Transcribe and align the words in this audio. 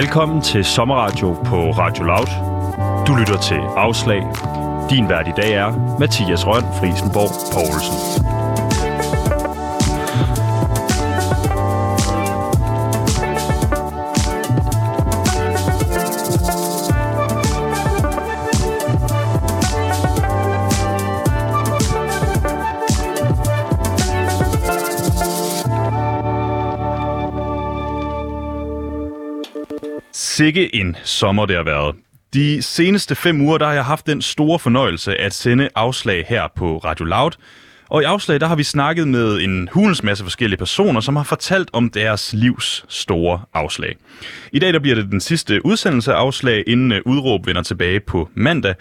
Velkommen 0.00 0.42
til 0.42 0.64
Sommerradio 0.64 1.32
på 1.32 1.56
Radio 1.70 2.04
Loud. 2.04 2.30
Du 3.06 3.14
lytter 3.14 3.40
til 3.40 3.60
Afslag. 3.76 4.22
Din 4.90 5.08
vært 5.08 5.28
i 5.28 5.36
dag 5.36 5.52
er 5.52 5.96
Mathias 5.98 6.46
Røn 6.46 6.64
Frisenborg 6.78 7.32
Poulsen. 7.52 8.35
Sikke 30.46 30.74
en 30.74 30.96
sommer 31.04 31.46
det 31.46 31.56
har 31.56 31.62
været. 31.62 31.96
De 32.34 32.62
seneste 32.62 33.14
fem 33.14 33.40
uger, 33.40 33.58
der 33.58 33.66
har 33.66 33.72
jeg 33.72 33.84
haft 33.84 34.06
den 34.06 34.22
store 34.22 34.58
fornøjelse 34.58 35.16
at 35.16 35.34
sende 35.34 35.68
afslag 35.74 36.24
her 36.28 36.48
på 36.56 36.78
Radio 36.78 37.04
Loud. 37.04 37.30
Og 37.88 38.02
i 38.02 38.04
afslag, 38.04 38.40
der 38.40 38.46
har 38.46 38.56
vi 38.56 38.62
snakket 38.62 39.08
med 39.08 39.40
en 39.40 39.68
hulens 39.72 40.02
masse 40.02 40.24
forskellige 40.24 40.58
personer, 40.58 41.00
som 41.00 41.16
har 41.16 41.22
fortalt 41.22 41.70
om 41.72 41.90
deres 41.90 42.32
livs 42.32 42.84
store 42.88 43.40
afslag. 43.54 43.96
I 44.52 44.58
dag 44.58 44.72
der 44.72 44.78
bliver 44.78 44.94
det 44.94 45.10
den 45.10 45.20
sidste 45.20 45.66
udsendelse 45.66 46.12
af 46.12 46.16
afslag, 46.16 46.64
inden 46.66 46.92
øh, 46.92 47.00
udråb 47.04 47.46
vender 47.46 47.62
tilbage 47.62 48.00
på 48.00 48.28
mandag. 48.34 48.74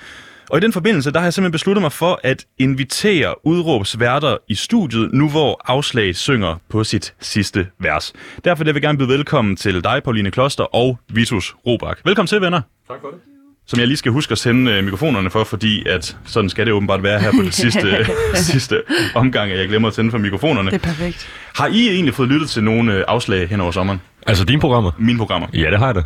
Og 0.49 0.58
i 0.58 0.62
den 0.62 0.73
forbindelse, 0.73 1.12
der 1.12 1.20
har 1.20 1.26
jeg 1.26 1.34
simpelthen 1.34 1.52
besluttet 1.52 1.81
mig 1.81 1.91
for 1.91 2.20
at 2.23 2.45
invitere 2.58 3.45
udråbsværter 3.45 4.38
i 4.48 4.55
studiet, 4.55 5.13
nu 5.13 5.30
hvor 5.30 5.62
Afslag 5.66 6.15
synger 6.15 6.55
på 6.70 6.84
sit 6.84 7.13
sidste 7.20 7.68
vers. 7.79 8.13
Derfor 8.46 8.63
vil 8.63 8.74
jeg 8.74 8.82
gerne 8.82 8.98
byde 8.98 9.10
velkommen 9.10 9.55
til 9.55 9.84
dig, 9.84 10.02
Pauline 10.04 10.32
Kloster 10.32 10.63
og 10.63 10.99
Vitus 11.10 11.55
Robak. 11.68 11.99
Velkommen 12.05 12.27
til, 12.27 12.41
venner. 12.41 12.62
Tak 12.87 12.98
for 13.02 13.07
det. 13.07 13.20
Som 13.68 13.79
jeg 13.79 13.87
lige 13.87 13.98
skal 13.98 14.12
huske 14.12 14.32
at 14.32 14.37
sende 14.37 14.71
øh, 14.71 14.84
mikrofonerne 14.84 15.29
for, 15.29 15.43
fordi 15.43 15.87
at 15.87 16.18
sådan 16.26 16.49
skal 16.49 16.65
det 16.65 16.74
åbenbart 16.74 17.04
være 17.04 17.20
her 17.20 17.32
på 17.32 17.41
det 17.41 17.54
sidste, 17.54 18.05
sidste 18.52 18.82
omgang, 19.15 19.52
at 19.52 19.59
jeg 19.59 19.68
glemmer 19.68 19.87
at 19.87 19.93
tænde 19.93 20.12
for 20.12 20.18
mikrofonerne. 20.18 20.71
Det 20.71 20.76
er 20.76 20.87
perfekt. 20.87 21.27
Har 21.55 21.68
I 21.68 21.90
egentlig 21.90 22.13
fået 22.13 22.30
lyttet 22.30 22.49
til 22.49 22.63
nogle 22.63 22.93
øh, 22.93 23.04
afslag 23.07 23.49
hen 23.49 23.62
over 23.62 23.71
sommeren? 23.71 24.02
Altså 24.27 24.46
dine 24.46 24.62
programmer? 24.62 24.91
Mine 24.99 25.18
programmer? 25.18 25.48
Ja, 25.54 25.71
det 25.71 25.80
har 25.80 25.85
jeg 25.85 25.96
da. 25.96 26.02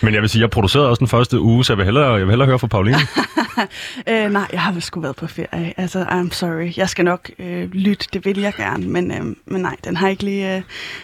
Men 0.00 0.14
jeg 0.14 0.22
vil 0.22 0.30
sige, 0.30 0.42
jeg 0.42 0.50
producerede 0.50 0.88
også 0.88 1.00
den 1.00 1.08
første 1.08 1.40
uge, 1.40 1.64
så 1.64 1.72
jeg 1.72 1.78
vil 1.78 1.84
hellere, 1.84 2.12
jeg 2.12 2.20
vil 2.20 2.30
hellere 2.30 2.46
høre 2.46 2.58
fra 2.58 2.66
Pauline. 2.66 2.98
øh, 4.10 4.32
nej, 4.32 4.46
jeg 4.52 4.60
har 4.60 4.72
vel 4.72 4.82
sgu 4.82 5.00
været 5.00 5.16
på 5.16 5.26
ferie. 5.26 5.74
Altså, 5.76 6.04
I'm 6.04 6.32
sorry. 6.32 6.72
Jeg 6.76 6.88
skal 6.88 7.04
nok 7.04 7.30
øh, 7.38 7.72
lytte, 7.72 8.06
det 8.12 8.24
vil 8.24 8.38
jeg 8.40 8.52
gerne. 8.56 8.88
Men, 8.88 9.10
øh, 9.10 9.36
men 9.46 9.62
nej, 9.62 9.76
den 9.84 9.96
har 9.96 10.08
ikke 10.08 10.22
lige, 10.22 10.56
øh, 10.56 10.62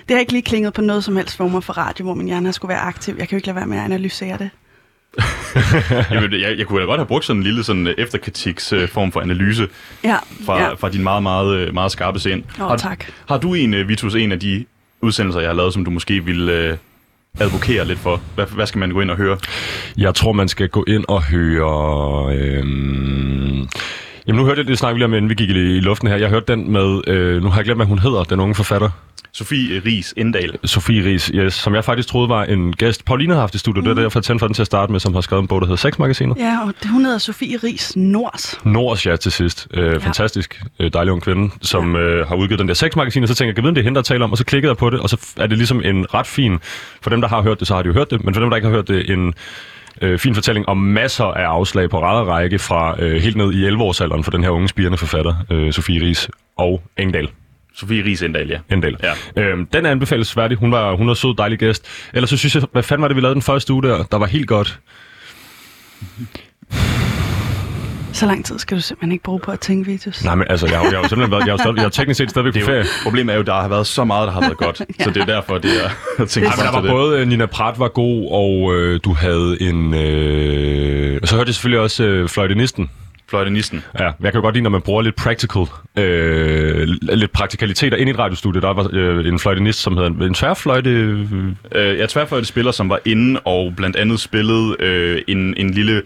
det 0.09 0.17
har 0.17 0.19
ikke 0.19 0.33
lige 0.33 0.43
klinget 0.43 0.73
på 0.73 0.81
noget 0.81 1.05
som 1.05 1.17
helst 1.17 1.37
former 1.37 1.61
for 1.61 1.73
radio, 1.73 2.05
hvor 2.05 2.15
min 2.15 2.27
hjerne 2.27 2.47
har 2.47 2.53
skulle 2.53 2.71
være 2.71 2.81
aktiv. 2.81 3.15
Jeg 3.19 3.29
kan 3.29 3.37
jo 3.37 3.39
ikke 3.39 3.47
lade 3.47 3.57
være 3.57 3.67
med 3.67 3.79
at 3.79 3.85
analysere 3.85 4.39
det. 4.39 4.51
Jamen, 6.11 6.33
jeg, 6.33 6.59
jeg 6.59 6.67
kunne 6.67 6.81
da 6.81 6.87
godt 6.87 6.99
have 6.99 7.07
brugt 7.07 7.25
sådan 7.25 7.41
en 7.41 7.45
lille 7.45 7.65
sådan 7.65 7.95
efterkritiks 7.99 8.73
øh, 8.73 8.89
form 8.89 9.13
for 9.13 9.21
analyse 9.21 9.69
Ja, 10.05 10.17
fra, 10.47 10.63
ja. 10.63 10.75
fra 10.75 10.89
din 10.89 11.03
meget, 11.03 11.23
meget, 11.23 11.57
øh, 11.57 11.75
meget 11.75 11.93
skarpe 11.93 12.21
sind. 12.21 12.43
Åh, 12.61 12.69
har, 12.69 12.77
tak. 12.77 13.05
Har 13.29 13.39
du 13.39 13.55
en, 13.55 13.75
øh, 13.75 13.89
Vitus, 13.89 14.15
en 14.15 14.33
af 14.33 14.41
de 14.41 14.65
udsendelser, 15.01 15.41
jeg 15.41 15.49
har 15.49 15.55
lavet, 15.55 15.73
som 15.73 15.85
du 15.85 15.91
måske 15.91 16.25
vil 16.25 16.49
øh, 16.49 16.77
advokere 17.41 17.85
lidt 17.85 17.99
for? 17.99 18.21
Hvad, 18.35 18.47
hvad 18.47 18.67
skal 18.67 18.79
man 18.79 18.91
gå 18.91 19.01
ind 19.01 19.11
og 19.11 19.17
høre? 19.17 19.39
Jeg 19.99 20.15
tror, 20.15 20.33
man 20.33 20.49
skal 20.49 20.69
gå 20.69 20.85
ind 20.89 21.05
og 21.09 21.23
høre... 21.23 22.35
Øh, 22.37 22.65
Jamen 24.27 24.41
nu 24.41 24.47
hørte 24.47 24.59
jeg 24.59 24.69
det 24.69 24.79
snak, 24.79 24.95
vi 24.95 24.99
lige 24.99 25.05
om, 25.05 25.15
inden 25.15 25.29
vi 25.29 25.35
gik 25.35 25.51
i, 25.51 25.77
i 25.77 25.81
luften 25.81 26.09
her. 26.09 26.17
Jeg 26.17 26.29
hørte 26.29 26.53
den 26.53 26.73
med, 26.73 27.09
øh, 27.09 27.43
nu 27.43 27.49
har 27.49 27.57
jeg 27.57 27.65
glemt, 27.65 27.79
hvad 27.79 27.87
hun 27.87 27.99
hedder, 27.99 28.25
den 28.25 28.41
unge 28.41 28.55
forfatter. 28.55 28.91
Sofie 29.35 29.83
Ries 29.87 30.15
Endal. 30.17 30.59
Sofie 30.65 31.05
Ries, 31.05 31.27
yes, 31.35 31.55
som 31.55 31.75
jeg 31.75 31.85
faktisk 31.85 32.09
troede 32.09 32.29
var 32.29 32.45
en 32.45 32.73
gæst. 32.73 33.05
Pauline 33.05 33.33
har 33.33 33.41
haft 33.41 33.55
i 33.55 33.59
studiet, 33.59 33.85
mm. 33.85 33.89
det 33.89 33.99
er 33.99 34.03
derfor, 34.03 34.19
jeg 34.19 34.25
tændte 34.25 34.43
for 34.43 34.47
den 34.47 34.55
til 34.55 34.63
at 34.63 34.67
starte 34.67 34.93
med, 34.93 35.01
som 35.01 35.15
har 35.15 35.21
skrevet 35.21 35.43
en 35.43 35.49
bog, 35.49 35.61
der 35.61 35.67
hedder 35.67 35.77
Sexmagasinet. 35.77 36.37
Ja, 36.37 36.59
og 36.67 36.75
det, 36.83 36.91
hun 36.91 37.05
hedder 37.05 37.19
Sofie 37.19 37.57
Ries 37.65 37.97
Nors. 37.97 38.61
Nors, 38.65 39.07
ja, 39.07 39.17
til 39.17 39.33
sidst. 39.33 39.69
Øh, 39.75 40.01
fantastisk 40.01 40.63
øh, 40.81 40.93
dejlig 40.93 41.13
ung 41.13 41.23
kvinde, 41.23 41.51
som 41.63 41.97
øh, 41.97 42.29
har 42.29 42.35
udgivet 42.35 42.59
den 42.59 42.69
der 42.69 42.75
sexmagasin, 42.75 43.23
og 43.23 43.29
så 43.29 43.35
tænker 43.35 43.51
jeg, 43.51 43.57
jeg 43.57 43.65
ved, 43.65 43.69
om 43.69 43.75
det 43.75 43.81
er 43.81 43.85
hende, 43.85 43.97
der 43.97 44.03
taler 44.03 44.25
om, 44.25 44.33
og 44.33 44.39
så 44.39 44.45
klikkede 44.45 44.71
jeg 44.71 44.77
på 44.77 44.91
det, 44.91 45.01
og 45.01 45.11
så 45.11 45.17
er 45.37 45.47
det 45.47 45.59
ligesom 45.59 45.83
en 45.85 46.15
ret 46.15 46.27
fin, 46.27 46.59
for 47.03 47.11
dem, 47.11 47.21
der 47.21 47.29
har 47.29 47.43
hørt 47.43 47.59
det, 47.59 47.69
så 47.69 47.75
har 47.75 47.83
de 47.83 47.87
jo 47.87 47.93
hørt 47.93 48.11
det, 48.11 48.25
men 48.25 48.35
for 48.35 48.41
dem, 48.41 48.51
der 48.51 48.57
ikke 48.57 48.69
har 48.69 48.75
hørt 48.75 48.89
det, 48.89 49.11
en 49.11 49.35
øh, 50.01 50.19
fin 50.19 50.35
fortælling 50.35 50.69
om 50.69 50.77
masser 50.77 51.25
af 51.25 51.45
afslag 51.45 51.91
på 51.91 52.01
række 52.01 52.59
fra 52.59 53.03
øh, 53.03 53.23
helt 53.23 53.37
ned 53.37 53.53
i 53.53 53.69
11-årsalderen 53.69 54.23
for 54.23 54.31
den 54.31 54.43
her 54.43 54.51
unge 54.51 54.69
spirende 54.69 54.99
forfatter, 54.99 55.35
øh, 55.51 55.73
Sofie 55.73 56.01
Ries 56.01 56.31
og 56.57 56.83
Engdal. 56.97 57.29
Sofie 57.75 58.05
Ries 58.05 58.23
Endal, 58.23 58.49
ja. 58.49 58.59
Endal. 58.71 58.97
Ja. 59.03 59.43
Øhm, 59.43 59.67
den 59.67 59.87
er 59.87 59.91
anbefalesværdig. 59.91 60.59
Hun 60.59 60.73
var, 60.73 60.95
hun 60.95 61.09
var 61.09 61.15
sød, 61.15 61.37
dejlig 61.37 61.59
gæst. 61.59 61.87
Ellers 62.15 62.31
så 62.31 62.37
synes 62.37 62.55
jeg, 62.55 62.63
hvad 62.73 62.83
fanden 62.83 63.03
var 63.03 63.09
det, 63.09 63.17
vi 63.17 63.21
lavede 63.21 63.35
den 63.35 63.43
første 63.43 63.73
uge 63.73 63.83
der? 63.83 64.03
Der 64.03 64.19
var 64.19 64.27
helt 64.27 64.49
godt. 64.49 64.81
Så 68.13 68.27
lang 68.27 68.45
tid 68.45 68.59
skal 68.59 68.77
du 68.77 68.83
simpelthen 68.83 69.13
ikke 69.13 69.25
bruge 69.25 69.41
på 69.41 69.51
at 69.51 69.61
tænke, 69.61 69.91
Vitus. 69.91 70.25
Nej, 70.25 70.35
men 70.35 70.47
altså, 70.51 70.67
jeg 70.67 70.77
har, 70.79 70.85
jeg 70.85 70.93
har 70.93 70.99
jo 71.03 71.09
simpelthen 71.09 71.31
været, 71.31 71.41
jeg 71.41 71.47
har, 71.47 71.53
jo 71.53 71.59
stadig- 71.59 71.77
jeg 71.77 71.83
har 71.83 71.89
teknisk 71.91 72.19
set 72.19 72.31
stadigvæk 72.31 72.53
på 72.53 72.59
er 72.59 72.65
ferie. 72.65 72.85
problemet 73.03 73.33
er 73.33 73.37
jo, 73.37 73.43
der 73.43 73.55
har 73.55 73.69
været 73.69 73.87
så 73.87 74.05
meget, 74.05 74.27
der 74.27 74.33
har 74.33 74.41
været 74.41 74.57
godt. 74.57 74.81
ja. 74.99 75.05
Så 75.05 75.11
det 75.11 75.23
er 75.23 75.27
derfor, 75.27 75.59
det 75.59 75.71
er... 75.85 75.91
Jeg 76.19 76.29
tænker 76.29 76.51
Nej, 76.51 76.57
men 76.57 76.67
der 76.67 76.73
var 76.73 76.81
det. 76.81 76.91
både 76.91 77.21
øh, 77.21 77.29
Nina 77.29 77.47
Pratt 77.47 77.79
var 77.79 77.89
god, 77.89 78.29
og 78.33 78.75
øh, 78.75 79.01
du 79.05 79.13
havde 79.15 79.57
en... 79.61 79.95
Øh, 79.95 81.19
og 81.23 81.29
så 81.29 81.37
hørte 81.37 81.49
jeg 81.49 81.55
selvfølgelig 81.55 81.81
også 81.81 82.05
øh, 82.05 82.29
fløjtenisten. 82.29 82.91
Fløjtenisten. 83.31 83.85
Ja, 83.99 84.05
jeg 84.05 84.13
kan 84.21 84.35
jo 84.35 84.41
godt 84.41 84.55
lide, 84.55 84.63
når 84.63 84.71
man 84.71 84.81
bruger 84.83 85.03
lidt 85.03 85.17
practical, 85.17 85.63
øh, 85.99 86.89
lidt 87.03 87.33
praktikaliteter 87.33 87.97
ind 87.97 88.09
i 88.09 88.13
et 88.13 88.19
radiostudie. 88.19 88.61
Der 88.61 88.73
var 88.75 88.89
øh, 88.93 89.27
en 89.27 89.39
fløjtenist, 89.39 89.79
som 89.79 89.97
hedder 89.97 90.11
en 90.27 90.35
tværfløjte... 90.35 90.91
Øh, 90.91 91.19
Øh, 91.75 91.87
jeg 91.97 91.99
er 92.03 92.07
tværfløjte 92.07 92.47
spiller, 92.47 92.73
som 92.73 92.89
var 92.89 92.99
inde 93.05 93.41
og 93.41 93.73
blandt 93.77 93.97
andet 93.97 94.21
spillede 94.21 94.77
øh, 94.81 95.23
en, 95.29 95.55
en 95.57 95.71
lille 95.71 96.03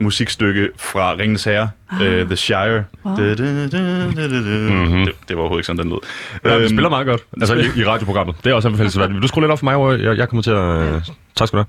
musikstykke 0.00 0.68
fra 0.76 1.14
Ringens 1.14 1.44
Herre, 1.44 1.70
ah. 1.90 2.02
øh, 2.06 2.26
The 2.26 2.36
Shire. 2.36 2.84
Wow. 3.04 3.16
Da, 3.16 3.34
da, 3.34 3.34
da, 3.34 3.68
da, 3.68 4.28
da, 4.28 4.28
da. 4.28 4.70
Mm-hmm. 4.70 5.04
Det, 5.06 5.14
det 5.28 5.36
var 5.36 5.42
overhovedet 5.42 5.60
ikke 5.60 5.66
sådan, 5.66 5.82
den 5.82 5.88
lød. 5.90 5.98
ja, 6.44 6.56
vi 6.56 6.62
Øhm, 6.64 6.68
spiller 6.68 6.88
meget 6.88 7.06
godt. 7.06 7.20
Altså 7.40 7.54
i, 7.54 7.80
i 7.80 7.84
radioprogrammet. 7.84 8.36
Det 8.44 8.50
er 8.50 8.54
også 8.54 8.68
anbefalesværdigt. 8.68 9.14
Vil 9.14 9.22
du 9.22 9.28
skrue 9.28 9.42
lidt 9.42 9.52
op 9.52 9.58
for 9.58 9.64
mig, 9.64 9.76
hvor 9.76 9.92
jeg, 9.92 10.18
jeg 10.18 10.28
kommer 10.28 10.42
til 10.42 10.50
at... 10.50 10.94
Øh, 10.94 11.02
tak 11.36 11.48
skal 11.48 11.58
du 11.58 11.64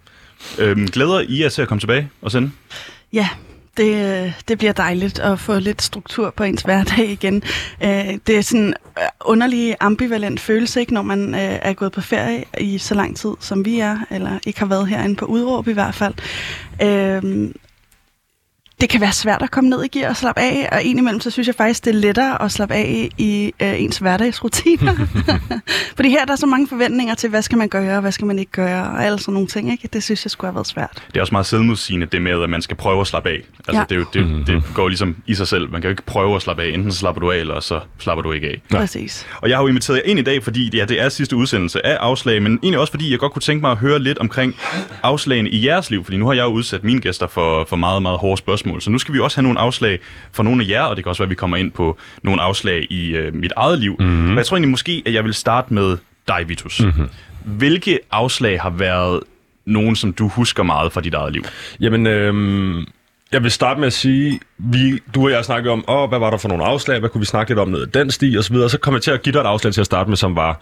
have. 0.58 0.70
øhm, 0.70 0.88
glæder 0.88 1.20
I 1.20 1.42
jer 1.42 1.50
til 1.50 1.62
at 1.62 1.68
komme 1.68 1.80
tilbage 1.80 2.10
og 2.22 2.32
sende? 2.32 2.52
Ja, 3.14 3.30
det, 3.78 4.34
det 4.48 4.58
bliver 4.58 4.74
dejligt 4.74 5.20
at 5.20 5.40
få 5.40 5.60
lidt 5.60 5.82
struktur 5.82 6.34
på 6.38 6.44
ens 6.44 6.62
hverdag 6.62 7.10
igen. 7.12 7.44
Øh, 7.84 7.90
Det 8.28 8.38
er 8.38 8.42
sådan 8.42 8.62
en 8.66 8.74
øh, 8.98 9.04
underlig 9.26 9.76
ambivalent 9.80 10.40
følelse, 10.40 10.80
ikke, 10.80 10.94
når 10.94 11.02
man 11.02 11.36
øh, 11.36 11.40
er 11.42 11.74
gået 11.74 11.92
på 11.92 12.02
ferie 12.02 12.44
i 12.60 12.78
så 12.78 12.96
lang 12.96 13.18
tid, 13.18 13.32
som 13.40 13.66
vi 13.66 13.80
er, 13.80 13.98
eller 14.12 14.40
ikke 14.46 14.60
har 14.60 14.66
været 14.68 14.88
herinde 14.88 15.16
på 15.16 15.26
udråb 15.26 15.68
i 15.68 15.74
hvert 15.74 15.96
fald. 15.96 16.14
Det 18.82 18.90
kan 18.90 19.02
være 19.02 19.12
svært 19.12 19.42
at 19.42 19.52
komme 19.52 19.70
ned 19.70 19.84
i 19.84 19.88
gear 19.88 20.10
og 20.10 20.18
slappe 20.18 20.42
af, 20.42 20.70
og 20.72 20.82
indimellem 20.84 21.22
så 21.22 21.32
synes 21.32 21.48
jeg 21.48 21.56
faktisk, 21.56 21.86
det 21.86 21.96
er 21.96 22.00
lettere 22.00 22.42
at 22.42 22.52
slappe 22.52 22.76
af 22.76 23.10
i 23.18 23.54
øh, 23.62 23.82
ens 23.82 23.98
hverdagsrutiner. 23.98 24.96
Fordi 25.96 26.10
her 26.10 26.22
er 26.22 26.26
der 26.26 26.36
så 26.36 26.46
mange 26.46 26.68
forventninger 26.68 27.16
til, 27.16 27.30
hvad 27.30 27.42
skal 27.42 27.58
man 27.58 27.70
gøre, 27.70 27.96
og 27.96 28.02
hvad 28.02 28.12
skal 28.12 28.28
man 28.28 28.40
ikke 28.40 28.52
gøre, 28.52 28.84
og 28.84 29.06
alle 29.06 29.20
sådan 29.20 29.34
nogle 29.34 29.48
ting. 29.48 29.72
Ikke? 29.72 29.90
Det 29.94 30.04
synes 30.04 30.26
jeg 30.26 30.32
skulle 30.32 30.48
have 30.48 30.56
været 30.56 30.68
svært. 30.68 31.04
Det 31.08 31.18
er 31.18 31.22
også 31.22 31.34
meget 31.34 31.46
selvmodsigende, 31.46 32.06
det 32.06 32.22
med, 32.22 32.44
at 32.44 32.50
man 32.50 32.62
skal 32.62 32.78
prøve 32.78 33.02
at 33.02 33.08
slappe 33.08 33.30
af. 33.30 33.42
Altså, 33.68 33.80
Ja. 33.80 33.84
det, 33.90 33.92
er 33.92 33.96
jo, 33.96 34.06
det, 34.14 34.28
mm-hmm. 34.28 34.46
det 34.46 34.64
går 34.74 34.88
ligesom 34.88 35.16
i 35.28 35.36
sig 35.36 35.48
selv. 35.48 35.72
Man 35.72 35.82
kan 35.82 35.88
jo 35.88 35.90
ikke 35.90 36.04
prøve 36.04 36.36
at 36.36 36.42
slappe 36.42 36.64
af. 36.64 36.68
Enten 36.68 36.92
så 36.92 36.98
slapper 36.98 37.20
du 37.20 37.32
af, 37.32 37.38
eller 37.38 37.60
så 37.60 37.80
slapper 38.00 38.22
du 38.22 38.32
ikke 38.32 38.48
af. 38.48 38.62
Ja. 38.72 38.78
Præcis. 38.78 39.28
Og 39.42 39.50
jeg 39.50 39.58
har 39.58 39.64
jo 39.64 39.68
inviteret 39.68 39.98
jer 39.98 40.04
ind 40.06 40.20
i 40.20 40.22
dag, 40.22 40.44
fordi 40.44 40.78
ja, 40.78 40.86
det 40.86 41.02
er 41.02 41.10
sidste 41.10 41.36
udsendelse 41.36 41.86
af 41.86 41.98
afslag, 42.00 42.42
men 42.42 42.60
egentlig 42.64 42.80
også 42.80 42.92
fordi 42.92 43.12
jeg 43.12 43.20
godt 43.20 43.34
kunne 43.34 43.42
tænke 43.42 43.62
mig 43.62 43.72
at 43.72 43.78
høre 43.78 44.00
lidt 44.00 44.18
omkring 44.18 44.56
afslagene 45.04 45.50
i 45.50 45.66
jeres 45.68 45.90
liv, 45.90 46.04
fordi 46.04 46.18
nu 46.18 46.26
har 46.28 46.34
jeg 46.34 46.44
jo 46.44 46.50
udsat 46.50 46.84
mine 46.84 47.02
gæster 47.02 47.28
for, 47.28 47.66
for 47.70 47.76
meget, 47.76 48.02
meget 48.02 48.18
hårde 48.18 48.38
spørgsmål. 48.38 48.69
Så 48.80 48.90
nu 48.90 48.98
skal 48.98 49.14
vi 49.14 49.20
også 49.20 49.38
have 49.38 49.44
nogle 49.44 49.60
afslag 49.60 50.00
for 50.32 50.44
nogle 50.44 50.64
af 50.64 50.70
jer, 50.70 50.82
og 50.82 50.96
det 50.96 51.04
kan 51.04 51.10
også 51.10 51.24
være, 51.24 51.28
at 51.28 51.30
vi 51.30 51.36
kommer 51.36 51.58
ind 51.58 51.72
på 51.72 51.98
nogle 52.24 52.42
afslag 52.42 52.88
i 52.90 53.10
øh, 53.10 53.34
mit 53.34 53.54
eget 53.56 53.80
liv. 53.80 53.96
Mm-hmm. 54.00 54.14
Men 54.14 54.38
jeg 54.38 54.46
tror 54.46 54.58
egentlig 54.58 54.72
måske, 54.72 55.04
at 55.06 55.14
jeg 55.14 55.24
vil 55.24 55.34
starte 55.34 55.74
med 55.74 55.98
dig, 56.28 56.46
Vitus. 56.48 56.82
Mm-hmm. 56.82 57.10
Hvilke 57.46 58.00
afslag 58.12 58.62
har 58.62 58.70
været 58.70 59.20
nogen, 59.66 59.96
som 59.96 60.14
du 60.14 60.28
husker 60.28 60.64
meget 60.64 60.92
fra 60.92 61.02
dit 61.02 61.14
eget 61.14 61.34
liv? 61.34 61.44
Jamen, 61.80 62.08
øhm, 62.08 62.86
jeg 63.32 63.44
vil 63.44 63.52
starte 63.52 63.80
med 63.80 63.88
at 63.88 63.94
sige, 63.94 64.40
vi, 64.58 65.00
du 65.16 65.24
og 65.24 65.32
jeg 65.32 65.46
snakkede 65.46 65.72
om, 65.72 65.84
åh, 65.88 66.10
hvad 66.10 66.20
var 66.20 66.30
der 66.30 66.38
for 66.38 66.50
nogle 66.50 66.66
afslag, 66.66 67.00
hvad 67.00 67.10
kunne 67.10 67.22
vi 67.22 67.26
snakke 67.26 67.50
lidt 67.50 67.60
om 67.60 67.68
ned 67.68 67.88
den 67.88 68.12
sti, 68.12 68.36
og 68.38 68.44
så 68.44 68.54
videre. 68.54 68.70
Så 68.70 68.78
kom 68.78 68.94
jeg 68.94 69.02
til 69.02 69.12
at 69.12 69.22
give 69.22 69.34
dig 69.34 69.40
et 69.40 69.46
afslag 69.46 69.74
til 69.74 69.82
at 69.82 69.86
starte 69.86 70.10
med, 70.10 70.18
som 70.18 70.36
var... 70.36 70.62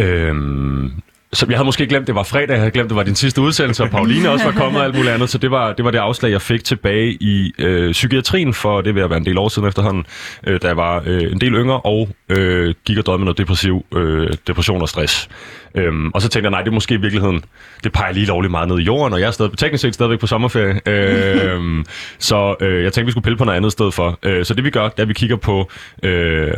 Øhm, 0.00 0.92
så 1.32 1.46
jeg 1.48 1.56
havde 1.56 1.64
måske 1.64 1.86
glemt, 1.86 2.06
det 2.06 2.14
var 2.14 2.22
fredag, 2.22 2.50
jeg 2.50 2.58
havde 2.58 2.70
glemt, 2.70 2.88
det 2.88 2.96
var 2.96 3.02
din 3.02 3.14
sidste 3.14 3.40
udsendelse, 3.40 3.82
og 3.82 3.90
Pauline 3.90 4.30
også 4.30 4.44
var 4.44 4.52
kommet 4.52 4.80
og 4.80 4.86
alt 4.86 4.94
muligt 4.94 5.14
andet, 5.14 5.30
så 5.30 5.38
det 5.38 5.50
var 5.50 5.72
det, 5.72 5.84
var 5.84 5.90
det 5.90 5.98
afslag, 5.98 6.30
jeg 6.30 6.42
fik 6.42 6.64
tilbage 6.64 7.12
i 7.20 7.52
øh, 7.58 7.92
psykiatrien, 7.92 8.54
for 8.54 8.80
det 8.80 8.94
vil 8.94 9.00
jeg 9.00 9.10
være 9.10 9.16
en 9.18 9.26
del 9.26 9.38
år 9.38 9.48
siden 9.48 9.68
efterhånden, 9.68 10.06
øh, 10.46 10.60
da 10.62 10.66
jeg 10.66 10.76
var 10.76 11.02
øh, 11.06 11.32
en 11.32 11.40
del 11.40 11.52
yngre, 11.52 11.80
og 11.80 12.08
øh, 12.28 12.74
gik 12.84 12.98
og 12.98 13.06
døde 13.06 13.18
med 13.18 13.24
noget 13.24 13.38
depressiv, 13.38 13.86
øh, 13.94 14.28
depression 14.46 14.82
og 14.82 14.88
stress. 14.88 15.28
Øhm, 15.74 16.10
og 16.14 16.22
så 16.22 16.28
tænkte 16.28 16.46
jeg, 16.46 16.50
nej, 16.50 16.60
det 16.60 16.68
er 16.68 16.74
måske 16.74 16.94
i 16.94 17.00
virkeligheden, 17.00 17.44
det 17.84 17.92
peger 17.92 18.12
lige 18.12 18.26
lovligt 18.26 18.50
meget 18.50 18.68
ned 18.68 18.78
i 18.78 18.82
jorden, 18.82 19.12
og 19.12 19.20
jeg 19.20 19.26
er 19.26 19.30
stadig, 19.30 19.58
teknisk 19.58 19.82
set 19.82 19.94
stadigvæk 19.94 20.18
på 20.18 20.26
sommerferie. 20.26 20.80
øhm, 20.86 21.84
så 22.18 22.54
øh, 22.60 22.82
jeg 22.82 22.92
tænkte, 22.92 23.06
vi 23.06 23.10
skulle 23.10 23.24
pille 23.24 23.38
på 23.38 23.44
noget 23.44 23.56
andet 23.56 23.72
sted 23.72 23.92
for. 23.92 24.18
Øh, 24.22 24.44
så 24.44 24.54
det 24.54 24.64
vi 24.64 24.70
gør, 24.70 24.88
det 24.88 24.98
er, 24.98 25.02
at 25.02 25.08
vi 25.08 25.14
kigger 25.14 25.36
på... 25.36 25.70
Øh, 26.02 26.52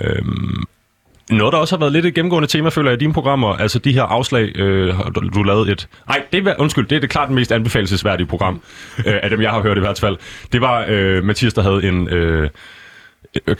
noget, 1.30 1.52
der 1.52 1.58
også 1.58 1.76
har 1.76 1.80
været 1.80 1.92
lidt 1.92 2.06
et 2.06 2.14
gennemgående 2.14 2.48
tema, 2.48 2.68
føler 2.68 2.90
jeg, 2.90 2.96
i 2.96 3.00
dine 3.00 3.12
programmer, 3.12 3.56
altså 3.56 3.78
de 3.78 3.92
her 3.92 4.02
afslag, 4.02 4.58
øh, 4.58 4.96
har 4.96 5.02
du, 5.02 5.42
lavede 5.42 5.72
et... 5.72 5.88
Nej, 6.08 6.22
det 6.32 6.46
er, 6.48 6.54
undskyld, 6.58 6.86
det 6.86 6.96
er 6.96 7.00
det 7.00 7.10
klart 7.10 7.30
mest 7.30 7.52
anbefalesværdige 7.52 8.26
program, 8.26 8.60
øh, 9.06 9.14
af 9.22 9.30
dem, 9.30 9.42
jeg 9.42 9.50
har 9.50 9.62
hørt 9.62 9.76
i 9.76 9.80
hvert 9.80 10.00
fald. 10.00 10.16
Det 10.52 10.60
var 10.60 10.84
øh, 10.88 11.24
Mathias, 11.24 11.54
der 11.54 11.62
havde 11.62 11.84
en... 11.84 12.08
Øh, 12.08 12.50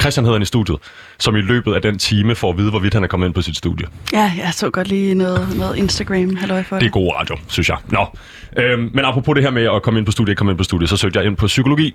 Christian 0.01 0.25
hedder 0.25 0.35
han 0.35 0.43
i 0.43 0.47
studiet, 0.47 0.79
som 1.19 1.37
i 1.37 1.41
løbet 1.41 1.75
af 1.75 1.83
den 1.83 1.99
time 1.99 2.35
får 2.35 2.51
at 2.51 2.59
vide, 2.59 2.71
hvorvidt 2.71 2.95
han 2.95 3.05
er 3.05 3.09
kommet 3.09 3.27
ind 3.27 3.35
på 3.35 3.43
sit 3.43 3.57
studie. 3.57 3.87
Ja, 4.13 4.33
jeg 4.39 4.51
så 4.53 4.71
godt 4.71 4.89
lige 4.89 5.15
noget, 5.15 5.57
noget 5.57 5.77
Instagram, 5.77 6.37
halløj 6.37 6.63
for 6.63 6.79
Det 6.79 6.87
er 6.87 6.91
god 6.91 7.13
radio, 7.15 7.37
synes 7.49 7.69
jeg. 7.69 7.77
Nå. 7.89 8.07
Øhm, 8.57 8.91
men 8.95 9.05
apropos 9.05 9.35
det 9.35 9.43
her 9.43 9.51
med 9.51 9.63
at 9.75 9.83
komme 9.83 9.99
ind 9.99 10.07
på 10.07 10.13
studiet, 10.13 10.33
ikke 10.33 10.39
komme 10.39 10.53
ind 10.53 10.59
på 10.59 10.65
studiet, 10.65 10.91
så 10.91 10.97
søgte 10.97 11.19
jeg 11.19 11.27
ind 11.27 11.37
på 11.37 11.47
psykologi. 11.47 11.95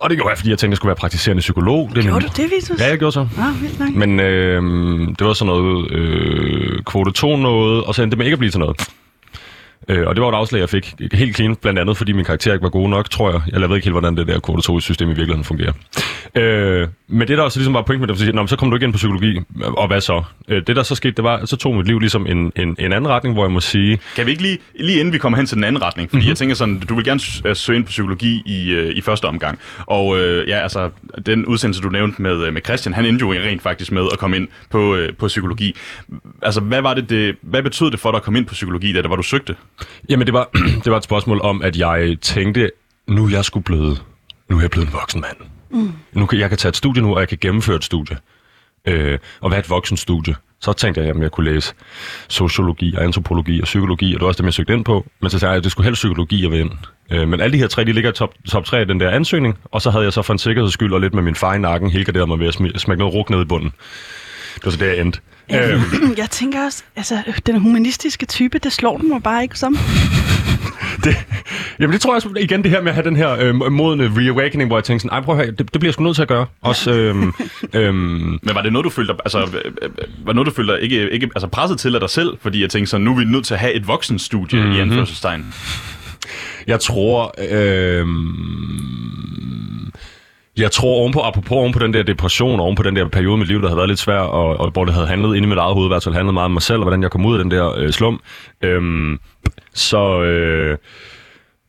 Og 0.00 0.10
det 0.10 0.18
gjorde 0.18 0.30
jeg, 0.30 0.38
fordi 0.38 0.50
jeg 0.50 0.58
tænkte, 0.58 0.66
at 0.66 0.70
jeg 0.70 0.76
skulle 0.76 0.88
være 0.88 0.96
praktiserende 0.96 1.40
psykolog. 1.40 1.90
Det 1.94 2.02
Gjorde 2.04 2.18
min- 2.20 2.28
du 2.36 2.42
det, 2.42 2.50
Vitus? 2.50 2.80
Ja, 2.80 2.88
jeg 2.88 2.98
gjorde 2.98 3.12
så. 3.12 3.20
Ah, 3.20 3.62
vildt 3.62 3.78
nok. 3.80 3.88
Men 3.94 4.20
øh, 4.20 4.62
det 5.18 5.26
var 5.26 5.32
sådan 5.32 5.46
noget 5.54 5.90
øh, 5.90 6.82
kvote 6.86 7.10
2 7.12 7.36
noget, 7.36 7.84
og 7.84 7.94
så 7.94 8.02
endte 8.02 8.10
det 8.14 8.18
med 8.18 8.26
ikke 8.26 8.34
at 8.34 8.38
blive 8.38 8.50
til 8.50 8.60
noget. 8.60 8.88
Øh, 9.88 10.06
og 10.06 10.14
det 10.14 10.22
var 10.22 10.28
et 10.28 10.34
afslag, 10.34 10.60
jeg 10.60 10.68
fik 10.68 10.94
helt 11.12 11.36
clean, 11.36 11.56
blandt 11.56 11.78
andet 11.78 11.96
fordi 11.96 12.12
min 12.12 12.24
karakter 12.24 12.52
ikke 12.52 12.62
var 12.62 12.68
god 12.68 12.88
nok, 12.88 13.10
tror 13.10 13.30
jeg. 13.30 13.40
Jeg 13.52 13.68
ved 13.68 13.76
ikke 13.76 13.86
helt, 13.86 13.94
hvordan 13.94 14.16
det 14.16 14.26
der 14.26 14.40
kvote 14.40 14.72
2-system 14.72 15.06
i 15.08 15.08
virkeligheden 15.08 15.44
fungerer. 15.44 15.72
Øh, 16.34 16.88
men 17.10 17.28
det 17.28 17.38
der 17.38 17.44
også 17.44 17.58
ligesom 17.58 17.74
var 17.74 17.82
point 17.82 18.00
med 18.00 18.08
det, 18.08 18.12
var 18.12 18.14
at 18.14 18.18
sige, 18.20 18.32
"Nå, 18.32 18.42
men 18.42 18.48
så 18.48 18.56
kom 18.56 18.70
du 18.70 18.76
ikke 18.76 18.84
ind 18.84 18.92
på 18.92 18.96
psykologi, 18.96 19.40
og 19.62 19.86
hvad 19.86 20.00
så? 20.00 20.22
Øh, 20.48 20.62
det 20.66 20.76
der 20.76 20.82
så 20.82 20.94
skete, 20.94 21.12
det 21.14 21.24
var, 21.24 21.44
så 21.46 21.56
tog 21.56 21.74
mit 21.76 21.86
liv 21.86 21.98
ligesom 21.98 22.26
en, 22.26 22.52
en, 22.56 22.76
en 22.78 22.92
anden 22.92 23.08
retning, 23.08 23.34
hvor 23.34 23.44
jeg 23.44 23.52
må 23.52 23.60
sige, 23.60 23.98
Kan 24.16 24.26
vi 24.26 24.30
ikke 24.30 24.42
lige, 24.42 24.58
lige 24.80 24.98
inden 25.00 25.12
vi 25.12 25.18
kommer 25.18 25.36
hen 25.36 25.46
til 25.46 25.54
den 25.56 25.64
anden 25.64 25.82
retning, 25.82 26.10
fordi 26.10 26.16
Mhm. 26.16 26.20
mm-hmm. 26.20 26.28
jeg 26.28 26.36
tænker 26.36 26.54
sådan, 26.54 26.78
du 26.78 26.94
vil 26.94 27.04
gerne 27.04 27.20
øh, 27.44 27.56
søge 27.56 27.76
ind 27.76 27.84
på 27.84 27.88
psykologi 27.90 28.42
i, 28.46 28.70
øh, 28.70 28.90
i 28.96 29.00
første 29.00 29.24
omgang, 29.24 29.58
og 29.86 30.18
øh, 30.18 30.48
ja, 30.48 30.56
altså, 30.58 30.90
den 31.26 31.46
udsendelse, 31.46 31.82
du 31.82 31.88
nævnte 31.88 32.22
med, 32.22 32.50
med 32.50 32.62
Christian, 32.64 32.94
han 32.94 33.04
endte 33.06 33.22
jo 33.22 33.32
rent 33.32 33.62
faktisk 33.62 33.92
med 33.92 34.02
at 34.12 34.18
komme 34.18 34.36
ind 34.36 34.48
på, 34.70 34.94
øh, 34.94 35.12
på 35.14 35.26
psykologi. 35.26 35.74
Altså, 36.42 36.60
hvad, 36.60 36.80
var 36.82 36.94
det, 36.94 37.10
det, 37.10 37.36
hvad 37.42 37.62
betød 37.62 37.90
det 37.90 38.00
for 38.00 38.10
dig 38.10 38.16
at 38.16 38.22
komme 38.22 38.38
ind 38.38 38.46
på 38.46 38.52
psykologi, 38.54 38.92
da 38.92 39.02
det 39.02 39.10
var, 39.10 39.16
du 39.16 39.22
søgte? 39.22 39.56
Jamen, 40.08 40.26
det 40.26 40.34
var, 40.34 40.48
det 40.84 40.90
var 40.92 40.96
et 40.96 41.04
spørgsmål 41.04 41.40
om, 41.40 41.62
at 41.62 41.76
jeg 41.76 42.16
tænkte, 42.22 42.70
nu 43.08 43.24
er 43.26 43.30
jeg 43.30 43.44
skulle 43.44 43.64
blevet, 43.64 44.02
nu 44.50 44.56
er 44.56 44.60
jeg 44.60 44.70
blevet 44.70 44.86
en 44.86 44.92
voksen 44.92 45.20
mand. 45.20 45.36
Mm. 45.70 45.92
Nu 46.12 46.26
kan, 46.26 46.38
jeg 46.38 46.48
kan 46.48 46.58
tage 46.58 46.70
et 46.70 46.76
studie 46.76 47.02
nu, 47.02 47.14
og 47.14 47.20
jeg 47.20 47.28
kan 47.28 47.38
gennemføre 47.40 47.76
et 47.76 47.84
studie. 47.84 48.16
Øh, 48.84 49.18
og 49.40 49.48
hvad 49.48 49.58
er 49.58 49.62
et 49.62 49.70
voksenstudie? 49.70 50.34
Så 50.60 50.72
tænkte 50.72 51.00
jeg, 51.00 51.10
at 51.10 51.22
jeg 51.22 51.30
kunne 51.30 51.52
læse 51.52 51.74
sociologi 52.28 52.94
og 52.96 53.04
antropologi 53.04 53.60
og 53.60 53.64
psykologi, 53.64 54.14
og 54.14 54.20
det 54.20 54.20
var 54.20 54.28
også 54.28 54.38
dem, 54.38 54.46
jeg 54.46 54.54
søgte 54.54 54.74
ind 54.74 54.84
på. 54.84 55.06
Men 55.20 55.30
så 55.30 55.38
sagde 55.38 55.50
jeg, 55.50 55.56
at 55.58 55.64
det 55.64 55.72
skulle 55.72 55.84
helst 55.84 55.98
psykologi, 55.98 56.44
at 56.44 56.50
vil. 56.50 56.70
Øh, 57.12 57.28
men 57.28 57.40
alle 57.40 57.52
de 57.52 57.58
her 57.58 57.66
tre, 57.66 57.84
de 57.84 57.92
ligger 57.92 58.10
i 58.10 58.14
top, 58.14 58.34
top 58.48 58.64
3 58.64 58.78
af 58.78 58.86
den 58.86 59.00
der 59.00 59.10
ansøgning, 59.10 59.58
og 59.64 59.82
så 59.82 59.90
havde 59.90 60.04
jeg 60.04 60.12
så 60.12 60.22
for 60.22 60.32
en 60.32 60.38
sikkerheds 60.38 60.72
skyld 60.72 60.92
og 60.92 61.00
lidt 61.00 61.14
med 61.14 61.22
min 61.22 61.34
far 61.34 61.54
i 61.54 61.58
nakken, 61.58 61.90
helt 61.90 62.28
mig 62.28 62.38
ved 62.38 62.46
at 62.46 62.54
smække 62.80 62.98
noget 62.98 63.14
ruk 63.14 63.30
ned 63.30 63.42
i 63.42 63.44
bunden. 63.44 63.72
Det 64.58 64.64
var 64.64 64.70
så 64.70 64.78
der, 64.78 64.86
jeg 64.86 65.00
endte. 65.00 65.20
Øh, 65.54 65.82
Jeg 66.22 66.30
tænker 66.30 66.64
også, 66.64 66.82
altså, 66.96 67.22
den 67.46 67.60
humanistiske 67.60 68.26
type, 68.26 68.58
det 68.58 68.72
slår 68.72 68.98
den 68.98 69.08
mig 69.08 69.22
bare 69.22 69.42
ikke 69.42 69.58
som. 69.58 69.78
det, 71.04 71.16
jamen 71.78 71.92
det 71.92 72.00
tror 72.00 72.10
jeg 72.10 72.16
også, 72.16 72.28
igen 72.40 72.62
det 72.62 72.70
her 72.70 72.82
med 72.82 72.88
at 72.88 72.94
have 72.94 73.04
den 73.04 73.16
her 73.16 73.36
øh, 73.40 73.72
modne 73.72 74.12
reawakening, 74.16 74.68
hvor 74.68 74.76
jeg 74.76 74.84
tænkte 74.84 75.02
sådan, 75.02 75.18
ej 75.18 75.24
prøv 75.24 75.38
at 75.38 75.44
høre, 75.44 75.50
det, 75.50 75.58
det 75.58 75.80
bliver 75.80 75.88
jeg 75.88 75.94
sgu 75.94 76.04
nødt 76.04 76.14
til 76.14 76.22
at 76.22 76.28
gøre. 76.28 76.46
Også, 76.62 76.92
øhm, 76.92 77.32
øhm, 77.74 77.98
Men 78.42 78.54
var 78.54 78.62
det 78.62 78.72
noget, 78.72 78.84
du 78.84 78.90
følte 78.90 79.12
dig, 79.12 79.20
altså, 79.24 79.38
øh, 79.38 79.72
øh, 79.82 79.90
var 80.26 80.32
noget, 80.32 80.46
du 80.46 80.52
følte 80.52 80.72
dig 80.72 80.82
ikke, 80.82 81.10
ikke 81.10 81.30
altså 81.34 81.48
presset 81.48 81.78
til 81.78 81.94
af 81.94 82.00
dig 82.00 82.10
selv? 82.10 82.38
Fordi 82.40 82.62
jeg 82.62 82.70
tænkte 82.70 82.90
sådan, 82.90 83.04
nu 83.04 83.12
er 83.12 83.18
vi 83.18 83.24
nødt 83.24 83.46
til 83.46 83.54
at 83.54 83.60
have 83.60 83.72
et 83.72 83.88
voksenstudie 83.88 84.58
mm-hmm. 84.58 84.76
i 84.76 84.80
anførselstegn. 84.80 85.54
jeg 86.66 86.80
tror, 86.80 87.34
øhm, 87.50 88.97
jeg 90.58 90.70
tror 90.70 90.94
ovenpå, 90.94 91.20
apropos 91.20 91.52
ovenpå 91.52 91.78
den 91.78 91.94
der 91.94 92.02
depression, 92.02 92.60
ovenpå 92.60 92.82
den 92.82 92.96
der 92.96 93.08
periode 93.08 93.36
i 93.36 93.38
mit 93.38 93.48
liv, 93.48 93.60
der 93.60 93.68
havde 93.68 93.76
været 93.76 93.88
lidt 93.88 93.98
svær, 93.98 94.18
og, 94.18 94.60
og 94.60 94.70
hvor 94.70 94.84
det 94.84 94.94
havde 94.94 95.06
handlet 95.06 95.36
inde 95.36 95.46
i 95.46 95.48
mit 95.48 95.58
eget 95.58 95.74
hoved, 95.74 95.86
i 95.86 95.88
hvert 95.88 96.04
fald 96.04 96.14
handlet 96.14 96.34
meget 96.34 96.44
om 96.44 96.50
mig 96.50 96.62
selv, 96.62 96.78
og 96.78 96.84
hvordan 96.84 97.02
jeg 97.02 97.10
kom 97.10 97.26
ud 97.26 97.38
af 97.38 97.44
den 97.44 97.50
der 97.50 97.78
øh, 97.78 97.90
slum, 97.90 98.20
øhm, 98.62 99.18
så... 99.74 100.22
Øh, 100.22 100.78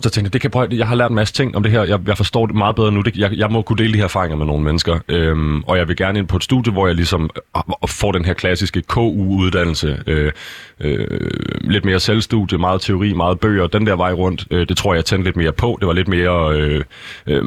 så 0.01 0.10
tænkte 0.10 0.28
jeg, 0.28 0.34
det 0.34 0.42
kan 0.42 0.48
jeg, 0.48 0.51
prøve, 0.51 0.80
jeg 0.80 0.88
har 0.88 0.96
lært 0.96 1.10
en 1.10 1.16
masse 1.16 1.34
ting 1.34 1.56
om 1.56 1.63
det 1.63 1.72
her. 1.72 1.84
Jeg, 1.84 2.00
jeg 2.07 2.18
forstår 2.18 2.46
det 2.46 2.56
meget 2.56 2.75
bedre 2.75 2.92
nu. 2.92 3.01
Det, 3.01 3.18
jeg, 3.18 3.31
jeg 3.34 3.51
må 3.51 3.62
kunne 3.62 3.78
dele 3.78 3.94
de 3.94 3.98
her 3.98 4.04
erfaringer 4.04 4.38
med 4.38 4.46
nogle 4.46 4.63
mennesker. 4.63 5.00
Øhm, 5.07 5.63
og 5.63 5.78
jeg 5.78 5.88
vil 5.88 5.96
gerne 5.96 6.19
ind 6.19 6.28
på 6.28 6.38
et 6.38 6.44
studie, 6.44 6.74
hvor 6.74 6.88
jeg 6.88 6.96
ligesom 6.96 7.30
ah, 7.56 7.63
får 7.88 8.12
den 8.12 8.25
her 8.25 8.34
klassiske 8.34 8.81
KU-uddannelse. 8.81 10.04
Øh, 10.07 10.31
øh, 10.80 11.07
lidt 11.62 11.86
mere 11.86 12.00
selvstudie, 12.00 12.57
meget 12.57 12.81
teori, 12.81 13.13
meget 13.13 13.40
bøger. 13.40 13.68
Den 13.68 13.88
der 13.88 13.96
vej 13.96 14.13
rundt, 14.13 14.48
øh, 14.51 14.68
det 14.69 14.78
tror 14.78 14.94
jeg, 14.94 14.98
jeg 14.98 15.06
tændte 15.06 15.28
lidt 15.28 15.38
mere 15.38 15.51
på. 15.51 15.78
Det 15.80 15.88
var 15.88 15.94
lidt 15.94 16.07
mere 16.07 16.56
øh, 16.56 16.84
øh, 17.28 17.44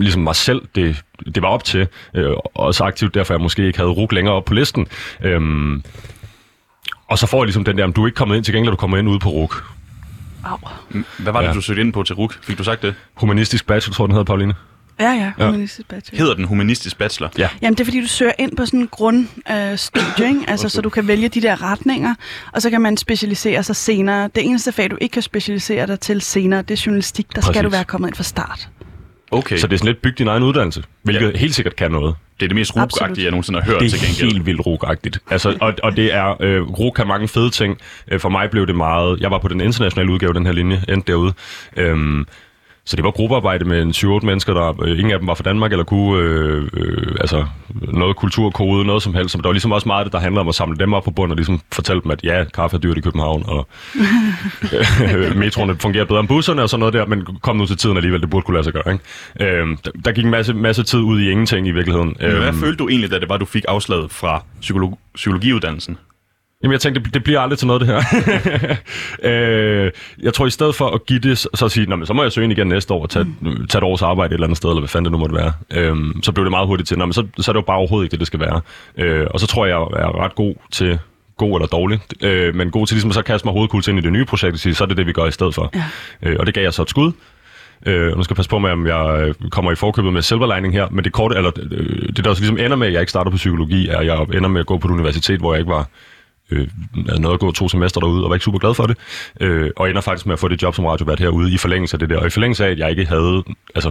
ligesom 0.00 0.22
mig 0.22 0.36
selv, 0.36 0.62
det, 0.74 0.96
det 1.34 1.42
var 1.42 1.48
op 1.48 1.64
til. 1.64 1.88
Øh, 2.14 2.32
også 2.54 2.84
aktivt, 2.84 3.14
derfor 3.14 3.34
jeg 3.34 3.40
måske 3.40 3.66
ikke 3.66 3.78
havde 3.78 3.90
ruk 3.90 4.12
længere 4.12 4.34
op 4.34 4.44
på 4.44 4.54
listen. 4.54 4.86
øh, 5.24 5.40
og 7.08 7.18
så 7.18 7.26
får 7.26 7.38
jeg 7.38 7.46
ligesom 7.46 7.64
den 7.64 7.78
der, 7.78 7.84
om 7.84 7.92
du 7.92 8.02
er 8.02 8.06
ikke 8.06 8.16
kommet 8.16 8.36
ind, 8.36 8.44
til 8.44 8.54
gengæld 8.54 8.68
er 8.68 8.70
du 8.70 8.76
kommer 8.76 8.96
ind 8.98 9.08
ude 9.08 9.18
på 9.18 9.28
RUK. 9.28 9.64
Au. 10.44 10.58
Hvad 11.18 11.32
var 11.32 11.40
det, 11.40 11.48
Ja. 11.48 11.52
du 11.52 11.60
søgte 11.60 11.80
ind 11.80 11.92
på 11.92 12.02
til 12.02 12.14
RUK? 12.14 12.38
Fik 12.44 12.58
du 12.58 12.64
sagt 12.64 12.82
det? 12.82 12.94
Humanistisk 13.14 13.66
bachelor, 13.66 13.94
tror 13.94 14.04
jeg, 14.04 14.08
den 14.08 14.14
hedder, 14.14 14.24
Pauline. 14.24 14.54
Ja, 15.00 15.10
ja, 15.12 15.32
Ja. 15.38 15.46
humanistisk 15.46 15.88
bachelor. 15.88 16.18
Hedder 16.18 16.34
den 16.34 16.44
humanistisk 16.44 16.98
bachelor? 16.98 17.30
Ja. 17.38 17.48
Jamen, 17.62 17.74
det 17.74 17.80
er 17.80 17.84
fordi, 17.84 18.00
du 18.00 18.06
søger 18.08 18.32
ind 18.38 18.56
på 18.56 18.66
sådan 18.66 18.80
en 18.80 18.88
grundstudie, 18.88 19.72
øh, 19.72 19.78
studie, 19.78 20.28
ikke? 20.28 20.40
altså, 20.48 20.68
så 20.68 20.80
du 20.80 20.88
kan 20.90 21.06
vælge 21.08 21.28
de 21.28 21.40
der 21.42 21.62
retninger, 21.62 22.14
og 22.52 22.62
så 22.62 22.70
kan 22.70 22.80
man 22.80 22.96
specialisere 22.96 23.62
sig 23.62 23.76
senere. 23.76 24.30
Det 24.34 24.44
eneste 24.46 24.72
fag, 24.72 24.90
du 24.90 24.96
ikke 25.00 25.12
kan 25.12 25.22
specialisere 25.22 25.86
dig 25.86 26.00
til 26.00 26.20
senere, 26.20 26.62
det 26.62 26.70
er 26.78 26.82
journalistik. 26.86 27.26
Der 27.34 27.40
skal 27.40 27.52
Præcis. 27.52 27.62
du 27.64 27.68
være 27.68 27.84
kommet 27.84 28.08
ind 28.08 28.14
fra 28.16 28.22
start. 28.24 28.68
Okay, 29.30 29.56
Så 29.58 29.66
det 29.66 29.72
er 29.74 29.78
sådan 29.78 29.86
lidt 29.92 30.02
bygge 30.02 30.18
din 30.18 30.28
egen 30.28 30.42
uddannelse, 30.42 30.82
hvilket 31.02 31.32
ja. 31.32 31.38
helt 31.38 31.54
sikkert 31.54 31.76
kan 31.76 31.90
noget. 31.90 32.14
Det 32.40 32.46
er 32.46 32.48
det 32.48 32.56
mest 32.56 32.76
rugagtige, 32.76 33.24
jeg 33.24 33.30
nogensinde 33.30 33.60
har 33.62 33.70
hørt 33.72 33.80
Det 33.80 33.90
til 33.90 33.98
er 34.00 34.06
gengæld. 34.06 34.32
helt 34.32 34.46
vildt 34.46 34.66
rugagtigt. 34.66 35.18
Altså, 35.30 35.56
og, 35.60 35.74
og 35.82 35.96
det 35.96 36.14
er, 36.14 36.36
øh, 36.42 36.62
RUG 36.62 36.94
kan 36.94 37.06
mange 37.06 37.28
fede 37.28 37.50
ting. 37.50 37.78
Øh, 38.10 38.20
for 38.20 38.28
mig 38.28 38.50
blev 38.50 38.66
det 38.66 38.74
meget, 38.74 39.20
jeg 39.20 39.30
var 39.30 39.38
på 39.38 39.48
den 39.48 39.60
internationale 39.60 40.12
udgave 40.12 40.34
den 40.34 40.46
her 40.46 40.52
linje, 40.52 40.82
endte 40.88 41.12
derude. 41.12 41.32
Øhm, 41.76 42.26
så 42.84 42.96
det 42.96 43.04
var 43.04 43.10
gruppearbejde 43.10 43.64
med 43.64 43.82
en 43.82 43.90
7-8 43.90 44.26
mennesker, 44.26 44.54
der 44.54 44.82
øh, 44.82 44.90
ingen 44.98 45.10
af 45.12 45.18
dem 45.18 45.28
var 45.28 45.34
fra 45.34 45.42
Danmark, 45.42 45.72
eller 45.72 45.84
kunne 45.84 46.22
øh, 46.22 46.68
øh, 46.72 47.16
altså, 47.20 47.44
noget 47.92 48.16
kulturkode, 48.16 48.84
noget 48.86 49.02
som 49.02 49.14
helst. 49.14 49.32
Så 49.32 49.38
der 49.38 49.48
var 49.48 49.52
ligesom 49.52 49.72
også 49.72 49.88
meget 49.88 50.04
det, 50.04 50.12
der 50.12 50.18
handlede 50.18 50.40
om 50.40 50.48
at 50.48 50.54
samle 50.54 50.78
dem 50.78 50.92
op 50.92 51.04
på 51.04 51.10
bunden, 51.10 51.30
og 51.32 51.36
ligesom 51.36 51.60
fortælle 51.72 52.02
dem, 52.02 52.10
at 52.10 52.20
ja, 52.24 52.44
kaffe 52.44 52.76
er 52.76 52.80
dyrt 52.80 52.98
i 52.98 53.00
København, 53.00 53.44
og 53.46 53.68
øh, 55.14 55.36
metroerne 55.36 55.76
fungerer 55.78 56.04
bedre 56.04 56.20
end 56.20 56.28
busserne 56.28 56.62
og 56.62 56.70
sådan 56.70 56.80
noget 56.80 56.92
der, 56.94 57.06
men 57.06 57.26
kom 57.42 57.56
nu 57.56 57.66
til 57.66 57.76
tiden 57.76 57.96
alligevel, 57.96 58.20
det 58.20 58.30
burde 58.30 58.44
kunne 58.44 58.54
lade 58.54 58.64
sig 58.64 58.72
gøre. 58.72 58.92
Ikke? 58.92 59.60
Øhm, 59.60 59.76
der, 59.84 59.90
der 60.04 60.12
gik 60.12 60.24
en 60.24 60.30
masse, 60.30 60.54
masse 60.54 60.82
tid 60.82 60.98
ud 60.98 61.20
i 61.20 61.30
ingenting 61.30 61.66
i 61.66 61.70
virkeligheden. 61.70 62.16
Men 62.20 62.30
Hvad 62.30 62.48
Øhm, 62.48 62.56
følte 62.56 62.76
du 62.76 62.88
egentlig, 62.88 63.10
da 63.10 63.18
det 63.18 63.28
var, 63.28 63.36
du 63.36 63.44
fik 63.44 63.64
afslaget 63.68 64.10
fra 64.10 64.44
psykolog- 64.60 64.98
psykologiuddannelsen? 65.14 65.96
Jamen, 66.62 66.72
jeg 66.72 66.80
tænkte, 66.80 67.02
det, 67.02 67.14
det 67.14 67.24
bliver 67.24 67.40
aldrig 67.40 67.58
til 67.58 67.66
noget, 67.66 67.80
det 67.80 67.88
her. 67.88 68.00
øh, 69.30 69.90
jeg 70.22 70.34
tror, 70.34 70.46
i 70.46 70.50
stedet 70.50 70.74
for 70.74 70.86
at 70.88 71.06
give 71.06 71.18
det, 71.18 71.38
så 71.38 71.64
at 71.64 71.70
sige, 71.70 71.86
"Nå, 71.86 71.96
men 71.96 72.06
så 72.06 72.12
må 72.12 72.22
jeg 72.22 72.32
søge 72.32 72.44
ind 72.44 72.52
igen 72.52 72.66
næste 72.66 72.94
år 72.94 73.02
og 73.02 73.10
tage, 73.10 73.24
mm. 73.40 73.66
tage 73.66 73.78
et 73.78 73.84
års 73.84 74.02
arbejde 74.02 74.32
et 74.32 74.34
eller 74.34 74.46
andet 74.46 74.56
sted, 74.56 74.68
eller 74.70 74.80
hvad 74.80 74.88
fanden 74.88 75.04
det 75.04 75.12
nu 75.12 75.18
måtte 75.18 75.34
være. 75.34 75.52
Øh, 75.70 75.96
så 76.22 76.32
blev 76.32 76.44
det 76.44 76.50
meget 76.50 76.66
hurtigt 76.66 76.88
til, 76.88 76.98
"Nå, 76.98 77.06
men 77.06 77.12
så, 77.12 77.26
så 77.38 77.50
er 77.50 77.52
det 77.52 77.60
jo 77.60 77.64
bare 77.66 77.76
overhovedet 77.76 78.04
ikke 78.04 78.10
det, 78.12 78.18
det 78.20 78.26
skal 78.26 78.40
være. 78.40 78.60
Øh, 78.98 79.26
og 79.30 79.40
så 79.40 79.46
tror 79.46 79.66
jeg, 79.66 79.72
jeg 79.72 80.02
er 80.02 80.24
ret 80.24 80.34
god 80.34 80.54
til 80.72 80.98
god 81.36 81.56
eller 81.56 81.66
dårlig, 81.66 81.98
øh, 82.22 82.54
men 82.54 82.70
god 82.70 82.86
til 82.86 82.94
ligesom 82.94 83.10
at 83.10 83.14
så 83.14 83.22
kaste 83.22 83.46
mig 83.46 83.52
hovedkuls 83.52 83.88
ind 83.88 83.98
i 83.98 84.02
det 84.02 84.12
nye 84.12 84.24
projekt 84.24 84.52
og 84.52 84.58
sige, 84.58 84.74
så 84.74 84.84
er 84.84 84.88
det 84.88 84.96
det, 84.96 85.06
vi 85.06 85.12
gør 85.12 85.26
i 85.26 85.30
stedet 85.30 85.54
for. 85.54 85.70
Ja. 85.74 85.84
Øh, 86.22 86.36
og 86.40 86.46
det 86.46 86.54
gav 86.54 86.62
jeg 86.62 86.72
så 86.72 86.82
et 86.82 86.90
skud. 86.90 87.12
Øh, 87.86 88.16
nu 88.16 88.22
skal 88.22 88.32
jeg 88.32 88.36
passe 88.36 88.50
på 88.50 88.58
med, 88.58 88.70
om 88.70 88.86
jeg 88.86 89.24
øh, 89.42 89.50
kommer 89.50 89.72
i 89.72 89.74
forkøbet 89.74 90.12
med 90.12 90.22
silver 90.22 90.54
lining 90.56 90.74
her, 90.74 90.88
men 90.90 91.04
det 91.04 91.12
korte, 91.12 91.36
eller 91.36 91.50
øh, 91.70 92.08
det 92.16 92.24
der 92.24 92.30
også 92.30 92.42
ligesom 92.42 92.58
ender 92.58 92.76
med, 92.76 92.86
at 92.86 92.92
jeg 92.92 93.00
ikke 93.02 93.10
starter 93.10 93.30
på 93.30 93.36
psykologi, 93.36 93.88
er, 93.88 93.98
at 93.98 94.06
jeg 94.06 94.18
ender 94.34 94.48
med 94.48 94.60
at 94.60 94.66
gå 94.66 94.78
på 94.78 94.88
et 94.88 94.92
universitet, 94.92 95.40
hvor 95.40 95.52
jeg 95.54 95.60
ikke 95.60 95.70
var 95.70 95.88
øh, 96.50 96.68
noget 96.94 97.34
at 97.34 97.40
gå 97.40 97.52
to 97.52 97.68
semester 97.68 98.00
derude, 98.00 98.24
og 98.24 98.30
var 98.30 98.36
ikke 98.36 98.44
super 98.44 98.58
glad 98.58 98.74
for 98.74 98.86
det. 98.86 98.96
Øh, 99.40 99.70
og 99.76 99.90
ender 99.90 100.00
faktisk 100.00 100.26
med 100.26 100.32
at 100.32 100.38
få 100.38 100.48
det 100.48 100.62
job 100.62 100.74
som 100.74 100.84
radiovært 100.84 101.20
herude 101.20 101.52
i 101.52 101.58
forlængelse 101.58 101.94
af 101.94 101.98
det 101.98 102.10
der. 102.10 102.18
Og 102.18 102.26
i 102.26 102.30
forlængelse 102.30 102.66
af, 102.66 102.70
at 102.70 102.78
jeg 102.78 102.90
ikke 102.90 103.06
havde... 103.06 103.44
Altså, 103.74 103.90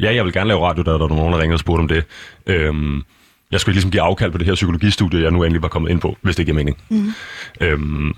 ja, 0.00 0.14
jeg 0.14 0.24
vil 0.24 0.32
gerne 0.32 0.48
lave 0.48 0.66
radio, 0.66 0.82
da 0.82 0.90
der 0.90 0.98
var 0.98 1.08
nogen, 1.08 1.32
der 1.32 1.38
ringede 1.40 1.54
og 1.54 1.60
spurgte 1.60 1.80
om 1.80 1.88
det. 1.88 2.04
Øhm, 2.46 3.02
jeg 3.50 3.60
skulle 3.60 3.74
ligesom 3.74 3.90
give 3.90 4.02
afkald 4.02 4.32
på 4.32 4.38
det 4.38 4.46
her 4.46 4.54
psykologistudie, 4.54 5.22
jeg 5.22 5.30
nu 5.30 5.42
endelig 5.42 5.62
var 5.62 5.68
kommet 5.68 5.90
ind 5.90 6.00
på, 6.00 6.16
hvis 6.22 6.36
det 6.36 6.46
giver 6.46 6.56
mening. 6.56 6.76
Mm. 6.88 7.12
Øhm, 7.60 8.14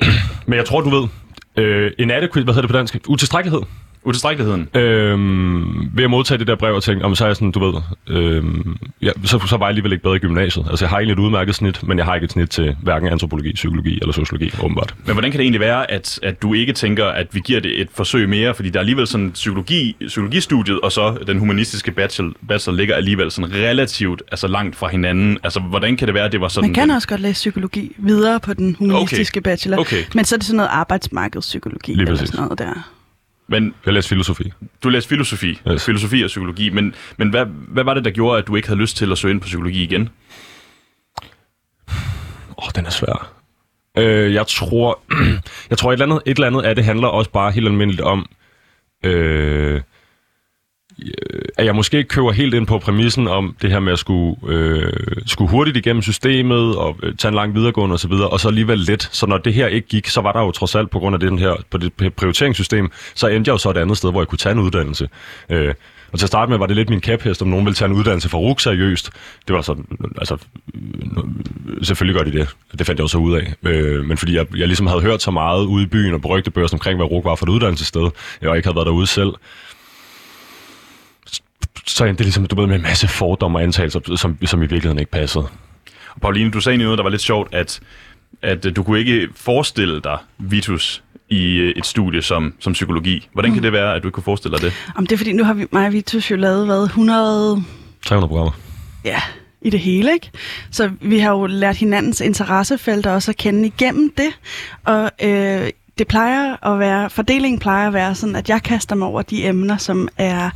men 0.48 0.56
jeg 0.56 0.64
tror, 0.64 0.80
du 0.80 0.90
ved, 0.90 1.08
øh, 1.56 1.92
inadequate, 1.98 2.44
hvad 2.44 2.54
hedder 2.54 2.66
det 2.66 2.70
på 2.70 2.76
dansk? 2.76 2.96
Utilstrækkelighed. 3.08 3.62
Utilstrækkeligheden. 4.04 4.68
Øhm, 4.74 5.90
ved 5.94 6.04
at 6.04 6.10
modtage 6.10 6.38
det 6.38 6.46
der 6.46 6.54
brev 6.56 6.74
og 6.74 6.82
tænke, 6.82 7.04
om 7.04 7.14
så 7.14 7.24
er 7.24 7.28
jeg 7.28 7.36
sådan, 7.36 7.50
du 7.50 7.64
ved, 7.70 7.74
øhm, 8.08 8.76
ja, 9.02 9.10
så, 9.24 9.38
så 9.46 9.56
var 9.56 9.66
jeg 9.66 9.68
alligevel 9.68 9.92
ikke 9.92 10.02
bedre 10.02 10.16
i 10.16 10.18
gymnasiet. 10.18 10.66
Altså, 10.70 10.84
jeg 10.84 10.90
har 10.90 10.96
egentlig 10.96 11.12
et 11.12 11.18
udmærket 11.18 11.54
snit, 11.54 11.82
men 11.88 11.98
jeg 11.98 12.06
har 12.06 12.14
ikke 12.14 12.24
et 12.24 12.32
snit 12.32 12.50
til 12.50 12.76
hverken 12.82 13.08
antropologi, 13.08 13.52
psykologi 13.52 13.98
eller 14.00 14.12
sociologi, 14.12 14.50
åbenbart. 14.62 14.94
Men 15.06 15.12
hvordan 15.12 15.30
kan 15.30 15.38
det 15.38 15.44
egentlig 15.44 15.60
være, 15.60 15.90
at, 15.90 16.18
at 16.22 16.42
du 16.42 16.54
ikke 16.54 16.72
tænker, 16.72 17.04
at 17.06 17.26
vi 17.32 17.40
giver 17.44 17.60
det 17.60 17.80
et 17.80 17.88
forsøg 17.94 18.28
mere? 18.28 18.54
Fordi 18.54 18.68
der 18.70 18.78
er 18.78 18.80
alligevel 18.80 19.06
sådan 19.06 19.30
psykologi, 19.30 19.96
psykologistudiet, 20.06 20.80
og 20.80 20.92
så 20.92 21.18
den 21.26 21.38
humanistiske 21.38 21.90
bachelor, 21.90 22.32
bachelor 22.48 22.76
ligger 22.76 22.94
alligevel 22.94 23.30
sådan 23.30 23.54
relativt 23.54 24.22
altså 24.30 24.46
langt 24.48 24.76
fra 24.76 24.88
hinanden. 24.88 25.38
Altså, 25.42 25.60
hvordan 25.60 25.96
kan 25.96 26.06
det 26.08 26.14
være, 26.14 26.24
at 26.24 26.32
det 26.32 26.40
var 26.40 26.48
sådan... 26.48 26.68
Man 26.68 26.74
kan 26.74 26.90
også 26.90 27.08
godt 27.08 27.20
læse 27.20 27.34
psykologi 27.34 27.92
videre 27.98 28.40
på 28.40 28.54
den 28.54 28.76
humanistiske 28.78 29.38
Okay. 29.40 29.50
bachelor, 29.50 29.78
Okay. 29.78 30.04
men 30.14 30.24
så 30.24 30.34
er 30.34 30.38
det 30.38 30.46
sådan 30.46 30.56
noget 30.56 30.70
arbejdsmarkedspsykologi 30.72 31.92
eller 31.92 32.16
sådan 32.16 32.40
noget 32.44 32.58
der. 32.58 32.90
Men, 33.50 33.74
jeg 33.86 33.94
læste 33.94 34.08
filosofi. 34.08 34.52
Du 34.82 34.88
læste 34.88 35.08
filosofi, 35.08 35.60
yes. 35.70 35.84
filosofi 35.84 36.22
og 36.22 36.26
psykologi, 36.26 36.70
men, 36.70 36.94
men 37.16 37.30
hvad, 37.30 37.46
hvad 37.46 37.84
var 37.84 37.94
det, 37.94 38.04
der 38.04 38.10
gjorde, 38.10 38.38
at 38.38 38.46
du 38.46 38.56
ikke 38.56 38.68
havde 38.68 38.80
lyst 38.80 38.96
til 38.96 39.12
at 39.12 39.18
søge 39.18 39.32
ind 39.32 39.40
på 39.40 39.44
psykologi 39.44 39.82
igen? 39.82 40.08
Åh, 42.48 42.66
oh, 42.66 42.70
den 42.74 42.86
er 42.86 42.90
svær. 42.90 43.32
Øh, 43.98 44.34
jeg 44.34 44.46
tror, 44.46 45.00
jeg 45.70 45.78
tror 45.78 45.90
et, 45.90 45.92
eller 45.92 46.06
andet, 46.06 46.22
et 46.26 46.36
eller 46.36 46.46
andet 46.46 46.62
af 46.62 46.74
det 46.74 46.84
handler 46.84 47.08
også 47.08 47.30
bare 47.30 47.50
helt 47.50 47.66
almindeligt 47.66 48.00
om, 48.02 48.26
øh, 49.04 49.80
at 51.60 51.66
jeg 51.66 51.74
måske 51.74 51.96
ikke 51.96 52.08
køber 52.08 52.32
helt 52.32 52.54
ind 52.54 52.66
på 52.66 52.78
præmissen 52.78 53.28
om 53.28 53.56
det 53.62 53.70
her 53.70 53.80
med 53.80 53.92
at 53.92 53.98
skulle, 53.98 54.36
øh, 54.46 54.92
skulle 55.26 55.50
hurtigt 55.50 55.76
igennem 55.76 56.02
systemet 56.02 56.76
og 56.76 56.96
øh, 57.02 57.16
tage 57.16 57.28
en 57.28 57.34
lang 57.34 57.54
videregående 57.54 57.94
osv., 57.94 58.12
og, 58.12 58.32
og 58.32 58.40
så 58.40 58.48
alligevel 58.48 58.78
let. 58.78 59.08
Så 59.12 59.26
når 59.26 59.38
det 59.38 59.54
her 59.54 59.66
ikke 59.66 59.88
gik, 59.88 60.08
så 60.08 60.20
var 60.20 60.32
der 60.32 60.40
jo 60.40 60.50
trods 60.50 60.74
alt 60.74 60.90
på 60.90 60.98
grund 60.98 61.14
af 61.14 61.20
den 61.20 61.38
her 61.38 61.54
på 61.70 61.78
det 61.78 62.14
prioriteringssystem, 62.16 62.90
så 63.14 63.26
endte 63.26 63.48
jeg 63.48 63.52
jo 63.52 63.58
så 63.58 63.70
et 63.70 63.76
andet 63.76 63.96
sted, 63.96 64.10
hvor 64.10 64.20
jeg 64.20 64.28
kunne 64.28 64.38
tage 64.38 64.52
en 64.52 64.58
uddannelse. 64.58 65.08
Øh, 65.50 65.74
og 66.12 66.18
til 66.18 66.26
at 66.26 66.28
starte 66.28 66.50
med 66.50 66.58
var 66.58 66.66
det 66.66 66.76
lidt 66.76 66.90
min 66.90 67.00
kæphest, 67.00 67.42
om 67.42 67.48
nogen 67.48 67.66
ville 67.66 67.74
tage 67.74 67.88
en 67.88 67.96
uddannelse 67.96 68.28
fra 68.28 68.38
RUG 68.38 68.60
seriøst. 68.60 69.10
Det 69.48 69.56
var 69.56 69.62
sådan, 69.62 69.84
altså, 70.18 70.36
øh, 70.74 70.80
selvfølgelig 71.82 72.22
gør 72.22 72.30
de 72.30 72.38
det. 72.38 72.48
Det 72.78 72.86
fandt 72.86 72.98
jeg 72.98 73.04
også 73.04 73.18
ud 73.18 73.34
af. 73.34 73.54
Øh, 73.62 74.04
men 74.04 74.16
fordi 74.16 74.36
jeg, 74.36 74.46
jeg 74.56 74.66
ligesom 74.66 74.86
havde 74.86 75.00
hørt 75.00 75.22
så 75.22 75.30
meget 75.30 75.64
ude 75.64 75.82
i 75.82 75.86
byen 75.86 76.14
og 76.14 76.22
på 76.22 76.28
rygtebørsen 76.28 76.74
omkring, 76.74 76.96
hvad 76.96 77.06
RUG 77.06 77.24
var 77.24 77.34
for 77.34 77.46
et 77.46 77.50
uddannelsessted, 77.50 78.10
jeg 78.42 78.56
ikke 78.56 78.66
havde 78.66 78.76
været 78.76 78.86
derude 78.86 79.06
selv, 79.06 79.30
så 81.90 82.04
endte 82.04 82.18
det 82.18 82.26
ligesom, 82.26 82.46
du 82.46 82.56
ved, 82.56 82.66
med 82.66 82.76
en 82.76 82.82
masse 82.82 83.08
fordomme 83.08 83.58
og 83.58 83.62
antagelser, 83.62 84.16
som, 84.16 84.38
som 84.46 84.58
i 84.58 84.66
virkeligheden 84.66 84.98
ikke 84.98 85.10
passede. 85.10 85.44
Og 86.14 86.20
Pauline, 86.20 86.50
du 86.50 86.60
sagde 86.60 86.78
noget, 86.78 86.98
der 86.98 87.02
var 87.02 87.10
lidt 87.10 87.22
sjovt, 87.22 87.54
at, 87.54 87.80
at 88.42 88.76
du 88.76 88.82
kunne 88.82 88.98
ikke 88.98 89.28
forestille 89.36 90.00
dig 90.00 90.18
Vitus 90.38 91.02
i 91.28 91.56
øh, 91.56 91.74
et 91.76 91.86
studie 91.86 92.22
som, 92.22 92.54
som 92.58 92.72
psykologi. 92.72 93.28
Hvordan 93.32 93.50
kan 93.50 93.58
mm. 93.58 93.62
det 93.62 93.72
være, 93.72 93.94
at 93.94 94.02
du 94.02 94.08
ikke 94.08 94.14
kunne 94.14 94.24
forestille 94.24 94.56
dig 94.56 94.64
det? 94.64 94.72
Om 94.96 95.06
det 95.06 95.12
er 95.12 95.16
fordi, 95.16 95.32
nu 95.32 95.44
har 95.44 95.54
vi, 95.54 95.66
mig 95.72 95.86
og 95.86 95.92
Vitus 95.92 96.30
jo 96.30 96.36
lavet, 96.36 96.66
hvad, 96.66 96.82
100... 96.82 97.64
300 98.06 98.28
programmer. 98.28 98.52
Ja, 99.04 99.22
i 99.62 99.70
det 99.70 99.80
hele, 99.80 100.12
ikke? 100.12 100.30
Så 100.70 100.90
vi 101.00 101.18
har 101.18 101.30
jo 101.30 101.46
lært 101.46 101.76
hinandens 101.76 102.20
interessefelter 102.20 103.10
også 103.10 103.30
at 103.30 103.36
kende 103.36 103.66
igennem 103.66 104.12
det. 104.16 104.30
Og 104.84 105.10
øh, 105.22 105.68
det 106.00 106.08
plejer 106.08 106.66
at 106.66 106.78
være, 106.78 107.10
fordelingen 107.10 107.58
plejer 107.58 107.86
at 107.88 107.92
være 107.94 108.14
sådan, 108.14 108.36
at 108.36 108.48
jeg 108.48 108.62
kaster 108.62 108.96
mig 108.96 109.08
over 109.08 109.22
de 109.22 109.46
emner, 109.46 109.76
som 109.76 110.08
er 110.16 110.50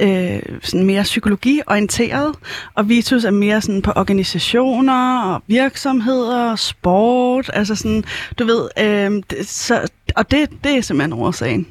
øh, 0.00 0.58
sådan 0.62 0.86
mere 0.86 1.02
psykologiorienteret, 1.02 2.34
og 2.74 2.88
Vitus 2.88 3.24
er 3.24 3.30
mere 3.30 3.60
sådan 3.60 3.82
på 3.82 3.92
organisationer 3.96 5.22
og 5.22 5.42
virksomheder, 5.46 6.56
sport, 6.56 7.50
altså 7.52 7.74
sådan, 7.74 8.04
du 8.38 8.44
ved, 8.44 8.68
øh, 8.78 9.22
det, 9.30 9.48
så, 9.48 9.88
og 10.16 10.30
det, 10.30 10.50
det 10.64 10.76
er 10.76 10.80
simpelthen 10.80 11.12
årsagen. 11.12 11.66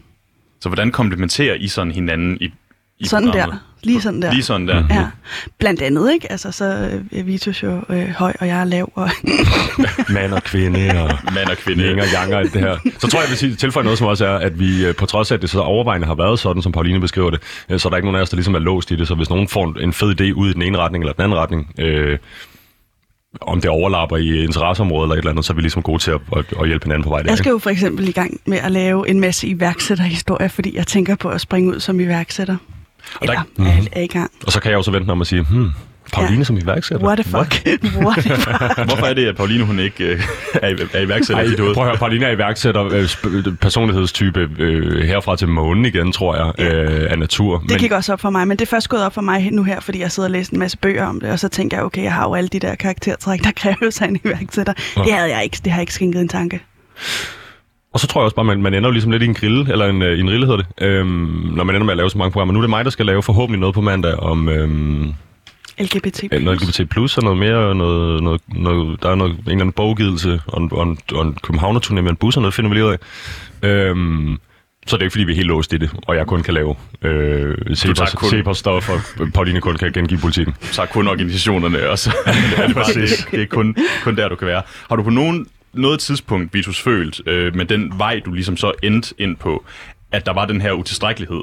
Så 0.61 0.69
hvordan 0.69 0.91
komplementerer 0.91 1.55
I 1.55 1.67
sådan 1.67 1.91
hinanden 1.91 2.37
i, 2.41 2.51
i 2.99 3.05
sådan 3.05 3.27
programmet? 3.27 3.59
der. 3.61 3.66
Lige 3.87 4.01
sådan 4.01 4.21
der. 4.21 4.31
Lige 4.31 4.43
sådan 4.43 4.67
der. 4.67 4.83
Ja. 4.89 5.07
Blandt 5.59 5.81
andet, 5.81 6.13
ikke? 6.13 6.31
Altså, 6.31 6.51
så 6.51 6.65
er 7.11 7.23
Vitus 7.23 7.63
jo 7.63 7.81
øh, 7.89 8.09
høj, 8.09 8.33
og 8.39 8.47
jeg 8.47 8.59
er 8.59 8.65
lav. 8.65 8.91
Og 8.95 9.09
Mand 10.13 10.33
og 10.33 10.43
kvinde, 10.43 10.89
og 11.03 11.33
Mand 11.33 11.49
og 11.49 11.57
kvinde. 11.57 11.83
Yang 11.83 12.33
og 12.33 12.39
alt 12.39 12.53
det 12.53 12.61
her. 12.61 12.77
Så 12.99 13.07
tror 13.07 13.19
jeg, 13.19 13.23
jeg 13.25 13.29
vil 13.29 13.37
sige, 13.37 13.55
tilføje 13.55 13.83
noget, 13.83 13.99
som 13.99 14.07
også 14.07 14.25
er, 14.25 14.35
at 14.35 14.59
vi 14.59 14.85
øh, 14.85 14.95
på 14.95 15.05
trods 15.05 15.31
af, 15.31 15.35
at 15.35 15.41
det 15.41 15.49
så 15.49 15.59
overvejende 15.59 16.07
har 16.07 16.15
været 16.15 16.39
sådan, 16.39 16.61
som 16.61 16.71
Pauline 16.71 16.99
beskriver 16.99 17.29
det, 17.29 17.41
øh, 17.69 17.79
så 17.79 17.87
er 17.87 17.89
der 17.89 17.97
ikke 17.97 18.05
nogen 18.05 18.17
af 18.17 18.21
os, 18.21 18.29
der 18.29 18.37
ligesom 18.37 18.55
er 18.55 18.59
låst 18.59 18.91
i 18.91 18.95
det. 18.95 19.07
Så 19.07 19.15
hvis 19.15 19.29
nogen 19.29 19.47
får 19.47 19.79
en 19.79 19.93
fed 19.93 20.21
idé 20.21 20.33
ud 20.33 20.49
i 20.49 20.53
den 20.53 20.61
ene 20.61 20.77
retning 20.77 21.03
eller 21.03 21.13
den 21.13 21.23
anden 21.23 21.37
retning, 21.37 21.73
øh, 21.79 22.17
om 23.41 23.61
det 23.61 23.69
overlapper 23.69 24.17
i 24.17 24.43
interesseområdet 24.43 25.05
eller 25.05 25.13
et 25.15 25.19
eller 25.19 25.31
andet, 25.31 25.45
så 25.45 25.53
er 25.53 25.55
vi 25.55 25.61
ligesom 25.61 25.83
gode 25.83 25.99
til 25.99 26.11
at, 26.11 26.21
at, 26.37 26.45
at 26.61 26.67
hjælpe 26.67 26.85
hinanden 26.85 27.03
på 27.03 27.09
vej 27.09 27.21
der. 27.21 27.31
Jeg 27.31 27.37
skal 27.37 27.49
jo 27.49 27.57
for 27.57 27.69
eksempel 27.69 28.07
i 28.07 28.11
gang 28.11 28.39
med 28.45 28.57
at 28.57 28.71
lave 28.71 29.09
en 29.09 29.19
masse 29.19 29.47
iværksætterhistorier, 29.47 30.47
fordi 30.47 30.75
jeg 30.75 30.87
tænker 30.87 31.15
på 31.15 31.29
at 31.29 31.41
springe 31.41 31.75
ud 31.75 31.79
som 31.79 31.99
iværksætter. 31.99 32.57
Og, 33.15 33.27
der, 33.27 33.33
Eller, 33.33 33.43
mm-hmm. 33.57 33.87
er 33.91 34.01
i 34.01 34.07
gang. 34.07 34.31
og 34.45 34.51
så 34.51 34.59
kan 34.59 34.69
jeg 34.69 34.77
også 34.77 34.91
vente 34.91 35.11
om 35.11 35.21
at 35.21 35.27
sige, 35.27 35.45
hmm, 35.49 35.71
Pauline 36.13 36.37
ja. 36.37 36.43
som 36.43 36.57
iværksætter? 36.57 37.05
What 37.05 37.19
the 37.19 37.23
fuck? 37.23 37.67
What 38.05 38.17
the 38.25 38.35
fuck? 38.35 38.85
Hvorfor 38.89 39.05
er 39.05 39.13
det, 39.13 39.25
at 39.25 39.35
Pauline 39.35 39.63
hun 39.63 39.79
ikke 39.79 40.03
øh, 40.03 40.21
er, 40.53 40.75
er 40.93 41.01
iværksætter? 41.01 41.43
Ej, 41.43 41.73
prøv 41.73 41.83
at 41.83 41.89
høre, 41.89 41.97
Pauline 41.97 42.25
er 42.25 42.31
iværksætter, 42.31 42.85
øh, 42.85 43.55
personlighedstype 43.61 44.49
øh, 44.59 45.07
herfra 45.07 45.35
til 45.35 45.47
månen 45.47 45.85
igen, 45.85 46.11
tror 46.11 46.35
jeg, 46.35 46.53
ja. 46.57 46.83
øh, 46.83 47.11
af 47.11 47.19
natur. 47.19 47.59
Det 47.59 47.69
men... 47.69 47.79
gik 47.79 47.91
også 47.91 48.13
op 48.13 48.19
for 48.19 48.29
mig, 48.29 48.47
men 48.47 48.57
det 48.57 48.65
er 48.65 48.69
først 48.69 48.89
gået 48.89 49.05
op 49.05 49.13
for 49.13 49.21
mig 49.21 49.51
nu 49.51 49.63
her, 49.63 49.79
fordi 49.79 49.99
jeg 49.99 50.11
sidder 50.11 50.27
og 50.27 50.31
læser 50.31 50.53
en 50.53 50.59
masse 50.59 50.77
bøger 50.77 51.05
om 51.05 51.19
det, 51.19 51.31
og 51.31 51.39
så 51.39 51.49
tænker 51.49 51.77
jeg, 51.77 51.85
okay, 51.85 52.03
jeg 52.03 52.13
har 52.13 52.23
jo 52.23 52.33
alle 52.33 52.47
de 52.47 52.59
der 52.59 52.75
karaktertræk, 52.75 53.43
der 53.43 53.51
kræves 53.61 54.01
af 54.01 54.05
en 54.05 54.19
iværksætter. 54.25 54.73
Ja. 54.97 55.01
Det 55.01 55.13
havde 55.13 55.35
jeg 55.35 55.43
ikke, 55.43 55.57
det 55.63 55.71
har 55.71 55.79
jeg 55.79 55.83
ikke 55.83 55.93
skænket 55.93 56.21
en 56.21 56.29
tanke. 56.29 56.61
Og 57.93 57.99
så 57.99 58.07
tror 58.07 58.21
jeg 58.21 58.25
også 58.25 58.35
bare, 58.35 58.45
man, 58.45 58.61
man 58.61 58.73
ender 58.73 58.89
jo 58.89 58.91
ligesom 58.91 59.11
lidt 59.11 59.23
i 59.23 59.25
en 59.25 59.33
grill, 59.33 59.71
eller 59.71 59.85
en, 59.85 60.01
øh, 60.01 60.19
en 60.19 60.29
rille 60.29 60.45
hedder 60.45 60.63
det, 60.63 60.85
øhm, 60.85 61.51
når 61.55 61.63
man 61.63 61.75
ender 61.75 61.85
med 61.85 61.93
at 61.93 61.97
lave 61.97 62.09
så 62.09 62.17
mange 62.17 62.31
programmer. 62.31 62.53
Nu 62.53 62.59
er 62.59 62.63
det 62.63 62.69
mig, 62.69 62.85
der 62.85 62.91
skal 62.91 63.05
lave 63.05 63.23
forhåbentlig 63.23 63.59
noget 63.59 63.75
på 63.75 63.81
mandag 63.81 64.15
om... 64.15 64.49
Øhm, 64.49 65.13
LGBT+. 65.79 66.23
Noget 66.41 66.61
LGBT+, 66.61 67.17
og 67.17 67.23
noget 67.23 67.37
mere, 67.37 67.75
noget, 67.75 68.23
noget, 68.23 68.41
noget, 68.47 69.03
der 69.03 69.09
er 69.09 69.15
noget, 69.15 69.31
en 69.33 69.39
eller 69.39 69.53
anden 69.53 69.71
bogudgivelse, 69.71 70.41
og 70.47 70.61
en, 70.61 70.69
og 70.71 70.83
en, 70.83 70.97
og 71.13 71.25
en 71.25 71.37
københavner 71.43 72.01
med 72.01 72.11
en 72.11 72.15
bus, 72.15 72.35
og 72.35 72.41
noget 72.41 72.53
finder 72.53 72.69
vi 72.69 72.75
lige 72.75 72.85
ud 72.85 72.91
af. 72.91 72.99
Øhm, 73.69 74.37
så 74.87 74.95
det 74.95 75.01
er 75.01 75.05
ikke, 75.05 75.11
fordi 75.11 75.23
vi 75.23 75.31
er 75.31 75.35
helt 75.35 75.47
låst 75.47 75.73
i 75.73 75.77
det, 75.77 75.89
og 76.07 76.15
jeg 76.15 76.27
kun 76.27 76.43
kan 76.43 76.53
lave 76.53 76.75
øh, 77.01 77.55
CEPOS-stof, 77.71 78.91
og 78.91 79.01
Pauline 79.33 79.61
kun 79.61 79.75
kan 79.75 79.91
gengive 79.91 80.19
politikken. 80.19 80.55
Tager 80.71 80.87
kun 80.87 81.07
organisationerne 81.07 81.89
også. 81.89 82.09
det, 82.25 82.63
er 82.63 82.67
det, 82.67 82.75
bare, 82.75 82.93
det, 82.93 83.27
det 83.31 83.41
er 83.41 83.45
kun, 83.45 83.75
kun 84.03 84.15
der, 84.15 84.29
du 84.29 84.35
kan 84.35 84.47
være. 84.47 84.61
Har 84.89 84.95
du 84.95 85.03
på 85.03 85.09
nogen 85.09 85.47
noget 85.73 85.99
tidspunkt, 85.99 86.53
Vitus, 86.53 86.81
følt 86.81 87.21
øh, 87.27 87.55
med 87.55 87.65
den 87.65 87.93
vej, 87.97 88.21
du 88.25 88.33
ligesom 88.33 88.57
så 88.57 88.71
endte 88.83 89.15
ind 89.17 89.37
på, 89.37 89.65
at 90.11 90.25
der 90.25 90.33
var 90.33 90.45
den 90.45 90.61
her 90.61 90.71
utilstrækkelighed? 90.71 91.41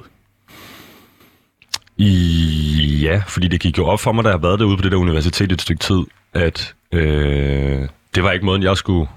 I, 1.96 3.00
ja, 3.02 3.22
fordi 3.28 3.48
det 3.48 3.60
gik 3.60 3.78
jo 3.78 3.86
op 3.86 4.00
for 4.00 4.12
mig, 4.12 4.24
da 4.24 4.30
jeg 4.30 4.42
været 4.42 4.58
derude 4.58 4.76
på 4.76 4.82
det 4.82 4.92
der 4.92 4.98
universitet 4.98 5.52
et 5.52 5.62
stykke 5.62 5.80
tid, 5.80 6.00
at 6.32 6.74
øh, 6.92 7.88
det 8.14 8.22
var 8.22 8.32
ikke 8.32 8.44
måden, 8.44 8.62
jeg 8.62 8.76
skulle... 8.76 9.08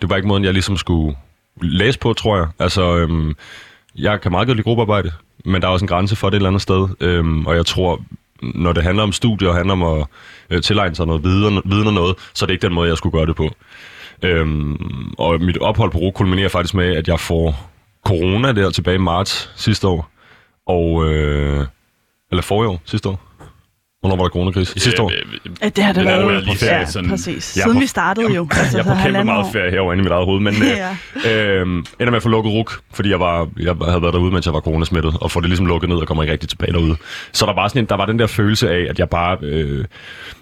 Det 0.00 0.10
var 0.10 0.16
ikke 0.16 0.28
måden, 0.28 0.44
jeg 0.44 0.52
ligesom 0.52 0.76
skulle 0.76 1.16
læse 1.62 1.98
på, 1.98 2.12
tror 2.12 2.36
jeg. 2.36 2.46
Altså, 2.58 2.96
øhm, 2.96 3.36
jeg 3.96 4.20
kan 4.20 4.30
meget 4.30 4.46
godt 4.46 4.56
lide 4.56 4.64
gruppearbejde, 4.64 5.12
men 5.44 5.62
der 5.62 5.68
er 5.68 5.72
også 5.72 5.84
en 5.84 5.88
grænse 5.88 6.16
for 6.16 6.30
det 6.30 6.34
et 6.34 6.38
eller 6.38 6.48
andet 6.48 6.62
sted. 6.62 6.88
Øhm, 7.00 7.46
og 7.46 7.56
jeg 7.56 7.66
tror, 7.66 8.04
når 8.42 8.72
det 8.72 8.82
handler 8.82 9.02
om 9.02 9.12
studier 9.12 9.48
og 9.48 9.54
handler 9.54 9.72
om 9.72 9.82
at 9.82 10.06
øh, 10.50 10.62
tilegne 10.62 10.94
sig 10.94 11.06
noget 11.06 11.24
viden, 11.24 11.62
viden 11.64 11.86
og 11.86 11.92
noget, 11.92 12.16
så 12.34 12.44
er 12.44 12.46
det 12.46 12.54
ikke 12.54 12.66
den 12.66 12.74
måde, 12.74 12.88
jeg 12.88 12.96
skulle 12.96 13.18
gøre 13.18 13.26
det 13.26 13.36
på. 13.36 13.50
Øhm, 14.22 15.14
og 15.18 15.40
mit 15.40 15.58
ophold 15.58 15.90
på 15.90 15.98
RUG 15.98 16.14
kulminerer 16.14 16.48
faktisk 16.48 16.74
med, 16.74 16.96
at 16.96 17.08
jeg 17.08 17.20
får 17.20 17.70
corona 18.06 18.52
der 18.52 18.70
tilbage 18.70 18.94
i 18.94 18.98
marts 18.98 19.52
sidste 19.56 19.88
år. 19.88 20.10
Og, 20.66 21.04
øh, 21.08 21.66
eller 22.30 22.42
forrige 22.42 22.68
år, 22.68 22.80
sidste 22.84 23.08
år. 23.08 23.27
Hvornår 24.00 24.16
var 24.16 24.24
der 24.24 24.30
coronakrise? 24.30 24.72
I 24.76 24.80
sidste 24.80 25.02
år? 25.02 25.12
Ja, 25.62 25.68
det 25.68 25.84
har 25.84 25.92
det 25.92 26.04
været. 26.04 26.44
Lige 26.44 26.56
ja, 26.62 26.86
sådan, 26.86 27.10
præcis. 27.10 27.44
Siden 27.44 27.72
på, 27.72 27.78
vi 27.78 27.86
startede 27.86 28.34
jo. 28.34 28.48
Altså, 28.50 28.78
jeg 28.78 28.86
på 28.86 28.92
kæmpe 29.02 29.24
meget 29.24 29.46
ferie 29.52 29.70
herovre 29.70 29.94
inde 29.94 30.02
i 30.02 30.04
mit 30.04 30.12
eget 30.12 30.24
hoved, 30.24 30.40
men 30.40 30.54
ja. 30.62 30.90
øh, 31.30 31.66
ender 31.66 32.10
med 32.10 32.16
at 32.16 32.22
få 32.22 32.28
lukket 32.28 32.52
RUK, 32.52 32.80
fordi 32.92 33.10
jeg, 33.10 33.20
var, 33.20 33.48
jeg 33.60 33.74
havde 33.88 34.02
været 34.02 34.14
derude, 34.14 34.32
mens 34.32 34.46
jeg 34.46 34.54
var 34.54 34.60
coronasmittet, 34.60 35.14
og 35.20 35.30
får 35.30 35.40
det 35.40 35.48
ligesom 35.48 35.66
lukket 35.66 35.88
ned 35.88 35.96
og 35.96 36.06
kommer 36.06 36.22
ikke 36.22 36.32
rigtig 36.32 36.48
tilbage 36.48 36.72
derude. 36.72 36.96
Så 37.32 37.46
der 37.46 37.54
var, 37.54 37.68
sådan 37.68 37.82
en, 37.82 37.88
der 37.88 37.96
var 37.96 38.06
den 38.06 38.18
der 38.18 38.26
følelse 38.26 38.70
af, 38.70 38.86
at 38.90 38.98
jeg 38.98 39.08
bare... 39.08 39.36
Øh, 39.42 39.84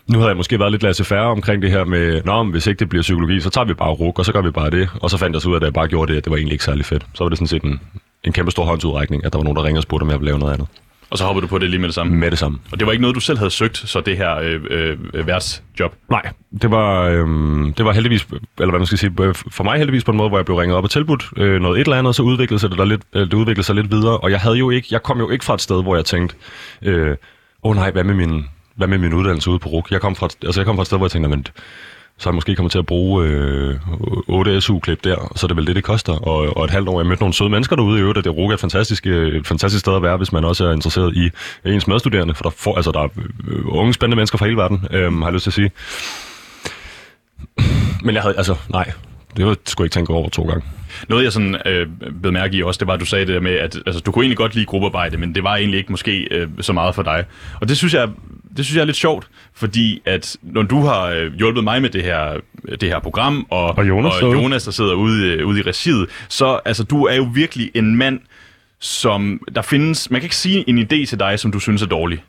nu 0.07 0.19
havde 0.19 0.29
jeg 0.29 0.37
måske 0.37 0.59
været 0.59 0.73
lidt 0.73 0.83
lasse 0.83 1.05
færre 1.05 1.27
omkring 1.27 1.63
det 1.63 1.71
her 1.71 1.85
med, 1.85 2.23
nå, 2.25 2.45
hvis 2.45 2.67
ikke 2.67 2.79
det 2.79 2.89
bliver 2.89 3.03
psykologi, 3.03 3.41
så 3.41 3.51
tager 3.51 3.65
vi 3.65 3.75
bare 3.75 3.91
RUK, 3.91 4.19
og 4.19 4.25
så 4.25 4.33
gør 4.33 4.43
vi 4.43 4.51
bare 4.51 4.71
det. 4.71 4.89
Og 5.03 5.11
så 5.11 5.17
fandt 5.19 5.35
jeg 5.35 5.43
så 5.43 5.49
ud 5.49 5.55
af, 5.55 5.59
at 5.59 5.65
jeg 5.65 5.73
bare 5.73 5.89
gjorde 5.89 6.13
det, 6.13 6.19
at 6.19 6.25
det 6.25 6.31
var 6.31 6.37
egentlig 6.37 6.53
ikke 6.53 6.65
særlig 6.65 6.85
fedt. 6.85 7.07
Så 7.15 7.25
var 7.25 7.29
det 7.29 7.39
sådan 7.39 7.49
set 7.49 7.63
en, 7.63 7.81
en 8.25 8.33
kæmpe 8.33 8.51
stor 8.51 8.65
håndsudrækning, 8.65 9.25
at 9.25 9.33
der 9.33 9.39
var 9.39 9.45
nogen, 9.45 9.57
der 9.57 9.65
ringede 9.65 9.79
og 9.79 9.83
spurgte, 9.83 10.03
om 10.03 10.11
jeg 10.11 10.19
ville 10.21 10.31
lave 10.31 10.39
noget 10.39 10.53
andet. 10.53 10.69
Og 11.11 11.19
så 11.19 11.25
hopper 11.25 11.41
du 11.41 11.47
på 11.47 11.59
det 11.59 11.71
lige 11.71 11.81
med 11.81 11.89
det 11.89 11.95
samme? 11.95 12.17
Med 12.17 12.31
det 12.31 12.39
samme. 12.39 12.59
Og 12.73 12.79
det 12.79 12.87
var 12.87 12.93
ikke 12.93 13.03
noget, 13.03 13.15
du 13.15 13.21
selv 13.21 13.39
havde 13.39 13.51
søgt, 13.51 13.77
så 13.77 14.01
det 14.01 14.17
her 14.17 14.37
øh, 14.37 14.61
øh, 15.15 15.27
værtsjob? 15.27 15.95
Nej, 16.11 16.23
det 16.63 16.71
var, 16.71 17.03
øh, 17.03 17.27
det 17.77 17.85
var 17.85 17.93
heldigvis, 17.93 18.27
eller 18.59 18.71
hvad 18.71 18.79
man 18.79 18.87
skal 18.87 18.99
sige, 18.99 19.13
for 19.51 19.65
mig 19.65 19.79
heldigvis 19.79 20.05
på 20.05 20.11
en 20.11 20.17
måde, 20.17 20.29
hvor 20.29 20.39
jeg 20.39 20.45
blev 20.45 20.57
ringet 20.57 20.77
op 20.77 20.85
og 20.85 20.91
tilbudt 20.91 21.25
øh, 21.37 21.61
noget 21.61 21.81
et 21.81 21.85
eller 21.85 21.99
andet, 21.99 22.15
så 22.15 22.23
udviklede 22.23 22.61
sig 22.61 22.71
det, 22.71 22.79
der 22.79 22.85
lidt, 22.85 23.03
øh, 23.15 23.21
det 23.21 23.35
udviklede 23.35 23.67
sig 23.67 23.75
lidt 23.75 23.91
videre. 23.91 24.19
Og 24.19 24.31
jeg 24.31 24.41
havde 24.41 24.57
jo 24.57 24.71
ikke, 24.71 24.89
jeg 24.91 25.03
kom 25.03 25.19
jo 25.19 25.31
ikke 25.31 25.45
fra 25.45 25.55
et 25.55 25.61
sted, 25.61 25.83
hvor 25.83 25.97
jeg 25.97 26.05
tænkte, 26.05 26.37
øh, 26.83 27.07
åh 27.07 27.11
øh, 27.11 27.17
oh, 27.63 27.77
nej, 27.77 27.91
hvad 27.91 28.05
med 28.05 28.15
min, 28.15 28.47
hvad 28.75 28.89
med 28.89 28.99
min 28.99 29.15
uddannelse 29.15 29.51
ude 29.51 29.59
på 29.59 29.69
RUK? 29.69 29.91
Jeg 29.91 30.01
kom 30.01 30.17
fra, 30.17 30.29
altså 30.45 30.61
jeg 30.61 30.67
kom 30.67 30.77
fra 30.77 30.83
et 30.83 30.87
sted, 30.87 30.99
hvor 30.99 31.07
jeg 31.07 31.11
tænkte, 31.11 31.29
men 31.29 31.47
så 32.19 32.29
jeg 32.29 32.35
måske 32.35 32.57
kommer 32.57 32.71
til 32.71 32.79
at 32.79 32.87
bruge 32.87 33.27
øh, 33.27 33.81
8 34.29 34.61
SU-klip 34.61 35.05
der, 35.05 35.33
så 35.37 35.47
er 35.47 35.49
det 35.49 35.57
vel 35.57 35.67
det, 35.67 35.77
det 35.77 35.85
koster. 35.85 36.13
Og, 36.13 36.57
og 36.57 36.65
et 36.65 36.71
halvt 36.71 36.89
år, 36.89 37.01
jeg 37.01 37.07
mødte 37.07 37.23
nogle 37.23 37.35
søde 37.35 37.51
mennesker 37.51 37.77
derude 37.77 37.99
i 37.99 38.01
øvrigt, 38.01 38.19
og 38.19 38.25
det 38.25 38.31
er 38.31 38.55
et 38.55 38.61
fantastisk, 38.61 39.07
et 39.07 39.47
fantastisk 39.47 39.81
sted 39.81 39.97
at 39.97 40.03
være, 40.03 40.17
hvis 40.17 40.33
man 40.33 40.45
også 40.45 40.65
er 40.65 40.73
interesseret 40.73 41.17
i 41.17 41.31
ens 41.65 41.87
medstuderende, 41.87 42.35
for 42.35 42.43
der, 42.43 42.51
får, 42.51 42.77
altså, 42.77 42.91
der 42.91 43.01
er 43.01 43.09
øh, 43.49 43.63
unge, 43.67 43.95
spændende 43.95 44.17
mennesker 44.17 44.39
fra 44.39 44.47
hele 44.47 44.57
verden, 44.57 44.87
øh, 44.91 45.13
har 45.13 45.27
jeg 45.27 45.35
lyst 45.35 45.43
til 45.43 45.51
at 45.51 45.55
sige. 45.55 45.71
Men 48.03 48.15
jeg 48.15 48.23
havde, 48.23 48.37
altså, 48.37 48.57
nej, 48.69 48.93
det 49.37 49.47
var, 49.47 49.57
skulle 49.67 49.85
jeg 49.85 49.87
ikke 49.87 49.95
tænke 49.95 50.13
over 50.13 50.29
to 50.29 50.43
gange. 50.43 50.67
Noget, 51.09 51.25
jeg 51.25 51.33
sådan 51.33 51.57
øh, 51.67 51.87
blev 52.23 52.33
mærke 52.33 52.57
i 52.57 52.63
også, 52.63 52.79
det 52.79 52.87
var, 52.87 52.95
at 52.95 53.01
du 53.01 53.07
sagde 53.07 53.27
det 53.27 53.35
der 53.35 53.41
med, 53.41 53.53
at 53.53 53.77
altså, 53.87 54.01
du 54.01 54.13
kunne 54.13 54.23
egentlig 54.23 54.37
godt 54.37 54.55
lide 54.55 54.67
gruppearbejde, 54.67 55.17
men 55.17 55.35
det 55.35 55.45
var 55.45 55.57
egentlig 55.57 55.79
ikke 55.79 55.93
måske 55.93 56.29
øh, 56.31 56.49
så 56.61 56.73
meget 56.73 56.95
for 56.95 57.03
dig. 57.03 57.25
Og 57.61 57.69
det 57.69 57.77
synes 57.77 57.95
jeg 57.95 58.09
det 58.57 58.65
synes 58.65 58.77
jeg 58.77 58.81
er 58.83 58.87
lidt 58.87 58.97
sjovt, 58.97 59.27
fordi 59.55 60.03
at 60.05 60.37
når 60.43 60.63
du 60.63 60.81
har 60.81 61.03
øh, 61.07 61.35
hjulpet 61.35 61.65
mig 61.65 61.83
med 61.83 61.91
det 61.91 62.03
her, 62.03 62.33
det 62.81 62.89
her 62.89 62.99
program, 63.01 63.47
og, 63.51 63.79
og, 63.79 63.89
Jonas, 63.89 64.13
og 64.23 64.33
Jonas, 64.35 64.65
der 64.65 64.71
sidder 64.71 64.95
ude, 64.95 65.27
øh, 65.33 65.47
ude 65.47 65.59
i 65.59 65.63
regiet, 65.63 66.07
så 66.29 66.61
altså, 66.65 66.85
du 66.85 67.05
er 67.05 67.15
jo 67.15 67.29
virkelig 67.35 67.71
en 67.75 67.97
mand, 67.97 68.21
som 68.81 69.41
der 69.55 69.63
findes, 69.63 70.11
man 70.11 70.21
kan 70.21 70.27
ikke 70.27 70.37
sige 70.37 70.65
en 70.69 70.79
idé 70.79 71.07
til 71.07 71.19
dig, 71.19 71.39
som 71.39 71.53
du 71.53 71.59
synes 71.61 71.83
er 71.83 71.87
dårlig. 71.87 72.23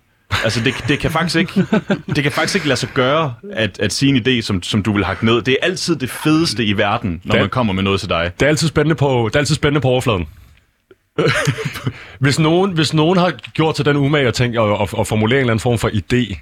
Altså, 0.44 0.64
det, 0.64 0.74
det, 0.88 1.00
kan 1.00 1.12
faktisk 1.12 1.36
ikke, 1.36 1.66
det 2.16 2.24
kan 2.24 2.32
faktisk 2.32 2.56
ikke 2.56 2.68
lade 2.68 2.80
sig 2.80 2.90
gøre, 2.94 3.34
at, 3.54 3.80
at 3.80 3.94
sige 3.94 4.16
en 4.16 4.28
idé, 4.28 4.42
som, 4.42 4.64
som 4.64 4.84
du 4.84 4.94
vil 4.94 5.06
hakke 5.06 5.26
ned. 5.26 5.42
Det 5.42 5.52
er 5.62 5.66
altid 5.66 5.96
det 5.96 6.10
fedeste 6.10 6.66
i 6.66 6.78
verden, 6.78 7.22
når 7.24 7.32
Det- 7.34 7.42
man 7.42 7.50
kommer 7.50 7.74
med 7.74 7.84
noget 7.84 8.00
til 8.00 8.10
dig. 8.10 8.32
Det 8.40 8.46
er 8.46 8.50
altid 8.50 8.68
spændende 8.68 8.96
på, 8.96 9.24
det 9.30 9.36
er 9.36 9.40
altid 9.40 9.56
spændende 9.56 9.82
på 9.82 9.88
overfladen. 9.88 10.26
hvis, 12.20 12.40
nogen, 12.40 12.72
hvis 12.72 12.94
nogen 12.94 13.18
har 13.18 13.32
gjort 13.54 13.78
sig 13.78 13.86
den 13.86 13.98
umage 13.98 14.28
at 14.28 14.34
tænke 14.34 14.62
og, 14.62 14.78
og, 14.78 14.90
og 14.92 15.08
formulere 15.08 15.38
en 15.38 15.42
eller 15.42 15.54
anden 15.54 15.62
form 15.62 15.78
for 15.78 15.90
idé, 15.90 16.40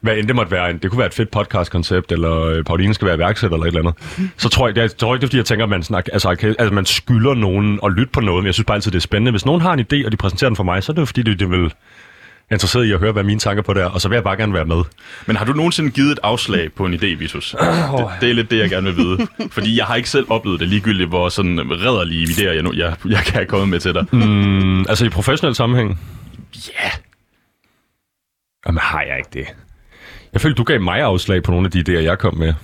hvad 0.00 0.16
end 0.16 0.26
det 0.26 0.36
måtte 0.36 0.52
være, 0.52 0.72
det 0.72 0.90
kunne 0.90 0.98
være 0.98 1.06
et 1.06 1.14
fedt 1.14 1.30
podcast-koncept, 1.30 2.12
eller 2.12 2.42
øh, 2.42 2.64
Pauline 2.64 2.94
skal 2.94 3.06
være 3.06 3.16
iværksætter 3.16 3.56
eller 3.56 3.66
et 3.66 3.76
eller 3.76 3.90
andet, 3.90 4.32
så 4.36 4.48
tror 4.48 4.68
jeg, 4.68 4.74
det 4.74 4.84
er, 4.84 4.88
tror 4.88 5.14
ikke, 5.14 5.20
det 5.20 5.26
er, 5.26 5.28
fordi 5.28 5.36
jeg 5.36 5.44
tænker, 5.44 5.64
at 5.64 5.70
man, 5.70 5.82
snak, 5.82 6.08
altså, 6.12 6.30
okay, 6.30 6.54
altså, 6.58 6.74
man 6.74 6.86
skylder 6.86 7.34
nogen 7.34 7.80
at 7.84 7.92
lytte 7.92 8.12
på 8.12 8.20
noget, 8.20 8.42
men 8.42 8.46
jeg 8.46 8.54
synes 8.54 8.66
bare 8.66 8.74
altid, 8.74 8.90
det 8.90 8.98
er 8.98 9.00
spændende. 9.00 9.30
Hvis 9.30 9.46
nogen 9.46 9.60
har 9.60 9.72
en 9.72 9.80
idé, 9.80 10.06
og 10.06 10.12
de 10.12 10.16
præsenterer 10.16 10.48
den 10.48 10.56
for 10.56 10.64
mig, 10.64 10.82
så 10.82 10.92
er 10.92 10.94
det 10.94 11.00
jo 11.00 11.06
fordi, 11.06 11.22
det, 11.22 11.40
det 11.40 11.50
vil 11.50 11.72
interesseret 12.50 12.84
i 12.84 12.92
at 12.92 12.98
høre, 12.98 13.12
hvad 13.12 13.22
mine 13.22 13.40
tanker 13.40 13.62
på 13.62 13.74
det 13.74 13.82
er, 13.82 13.86
og 13.86 14.00
så 14.00 14.08
vil 14.08 14.16
jeg 14.16 14.24
bare 14.24 14.36
gerne 14.36 14.54
være 14.54 14.64
med. 14.64 14.82
Men 15.26 15.36
har 15.36 15.44
du 15.44 15.52
nogensinde 15.52 15.90
givet 15.90 16.12
et 16.12 16.18
afslag 16.22 16.72
på 16.72 16.86
en 16.86 16.94
idé, 16.94 17.06
Vitus? 17.06 17.54
Det, 17.60 18.06
det 18.20 18.30
er 18.30 18.34
lidt 18.34 18.50
det, 18.50 18.58
jeg 18.58 18.70
gerne 18.70 18.94
vil 18.94 18.96
vide. 18.96 19.26
Fordi 19.56 19.78
jeg 19.78 19.86
har 19.86 19.94
ikke 19.94 20.10
selv 20.10 20.26
oplevet 20.28 20.60
det 20.60 20.68
ligegyldigt, 20.68 21.08
hvor 21.08 21.28
sådan 21.28 21.70
redderlige 21.70 22.24
idéer, 22.24 22.52
jeg, 22.52 22.62
nu, 22.62 22.72
jeg, 22.72 22.96
jeg 23.08 23.18
kan 23.18 23.34
have 23.34 23.46
kommet 23.46 23.68
med 23.68 23.80
til 23.80 23.94
dig. 23.94 24.06
Mm, 24.12 24.80
altså 24.80 25.06
i 25.06 25.08
professionel 25.08 25.54
sammenhæng? 25.54 26.00
Ja. 26.68 26.90
Jamen 28.66 28.80
har 28.80 29.02
jeg 29.02 29.18
ikke 29.18 29.30
det. 29.32 29.46
Jeg 30.32 30.40
følte, 30.40 30.56
du 30.56 30.64
gav 30.64 30.80
mig 30.80 31.00
afslag 31.00 31.42
på 31.42 31.50
nogle 31.50 31.66
af 31.66 31.70
de 31.70 31.84
idéer, 31.88 32.02
jeg 32.02 32.18
kom 32.18 32.36
med. 32.36 32.54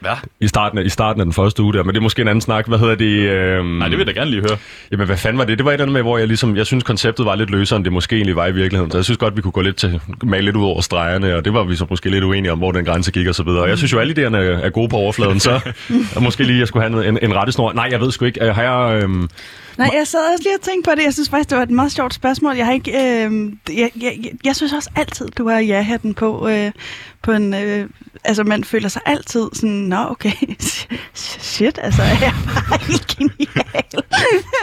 Hvad? 0.00 0.10
I 0.40 0.48
starten, 0.48 0.78
af, 0.78 0.84
I 0.84 0.88
starten 0.88 1.20
af 1.20 1.24
den 1.26 1.32
første 1.32 1.62
uge 1.62 1.72
der, 1.74 1.82
men 1.82 1.94
det 1.94 2.00
er 2.00 2.02
måske 2.02 2.22
en 2.22 2.28
anden 2.28 2.40
snak. 2.40 2.68
Hvad 2.68 2.78
hedder 2.78 2.94
det? 2.94 3.30
Øhm, 3.30 3.66
Nej, 3.66 3.88
det 3.88 3.98
vil 3.98 4.06
jeg 4.06 4.14
da 4.14 4.20
gerne 4.20 4.30
lige 4.30 4.40
høre. 4.42 4.58
Jamen, 4.92 5.06
hvad 5.06 5.16
fanden 5.16 5.38
var 5.38 5.44
det? 5.44 5.58
Det 5.58 5.64
var 5.64 5.70
et 5.70 5.74
eller 5.74 5.84
andet 5.84 5.92
med, 5.92 6.02
hvor 6.02 6.18
jeg 6.18 6.26
ligesom, 6.26 6.56
jeg 6.56 6.66
synes, 6.66 6.84
konceptet 6.84 7.26
var 7.26 7.34
lidt 7.34 7.50
løsere, 7.50 7.76
end 7.76 7.84
det 7.84 7.92
måske 7.92 8.16
egentlig 8.16 8.36
var 8.36 8.46
i 8.46 8.52
virkeligheden. 8.52 8.90
Så 8.90 8.98
jeg 8.98 9.04
synes 9.04 9.18
godt, 9.18 9.36
vi 9.36 9.42
kunne 9.42 9.52
gå 9.52 9.60
lidt 9.60 9.76
til, 9.76 10.00
male 10.22 10.44
lidt 10.44 10.56
ud 10.56 10.64
over 10.64 10.80
stregerne, 10.80 11.36
og 11.36 11.44
det 11.44 11.52
var 11.54 11.64
vi 11.64 11.76
så 11.76 11.86
måske 11.90 12.10
lidt 12.10 12.24
uenige 12.24 12.52
om, 12.52 12.58
hvor 12.58 12.72
den 12.72 12.84
grænse 12.84 13.12
gik 13.12 13.26
og 13.26 13.34
så 13.34 13.42
videre. 13.42 13.62
Og 13.62 13.68
jeg 13.68 13.78
synes 13.78 13.92
jo, 13.92 13.98
alle 13.98 14.26
idéerne 14.26 14.36
er 14.36 14.70
gode 14.70 14.88
på 14.88 14.96
overfladen, 14.96 15.40
så 15.40 15.60
måske 16.20 16.44
lige, 16.44 16.58
jeg 16.58 16.68
skulle 16.68 16.88
have 16.88 17.08
en, 17.08 17.18
en 17.22 17.34
rettesnor. 17.34 17.72
Nej, 17.72 17.88
jeg 17.90 18.00
ved 18.00 18.10
sgu 18.12 18.24
ikke. 18.24 18.44
Øh, 18.44 18.54
Har 18.54 18.62
jeg, 18.62 19.02
øhm, 19.02 19.28
Nej, 19.78 19.90
jeg 19.98 20.06
sad 20.06 20.20
også 20.32 20.42
lige 20.44 20.54
og 20.56 20.60
tænkte 20.60 20.90
på 20.90 20.94
det. 20.96 21.04
Jeg 21.04 21.12
synes 21.12 21.28
faktisk, 21.28 21.50
det 21.50 21.56
var 21.56 21.62
et 21.62 21.70
meget 21.70 21.92
sjovt 21.92 22.14
spørgsmål. 22.14 22.56
Jeg 22.56 22.66
har 22.66 22.72
ikke... 22.72 22.90
Øh, 22.92 23.52
jeg, 23.68 23.90
jeg, 24.02 24.18
jeg, 24.22 24.30
jeg 24.44 24.56
synes 24.56 24.72
også 24.72 24.90
altid, 24.96 25.28
du 25.38 25.48
har 25.48 25.58
ja-hatten 25.58 26.14
på, 26.14 26.48
øh, 26.48 26.70
på 27.22 27.32
en... 27.32 27.54
Øh, 27.54 27.88
altså, 28.24 28.44
man 28.44 28.64
føler 28.64 28.88
sig 28.88 29.02
altid 29.06 29.48
sådan, 29.52 29.70
nå, 29.70 29.96
okay, 30.10 30.32
shit, 31.14 31.78
altså, 31.82 32.02
jeg 32.02 32.22
er 32.22 32.44
bare 32.54 32.78
helt 32.88 33.06
genial. 33.06 34.02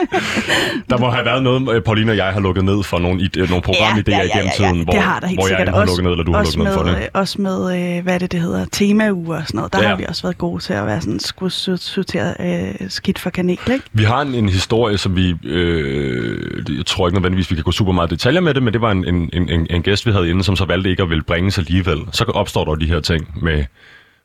der 0.89 0.97
må 0.97 1.09
have 1.09 1.25
været 1.25 1.43
noget, 1.43 1.75
øh, 1.75 1.81
Pauline 1.81 2.11
og 2.11 2.17
jeg 2.17 2.25
har 2.25 2.39
lukket 2.39 2.65
ned 2.65 2.83
for 2.83 2.99
nogle, 2.99 3.21
ide- 3.21 3.39
nogle 3.49 3.63
programidéer 3.67 4.11
ja, 4.11 4.17
ja, 4.17 4.23
igennem 4.23 4.51
ja, 4.59 4.63
ja. 4.65 4.69
tiden, 4.69 4.83
hvor, 4.83 4.93
det 4.93 5.01
har 5.01 5.19
der 5.19 5.27
helt 5.27 5.39
hvor 5.39 5.47
jeg 5.47 5.57
sikkert 5.57 5.69
har 5.75 5.81
også, 5.81 5.91
lukket 5.91 6.03
ned, 6.03 6.11
eller 6.11 6.23
du 6.23 6.31
har 6.33 6.43
lukket 6.43 6.57
ned 6.63 6.73
for 6.73 6.83
med, 6.83 6.91
det. 6.95 7.01
øh, 7.01 7.07
Også 7.13 7.41
med, 7.41 7.97
øh, 7.97 8.03
hvad 8.03 8.19
det, 8.19 8.31
det 8.31 8.41
hedder, 8.41 8.65
temauger 8.71 9.37
og 9.37 9.43
sådan 9.47 9.57
noget. 9.57 9.73
Der 9.73 9.81
Ja. 9.81 9.87
har 9.87 9.95
vi 9.95 10.05
også 10.09 10.21
været 10.21 10.37
gode 10.37 10.63
til 10.63 10.73
at 10.73 10.85
være 10.85 11.01
sådan, 11.01 11.19
skulle 11.19 11.53
so- 11.53 11.75
sortere 11.77 12.33
øh, 12.39 12.89
skidt 12.89 13.19
for 13.19 13.29
kanel, 13.29 13.59
ikke? 13.71 13.85
Vi 13.93 14.03
har 14.03 14.21
en, 14.21 14.35
en 14.35 14.49
historie, 14.49 14.97
som 15.03 15.15
vi, 15.15 15.35
øh, 15.43 16.77
jeg 16.77 16.85
tror 16.85 17.07
ikke 17.07 17.15
nødvendigvis, 17.15 17.51
vi 17.51 17.55
kan 17.55 17.63
gå 17.63 17.71
super 17.71 17.91
meget 17.91 18.09
detaljer 18.09 18.41
med 18.41 18.53
det, 18.53 18.63
men 18.63 18.73
det 18.73 18.81
var 18.81 18.91
en, 18.91 19.07
en, 19.07 19.29
en, 19.33 19.67
en, 19.69 19.81
gæst, 19.81 20.05
vi 20.05 20.11
havde 20.11 20.29
inde, 20.29 20.43
som 20.43 20.55
så 20.55 20.65
valgte 20.65 20.89
ikke 20.89 21.03
at 21.03 21.09
ville 21.09 21.23
bringes 21.23 21.57
alligevel. 21.57 21.99
Så 22.11 22.23
opstår 22.23 22.65
der 22.65 22.75
de 22.75 22.85
her 22.85 22.99
ting 22.99 23.43
med, 23.43 23.65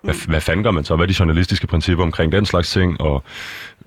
hvad, 0.03 0.15
hvad 0.29 0.41
fanden 0.41 0.65
gør 0.65 0.71
man 0.71 0.85
så? 0.85 0.97
Hvad 0.97 1.05
er 1.05 1.13
de 1.13 1.17
journalistiske 1.19 1.67
principper 1.67 2.05
omkring 2.05 2.33
den 2.33 2.47
slags 2.47 2.73
ting? 2.73 3.01
Og 3.01 3.25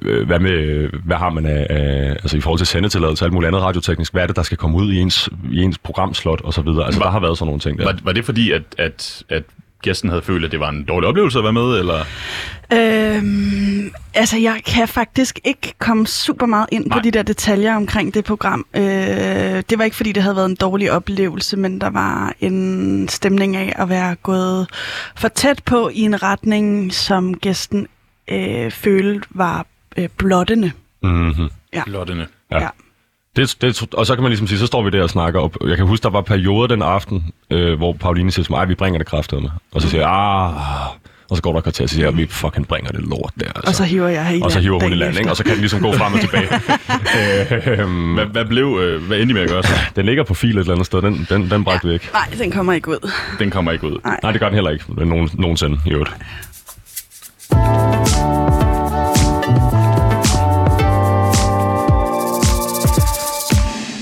øh, 0.02 0.28
hvad, 0.28 0.40
med, 0.40 0.90
hvad 1.06 1.18
har 1.18 1.30
man 1.30 1.46
af, 1.46 1.68
af, 1.70 2.10
altså 2.12 2.38
i 2.38 2.42
forhold 2.42 2.58
til 2.58 2.68
sendetilladelse 2.68 3.24
og 3.24 3.26
alt 3.26 3.34
muligt 3.34 3.48
andet 3.48 3.62
radioteknisk, 3.62 4.14
hvad 4.14 4.24
er 4.24 4.28
det, 4.28 4.36
der 4.36 4.44
skal 4.44 4.58
komme 4.58 4.78
ud 4.78 4.94
i 4.94 5.00
ens, 5.00 5.30
i 5.52 5.62
ens 5.62 5.78
programslot 5.78 6.42
og 6.42 6.54
så 6.54 6.62
videre? 6.62 6.86
Altså, 6.86 7.00
Var- 7.00 7.06
der 7.06 7.12
har 7.12 7.20
været 7.20 7.38
sådan 7.38 7.48
nogle 7.48 7.60
ting 7.60 7.78
der. 7.80 7.86
Var, 7.86 7.98
var 8.04 8.12
det 8.12 8.26
fordi, 8.26 8.52
at, 8.52 8.64
at, 8.78 9.24
at 9.30 9.44
gæsten 9.82 10.10
havde 10.10 10.22
følt, 10.22 10.46
at 10.46 10.52
det 10.52 10.60
var 10.60 10.70
en 10.70 10.84
dårlig 10.84 11.10
oplevelse 11.10 11.38
at 11.38 11.44
være 11.44 11.54
med, 11.54 11.80
eller? 11.80 12.06
Øhm, 12.74 13.92
altså, 14.14 14.38
jeg 14.38 14.62
kan 14.66 14.88
faktisk 14.88 15.40
ikke 15.44 15.74
komme 15.80 16.08
super 16.08 16.46
meget 16.46 16.68
ind 16.72 16.86
Nej. 16.86 16.98
på 16.98 17.04
de 17.04 17.12
der 17.12 17.24
detaljer 17.24 17.76
omkring 17.76 18.14
det 18.14 18.26
program. 18.26 18.66
Øh, 18.76 18.82
det 19.70 19.78
var 19.78 19.84
ikke, 19.84 19.96
fordi 19.96 20.12
det 20.12 20.24
havde 20.24 20.36
været 20.36 20.50
en 20.50 20.56
dårlig 20.56 20.92
oplevelse, 20.92 21.58
men 21.58 21.82
der 21.82 21.90
var 21.90 22.34
en 22.40 23.08
stemning 23.08 23.56
af 23.56 23.74
at 23.76 23.90
være 23.90 24.16
gået 24.16 24.68
for 25.16 25.28
tæt 25.28 25.62
på 25.66 25.90
i 25.94 26.02
en 26.02 26.24
retning, 26.24 26.94
som 26.94 27.38
gæsten 27.38 27.88
øh, 28.32 28.72
følte 28.72 29.28
var 29.30 29.66
øh, 29.98 30.10
blottende. 30.18 30.72
Mm-hmm. 31.04 31.50
Lottene. 31.88 32.28
Ja. 32.52 32.62
Ja. 32.62 32.68
Det, 33.36 33.56
det, 33.62 33.94
og 33.94 34.06
så 34.06 34.16
kan 34.16 34.22
man 34.24 34.30
ligesom 34.30 34.48
sige, 34.48 34.60
så 34.60 34.66
står 34.68 34.84
vi 34.84 34.90
der 34.90 35.04
og 35.04 35.10
snakker, 35.10 35.40
og 35.40 35.70
jeg 35.70 35.78
kan 35.78 35.86
huske, 35.86 36.04
der 36.04 36.10
var 36.10 36.22
perioder 36.22 36.68
den 36.68 36.82
aften, 36.82 37.26
øh, 37.52 37.78
hvor 37.78 37.94
Pauline 37.94 38.32
siger 38.32 38.44
til 38.44 38.52
mig, 38.52 38.58
"Ej, 38.58 38.66
vi 38.66 38.76
bringer 38.76 38.98
det 38.98 39.08
kraftedeme. 39.08 39.50
Og 39.72 39.82
så 39.82 39.90
siger 39.90 40.02
jeg, 40.02 40.10
ah, 40.12 40.54
og 41.30 41.38
så 41.38 41.44
går 41.44 41.52
der 41.52 41.58
et 41.58 41.64
kvarter, 41.64 41.84
og 41.84 41.90
siger 41.90 42.12
vi 42.12 42.28
fucking 42.28 42.68
bringer 42.68 42.92
det 42.92 43.00
lort 43.02 43.32
der. 43.40 43.46
Altså. 43.46 43.62
Og 43.68 43.76
så 43.76 43.84
hiver 43.84 44.08
jeg 44.08 44.26
helt 44.26 44.44
og 44.44 44.52
så 44.52 44.60
hiver 44.60 44.80
hun 44.82 44.92
i 44.92 44.96
land, 44.96 45.18
ikke? 45.18 45.30
og 45.30 45.38
så 45.38 45.44
kan 45.44 45.52
den 45.52 45.60
ligesom 45.60 45.82
gå 45.82 45.94
frem 45.94 46.14
og 46.14 46.20
tilbage. 46.20 46.48
øhm, 47.82 48.14
Hvad, 48.14 48.26
hvad 48.26 48.46
blev, 48.46 48.80
øh, 48.82 49.04
hvad 49.08 49.18
endte 49.20 49.32
I 49.32 49.34
med 49.34 49.42
at 49.42 49.50
gøre 49.50 49.64
så? 49.64 49.74
den 49.96 50.06
ligger 50.06 50.24
på 50.24 50.34
fil 50.34 50.50
et 50.58 50.60
eller 50.60 50.74
andet 50.74 50.86
sted, 50.86 51.02
den, 51.02 51.28
den, 51.30 51.52
den 51.52 51.64
bragte 51.64 51.88
vi 51.88 51.94
ikke. 51.94 52.10
Nej, 52.14 52.28
den 52.38 52.52
kommer 52.52 52.74
ikke 52.74 52.90
ud. 52.90 53.12
Den 53.40 53.50
kommer 53.52 53.72
ikke 53.72 53.88
ud. 53.88 53.98
Nej. 54.06 54.20
Nej, 54.24 54.32
det 54.32 54.42
gør 54.42 54.48
den 54.48 54.56
heller 54.56 54.72
ikke, 54.72 54.86
nogen, 55.06 55.30
nogensinde 55.34 55.80
i 55.86 55.92
øvrigt. 55.92 56.12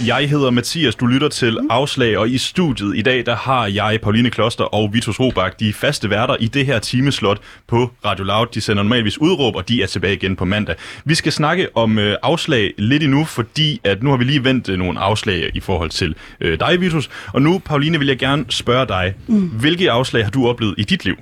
Jeg 0.08 0.30
hedder 0.30 0.50
Mathias, 0.50 0.96
du 0.96 1.06
lytter 1.06 1.30
til 1.30 1.58
Afslag, 1.70 2.18
og 2.18 2.30
i 2.30 2.38
studiet 2.38 2.98
i 2.98 3.02
dag, 3.02 3.26
der 3.26 3.36
har 3.36 3.68
jeg, 3.68 4.00
Pauline 4.04 4.30
Kloster 4.30 4.64
og 4.64 4.94
Vitus 4.94 5.20
Robak, 5.20 5.60
de 5.60 5.74
faste 5.74 6.10
værter 6.10 6.36
i 6.40 6.48
det 6.48 6.66
her 6.66 6.80
timeslot 6.80 7.42
på 7.68 7.92
Radio 8.06 8.24
Loud. 8.24 8.48
De 8.54 8.62
sender 8.62 8.84
normalvis 8.84 9.22
udråb, 9.22 9.56
og 9.56 9.70
de 9.70 9.84
er 9.84 9.88
tilbage 9.88 10.14
igen 10.14 10.36
på 10.36 10.46
mandag. 10.46 10.76
Vi 11.06 11.16
skal 11.16 11.32
snakke 11.32 11.78
om 11.78 12.00
øh, 12.00 12.16
afslag 12.22 12.74
lidt 12.78 13.04
endnu, 13.04 13.26
fordi 13.26 13.82
at 13.84 14.04
nu 14.04 14.10
har 14.10 14.18
vi 14.18 14.24
lige 14.24 14.44
vendt 14.44 14.70
øh, 14.70 14.78
nogle 14.78 15.00
afslag 15.00 15.52
i 15.54 15.60
forhold 15.60 15.90
til 15.90 16.16
øh, 16.42 16.60
dig, 16.60 16.82
Vitus. 16.82 17.10
Og 17.34 17.42
nu, 17.42 17.60
Pauline, 17.60 17.98
vil 17.98 18.08
jeg 18.08 18.18
gerne 18.18 18.46
spørge 18.50 18.88
dig, 18.88 19.14
mm. 19.28 19.48
hvilke 19.48 19.92
afslag 19.92 20.24
har 20.24 20.32
du 20.32 20.48
oplevet 20.48 20.76
i 20.78 20.84
dit 20.84 21.06
liv? 21.06 21.16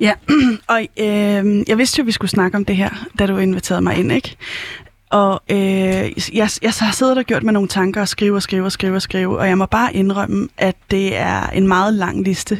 Ja, 0.00 0.12
og 0.68 0.80
øh, 0.80 1.68
jeg 1.68 1.78
vidste 1.78 1.98
jo, 1.98 2.02
at 2.02 2.06
vi 2.06 2.12
skulle 2.12 2.30
snakke 2.30 2.56
om 2.56 2.64
det 2.64 2.76
her, 2.76 2.90
da 3.18 3.26
du 3.26 3.36
inviterede 3.36 3.82
mig 3.82 3.96
ind, 3.96 4.12
ikke? 4.12 4.36
Og 5.12 5.42
øh, 5.50 5.56
jeg, 5.58 6.50
jeg 6.62 6.72
har 6.78 6.92
siddet 6.92 7.18
og 7.18 7.24
gjort 7.24 7.42
med 7.42 7.52
nogle 7.52 7.68
tanker 7.68 8.00
og 8.00 8.08
skrive 8.08 8.36
og 8.36 8.42
skrive 8.42 8.64
og 8.66 8.72
skrive 8.72 8.96
og 8.96 9.02
skrive, 9.02 9.38
og 9.38 9.48
jeg 9.48 9.58
må 9.58 9.66
bare 9.66 9.94
indrømme, 9.94 10.48
at 10.58 10.76
det 10.90 11.16
er 11.16 11.46
en 11.46 11.68
meget 11.68 11.94
lang 11.94 12.24
liste, 12.24 12.58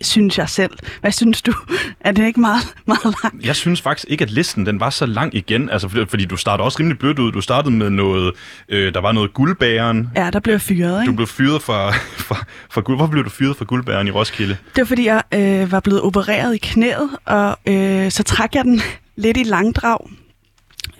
synes 0.00 0.38
jeg 0.38 0.48
selv. 0.48 0.70
Hvad 1.00 1.12
synes 1.12 1.42
du? 1.42 1.52
Er 2.00 2.12
det 2.12 2.26
ikke 2.26 2.40
meget, 2.40 2.74
meget 2.86 3.14
lang? 3.22 3.44
Jeg 3.46 3.56
synes 3.56 3.80
faktisk 3.80 4.06
ikke, 4.10 4.22
at 4.24 4.30
listen 4.30 4.66
den 4.66 4.80
var 4.80 4.90
så 4.90 5.06
lang 5.06 5.34
igen, 5.34 5.70
altså 5.70 5.88
fordi, 5.88 6.06
fordi 6.06 6.24
du 6.24 6.36
startede 6.36 6.64
også 6.64 6.78
rimelig 6.80 6.98
blødt 6.98 7.18
ud. 7.18 7.32
Du 7.32 7.40
startede 7.40 7.74
med 7.74 7.90
noget, 7.90 8.32
øh, 8.68 8.94
der 8.94 9.00
var 9.00 9.12
noget 9.12 9.34
guldbæren, 9.34 10.08
Ja, 10.16 10.30
der 10.30 10.40
blev 10.40 10.54
jeg 10.54 10.60
fyret, 10.60 10.94
Du 10.96 11.00
ikke? 11.00 11.12
blev 11.12 11.26
fyret 11.26 11.62
fra, 11.62 11.90
fra, 12.28 12.44
fra 12.70 12.80
guld. 12.80 12.96
Hvorfor 12.98 13.10
blev 13.12 13.24
du 13.24 13.30
fyret 13.30 13.56
fra 13.56 13.64
guldbæren 13.64 14.06
i 14.06 14.10
Roskilde? 14.10 14.56
Det 14.74 14.80
var 14.80 14.84
fordi, 14.86 15.06
jeg 15.06 15.22
øh, 15.34 15.72
var 15.72 15.80
blevet 15.80 16.02
opereret 16.02 16.54
i 16.54 16.58
knæet, 16.58 17.10
og 17.24 17.58
øh, 17.66 18.10
så 18.10 18.22
trak 18.22 18.54
jeg 18.54 18.64
den 18.64 18.80
lidt 19.16 19.36
i 19.36 19.42
langdrag. 19.42 19.98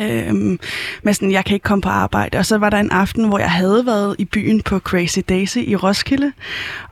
Øhm, 0.01 0.59
med 1.03 1.15
sådan, 1.15 1.33
jeg 1.33 1.45
kan 1.45 1.55
ikke 1.55 1.65
komme 1.65 1.83
på 1.83 1.89
arbejde. 1.89 2.39
Og 2.39 2.47
så 2.47 2.59
var 2.59 2.71
der 2.71 2.79
en 2.79 2.91
aften, 2.91 3.29
hvor 3.29 3.39
jeg 3.39 3.51
havde 3.51 3.87
været 3.87 4.17
i 4.19 4.25
byen 4.25 4.63
på 4.63 4.79
Crazy 4.79 5.19
Daisy 5.29 5.59
i 5.59 5.77
Roskilde. 5.77 6.33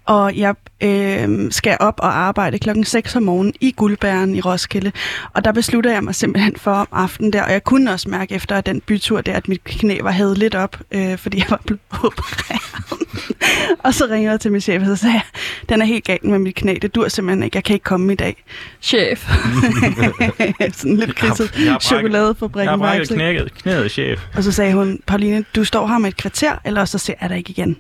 Og 0.05 0.37
jeg 0.37 0.55
øh, 0.83 1.53
skal 1.53 1.77
op 1.81 1.95
og 1.99 2.19
arbejde 2.19 2.59
klokken 2.59 2.85
6 2.85 3.17
om 3.17 3.23
morgenen 3.23 3.55
i 3.61 3.71
Guldbæren 3.77 4.35
i 4.35 4.41
Roskilde. 4.41 4.93
Og 5.35 5.45
der 5.45 5.53
beslutter 5.53 5.93
jeg 5.93 6.05
mig 6.05 6.14
simpelthen 6.14 6.57
for 6.57 6.71
om 6.73 6.88
aftenen 6.93 7.33
der. 7.33 7.43
Og 7.43 7.53
jeg 7.53 7.64
kunne 7.64 7.93
også 7.93 8.09
mærke 8.09 8.35
efter 8.35 8.61
den 8.61 8.81
bytur 8.81 9.21
der, 9.21 9.33
at 9.33 9.49
mit 9.49 9.64
knæ 9.64 9.99
var 10.03 10.11
hævet 10.11 10.38
lidt 10.38 10.55
op, 10.55 10.77
øh, 10.91 11.19
fordi 11.19 11.38
jeg 11.38 11.47
var 11.51 11.61
blevet 11.67 11.81
opereret. 12.05 12.62
og 13.79 13.95
så 13.95 14.05
ringede 14.11 14.31
jeg 14.33 14.41
til 14.41 14.53
min 14.53 14.61
chef, 14.61 14.81
og 14.81 14.87
så 14.87 14.97
sagde 14.97 15.14
jeg, 15.14 15.23
den 15.69 15.83
er 15.83 15.87
helt 15.87 16.05
galt 16.05 16.25
med 16.25 16.38
mit 16.38 16.55
knæ. 16.55 16.75
Det 16.83 16.95
dur 16.95 17.09
simpelthen 17.09 17.43
ikke. 17.43 17.57
Jeg 17.57 17.64
kan 17.64 17.75
ikke 17.75 17.85
komme 17.85 18.12
i 18.12 18.17
dag. 18.17 18.45
Chef. 18.83 19.29
Sådan 20.73 20.97
lidt 20.97 21.14
kridset. 21.17 21.53
jeg 22.64 22.71
har 22.71 22.77
brækket- 22.99 23.14
knæet, 23.14 23.53
knæet, 23.62 23.91
chef. 23.91 24.21
Og 24.37 24.43
så 24.45 24.53
sagde 24.53 24.73
hun, 24.75 25.01
Pauline, 25.07 25.45
du 25.57 25.64
står 25.64 25.87
her 25.87 25.99
med 25.99 26.09
et 26.09 26.17
kvarter, 26.17 26.53
eller 26.64 26.85
så 26.85 26.99
ser 26.99 27.14
jeg 27.21 27.31
dig 27.31 27.38
ikke 27.38 27.51
igen. 27.51 27.77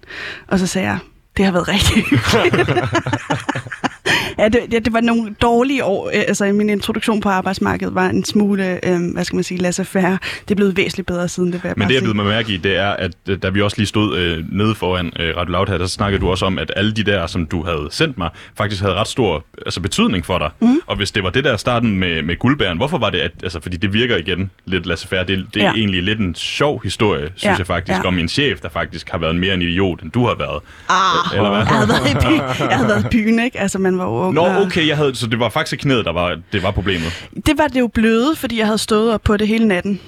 Og 0.48 0.58
så 0.58 0.66
sagde 0.66 0.88
jeg, 0.88 0.98
det 1.38 1.44
har 1.44 1.52
været 1.52 1.68
rigtig 1.68 2.04
hyggeligt. 2.04 2.68
ja, 4.38 4.48
det, 4.48 4.60
det, 4.70 4.84
det 4.84 4.92
var 4.92 5.00
nogle 5.00 5.34
dårlige 5.42 5.84
år. 5.84 6.08
Øh, 6.14 6.22
Altså, 6.28 6.44
min 6.52 6.68
introduktion 6.70 7.20
på 7.20 7.28
arbejdsmarkedet 7.28 7.94
var 7.94 8.06
en 8.08 8.24
smule, 8.24 8.86
øh, 8.88 9.00
hvad 9.14 9.24
skal 9.24 9.36
man 9.36 9.44
sige, 9.44 9.58
laissez-faire. 9.60 10.18
Det 10.42 10.50
er 10.50 10.54
blevet 10.54 10.76
væsentligt 10.76 11.06
bedre 11.06 11.28
siden, 11.28 11.52
det 11.52 11.62
vil 11.62 11.68
jeg 11.68 11.74
Men 11.76 11.80
bare 11.82 11.88
det, 11.88 11.94
jeg 11.94 12.02
blev 12.02 12.14
mig 12.14 12.24
mærke 12.26 12.52
i, 12.52 12.56
det 12.56 12.76
er, 12.76 12.88
at 12.90 13.10
øh, 13.28 13.38
da 13.42 13.48
vi 13.48 13.62
også 13.62 13.76
lige 13.76 13.86
stod 13.86 14.18
øh, 14.18 14.44
nede 14.52 14.74
foran 14.74 15.12
øh, 15.18 15.36
Radio 15.36 15.52
Loud 15.52 15.66
her, 15.66 15.78
der 15.78 15.86
snakkede 15.86 16.20
du 16.20 16.30
også 16.30 16.46
om, 16.46 16.58
at 16.58 16.72
alle 16.76 16.92
de 16.92 17.02
der, 17.02 17.26
som 17.26 17.46
du 17.46 17.64
havde 17.64 17.88
sendt 17.90 18.18
mig, 18.18 18.30
faktisk 18.56 18.82
havde 18.82 18.94
ret 18.94 19.08
stor 19.08 19.44
altså, 19.66 19.80
betydning 19.80 20.26
for 20.26 20.38
dig. 20.38 20.50
Mm. 20.60 20.80
Og 20.86 20.96
hvis 20.96 21.10
det 21.10 21.22
var 21.22 21.30
det 21.30 21.44
der 21.44 21.56
starten 21.56 21.98
med, 21.98 22.22
med 22.22 22.36
guldbæren, 22.38 22.76
hvorfor 22.76 22.98
var 22.98 23.10
det, 23.10 23.18
at, 23.18 23.32
altså, 23.42 23.60
fordi 23.60 23.76
det 23.76 23.92
virker 23.92 24.16
igen 24.16 24.50
lidt 24.64 24.86
laissez-faire, 24.86 25.24
det, 25.24 25.46
det 25.54 25.62
er 25.62 25.66
Ja. 25.68 25.72
egentlig 25.72 26.02
lidt 26.02 26.18
en 26.20 26.34
sjov 26.34 26.82
historie, 26.82 27.28
synes 27.36 27.44
Ja, 27.44 27.54
jeg 27.58 27.66
faktisk, 27.66 27.98
ja. 27.98 28.06
om 28.08 28.18
en 28.18 28.28
chef, 28.28 28.60
der 28.60 28.68
faktisk 28.68 29.10
har 29.10 29.18
været 29.18 29.36
mere 29.36 29.54
en 29.54 29.62
idiot, 29.62 30.02
end 30.02 30.10
du 30.12 30.26
har 30.26 30.34
været. 30.38 30.60
Ah, 30.88 31.27
Eller 31.34 31.48
hvad? 31.50 31.58
jeg 31.58 31.66
havde 31.66 31.88
været 31.88 32.10
i 32.10 32.14
byen, 32.26 32.40
jeg 32.70 32.76
havde 32.76 32.88
været 32.88 33.04
i 33.04 33.08
byen 33.08 33.38
ikke? 33.38 33.60
Altså, 33.60 33.78
man 33.78 33.98
var 33.98 34.06
ung. 34.06 34.34
Nå, 34.34 34.46
okay, 34.46 34.88
jeg 34.88 34.96
havde, 34.96 35.14
så 35.16 35.26
det 35.26 35.40
var 35.40 35.48
faktisk 35.48 35.80
knæet, 35.80 36.04
der 36.04 36.12
var, 36.12 36.36
det 36.52 36.62
var 36.62 36.70
problemet. 36.70 37.28
Det 37.46 37.58
var 37.58 37.66
det 37.66 37.80
jo 37.80 37.86
bløde, 37.86 38.36
fordi 38.36 38.58
jeg 38.58 38.66
havde 38.66 38.78
stået 38.78 39.12
op 39.14 39.20
på 39.22 39.36
det 39.36 39.48
hele 39.48 39.68
natten. 39.68 40.00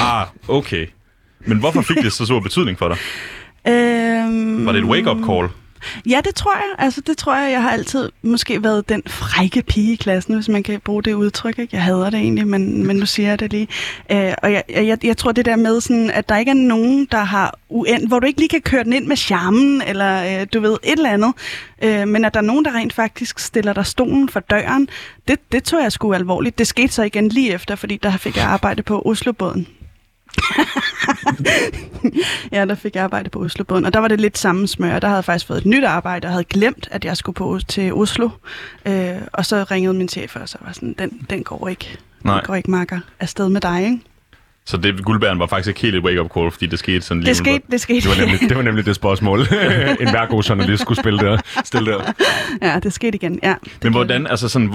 Ah, 0.00 0.26
okay. 0.48 0.86
Men 1.46 1.58
hvorfor 1.58 1.82
fik 1.82 1.96
det 1.96 2.12
så 2.12 2.24
stor 2.26 2.40
betydning 2.40 2.78
for 2.78 2.88
dig? 2.88 2.96
Øhm, 3.72 4.66
Var 4.66 4.72
det 4.72 4.78
et 4.78 4.84
wake-up 4.84 5.16
call? 5.26 5.48
Ja, 6.08 6.20
det 6.24 6.34
tror 6.34 6.54
jeg. 6.54 6.84
Altså, 6.84 7.00
det 7.00 7.18
tror 7.18 7.36
jeg. 7.36 7.52
Jeg 7.52 7.62
har 7.62 7.70
altid 7.70 8.08
måske 8.22 8.62
været 8.62 8.88
den 8.88 9.02
frække 9.06 9.62
pige 9.62 9.92
i 9.92 9.96
klassen, 9.96 10.34
hvis 10.34 10.48
man 10.48 10.62
kan 10.62 10.80
bruge 10.80 11.02
det 11.02 11.12
udtryk. 11.12 11.58
Ikke? 11.58 11.76
Jeg 11.76 11.82
hader 11.82 12.10
det 12.10 12.20
egentlig, 12.20 12.46
men, 12.46 12.86
men 12.86 12.96
nu 12.96 13.06
siger 13.06 13.28
jeg 13.28 13.40
det 13.40 13.52
lige. 13.52 13.68
Øh, 14.10 14.34
og 14.42 14.52
jeg, 14.52 14.64
jeg, 14.68 15.04
jeg 15.04 15.16
tror 15.16 15.32
det 15.32 15.44
der 15.44 15.56
med, 15.56 15.80
sådan, 15.80 16.10
at 16.10 16.28
der 16.28 16.36
ikke 16.36 16.50
er 16.50 16.54
nogen, 16.54 17.08
der 17.10 17.24
har 17.24 17.58
uend, 17.68 18.08
hvor 18.08 18.18
du 18.18 18.26
ikke 18.26 18.40
lige 18.40 18.48
kan 18.48 18.60
køre 18.60 18.84
den 18.84 18.92
ind 18.92 19.06
med 19.06 19.16
charmen, 19.16 19.82
eller 19.82 20.40
øh, 20.40 20.46
du 20.54 20.60
ved, 20.60 20.76
et 20.82 20.92
eller 20.92 21.10
andet. 21.10 21.32
Øh, 21.82 22.08
men 22.08 22.24
at 22.24 22.34
der 22.34 22.40
er 22.40 22.44
nogen, 22.44 22.64
der 22.64 22.74
rent 22.74 22.92
faktisk 22.92 23.38
stiller 23.38 23.72
dig 23.72 23.86
stolen 23.86 24.28
for 24.28 24.40
døren, 24.40 24.88
det, 25.28 25.52
det 25.52 25.64
tog 25.64 25.82
jeg 25.82 25.92
sgu 25.92 26.12
alvorligt. 26.12 26.58
Det 26.58 26.66
skete 26.66 26.92
så 26.92 27.02
igen 27.02 27.28
lige 27.28 27.52
efter, 27.52 27.76
fordi 27.76 27.96
der 27.96 28.16
fik 28.16 28.36
jeg 28.36 28.44
arbejde 28.44 28.82
på 28.82 29.02
Oslobåden. 29.04 29.66
ja, 32.52 32.64
der 32.64 32.74
fik 32.74 32.94
jeg 32.94 33.04
arbejde 33.04 33.30
på 33.30 33.40
Oslobåden, 33.40 33.84
og 33.84 33.92
der 33.92 33.98
var 33.98 34.08
det 34.08 34.20
lidt 34.20 34.38
samme 34.38 34.68
smør. 34.68 34.98
Der 34.98 35.08
havde 35.08 35.16
jeg 35.16 35.24
faktisk 35.24 35.46
fået 35.46 35.58
et 35.58 35.66
nyt 35.66 35.84
arbejde, 35.84 36.26
og 36.26 36.32
havde 36.32 36.44
glemt, 36.44 36.88
at 36.90 37.04
jeg 37.04 37.16
skulle 37.16 37.34
på 37.34 37.58
til 37.68 37.94
Oslo. 37.94 38.28
Øh, 38.86 39.14
og 39.32 39.46
så 39.46 39.64
ringede 39.70 39.94
min 39.94 40.08
chef, 40.08 40.36
og 40.36 40.48
så 40.48 40.58
var 40.60 40.72
sådan, 40.72 40.94
den, 40.98 41.26
den 41.30 41.44
går 41.44 41.68
ikke. 41.68 41.98
Nej. 42.22 42.34
Den 42.34 42.46
går 42.46 42.54
ikke, 42.54 42.70
Marker. 42.70 43.00
Afsted 43.20 43.48
med 43.48 43.60
dig, 43.60 43.84
ikke? 43.84 44.00
Så 44.64 44.76
det, 44.76 45.04
guldbæren 45.04 45.38
var 45.38 45.46
faktisk 45.46 45.68
ikke 45.68 45.80
helt 45.80 45.96
et 45.96 46.02
wake-up 46.04 46.30
call, 46.34 46.50
fordi 46.50 46.66
det 46.66 46.78
skete 46.78 47.00
sådan 47.00 47.20
lige 47.22 47.28
Det 47.28 47.36
skete, 47.36 47.62
det 47.70 47.80
skete. 47.80 48.00
Det 48.00 48.08
var 48.18 48.24
nemlig 48.26 48.40
det, 48.40 48.56
var 48.56 48.62
nemlig 48.62 48.86
det 48.86 48.94
spørgsmål, 48.94 49.40
en 50.00 50.10
hver 50.10 50.26
god 50.26 50.42
journalist 50.42 50.82
skulle 50.82 51.00
spille 51.00 51.18
der, 51.18 51.38
stille 51.64 51.92
der. 51.92 52.12
ja, 52.62 52.78
det 52.82 52.92
skete 52.92 53.14
igen, 53.14 53.38
ja. 53.42 53.54
Men 53.82 53.92
hvordan, 53.92 54.26
altså 54.26 54.48
sådan, 54.48 54.74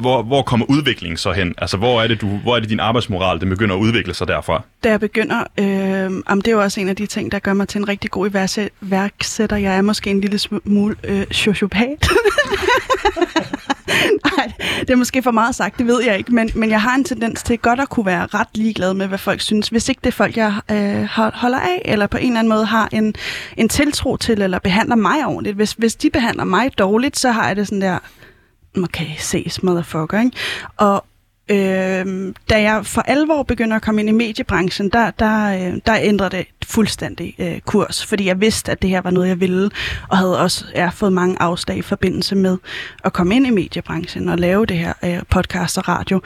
hvor, 0.00 0.22
hvor, 0.22 0.42
kommer 0.42 0.66
udviklingen 0.68 1.16
så 1.16 1.32
hen? 1.32 1.54
Altså, 1.58 1.76
hvor 1.76 2.02
er 2.02 2.06
det, 2.06 2.20
du, 2.20 2.26
hvor 2.26 2.56
er 2.56 2.60
det 2.60 2.68
din 2.70 2.80
arbejdsmoral, 2.80 3.40
den 3.40 3.48
begynder 3.48 3.74
at 3.74 3.80
udvikle 3.80 4.14
sig 4.14 4.28
derfra? 4.28 4.62
da 4.84 4.90
jeg 4.90 5.00
begynder, 5.00 5.44
øh, 5.58 6.22
om 6.26 6.40
det 6.40 6.48
er 6.50 6.52
jo 6.56 6.62
også 6.62 6.80
en 6.80 6.88
af 6.88 6.96
de 6.96 7.06
ting, 7.06 7.32
der 7.32 7.38
gør 7.38 7.52
mig 7.52 7.68
til 7.68 7.78
en 7.78 7.88
rigtig 7.88 8.10
god 8.10 8.30
iværksæ- 8.30 8.68
værksætter. 8.80 9.56
Jeg 9.56 9.76
er 9.76 9.82
måske 9.82 10.10
en 10.10 10.20
lille 10.20 10.38
smule 10.38 10.96
øh, 11.04 11.26
sociopat. 11.30 12.08
Nej, 14.36 14.52
det 14.80 14.90
er 14.90 14.96
måske 14.96 15.22
for 15.22 15.30
meget 15.30 15.54
sagt, 15.54 15.78
det 15.78 15.86
ved 15.86 16.02
jeg 16.02 16.18
ikke, 16.18 16.34
men, 16.34 16.50
men 16.54 16.70
jeg 16.70 16.82
har 16.82 16.94
en 16.94 17.04
tendens 17.04 17.42
til 17.42 17.58
godt 17.58 17.80
at 17.80 17.88
kunne 17.88 18.06
være 18.06 18.26
ret 18.26 18.48
ligeglad 18.68 18.94
med, 18.94 19.06
hvad 19.06 19.18
folk 19.18 19.40
synes, 19.40 19.68
hvis 19.68 19.88
ikke 19.88 20.00
det 20.04 20.06
er 20.06 20.16
folk, 20.16 20.36
jeg 20.36 20.60
øh, 20.70 21.04
holder 21.34 21.58
af, 21.58 21.82
eller 21.84 22.06
på 22.06 22.16
en 22.16 22.26
eller 22.26 22.38
anden 22.38 22.48
måde 22.48 22.64
har 22.64 22.88
en, 22.92 23.14
en 23.56 23.68
tiltro 23.68 24.16
til, 24.16 24.42
eller 24.42 24.58
behandler 24.58 24.96
mig 24.96 25.26
ordentligt. 25.26 25.56
Hvis, 25.56 25.72
hvis 25.72 25.96
de 25.96 26.10
behandler 26.10 26.44
mig 26.44 26.78
dårligt, 26.78 27.18
så 27.18 27.30
har 27.30 27.46
jeg 27.46 27.56
det 27.56 27.66
sådan 27.66 27.80
der, 27.80 27.98
mm, 28.74 28.84
okay, 28.84 29.06
ses, 29.18 29.62
motherfucker, 29.62 30.20
ikke? 30.20 30.36
Og 30.76 31.04
øh, 31.50 32.34
da 32.50 32.62
jeg 32.62 32.86
for 32.86 33.00
alvor 33.00 33.42
begynder 33.42 33.76
at 33.76 33.82
komme 33.82 34.00
ind 34.00 34.08
i 34.08 34.12
mediebranchen, 34.12 34.88
der, 34.88 35.10
der, 35.10 35.68
øh, 35.68 35.80
der 35.86 35.96
ændrede 36.00 36.36
det 36.36 36.46
fuldstændig 36.66 37.34
øh, 37.38 37.60
kurs, 37.60 38.06
fordi 38.06 38.26
jeg 38.26 38.40
vidste, 38.40 38.72
at 38.72 38.82
det 38.82 38.90
her 38.90 39.00
var 39.00 39.10
noget, 39.10 39.28
jeg 39.28 39.40
ville, 39.40 39.70
og 40.08 40.18
havde 40.18 40.40
også 40.40 40.64
ja, 40.74 40.88
fået 40.88 41.12
mange 41.12 41.36
afslag 41.42 41.78
i 41.78 41.82
forbindelse 41.82 42.34
med 42.34 42.56
at 43.04 43.12
komme 43.12 43.36
ind 43.36 43.46
i 43.46 43.50
mediebranchen 43.50 44.28
og 44.28 44.38
lave 44.38 44.66
det 44.66 44.78
her 44.78 44.92
øh, 45.04 45.22
podcast 45.30 45.78
og 45.78 45.88
radio. 45.88 46.20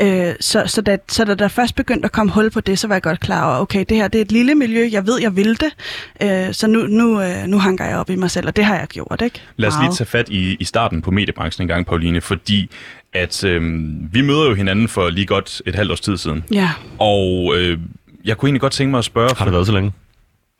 Øh, 0.00 0.34
så, 0.40 0.62
så, 0.66 0.80
da, 0.80 0.96
så 1.08 1.24
da 1.24 1.34
der 1.34 1.48
først 1.48 1.74
begyndte 1.74 2.04
at 2.04 2.12
komme 2.12 2.32
hul 2.32 2.50
på 2.50 2.60
det, 2.60 2.78
så 2.78 2.88
var 2.88 2.94
jeg 2.94 3.02
godt 3.02 3.20
klar 3.20 3.46
over, 3.48 3.60
okay, 3.60 3.84
det 3.88 3.96
her 3.96 4.08
det 4.08 4.18
er 4.18 4.22
et 4.22 4.32
lille 4.32 4.54
miljø, 4.54 4.88
jeg 4.92 5.06
ved, 5.06 5.20
jeg 5.20 5.36
vil 5.36 5.60
det, 5.60 5.74
øh, 6.22 6.54
så 6.54 6.66
nu, 6.66 6.86
nu, 6.86 7.20
øh, 7.20 7.46
nu 7.46 7.58
hanker 7.58 7.84
jeg 7.84 7.98
op 7.98 8.10
i 8.10 8.16
mig 8.16 8.30
selv, 8.30 8.46
og 8.46 8.56
det 8.56 8.64
har 8.64 8.78
jeg 8.78 8.86
gjort, 8.86 9.22
ikke? 9.24 9.42
Lad 9.56 9.68
os 9.68 9.74
lige 9.80 9.92
tage 9.92 10.06
fat 10.08 10.28
i, 10.28 10.56
i 10.60 10.64
starten 10.64 11.02
på 11.02 11.10
mediebranchen 11.10 11.62
en 11.62 11.68
gang, 11.68 11.86
Pauline, 11.86 12.20
fordi 12.20 12.70
at 13.16 13.44
øhm, 13.44 14.08
vi 14.12 14.20
møder 14.20 14.48
jo 14.48 14.54
hinanden 14.54 14.88
for 14.88 15.08
lige 15.08 15.26
godt 15.26 15.62
et 15.66 15.74
halvt 15.74 15.92
års 15.92 16.00
tid 16.00 16.16
siden. 16.16 16.44
Ja. 16.52 16.70
Og 16.98 17.54
øh, 17.56 17.78
jeg 18.24 18.36
kunne 18.36 18.48
egentlig 18.48 18.60
godt 18.60 18.72
tænke 18.72 18.90
mig 18.90 18.98
at 18.98 19.04
spørge... 19.04 19.30
Har 19.36 19.44
det 19.44 19.54
været 19.54 19.66
så 19.66 19.72
længe? 19.72 19.92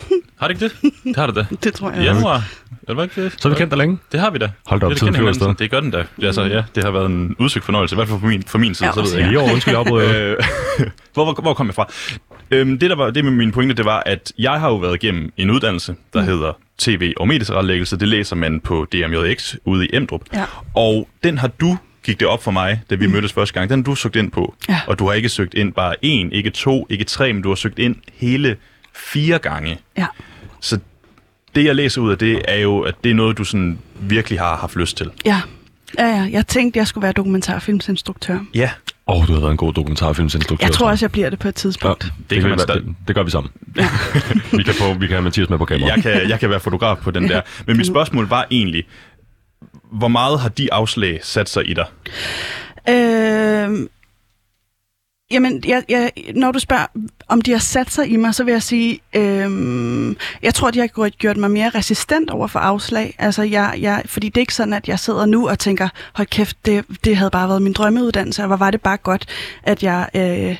Har 0.40 0.48
det 0.48 0.62
ikke 0.62 0.74
det? 0.82 0.92
Det 1.04 1.16
har 1.16 1.26
det 1.26 1.36
da. 1.36 1.46
Det 1.64 1.74
tror 1.74 1.90
jeg 1.90 2.04
januar. 2.04 2.42
Eller 2.82 2.94
hvad 2.94 3.04
ikke 3.04 3.24
det? 3.24 3.32
Så 3.32 3.48
har 3.48 3.54
vi 3.54 3.58
kendt 3.58 3.70
dig 3.70 3.78
længe. 3.78 3.98
Det 4.12 4.20
har 4.20 4.30
vi 4.30 4.38
da. 4.38 4.50
Hold 4.66 4.80
da 4.80 4.86
op, 4.86 4.90
det, 4.90 4.98
tiden 4.98 5.12
kender 5.12 5.18
flyver 5.18 5.28
afsted. 5.28 5.54
Det 5.54 5.70
gør 5.70 5.80
den 5.80 5.90
da. 5.90 6.04
Altså, 6.22 6.42
ja, 6.42 6.62
det 6.74 6.84
har 6.84 6.90
været 6.90 7.06
en 7.06 7.36
udsøgt 7.38 7.64
fornøjelse, 7.64 7.94
i 7.94 7.96
hvert 7.96 8.08
fald 8.08 8.20
fra 8.20 8.26
min, 8.26 8.42
fra 8.42 8.58
min 8.58 8.74
side, 8.74 8.86
Ja, 8.86 8.92
så 8.92 9.16
ved 9.16 9.24
jeg 9.24 9.38
år, 9.38 9.52
undskyld, 9.52 9.74
jeg 9.74 9.80
afbryder. 9.80 10.36
Øh, 10.80 10.86
hvor, 11.14 11.24
hvor, 11.24 11.42
hvor 11.42 11.54
kom 11.54 11.66
jeg 11.66 11.74
fra? 11.74 11.88
Øhm, 12.50 12.78
det, 12.78 12.90
der 12.90 12.96
var, 12.96 13.10
det 13.10 13.24
med 13.24 13.32
mine 13.32 13.52
pointe, 13.52 13.74
det 13.74 13.84
var, 13.84 14.02
at 14.06 14.32
jeg 14.38 14.60
har 14.60 14.68
jo 14.68 14.76
været 14.76 15.02
igennem 15.02 15.32
en 15.36 15.50
uddannelse, 15.50 15.94
der 16.12 16.20
mm. 16.20 16.26
hedder 16.26 16.52
TV 16.78 17.12
og 17.16 17.28
medietilrettelæggelse. 17.28 17.96
Det 17.96 18.08
læser 18.08 18.36
man 18.36 18.60
på 18.60 18.86
DMJX 18.92 19.54
ude 19.64 19.86
i 19.86 19.90
Emdrup. 19.92 20.20
Ja. 20.34 20.44
Og 20.74 21.08
den 21.24 21.38
har 21.38 21.48
du, 21.48 21.76
gik 22.06 22.20
det 22.20 22.28
op 22.28 22.42
for 22.42 22.50
mig, 22.50 22.82
da 22.90 22.94
vi 22.94 23.06
mm. 23.06 23.12
mødtes 23.12 23.32
første 23.32 23.54
gang, 23.54 23.70
den 23.70 23.78
har 23.78 23.84
du 23.84 23.94
søgt 23.94 24.16
ind 24.16 24.30
på. 24.30 24.54
Ja. 24.68 24.80
Og 24.86 24.98
du 24.98 25.06
har 25.06 25.12
ikke 25.12 25.28
søgt 25.28 25.54
ind 25.54 25.72
bare 25.72 25.94
en, 26.02 26.32
ikke 26.32 26.50
to, 26.50 26.86
ikke 26.90 27.04
tre, 27.04 27.32
men 27.32 27.42
du 27.42 27.48
har 27.48 27.56
søgt 27.56 27.78
ind 27.78 27.96
hele 28.14 28.56
fire 28.94 29.38
gange. 29.38 29.78
Ja. 29.98 30.06
Så 30.60 30.78
det, 31.54 31.64
jeg 31.64 31.74
læser 31.74 32.00
ud 32.00 32.10
af 32.10 32.18
det, 32.18 32.42
er 32.48 32.56
jo, 32.56 32.80
at 32.80 32.94
det 33.04 33.10
er 33.10 33.14
noget, 33.14 33.38
du 33.38 33.44
sådan 33.44 33.78
virkelig 34.00 34.38
har 34.38 34.56
haft 34.56 34.76
lyst 34.76 34.96
til. 34.96 35.10
Ja. 35.24 35.40
Ja, 35.98 36.06
ja. 36.06 36.28
Jeg 36.30 36.46
tænkte, 36.46 36.78
jeg 36.78 36.86
skulle 36.86 37.02
være 37.02 37.12
dokumentarfilmsinstruktør. 37.12 38.38
Ja, 38.54 38.70
Åh, 39.08 39.20
oh, 39.20 39.26
du 39.26 39.32
har 39.32 39.40
været 39.40 39.50
en 39.50 39.56
god 39.56 39.72
dokumentarfilmsinstruktør. 39.72 40.66
Jeg 40.66 40.74
tror 40.74 40.88
også, 40.90 41.04
jeg 41.04 41.12
bliver 41.12 41.30
det 41.30 41.38
på 41.38 41.48
et 41.48 41.54
tidspunkt. 41.54 42.02
det, 42.02 42.10
kan 42.10 42.24
det, 42.30 42.40
kan 42.40 42.50
man 42.50 42.58
vi, 42.58 42.62
stadig- 42.62 42.82
det, 42.84 42.94
det 43.06 43.14
gør 43.14 43.22
vi 43.22 43.30
sammen. 43.30 43.52
vi, 44.58 44.62
kan 44.62 44.74
få, 44.74 44.92
vi 44.94 45.06
kan 45.06 45.14
have 45.14 45.22
Mathias 45.22 45.50
med 45.50 45.58
på 45.58 45.64
kamera. 45.64 45.90
jeg 45.94 46.02
kan, 46.02 46.28
jeg 46.28 46.40
kan 46.40 46.50
være 46.50 46.60
fotograf 46.60 46.96
på 46.96 47.10
den 47.10 47.28
der. 47.28 47.40
Men 47.66 47.76
mit 47.76 47.86
spørgsmål 47.86 48.28
var 48.28 48.46
egentlig, 48.50 48.84
hvor 49.90 50.08
meget 50.08 50.40
har 50.40 50.48
de 50.48 50.72
afslag 50.72 51.24
sat 51.24 51.48
sig 51.48 51.70
i 51.70 51.74
dig? 51.74 51.86
Øh, 52.88 53.88
jamen, 55.30 55.62
jeg, 55.66 55.84
jeg, 55.88 56.10
når 56.34 56.52
du 56.52 56.58
spørger, 56.58 56.86
om 57.28 57.40
de 57.40 57.52
har 57.52 57.58
sat 57.58 57.92
sig 57.92 58.08
i 58.08 58.16
mig, 58.16 58.34
så 58.34 58.44
vil 58.44 58.52
jeg 58.52 58.62
sige, 58.62 59.00
øh, 59.14 60.16
jeg 60.42 60.54
tror, 60.54 60.70
de 60.70 60.78
har 60.78 60.86
gjort, 60.86 61.18
gjort 61.18 61.36
mig 61.36 61.50
mere 61.50 61.68
resistent 61.68 62.30
over 62.30 62.46
for 62.46 62.58
afslag. 62.58 63.14
Altså, 63.18 63.42
jeg, 63.42 63.74
jeg, 63.80 64.02
fordi 64.06 64.28
det 64.28 64.36
er 64.36 64.40
ikke 64.40 64.54
sådan, 64.54 64.72
at 64.72 64.88
jeg 64.88 64.98
sidder 64.98 65.26
nu 65.26 65.48
og 65.48 65.58
tænker, 65.58 65.88
hold 66.12 66.28
kæft, 66.28 66.66
det, 66.66 66.84
det 67.04 67.16
havde 67.16 67.30
bare 67.30 67.48
været 67.48 67.62
min 67.62 67.72
drømmeuddannelse, 67.72 68.42
og 68.42 68.46
hvor 68.46 68.56
var 68.56 68.70
det 68.70 68.80
bare 68.80 68.96
godt, 68.96 69.26
at 69.62 69.82
jeg, 69.82 70.08
øh, 70.14 70.56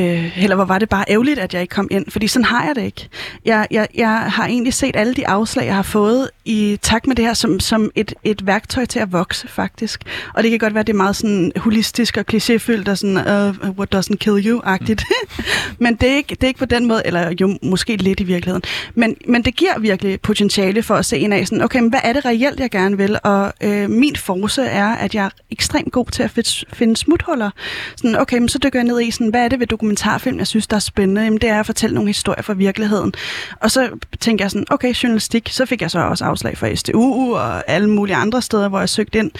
øh, 0.00 0.42
eller 0.42 0.56
hvor 0.56 0.64
var 0.64 0.78
det 0.78 0.88
bare 0.88 1.04
ærgerligt, 1.08 1.38
at 1.38 1.54
jeg 1.54 1.62
ikke 1.62 1.74
kom 1.74 1.88
ind, 1.90 2.10
fordi 2.10 2.28
sådan 2.28 2.44
har 2.44 2.64
jeg 2.66 2.74
det 2.74 2.82
ikke. 2.82 3.08
Jeg, 3.44 3.66
jeg, 3.70 3.88
jeg 3.94 4.18
har 4.18 4.46
egentlig 4.46 4.74
set 4.74 4.96
alle 4.96 5.14
de 5.14 5.28
afslag, 5.28 5.66
jeg 5.66 5.74
har 5.74 5.82
fået 5.82 6.30
i 6.44 6.78
takt 6.82 7.06
med 7.06 7.16
det 7.16 7.24
her, 7.24 7.34
som, 7.34 7.60
som 7.60 7.90
et, 7.94 8.14
et 8.24 8.46
værktøj 8.46 8.84
til 8.84 8.98
at 8.98 9.12
vokse, 9.12 9.48
faktisk. 9.48 10.02
Og 10.34 10.42
det 10.42 10.50
kan 10.50 10.58
godt 10.58 10.74
være, 10.74 10.80
at 10.80 10.86
det 10.86 10.92
er 10.92 10.96
meget 10.96 11.16
sådan 11.16 11.52
holistisk 11.56 12.16
og 12.16 12.24
klichéfyldt 12.32 12.90
og 12.90 12.98
sådan, 12.98 13.16
uh, 13.16 13.68
what 13.78 13.94
doesn't 13.94 14.16
kill 14.16 14.46
you-agtigt. 14.46 15.04
men 15.78 15.91
det 15.94 16.10
er, 16.10 16.16
ikke, 16.16 16.34
det 16.34 16.42
er 16.42 16.48
ikke 16.48 16.58
på 16.58 16.64
den 16.64 16.86
måde, 16.86 17.02
eller 17.04 17.34
jo 17.40 17.58
måske 17.62 17.96
lidt 17.96 18.20
i 18.20 18.24
virkeligheden. 18.24 18.62
Men, 18.94 19.16
men 19.28 19.42
det 19.42 19.56
giver 19.56 19.78
virkelig 19.78 20.20
potentiale 20.20 20.82
for 20.82 20.94
at 20.94 21.06
se 21.06 21.18
en 21.18 21.32
af 21.32 21.46
sådan, 21.46 21.64
okay, 21.64 21.80
men 21.80 21.90
hvad 21.90 22.00
er 22.04 22.12
det 22.12 22.24
reelt, 22.24 22.60
jeg 22.60 22.70
gerne 22.70 22.96
vil? 22.96 23.18
Og 23.22 23.52
øh, 23.60 23.90
min 23.90 24.16
force 24.16 24.62
er, 24.62 24.88
at 24.88 25.14
jeg 25.14 25.24
er 25.24 25.30
ekstremt 25.50 25.92
god 25.92 26.06
til 26.06 26.22
at 26.22 26.64
finde 26.72 26.96
smuthuller. 26.96 27.50
Sådan, 27.96 28.16
okay, 28.16 28.38
men 28.38 28.48
så 28.48 28.58
dykker 28.58 28.78
jeg 28.78 28.86
ned 28.86 29.00
i, 29.00 29.10
sådan, 29.10 29.28
hvad 29.28 29.44
er 29.44 29.48
det 29.48 29.60
ved 29.60 29.66
dokumentarfilm, 29.66 30.38
jeg 30.38 30.46
synes, 30.46 30.66
der 30.66 30.76
er 30.76 30.80
spændende? 30.80 31.22
Jamen, 31.22 31.38
det 31.38 31.48
er 31.48 31.60
at 31.60 31.66
fortælle 31.66 31.94
nogle 31.94 32.08
historier 32.08 32.42
fra 32.42 32.52
virkeligheden. 32.52 33.14
Og 33.60 33.70
så 33.70 33.90
tænker 34.20 34.44
jeg 34.44 34.50
sådan, 34.50 34.66
okay, 34.70 34.92
journalistik, 34.92 35.48
så 35.50 35.66
fik 35.66 35.82
jeg 35.82 35.90
så 35.90 35.98
også 35.98 36.24
afslag 36.24 36.58
fra 36.58 36.74
SDU 36.74 37.36
og 37.36 37.70
alle 37.70 37.90
mulige 37.90 38.16
andre 38.16 38.42
steder, 38.42 38.68
hvor 38.68 38.78
jeg 38.78 38.88
søgte 38.88 39.18
ind 39.18 39.30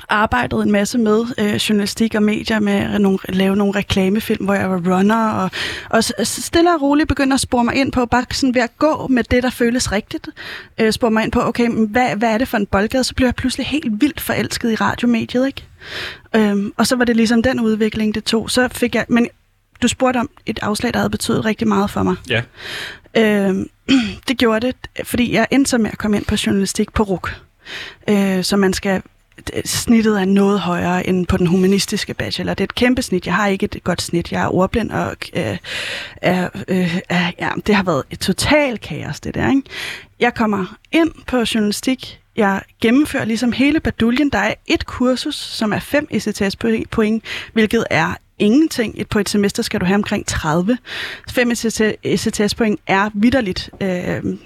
arbejdet 0.10 0.64
en 0.64 0.72
masse 0.72 0.98
med 0.98 1.26
øh, 1.38 1.56
journalistik 1.56 2.16
og 2.16 2.24
medier 2.24 2.60
med 2.60 2.74
at 2.74 3.02
nogle, 3.02 3.20
lave 3.30 3.56
nogle 3.56 3.76
reklamefilm, 3.76 4.46
hvor 4.46 4.54
jeg 4.54 4.70
var 4.70 4.96
runner, 4.96 5.32
og, 5.32 5.52
og 5.90 6.04
stille 6.24 6.76
og 6.76 6.82
roligt 6.82 7.08
begyndte 7.08 7.34
at 7.34 7.40
spore 7.40 7.64
mig 7.64 7.76
ind 7.76 7.92
på, 7.92 8.06
bare 8.06 8.26
sådan 8.32 8.56
ved 8.56 8.62
at 8.62 8.78
gå 8.78 9.08
med 9.08 9.24
det, 9.24 9.44
der 9.44 9.50
føles 9.50 9.92
rigtigt, 9.92 10.30
øh, 10.78 10.92
spore 10.92 11.12
mig 11.12 11.24
ind 11.24 11.32
på, 11.32 11.42
okay, 11.42 11.70
hvad, 11.70 12.16
hvad 12.16 12.34
er 12.34 12.38
det 12.38 12.48
for 12.48 12.58
en 12.58 12.66
boldgade? 12.66 13.04
Så 13.04 13.16
blev 13.16 13.28
jeg 13.28 13.36
pludselig 13.36 13.68
helt 13.68 14.02
vildt 14.02 14.22
forelsket 14.22 14.72
i 14.72 14.76
radiomediet, 14.76 15.48
ikke? 15.48 15.64
Øhm, 16.36 16.74
og 16.78 16.88
så 16.88 16.96
var 16.96 17.06
det 17.06 17.16
ligesom 17.16 17.44
den 17.44 17.60
udvikling, 17.60 18.16
det 18.16 18.24
tog. 18.24 18.52
Så 18.52 18.68
fik 18.68 18.96
jeg, 18.96 19.06
men 19.10 19.28
du 19.82 19.88
spurgte 19.88 20.18
om 20.18 20.30
et 20.46 20.60
afslag, 20.62 20.94
der 20.94 21.00
havde 21.00 21.10
betydet 21.10 21.46
rigtig 21.46 21.68
meget 21.68 21.90
for 21.90 22.04
mig. 22.04 22.16
Ja. 22.30 22.42
Øhm, 23.16 23.70
det 24.28 24.38
gjorde 24.38 24.68
det, 24.68 24.76
fordi 25.08 25.34
jeg 25.34 25.48
endte 25.52 25.70
så 25.70 25.78
med 25.78 25.90
at 25.92 25.98
komme 25.98 26.18
ind 26.18 26.26
på 26.26 26.36
journalistik 26.46 26.94
på 26.94 27.04
RUK. 27.04 27.36
øh, 28.10 28.44
så 28.44 28.58
man 28.58 28.74
skal 28.74 29.02
snittet 29.66 30.22
er 30.22 30.26
noget 30.26 30.60
højere 30.60 31.08
end 31.08 31.28
på 31.28 31.38
den 31.38 31.48
humanistiske 31.48 32.14
bachelor. 32.14 32.54
Det 32.54 32.62
er 32.62 32.68
et 32.68 32.76
kæmpe 32.76 33.02
snit. 33.02 33.26
Jeg 33.26 33.36
har 33.36 33.48
ikke 33.48 33.64
et 33.76 33.84
godt 33.84 34.02
snit. 34.02 34.32
Jeg 34.32 34.44
er 34.44 34.54
ordblind, 34.54 34.92
og 34.92 35.16
øh, 35.34 35.58
er, 36.22 36.50
øh, 36.68 37.00
er, 37.10 37.32
ja, 37.40 37.50
det 37.68 37.76
har 37.76 37.84
været 37.84 38.04
et 38.12 38.20
total 38.20 38.78
kaos, 38.78 39.20
det 39.20 39.36
der. 39.36 39.50
Ikke? 39.50 39.64
Jeg 40.20 40.34
kommer 40.34 40.78
ind 40.92 41.12
på 41.28 41.38
journalistik. 41.38 42.20
Jeg 42.36 42.62
gennemfører 42.82 43.26
ligesom 43.26 43.52
hele 43.52 43.80
baduljen. 43.80 44.30
Der 44.30 44.40
er 44.40 44.54
et 44.68 44.86
kursus, 44.86 45.36
som 45.36 45.74
er 45.74 45.80
5 45.80 46.08
ECTS-point, 46.12 47.24
hvilket 47.54 47.86
er 47.90 48.14
ingenting. 48.40 48.94
Et 48.98 49.10
på 49.10 49.20
et 49.20 49.30
semester 49.30 49.64
skal 49.64 49.80
du 49.80 49.86
have 49.86 49.96
omkring 49.96 50.26
30. 50.26 50.78
5 51.30 51.52
ECTS-point 52.04 52.80
er 52.88 53.10
vidderligt 53.14 53.70
øh, 53.82 54.38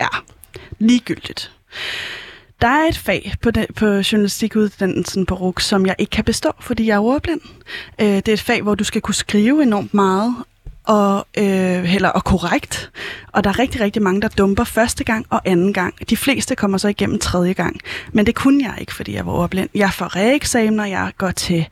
ja, 0.00 0.08
ligegyldigt. 0.78 1.52
Der 2.62 2.68
er 2.68 2.88
et 2.88 2.98
fag 2.98 3.34
på, 3.40 3.50
den, 3.50 3.66
på 3.76 3.86
journalistikuddannelsen 3.86 5.26
på 5.26 5.34
RUG, 5.34 5.60
som 5.60 5.86
jeg 5.86 5.94
ikke 5.98 6.10
kan 6.10 6.24
bestå, 6.24 6.52
fordi 6.60 6.86
jeg 6.86 6.94
er 6.94 7.00
ordblind. 7.00 7.40
Øh, 8.00 8.06
det 8.06 8.28
er 8.28 8.32
et 8.32 8.40
fag, 8.40 8.62
hvor 8.62 8.74
du 8.74 8.84
skal 8.84 9.00
kunne 9.00 9.14
skrive 9.14 9.62
enormt 9.62 9.94
meget, 9.94 10.34
og, 10.84 11.26
øh, 11.38 11.94
eller, 11.94 12.08
og 12.08 12.24
korrekt. 12.24 12.90
Og 13.32 13.44
der 13.44 13.50
er 13.50 13.58
rigtig, 13.58 13.80
rigtig 13.80 14.02
mange, 14.02 14.22
der 14.22 14.28
dumper 14.28 14.64
første 14.64 15.04
gang 15.04 15.26
og 15.30 15.40
anden 15.44 15.72
gang. 15.72 16.10
De 16.10 16.16
fleste 16.16 16.54
kommer 16.54 16.78
så 16.78 16.88
igennem 16.88 17.18
tredje 17.18 17.52
gang. 17.52 17.80
Men 18.12 18.26
det 18.26 18.34
kunne 18.34 18.64
jeg 18.64 18.74
ikke, 18.80 18.94
fordi 18.94 19.14
jeg 19.14 19.26
var 19.26 19.32
overblind. 19.32 19.68
Jeg 19.74 19.92
får 19.92 20.16
reeksamener, 20.16 20.84
jeg 20.84 21.12
går 21.18 21.30
til 21.30 21.68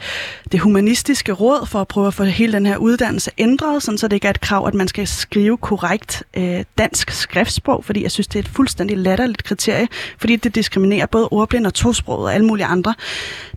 det 0.52 0.60
humanistiske 0.60 1.32
råd 1.32 1.66
for 1.66 1.80
at 1.80 1.88
prøve 1.88 2.06
at 2.06 2.14
få 2.14 2.24
hele 2.24 2.52
den 2.52 2.66
her 2.66 2.76
uddannelse 2.76 3.30
ændret, 3.38 3.82
sådan 3.82 3.98
så 3.98 4.08
det 4.08 4.16
ikke 4.16 4.26
er 4.26 4.30
et 4.30 4.40
krav, 4.40 4.66
at 4.66 4.74
man 4.74 4.88
skal 4.88 5.06
skrive 5.06 5.56
korrekt 5.56 6.22
øh, 6.36 6.64
dansk 6.78 7.10
skriftsprog, 7.10 7.84
fordi 7.84 8.02
jeg 8.02 8.10
synes, 8.10 8.26
det 8.26 8.38
er 8.38 8.42
et 8.42 8.48
fuldstændig 8.48 8.98
latterligt 8.98 9.44
kriterie, 9.44 9.88
fordi 10.18 10.36
det 10.36 10.54
diskriminerer 10.54 11.06
både 11.06 11.28
ordblind 11.28 11.66
og 11.66 11.74
tosproget 11.74 12.24
og 12.24 12.34
alle 12.34 12.46
mulige 12.46 12.66
andre 12.66 12.94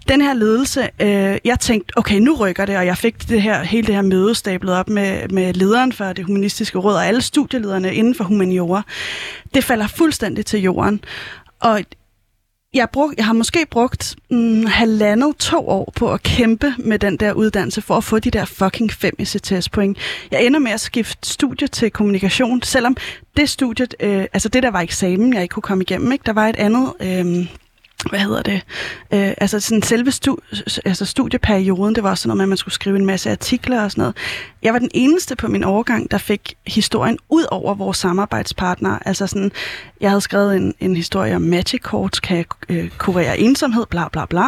den 0.08 0.22
her 0.22 0.34
ledelse, 0.34 0.90
øh, 1.00 1.38
jeg 1.46 1.60
tænkte, 1.60 1.98
okay, 1.98 2.20
nu 2.20 2.36
rykker 2.36 2.66
det, 2.66 2.78
og 2.78 2.86
jeg 2.86 2.98
fik 2.98 3.30
det 3.30 3.42
her, 3.42 3.64
hele 3.64 3.88
det 3.88 3.96
her 3.96 4.02
møde 4.02 4.36
stablet 4.36 4.76
op 4.76 4.90
med, 4.90 5.30
med 5.30 5.43
lederen 5.52 5.92
for 5.92 6.14
det 6.14 6.26
humanistiske 6.26 6.78
råd 6.78 6.96
og 6.96 7.06
alle 7.06 7.22
studielederne 7.22 7.96
inden 7.96 8.16
for 8.16 8.24
humaniora. 8.24 8.82
Det 9.54 9.64
falder 9.64 9.88
fuldstændig 9.88 10.46
til 10.46 10.62
jorden. 10.62 11.04
Og 11.60 11.84
jeg, 12.74 12.90
brug, 12.90 13.14
jeg 13.18 13.26
har 13.26 13.34
måske 13.34 13.66
brugt 13.72 14.16
mm, 14.32 14.66
halvandet 14.66 15.36
to 15.38 15.70
år 15.70 15.94
på 15.96 16.12
at 16.14 16.24
kæmpe 16.24 16.74
med 16.78 17.00
den 17.00 17.18
der 17.18 17.34
uddannelse 17.34 17.82
for 17.82 17.98
at 17.98 18.04
få 18.04 18.20
de 18.20 18.32
der 18.32 18.46
fucking 18.46 18.92
fem 18.92 19.16
ECTS-point. 19.20 19.98
Jeg 20.32 20.46
ender 20.46 20.60
med 20.60 20.72
at 20.72 20.80
skifte 20.80 21.30
studie 21.30 21.68
til 21.68 21.92
kommunikation, 21.92 22.62
selvom 22.62 22.98
det 23.38 23.50
studiet, 23.50 23.96
øh, 24.00 24.26
altså 24.34 24.50
det 24.50 24.64
der 24.64 24.72
var 24.72 24.82
eksamen, 24.82 25.34
jeg 25.34 25.42
ikke 25.42 25.54
kunne 25.54 25.62
komme 25.62 25.82
igennem, 25.82 26.12
ikke? 26.12 26.24
der 26.26 26.34
var 26.34 26.48
et 26.50 26.56
andet... 26.56 26.94
Øh, 27.00 27.48
hvad 28.10 28.20
hedder 28.20 28.42
det, 28.42 28.62
øh, 29.14 29.34
altså 29.38 29.60
sådan 29.60 29.82
selve 29.82 30.12
stu, 30.12 30.36
altså 30.86 31.06
studieperioden, 31.06 31.96
det 31.96 32.04
var 32.04 32.16
sådan 32.16 32.28
noget 32.28 32.38
med, 32.38 32.44
at 32.44 32.50
man 32.50 32.58
skulle 32.58 32.74
skrive 32.74 32.96
en 32.96 33.06
masse 33.06 33.32
artikler 33.32 33.84
og 33.84 33.92
sådan 33.92 34.02
noget. 34.02 34.16
Jeg 34.64 34.74
var 34.74 34.80
den 34.80 34.90
eneste 34.94 35.36
på 35.36 35.48
min 35.48 35.64
overgang, 35.64 36.12
der 36.12 36.18
fik 36.18 36.56
historien 36.68 37.18
ud 37.30 37.46
over 37.52 37.76
vores 37.76 37.98
samarbejdspartnere. 37.98 39.00
Altså 39.06 39.28
sådan, 39.28 39.52
jeg 40.02 40.10
havde 40.10 40.22
skrevet 40.22 40.56
en, 40.56 40.74
en 40.80 40.96
historie 40.96 41.36
om 41.36 41.42
magic 41.42 41.82
cards, 41.82 42.20
kan 42.20 42.46
øh, 42.70 42.90
kurere 42.98 43.40
ensomhed, 43.40 43.86
bla 43.86 44.08
bla 44.08 44.26
bla. 44.26 44.44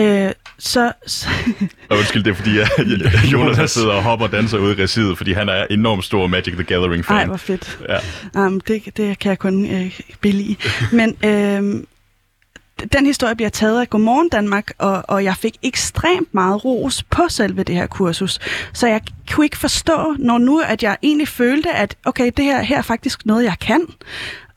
Øh, 0.00 0.32
så... 0.58 0.92
så 1.06 1.28
og 1.90 1.98
undskyld, 1.98 2.24
det 2.24 2.30
er 2.30 2.34
fordi, 2.34 2.58
jeg, 2.58 2.68
jeg, 2.78 3.24
Jonas 3.32 3.56
har 3.56 3.66
sidder 3.66 3.92
og 3.92 4.02
hopper 4.02 4.26
og 4.26 4.32
danser 4.32 4.58
ude 4.58 4.78
i 4.78 4.82
residet, 4.82 5.16
fordi 5.16 5.32
han 5.32 5.48
er 5.48 5.66
enormt 5.70 6.04
stor 6.04 6.26
Magic 6.26 6.54
the 6.54 6.64
Gathering-fan. 6.64 7.16
Nej, 7.16 7.26
hvor 7.26 7.36
fedt. 7.36 7.78
Ja. 8.34 8.46
Um, 8.46 8.60
det, 8.60 8.82
det 8.96 9.18
kan 9.18 9.30
jeg 9.30 9.38
kun 9.38 9.70
øh, 9.70 10.00
billige. 10.20 10.56
Men... 10.92 11.16
Øh, 11.24 11.84
den 12.92 13.06
historie 13.06 13.34
bliver 13.34 13.50
taget 13.50 13.80
af 13.80 13.90
Godmorgen 13.90 14.28
Danmark, 14.28 14.70
og, 14.78 15.02
og 15.08 15.24
jeg 15.24 15.36
fik 15.36 15.56
ekstremt 15.62 16.34
meget 16.34 16.64
ros 16.64 17.02
på 17.02 17.22
selve 17.28 17.62
det 17.62 17.74
her 17.74 17.86
kursus. 17.86 18.38
Så 18.72 18.86
jeg 18.86 19.00
kunne 19.30 19.46
ikke 19.46 19.58
forstå, 19.58 20.14
når 20.18 20.38
nu 20.38 20.60
at 20.60 20.82
jeg 20.82 20.96
egentlig 21.02 21.28
følte, 21.28 21.70
at 21.72 21.96
okay, 22.04 22.30
det 22.36 22.44
her, 22.44 22.62
her 22.62 22.78
er 22.78 22.82
faktisk 22.82 23.26
noget, 23.26 23.44
jeg 23.44 23.58
kan, 23.60 23.86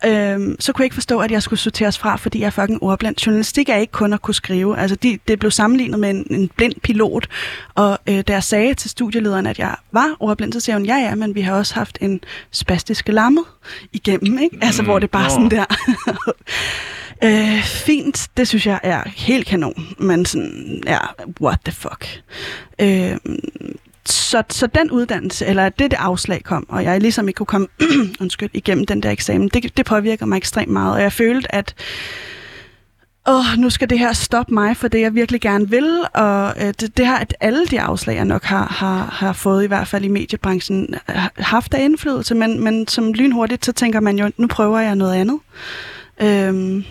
øhm, 0.05 0.55
så 0.59 0.73
kunne 0.73 0.81
jeg 0.83 0.85
ikke 0.85 0.93
forstå, 0.93 1.19
at 1.19 1.31
jeg 1.31 1.43
skulle 1.43 1.59
sorteres 1.59 1.97
fra, 1.97 2.15
fordi 2.15 2.39
jeg 2.39 2.45
er 2.45 2.49
fucking 2.49 2.83
ordblind. 2.83 3.25
Journalistik 3.25 3.69
er 3.69 3.75
ikke 3.75 3.91
kun 3.91 4.13
at 4.13 4.21
kunne 4.21 4.35
skrive. 4.35 4.77
Altså, 4.77 4.95
de, 4.95 5.19
det 5.27 5.39
blev 5.39 5.51
sammenlignet 5.51 5.99
med 5.99 6.09
en, 6.09 6.27
en 6.29 6.49
blind 6.55 6.73
pilot, 6.83 7.27
og 7.75 7.99
øh, 8.09 8.21
da 8.27 8.33
jeg 8.33 8.43
sagde 8.43 8.73
til 8.73 8.89
studielederen, 8.89 9.47
at 9.47 9.59
jeg 9.59 9.75
var 9.91 10.15
ordblind, 10.19 10.53
så 10.53 10.59
siger 10.59 10.75
hun, 10.75 10.85
ja 10.85 10.95
ja, 10.95 11.15
men 11.15 11.35
vi 11.35 11.41
har 11.41 11.55
også 11.55 11.75
haft 11.75 11.97
en 12.01 12.21
spastiske 12.51 13.11
lamme 13.11 13.43
igennem, 13.93 14.37
ikke? 14.37 14.57
Altså, 14.61 14.81
mm, 14.81 14.87
hvor 14.87 14.99
det 14.99 15.11
bare 15.11 15.25
oh. 15.25 15.31
sådan 15.31 15.51
der... 15.51 15.65
Øh, 17.23 17.63
fint, 17.63 18.29
det 18.37 18.47
synes 18.47 18.67
jeg 18.67 18.79
er 18.83 19.03
helt 19.15 19.47
kanon, 19.47 19.87
men 19.97 20.25
sådan, 20.25 20.83
ja, 20.85 20.97
what 21.41 21.59
the 21.65 21.73
fuck. 21.73 22.21
Øh, 22.79 23.17
så, 24.05 24.43
så 24.49 24.67
den 24.67 24.91
uddannelse, 24.91 25.45
eller 25.45 25.69
det, 25.69 25.91
det 25.91 25.97
afslag 25.99 26.43
kom, 26.43 26.65
og 26.69 26.83
jeg 26.83 27.01
ligesom 27.01 27.27
ikke 27.27 27.37
kunne 27.37 27.45
komme 27.45 27.67
undskyld, 28.21 28.49
igennem 28.53 28.85
den 28.85 29.03
der 29.03 29.09
eksamen, 29.09 29.47
det, 29.47 29.77
det 29.77 29.85
påvirker 29.85 30.25
mig 30.25 30.37
ekstremt 30.37 30.71
meget, 30.71 30.93
og 30.93 31.01
jeg 31.01 31.13
følte, 31.13 31.55
at 31.55 31.75
åh, 33.27 33.57
nu 33.57 33.69
skal 33.69 33.89
det 33.89 33.99
her 33.99 34.13
stoppe 34.13 34.53
mig 34.53 34.77
for 34.77 34.87
det, 34.87 35.01
jeg 35.01 35.15
virkelig 35.15 35.41
gerne 35.41 35.69
vil, 35.69 36.03
og 36.13 36.53
øh, 36.57 36.73
det, 36.79 36.97
det 36.97 37.05
har 37.05 37.17
at 37.17 37.33
alle 37.39 37.65
de 37.65 37.81
afslag, 37.81 38.15
jeg 38.15 38.25
nok 38.25 38.43
har, 38.43 38.65
har, 38.65 39.05
har 39.05 39.33
fået, 39.33 39.63
i 39.63 39.67
hvert 39.67 39.87
fald 39.87 40.05
i 40.05 40.07
mediebranchen, 40.07 40.95
haft 41.37 41.73
af 41.73 41.83
indflydelse, 41.83 42.35
men, 42.35 42.63
men 42.63 42.87
som 42.87 43.13
lynhurtigt, 43.13 43.65
så 43.65 43.71
tænker 43.71 43.99
man 43.99 44.19
jo, 44.19 44.31
nu 44.37 44.47
prøver 44.47 44.79
jeg 44.79 44.95
noget 44.95 45.15
andet. 45.15 45.39
Øhm, 46.21 46.85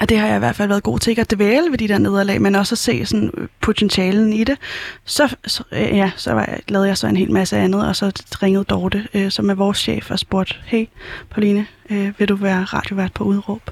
og 0.00 0.08
det 0.08 0.18
har 0.18 0.26
jeg 0.26 0.36
i 0.36 0.38
hvert 0.38 0.56
fald 0.56 0.68
været 0.68 0.82
god 0.82 0.98
til 0.98 1.10
ikke 1.10 1.20
at 1.22 1.30
dvæle 1.30 1.70
ved 1.70 1.78
de 1.78 1.88
der 1.88 1.98
nederlag, 1.98 2.42
men 2.42 2.54
også 2.54 2.74
at 2.74 2.78
se 2.78 3.06
sådan 3.06 3.30
øh, 3.36 3.48
potentialen 3.60 4.32
i 4.32 4.44
det. 4.44 4.58
Så, 5.04 5.36
så 5.46 5.62
øh, 5.72 5.80
ja, 5.80 6.10
så 6.16 6.32
var 6.32 6.40
jeg, 6.48 6.58
lavede 6.68 6.88
jeg 6.88 6.98
så 6.98 7.06
en 7.06 7.16
hel 7.16 7.32
masse 7.32 7.56
andet, 7.56 7.88
og 7.88 7.96
så 7.96 8.22
ringede 8.42 8.64
Dorte, 8.64 9.08
øh, 9.14 9.30
som 9.30 9.50
er 9.50 9.54
vores 9.54 9.78
chef, 9.78 10.10
og 10.10 10.18
spurgte, 10.18 10.54
hey 10.64 10.86
Pauline, 11.30 11.66
øh, 11.90 12.12
vil 12.18 12.28
du 12.28 12.36
være 12.36 12.64
radiovært 12.64 13.12
på 13.12 13.24
udråb? 13.24 13.70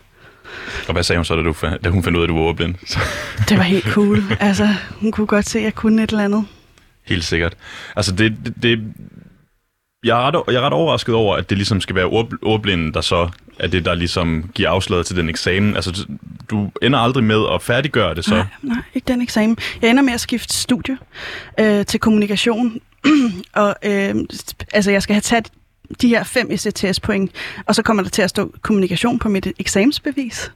Og 0.89 0.93
hvad 0.93 1.03
sagde 1.03 1.19
hun 1.19 1.25
så, 1.25 1.37
da, 1.37 1.43
du, 1.43 1.55
da 1.85 1.89
hun 1.89 2.03
fandt 2.03 2.17
ud 2.17 2.23
af, 2.23 2.27
at 2.27 2.29
du 2.29 2.35
var 2.35 2.43
ordblind? 2.43 2.75
det 3.49 3.57
var 3.57 3.65
helt 3.65 3.85
cool. 3.85 4.23
Altså, 4.41 4.69
hun 4.91 5.12
kunne 5.12 5.27
godt 5.27 5.49
se, 5.49 5.59
at 5.59 5.65
jeg 5.65 5.75
kunne 5.75 6.03
et 6.03 6.11
eller 6.11 6.25
andet. 6.25 6.45
Helt 7.05 7.25
sikkert. 7.25 7.55
Altså, 7.97 8.12
det, 8.12 8.37
det, 8.45 8.62
det 8.62 8.95
jeg, 10.05 10.19
er 10.19 10.23
ret, 10.23 10.43
jeg 10.47 10.55
er 10.55 10.61
ret 10.61 10.73
overrasket 10.73 11.15
over, 11.15 11.37
at 11.37 11.51
det 11.51 11.59
ligesom 11.59 11.81
skal 11.81 11.97
være 11.97 12.05
ord, 12.05 12.29
ordblinden, 12.43 12.95
der 12.95 13.01
så 13.01 13.29
er 13.59 13.67
det, 13.67 13.85
der 13.85 13.95
ligesom 13.95 14.51
giver 14.55 14.71
afslaget 14.71 15.07
til 15.07 15.17
den 15.17 15.29
eksamen. 15.29 15.77
Altså, 15.77 16.07
du 16.51 16.71
ender 16.83 16.99
aldrig 16.99 17.25
med 17.25 17.45
at 17.55 17.63
færdiggøre 17.63 18.15
det 18.15 18.25
så? 18.25 18.35
Nej, 18.35 18.47
nej 18.63 18.83
ikke 18.95 19.13
den 19.13 19.23
eksamen. 19.23 19.57
Jeg 19.83 19.91
ender 19.91 20.03
med 20.03 20.13
at 20.13 20.21
skifte 20.21 20.55
studie 20.55 20.99
øh, 21.61 21.87
til 21.87 22.01
kommunikation. 22.01 22.81
og 23.55 23.77
øh, 23.85 24.15
altså, 24.73 24.91
jeg 24.91 25.03
skal 25.03 25.15
have 25.15 25.21
taget 25.21 25.49
de 26.03 26.09
her 26.09 26.25
fem 26.25 26.51
ECTS-point, 26.51 27.31
og 27.66 27.75
så 27.75 27.83
kommer 27.83 28.03
der 28.03 28.11
til 28.11 28.22
at 28.22 28.31
stå 28.31 28.53
kommunikation 28.62 29.18
på 29.18 29.29
mit 29.29 29.46
eksamensbevis. 29.59 30.53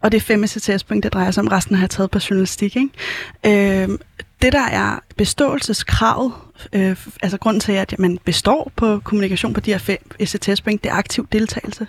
Og 0.00 0.12
det 0.12 0.18
er 0.18 0.22
fem 0.22 0.44
ECTS-point, 0.44 1.04
det 1.04 1.12
drejer 1.12 1.30
sig 1.30 1.40
om. 1.40 1.48
Resten 1.48 1.76
har 1.76 1.82
jeg 1.82 1.90
taget 1.90 2.10
på 2.10 2.18
journalistik. 2.30 2.76
Ikke? 2.76 3.82
Øh, 3.82 3.98
det, 4.42 4.52
der 4.52 4.66
er 4.66 4.98
beståelseskravet, 5.16 6.32
øh, 6.72 6.96
altså 7.22 7.38
grunden 7.38 7.60
til, 7.60 7.72
at 7.72 7.94
man 7.98 8.18
består 8.24 8.72
på 8.76 9.00
kommunikation 9.04 9.54
på 9.54 9.60
de 9.60 9.70
her 9.70 9.78
fem 9.78 10.10
ECTS-point, 10.18 10.84
det 10.84 10.90
er 10.90 10.94
aktiv 10.94 11.28
deltagelse. 11.32 11.86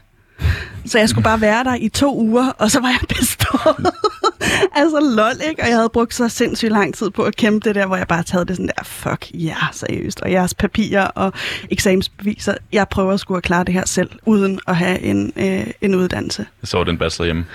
Så 0.85 0.99
jeg 0.99 1.09
skulle 1.09 1.23
bare 1.23 1.41
være 1.41 1.63
der 1.63 1.75
i 1.75 1.89
to 1.89 2.17
uger, 2.19 2.49
og 2.49 2.71
så 2.71 2.79
var 2.79 2.87
jeg 2.87 2.99
bestået. 3.07 3.93
altså 4.81 4.99
lol, 5.15 5.49
ikke? 5.49 5.61
Og 5.61 5.67
jeg 5.67 5.77
havde 5.77 5.89
brugt 5.89 6.13
så 6.13 6.29
sindssygt 6.29 6.71
lang 6.71 6.93
tid 6.93 7.09
på 7.09 7.23
at 7.23 7.35
kæmpe 7.35 7.67
det 7.67 7.75
der, 7.75 7.85
hvor 7.85 7.95
jeg 7.95 8.07
bare 8.07 8.23
taget 8.23 8.47
det 8.47 8.55
sådan 8.55 8.71
der, 8.77 8.83
fuck 8.83 9.27
ja, 9.33 9.45
yeah, 9.47 9.73
seriøst. 9.73 10.21
Og 10.21 10.31
jeres 10.31 10.53
papirer 10.53 11.05
og 11.05 11.33
eksamensbeviser, 11.69 12.53
jeg 12.71 12.87
prøver 12.89 13.13
at 13.13 13.19
skulle 13.19 13.41
klare 13.41 13.63
det 13.63 13.73
her 13.73 13.85
selv, 13.85 14.09
uden 14.25 14.59
at 14.67 14.75
have 14.75 14.99
en, 14.99 15.33
øh, 15.35 15.67
en 15.81 15.95
uddannelse. 15.95 16.45
Så 16.63 16.77
var 16.77 16.83
den 16.83 16.97
bachelor 16.97 17.25
hjemme? 17.25 17.45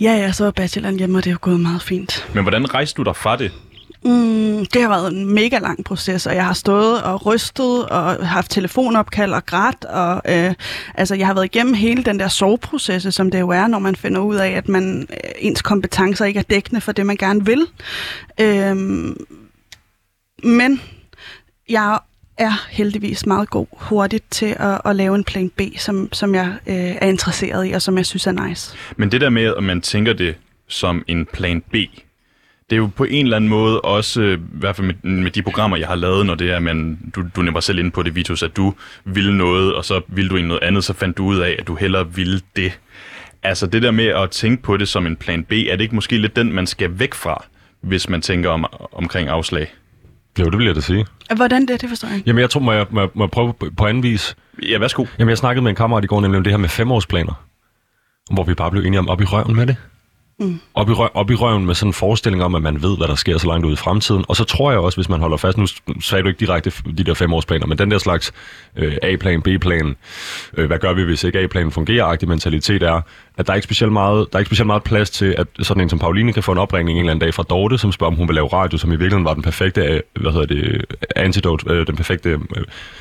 Ja, 0.00 0.12
ja, 0.12 0.32
så 0.32 0.44
var 0.44 0.50
bacheloren 0.50 0.98
hjemme, 0.98 1.18
og 1.18 1.24
det 1.24 1.30
er 1.30 1.34
jo 1.34 1.38
gået 1.40 1.60
meget 1.60 1.82
fint. 1.82 2.28
Men 2.34 2.42
hvordan 2.44 2.74
rejste 2.74 2.96
du 2.96 3.02
dig 3.02 3.16
fra 3.16 3.36
det? 3.36 3.52
Mm, 4.04 4.66
det 4.66 4.82
har 4.82 4.88
været 4.88 5.12
en 5.12 5.34
mega 5.34 5.58
lang 5.58 5.84
proces, 5.84 6.26
og 6.26 6.34
jeg 6.34 6.46
har 6.46 6.52
stået 6.52 7.02
og 7.02 7.26
rystet 7.26 7.86
og 7.86 8.28
haft 8.28 8.50
telefonopkald 8.50 9.32
og 9.32 9.46
grædt, 9.46 9.84
og 9.84 10.22
øh, 10.28 10.54
altså, 10.94 11.14
jeg 11.14 11.26
har 11.26 11.34
været 11.34 11.44
igennem 11.44 11.74
hele 11.74 12.04
den 12.04 12.18
der 12.18 12.28
soveprocesse, 12.28 13.12
som 13.12 13.30
det 13.30 13.40
jo 13.40 13.48
er, 13.48 13.66
når 13.66 13.78
man 13.78 13.96
finder 13.96 14.20
ud 14.20 14.36
af, 14.36 14.50
at 14.50 14.68
man 14.68 15.06
øh, 15.10 15.30
ens 15.38 15.62
kompetencer 15.62 16.24
ikke 16.24 16.38
er 16.38 16.44
dækkende 16.44 16.80
for 16.80 16.92
det, 16.92 17.06
man 17.06 17.16
gerne 17.16 17.46
vil. 17.46 17.66
Øh, 18.40 18.76
men 20.44 20.80
jeg 21.68 21.98
er 22.38 22.66
heldigvis 22.70 23.26
meget 23.26 23.50
god 23.50 23.66
hurtigt 23.72 24.24
til 24.30 24.56
at, 24.58 24.80
at 24.84 24.96
lave 24.96 25.14
en 25.14 25.24
plan 25.24 25.50
B, 25.50 25.60
som, 25.78 26.08
som 26.12 26.34
jeg 26.34 26.54
øh, 26.66 26.74
er 26.76 27.06
interesseret 27.06 27.68
i, 27.70 27.72
og 27.72 27.82
som 27.82 27.96
jeg 27.96 28.06
synes 28.06 28.26
er 28.26 28.46
nice. 28.46 28.76
Men 28.96 29.12
det 29.12 29.20
der 29.20 29.30
med, 29.30 29.54
at 29.56 29.62
man 29.62 29.80
tænker 29.80 30.12
det 30.12 30.34
som 30.68 31.04
en 31.06 31.26
plan 31.26 31.60
B, 31.60 31.74
det 32.74 32.78
er 32.80 32.82
jo 32.82 32.90
på 32.96 33.04
en 33.04 33.26
eller 33.26 33.36
anden 33.36 33.50
måde 33.50 33.80
også, 33.80 34.22
i 34.22 34.36
hvert 34.52 34.76
fald 34.76 34.86
med, 34.86 35.22
med 35.22 35.30
de 35.30 35.42
programmer, 35.42 35.76
jeg 35.76 35.88
har 35.88 35.94
lavet, 35.94 36.26
når 36.26 36.34
det 36.34 36.50
er, 36.50 36.58
men 36.58 36.98
du, 37.14 37.24
du 37.36 37.42
nemmer 37.42 37.60
selv 37.60 37.78
ind 37.78 37.92
på 37.92 38.02
det, 38.02 38.14
Vitus, 38.14 38.42
at 38.42 38.56
du 38.56 38.74
ville 39.04 39.36
noget, 39.36 39.74
og 39.74 39.84
så 39.84 40.00
ville 40.08 40.30
du 40.30 40.36
ind 40.36 40.46
noget 40.46 40.62
andet, 40.62 40.84
så 40.84 40.92
fandt 40.92 41.18
du 41.18 41.24
ud 41.24 41.38
af, 41.38 41.56
at 41.58 41.66
du 41.66 41.74
hellere 41.74 42.14
ville 42.14 42.40
det. 42.56 42.78
Altså 43.42 43.66
det 43.66 43.82
der 43.82 43.90
med 43.90 44.06
at 44.06 44.30
tænke 44.30 44.62
på 44.62 44.76
det 44.76 44.88
som 44.88 45.06
en 45.06 45.16
plan 45.16 45.44
B, 45.44 45.52
er 45.52 45.76
det 45.76 45.80
ikke 45.80 45.94
måske 45.94 46.18
lidt 46.18 46.36
den, 46.36 46.52
man 46.52 46.66
skal 46.66 46.98
væk 46.98 47.14
fra, 47.14 47.44
hvis 47.80 48.08
man 48.08 48.22
tænker 48.22 48.50
om, 48.50 48.66
omkring 48.92 49.28
afslag? 49.28 49.74
Jo, 50.40 50.44
det 50.44 50.58
vil 50.58 50.66
jeg 50.66 50.74
da 50.74 50.80
sige. 50.80 51.06
Hvordan 51.36 51.66
det, 51.66 51.80
det 51.80 51.88
forstår 51.88 52.08
jeg 52.08 52.16
ikke. 52.16 52.28
Jamen, 52.28 52.40
jeg 52.40 52.50
tror, 52.50 52.60
må 52.60 52.72
jeg, 52.72 52.86
må 52.90 53.00
jeg, 53.00 53.08
må 53.14 53.24
jeg 53.24 53.30
prøve 53.30 53.54
på, 53.54 53.66
på 53.76 53.86
anden 53.86 54.02
vis. 54.02 54.36
Ja, 54.62 54.78
værsgo. 54.78 55.04
Jamen, 55.18 55.28
jeg 55.28 55.38
snakkede 55.38 55.62
med 55.62 55.70
en 55.70 55.76
kammerat 55.76 56.04
i 56.04 56.06
går 56.06 56.20
nemlig 56.20 56.36
om 56.38 56.44
det 56.44 56.52
her 56.52 56.58
med 56.58 56.68
femårsplaner. 56.68 57.44
Hvor 58.32 58.44
vi 58.44 58.54
bare 58.54 58.70
blev 58.70 58.84
enige 58.84 58.98
om 58.98 59.08
op 59.08 59.20
i 59.20 59.24
røven 59.24 59.56
med 59.56 59.66
det. 59.66 59.76
Mm. 60.38 60.60
Op, 60.74 60.88
i 60.88 60.92
røv, 60.92 61.08
op 61.14 61.30
i 61.30 61.34
røven 61.34 61.66
med 61.66 61.74
sådan 61.74 61.88
en 61.88 61.92
forestilling 61.92 62.44
om, 62.44 62.54
at 62.54 62.62
man 62.62 62.82
ved, 62.82 62.96
hvad 62.96 63.08
der 63.08 63.14
sker 63.14 63.38
så 63.38 63.46
langt 63.46 63.66
ud 63.66 63.72
i 63.72 63.76
fremtiden. 63.76 64.24
Og 64.28 64.36
så 64.36 64.44
tror 64.44 64.70
jeg 64.70 64.80
også, 64.80 64.96
hvis 64.96 65.08
man 65.08 65.20
holder 65.20 65.36
fast, 65.36 65.58
nu 65.58 65.66
sagde 66.00 66.22
du 66.22 66.28
ikke 66.28 66.40
direkte 66.40 66.72
de 66.98 67.04
der 67.04 67.14
femårsplaner, 67.14 67.66
men 67.66 67.78
den 67.78 67.90
der 67.90 67.98
slags 67.98 68.32
øh, 68.76 68.96
A-plan, 69.02 69.42
B-plan, 69.42 69.96
øh, 70.56 70.66
hvad 70.66 70.78
gør 70.78 70.92
vi, 70.92 71.02
hvis 71.02 71.24
ikke 71.24 71.38
A-planen 71.38 71.72
fungerer-agtig 71.72 72.28
mentalitet 72.28 72.82
er, 72.82 73.00
at 73.36 73.46
der 73.46 73.52
er 73.52 73.54
ikke 73.54 73.64
specielt 73.64 73.92
meget, 73.92 74.26
der 74.32 74.36
er 74.36 74.40
ikke 74.40 74.48
specielt 74.48 74.66
meget 74.66 74.82
plads 74.82 75.10
til, 75.10 75.34
at 75.38 75.46
sådan 75.62 75.82
en 75.82 75.88
som 75.88 75.98
Pauline 75.98 76.32
kan 76.32 76.42
få 76.42 76.52
en 76.52 76.58
opringning 76.58 76.98
en 76.98 77.00
eller 77.00 77.10
anden 77.10 77.20
dag 77.20 77.34
fra 77.34 77.42
Dorte, 77.42 77.78
som 77.78 77.92
spørger, 77.92 78.10
om 78.10 78.16
hun 78.16 78.28
vil 78.28 78.34
lave 78.34 78.48
radio, 78.48 78.78
som 78.78 78.90
i 78.90 78.92
virkeligheden 78.92 79.24
var 79.24 79.34
den 79.34 79.42
perfekte, 79.42 79.80
øh, 79.80 80.00
hvad 80.20 80.32
hedder 80.32 80.46
det, 80.46 80.84
antidote, 81.16 81.70
øh, 81.70 81.86
den 81.86 81.96
perfekte 81.96 82.28
øh, 82.30 82.38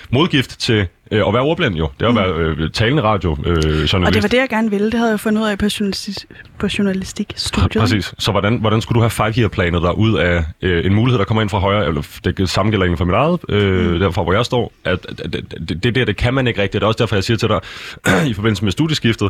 modgift 0.10 0.60
til 0.60 0.88
øh, 1.12 1.28
at 1.28 1.34
være 1.34 1.41
ordblind 1.41 1.76
jo. 1.76 1.89
Det 2.00 2.06
er 2.06 2.10
at 2.10 2.15
være 2.15 2.34
øh, 2.34 2.72
talende 2.72 3.04
radio 3.04 3.38
øh, 3.46 3.56
journalist. 3.56 3.93
Og 3.93 4.13
det 4.13 4.24
var 4.24 4.30
det, 4.30 4.38
jeg 4.38 4.50
gerne 4.50 4.69
ville. 4.69 4.91
Det 4.91 5.00
havde 5.00 5.12
jeg 5.12 5.19
fundet 5.19 5.41
ud 5.41 5.48
af 5.48 5.58
på, 5.58 5.65
journalistik, 5.80 6.15
på 6.60 6.67
journalistikstudiet. 6.78 7.82
Præcis. 7.82 8.13
Så 8.19 8.32
hvordan, 8.32 8.58
hvordan 8.58 8.82
skulle 8.82 8.96
du 8.96 9.02
have 9.02 9.10
five-year-planet 9.10 9.82
der 9.82 9.91
ud 9.91 10.17
af 10.17 10.43
øh, 10.62 10.86
en 10.86 10.93
mulighed, 10.93 11.19
der 11.19 11.26
kommer 11.26 11.41
ind 11.41 11.50
fra 11.50 11.60
højre, 11.60 11.88
eller 11.88 12.19
det 12.38 12.50
samme 12.50 12.72
gælder 12.72 12.86
egentlig 12.86 12.98
for 12.98 13.06
mit 13.06 13.15
eget, 13.15 13.39
øh, 13.50 13.93
mm. 13.93 14.00
derfra 14.00 14.24
hvor 14.24 14.34
jeg 14.34 14.46
står, 14.46 14.72
at, 14.84 15.06
at, 15.10 15.19
at 15.19 15.34
det, 15.69 15.84
det 15.84 15.96
der, 15.96 16.06
det 16.06 16.17
kan 16.17 16.34
man 16.34 16.48
ikke 16.48 16.62
rigtigt. 16.62 16.82
Det 16.82 16.84
er 16.84 16.88
også 16.88 17.04
derfor, 17.04 17.15
jeg 17.15 17.24
siger 17.24 17.38
til 17.38 17.50
dig, 17.50 17.60
i 18.32 18.34
forbindelse 18.34 18.63
med 18.63 18.72
studieskiftet, 18.72 19.30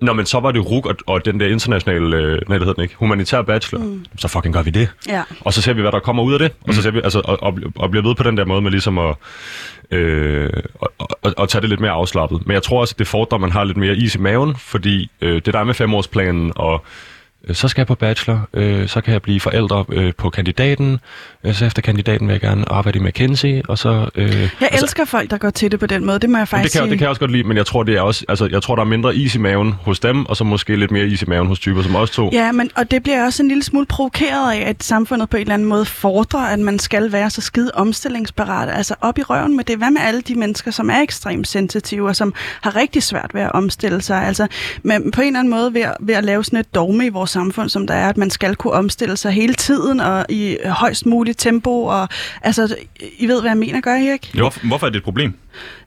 Nå, 0.00 0.12
men 0.12 0.26
så 0.26 0.40
var 0.40 0.52
det 0.52 0.70
RUG 0.70 0.86
og, 0.86 0.96
og 1.06 1.24
den 1.24 1.40
der 1.40 1.46
internationale, 1.46 2.16
øh, 2.16 2.38
nej, 2.48 2.58
det 2.58 2.66
hedder 2.66 2.72
den 2.72 2.82
ikke, 2.82 2.94
humanitær 2.98 3.42
bachelor. 3.42 3.84
Mm. 3.84 4.04
Så 4.18 4.28
fucking 4.28 4.54
gør 4.54 4.62
vi 4.62 4.70
det. 4.70 4.88
Ja. 5.08 5.22
Og 5.40 5.52
så 5.52 5.62
ser 5.62 5.72
vi, 5.72 5.80
hvad 5.80 5.92
der 5.92 6.00
kommer 6.00 6.22
ud 6.22 6.32
af 6.32 6.38
det. 6.38 6.52
Og 6.60 6.74
så 6.74 6.82
ser 6.82 6.90
vi, 6.90 7.00
altså, 7.04 7.20
og, 7.24 7.42
og, 7.42 7.58
og 7.76 7.90
bliver 7.90 8.06
ved 8.06 8.14
på 8.14 8.22
den 8.22 8.36
der 8.36 8.44
måde 8.44 8.62
med 8.62 8.70
ligesom 8.70 8.98
at, 8.98 9.16
øh, 9.90 10.50
og, 10.74 10.92
og, 10.98 11.34
og 11.36 11.48
tage 11.48 11.60
det 11.60 11.68
lidt 11.70 11.80
mere 11.80 11.90
afslappet. 11.90 12.46
Men 12.46 12.54
jeg 12.54 12.62
tror 12.62 12.80
også, 12.80 12.92
at 12.94 12.98
det 12.98 13.06
fordrer, 13.06 13.36
at 13.36 13.40
man 13.40 13.52
har 13.52 13.64
lidt 13.64 13.76
mere 13.76 13.96
is 13.96 14.14
i 14.14 14.18
maven, 14.18 14.56
fordi 14.56 15.10
øh, 15.20 15.34
det 15.34 15.54
der 15.54 15.58
er 15.60 15.64
med 15.64 15.74
femårsplanen 15.74 16.52
og 16.56 16.84
så 17.52 17.68
skal 17.68 17.80
jeg 17.80 17.86
på 17.86 17.94
bachelor, 17.94 18.48
øh, 18.54 18.88
så 18.88 19.00
kan 19.00 19.12
jeg 19.12 19.22
blive 19.22 19.40
forældre 19.40 19.84
øh, 19.92 20.12
på 20.18 20.30
kandidaten, 20.30 21.00
øh, 21.44 21.54
så 21.54 21.64
efter 21.64 21.82
kandidaten 21.82 22.28
vil 22.28 22.32
jeg 22.32 22.40
gerne 22.40 22.72
arbejde 22.72 22.98
i 22.98 23.02
McKinsey, 23.02 23.60
og 23.68 23.78
så... 23.78 24.08
Øh, 24.14 24.30
jeg 24.30 24.50
altså, 24.60 24.84
elsker 24.84 25.04
folk, 25.04 25.30
der 25.30 25.38
går 25.38 25.50
til 25.50 25.70
det 25.70 25.80
på 25.80 25.86
den 25.86 26.04
måde, 26.04 26.18
det 26.18 26.30
må 26.30 26.38
jeg 26.38 26.48
faktisk 26.48 26.72
det 26.72 26.80
kan, 26.80 26.86
sige. 26.86 26.90
Det 26.90 26.98
kan 26.98 27.02
jeg 27.02 27.08
også 27.08 27.20
godt 27.20 27.30
lide, 27.30 27.44
men 27.44 27.56
jeg 27.56 27.66
tror, 27.66 27.82
det 27.82 27.96
er 27.96 28.00
også, 28.00 28.24
altså, 28.28 28.48
jeg 28.50 28.62
tror, 28.62 28.74
der 28.74 28.82
er 28.82 28.86
mindre 28.86 29.16
is 29.16 29.34
i 29.34 29.38
maven 29.38 29.72
hos 29.72 30.00
dem, 30.00 30.26
og 30.26 30.36
så 30.36 30.44
måske 30.44 30.76
lidt 30.76 30.90
mere 30.90 31.06
is 31.06 31.22
i 31.22 31.26
maven 31.26 31.46
hos 31.46 31.58
typer 31.58 31.82
som 31.82 31.96
os 31.96 32.10
to. 32.10 32.30
Ja, 32.32 32.52
men, 32.52 32.70
og 32.74 32.90
det 32.90 33.02
bliver 33.02 33.24
også 33.24 33.42
en 33.42 33.48
lille 33.48 33.62
smule 33.62 33.86
provokeret 33.86 34.52
af, 34.52 34.68
at 34.68 34.82
samfundet 34.84 35.30
på 35.30 35.36
en 35.36 35.40
eller 35.40 35.54
anden 35.54 35.68
måde 35.68 35.84
fordrer, 35.84 36.40
at 36.40 36.58
man 36.58 36.78
skal 36.78 37.12
være 37.12 37.30
så 37.30 37.40
skide 37.40 37.70
omstillingsparat. 37.74 38.68
Altså 38.76 38.94
op 39.00 39.18
i 39.18 39.22
røven 39.22 39.56
med 39.56 39.64
det. 39.64 39.76
Hvad 39.76 39.90
med 39.90 40.00
alle 40.00 40.20
de 40.20 40.34
mennesker, 40.34 40.70
som 40.70 40.90
er 40.90 41.00
ekstremt 41.00 41.48
sensitive, 41.48 42.08
og 42.08 42.16
som 42.16 42.34
har 42.60 42.76
rigtig 42.76 43.02
svært 43.02 43.30
ved 43.34 43.42
at 43.42 43.52
omstille 43.52 44.02
sig? 44.02 44.26
Altså 44.26 44.46
men 44.82 45.10
på 45.10 45.20
en 45.20 45.26
eller 45.26 45.40
anden 45.40 45.50
måde 45.50 45.74
ved 45.74 45.80
at, 45.80 45.96
ved 46.00 46.14
at 46.14 46.24
lave 46.24 46.44
sådan 46.44 46.58
et 46.58 46.74
dogme 46.74 47.06
i 47.06 47.08
vores 47.08 47.29
samfund, 47.30 47.68
som 47.68 47.86
der 47.86 47.94
er, 47.94 48.08
at 48.08 48.16
man 48.16 48.30
skal 48.30 48.56
kunne 48.56 48.72
omstille 48.72 49.16
sig 49.16 49.32
hele 49.32 49.54
tiden 49.54 50.00
og 50.00 50.26
i 50.28 50.56
højst 50.64 51.06
muligt 51.06 51.38
tempo. 51.38 51.84
Og, 51.84 52.08
altså, 52.42 52.76
I 53.18 53.26
ved, 53.26 53.40
hvad 53.40 53.50
jeg 53.50 53.58
mener, 53.58 53.80
gør 53.80 53.94
I 53.94 54.12
ikke? 54.12 54.30
Jo, 54.34 54.50
hvorfor 54.62 54.86
er 54.86 54.90
det 54.90 54.98
et 54.98 55.04
problem? 55.04 55.34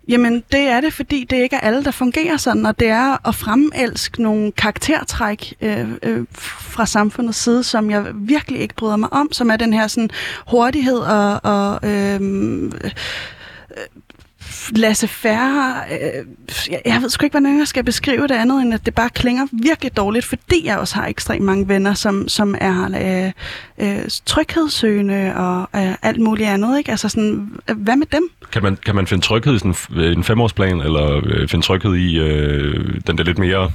Jamen, 0.07 0.43
det 0.51 0.59
er 0.59 0.81
det, 0.81 0.93
fordi 0.93 1.23
det 1.29 1.37
ikke 1.37 1.55
er 1.55 1.59
alle, 1.59 1.83
der 1.83 1.91
fungerer 1.91 2.37
sådan, 2.37 2.65
og 2.65 2.79
det 2.79 2.87
er 2.87 3.27
at 3.27 3.35
fremelske 3.35 4.21
nogle 4.21 4.51
karaktertræk 4.51 5.53
øh, 5.61 5.89
øh, 6.03 6.25
fra 6.33 6.85
samfundets 6.85 7.37
side, 7.37 7.63
som 7.63 7.91
jeg 7.91 8.05
virkelig 8.15 8.61
ikke 8.61 8.75
bryder 8.75 8.95
mig 8.95 9.13
om, 9.13 9.31
som 9.31 9.49
er 9.51 9.55
den 9.55 9.73
her 9.73 9.87
sådan 9.87 10.09
hurtighed 10.47 10.97
og, 10.97 11.39
og 11.43 11.89
øh, 11.89 12.21
lasse 14.75 15.07
færre. 15.07 15.75
Øh, 15.91 16.25
jeg, 16.71 16.81
jeg 16.85 17.01
ved 17.01 17.09
sgu 17.09 17.25
ikke, 17.25 17.33
hvordan 17.33 17.59
jeg 17.59 17.67
skal 17.67 17.83
beskrive 17.83 18.27
det 18.27 18.35
andet, 18.35 18.61
end 18.61 18.73
at 18.73 18.85
det 18.85 18.95
bare 18.95 19.09
klinger 19.09 19.47
virkelig 19.51 19.97
dårligt, 19.97 20.25
fordi 20.25 20.65
jeg 20.65 20.77
også 20.77 20.95
har 20.95 21.07
ekstremt 21.07 21.45
mange 21.45 21.67
venner, 21.67 21.93
som, 21.93 22.27
som 22.27 22.55
er 22.61 22.83
øh, 23.77 23.87
øh, 23.87 24.03
tryghedssøgende 24.25 25.33
og 25.35 25.69
øh, 25.75 25.95
alt 26.01 26.19
muligt 26.19 26.49
andet. 26.49 26.77
Ikke? 26.77 26.91
Altså 26.91 27.09
sådan, 27.09 27.51
hvad 27.75 27.95
med 27.95 28.07
dem? 28.11 28.29
Kan 28.51 28.63
man, 28.63 28.77
kan 28.85 28.95
man 28.95 29.07
finde 29.07 29.23
tryghed 29.23 29.55
i 29.55 29.59
sådan 29.59 29.75
en 29.91 30.19
øh, 30.19 30.23
femårsplan, 30.23 30.81
eller 30.81 31.21
øh, 31.25 31.47
finde 31.47 31.65
tryghed 31.65 31.95
i 31.95 32.19
øh, 32.19 32.99
den 33.07 33.17
der 33.17 33.23
lidt 33.23 33.39
mere 33.39 33.71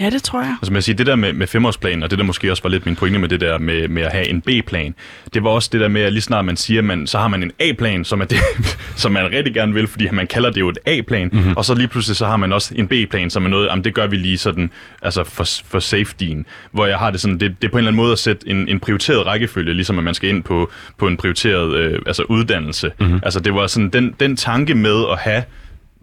Ja, 0.00 0.10
det 0.10 0.22
tror 0.22 0.42
jeg. 0.42 0.56
Altså, 0.60 0.72
man 0.72 0.82
siger, 0.82 0.96
det 0.96 1.06
der 1.06 1.16
med, 1.16 1.32
med 1.32 1.46
femårsplanen, 1.46 2.02
og 2.02 2.10
det 2.10 2.18
der 2.18 2.24
måske 2.24 2.50
også 2.50 2.62
var 2.62 2.70
lidt 2.70 2.86
min 2.86 2.96
pointe 2.96 3.18
med 3.18 3.28
det 3.28 3.40
der 3.40 3.58
med, 3.58 3.88
med 3.88 4.02
at 4.02 4.12
have 4.12 4.28
en 4.28 4.40
B-plan, 4.40 4.94
det 5.34 5.44
var 5.44 5.50
også 5.50 5.68
det 5.72 5.80
der 5.80 5.88
med, 5.88 6.02
at 6.02 6.12
lige 6.12 6.22
snart 6.22 6.44
man 6.44 6.56
siger, 6.56 6.82
man, 6.82 7.06
så 7.06 7.18
har 7.18 7.28
man 7.28 7.42
en 7.42 7.52
A-plan, 7.58 8.04
som 8.04 8.20
er 8.20 8.24
det, 8.24 8.38
som 8.96 9.12
man 9.12 9.32
rigtig 9.32 9.54
gerne 9.54 9.74
vil, 9.74 9.86
fordi 9.86 10.08
man 10.12 10.26
kalder 10.26 10.50
det 10.50 10.60
jo 10.60 10.68
et 10.68 10.78
A-plan, 10.86 11.30
mm-hmm. 11.32 11.56
og 11.56 11.64
så 11.64 11.74
lige 11.74 11.88
pludselig 11.88 12.16
så 12.16 12.26
har 12.26 12.36
man 12.36 12.52
også 12.52 12.74
en 12.76 12.88
B-plan, 12.88 13.30
som 13.30 13.44
er 13.44 13.48
noget, 13.48 13.66
jamen 13.66 13.84
det 13.84 13.94
gør 13.94 14.06
vi 14.06 14.16
lige 14.16 14.38
sådan, 14.38 14.70
altså 15.02 15.24
for, 15.24 15.46
for 15.64 15.78
safetyen, 15.78 16.46
hvor 16.72 16.86
jeg 16.86 16.98
har 16.98 17.10
det 17.10 17.20
sådan, 17.20 17.40
det, 17.40 17.56
det 17.62 17.68
er 17.68 17.72
på 17.72 17.76
en 17.76 17.78
eller 17.78 17.90
anden 17.90 18.02
måde 18.02 18.12
at 18.12 18.18
sætte 18.18 18.48
en, 18.48 18.68
en 18.68 18.80
prioriteret 18.80 19.26
rækkefølge, 19.26 19.74
ligesom 19.74 19.98
at 19.98 20.04
man 20.04 20.14
skal 20.14 20.28
ind 20.28 20.42
på, 20.42 20.70
på 20.98 21.06
en 21.06 21.16
prioriteret 21.16 21.76
øh, 21.76 21.98
altså 22.06 22.22
uddannelse. 22.22 22.90
Mm-hmm. 23.00 23.20
Altså 23.22 23.40
det 23.40 23.54
var 23.54 23.66
sådan, 23.66 23.88
den, 23.88 24.14
den 24.20 24.36
tanke 24.36 24.74
med 24.74 25.04
at 25.12 25.18
have 25.18 25.42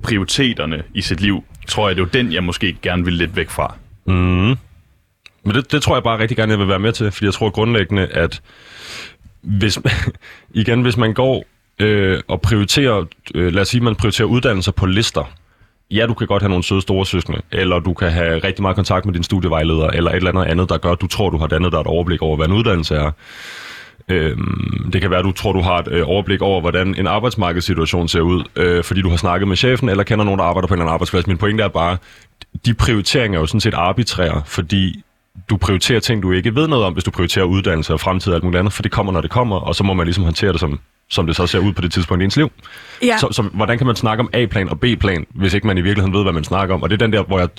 prioriteterne 0.03 0.83
i 0.93 1.01
sit 1.01 1.21
liv, 1.21 1.43
tror 1.67 1.89
jeg, 1.89 1.95
det 1.95 2.01
er 2.01 2.07
den, 2.07 2.33
jeg 2.33 2.43
måske 2.43 2.77
gerne 2.81 3.05
vil 3.05 3.13
lidt 3.13 3.35
væk 3.35 3.49
fra. 3.49 3.75
Mm. 4.05 4.57
Men 5.43 5.55
det, 5.55 5.71
det 5.71 5.81
tror 5.81 5.95
jeg 5.95 6.03
bare 6.03 6.19
rigtig 6.19 6.37
gerne, 6.37 6.51
jeg 6.51 6.59
vil 6.59 6.67
være 6.67 6.79
med 6.79 6.91
til, 6.91 7.11
fordi 7.11 7.25
jeg 7.25 7.33
tror 7.33 7.49
grundlæggende, 7.49 8.07
at 8.07 8.41
hvis, 9.41 9.79
igen, 10.61 10.81
hvis 10.81 10.97
man 10.97 11.13
går 11.13 11.45
øh, 11.79 12.19
og 12.27 12.41
prioriterer, 12.41 13.05
øh, 13.35 13.53
lad 13.53 13.61
os 13.61 13.67
sige, 13.67 13.81
man 13.81 13.95
prioriterer 13.95 14.27
uddannelser 14.27 14.71
på 14.71 14.85
lister, 14.85 15.33
ja, 15.91 16.05
du 16.05 16.13
kan 16.13 16.27
godt 16.27 16.41
have 16.41 16.49
nogle 16.49 16.63
søde 16.63 16.81
store 16.81 17.05
søskende, 17.05 17.41
eller 17.51 17.79
du 17.79 17.93
kan 17.93 18.11
have 18.11 18.39
rigtig 18.39 18.61
meget 18.61 18.75
kontakt 18.75 19.05
med 19.05 19.13
din 19.13 19.23
studievejleder, 19.23 19.87
eller 19.87 20.11
et 20.11 20.15
eller 20.15 20.29
andet 20.29 20.45
andet, 20.45 20.69
der 20.69 20.77
gør, 20.77 20.91
at 20.91 21.01
du 21.01 21.07
tror, 21.07 21.29
du 21.29 21.37
har 21.37 21.47
dannet 21.47 21.71
dig 21.71 21.79
et 21.79 21.87
overblik 21.87 22.21
over, 22.21 22.35
hvad 22.35 22.45
en 22.47 22.53
uddannelse 22.53 22.95
er. 22.95 23.11
Øhm, 24.11 24.89
det 24.93 25.01
kan 25.01 25.09
være, 25.09 25.19
at 25.19 25.25
du 25.25 25.31
tror, 25.31 25.53
du 25.53 25.61
har 25.61 25.77
et 25.77 25.87
øh, 25.91 26.03
overblik 26.05 26.41
over, 26.41 26.61
hvordan 26.61 26.95
en 26.95 27.07
arbejdsmarkedssituation 27.07 28.07
ser 28.07 28.21
ud, 28.21 28.43
øh, 28.55 28.83
fordi 28.83 29.01
du 29.01 29.09
har 29.09 29.17
snakket 29.17 29.47
med 29.47 29.57
chefen, 29.57 29.89
eller 29.89 30.03
kender 30.03 30.25
nogen, 30.25 30.39
der 30.39 30.45
arbejder 30.45 30.67
på 30.67 30.73
en 30.73 30.77
eller 30.77 30.85
anden 30.85 30.93
arbejdsplads. 30.93 31.27
Min 31.27 31.37
pointe 31.37 31.63
er 31.63 31.67
bare, 31.67 31.97
de 32.65 32.73
prioriteringer 32.73 33.39
er 33.39 33.41
jo 33.41 33.47
sådan 33.47 33.61
set 33.61 33.73
arbitrære, 33.73 34.41
fordi 34.45 35.03
du 35.49 35.57
prioriterer 35.57 35.99
ting, 35.99 36.23
du 36.23 36.31
ikke 36.31 36.55
ved 36.55 36.67
noget 36.67 36.85
om, 36.85 36.93
hvis 36.93 37.03
du 37.03 37.11
prioriterer 37.11 37.45
uddannelse 37.45 37.93
og 37.93 37.99
fremtid 37.99 38.31
og 38.31 38.35
alt 38.35 38.43
muligt 38.43 38.59
andet, 38.59 38.73
for 38.73 38.83
det 38.83 38.91
kommer, 38.91 39.11
når 39.11 39.21
det 39.21 39.29
kommer, 39.29 39.55
og 39.55 39.75
så 39.75 39.83
må 39.83 39.93
man 39.93 40.05
ligesom 40.05 40.23
håndtere 40.23 40.51
det, 40.51 40.59
som, 40.59 40.79
som 41.09 41.27
det 41.27 41.35
så 41.35 41.47
ser 41.47 41.59
ud 41.59 41.73
på 41.73 41.81
det 41.81 41.91
tidspunkt 41.91 42.21
i 42.21 42.25
ens 42.25 42.37
liv. 42.37 42.51
Ja. 43.03 43.17
Så, 43.17 43.27
så 43.31 43.41
hvordan 43.41 43.77
kan 43.77 43.87
man 43.87 43.95
snakke 43.95 44.21
om 44.21 44.29
A-plan 44.33 44.69
og 44.69 44.79
B-plan, 44.79 45.25
hvis 45.29 45.53
ikke 45.53 45.67
man 45.67 45.77
i 45.77 45.81
virkeligheden 45.81 46.13
ved, 46.13 46.23
hvad 46.23 46.33
man 46.33 46.43
snakker 46.43 46.75
om? 46.75 46.83
Og 46.83 46.89
det 46.89 47.01
er 47.01 47.05
den 47.05 47.13
der, 47.13 47.23
hvor 47.23 47.39
jeg 47.39 47.49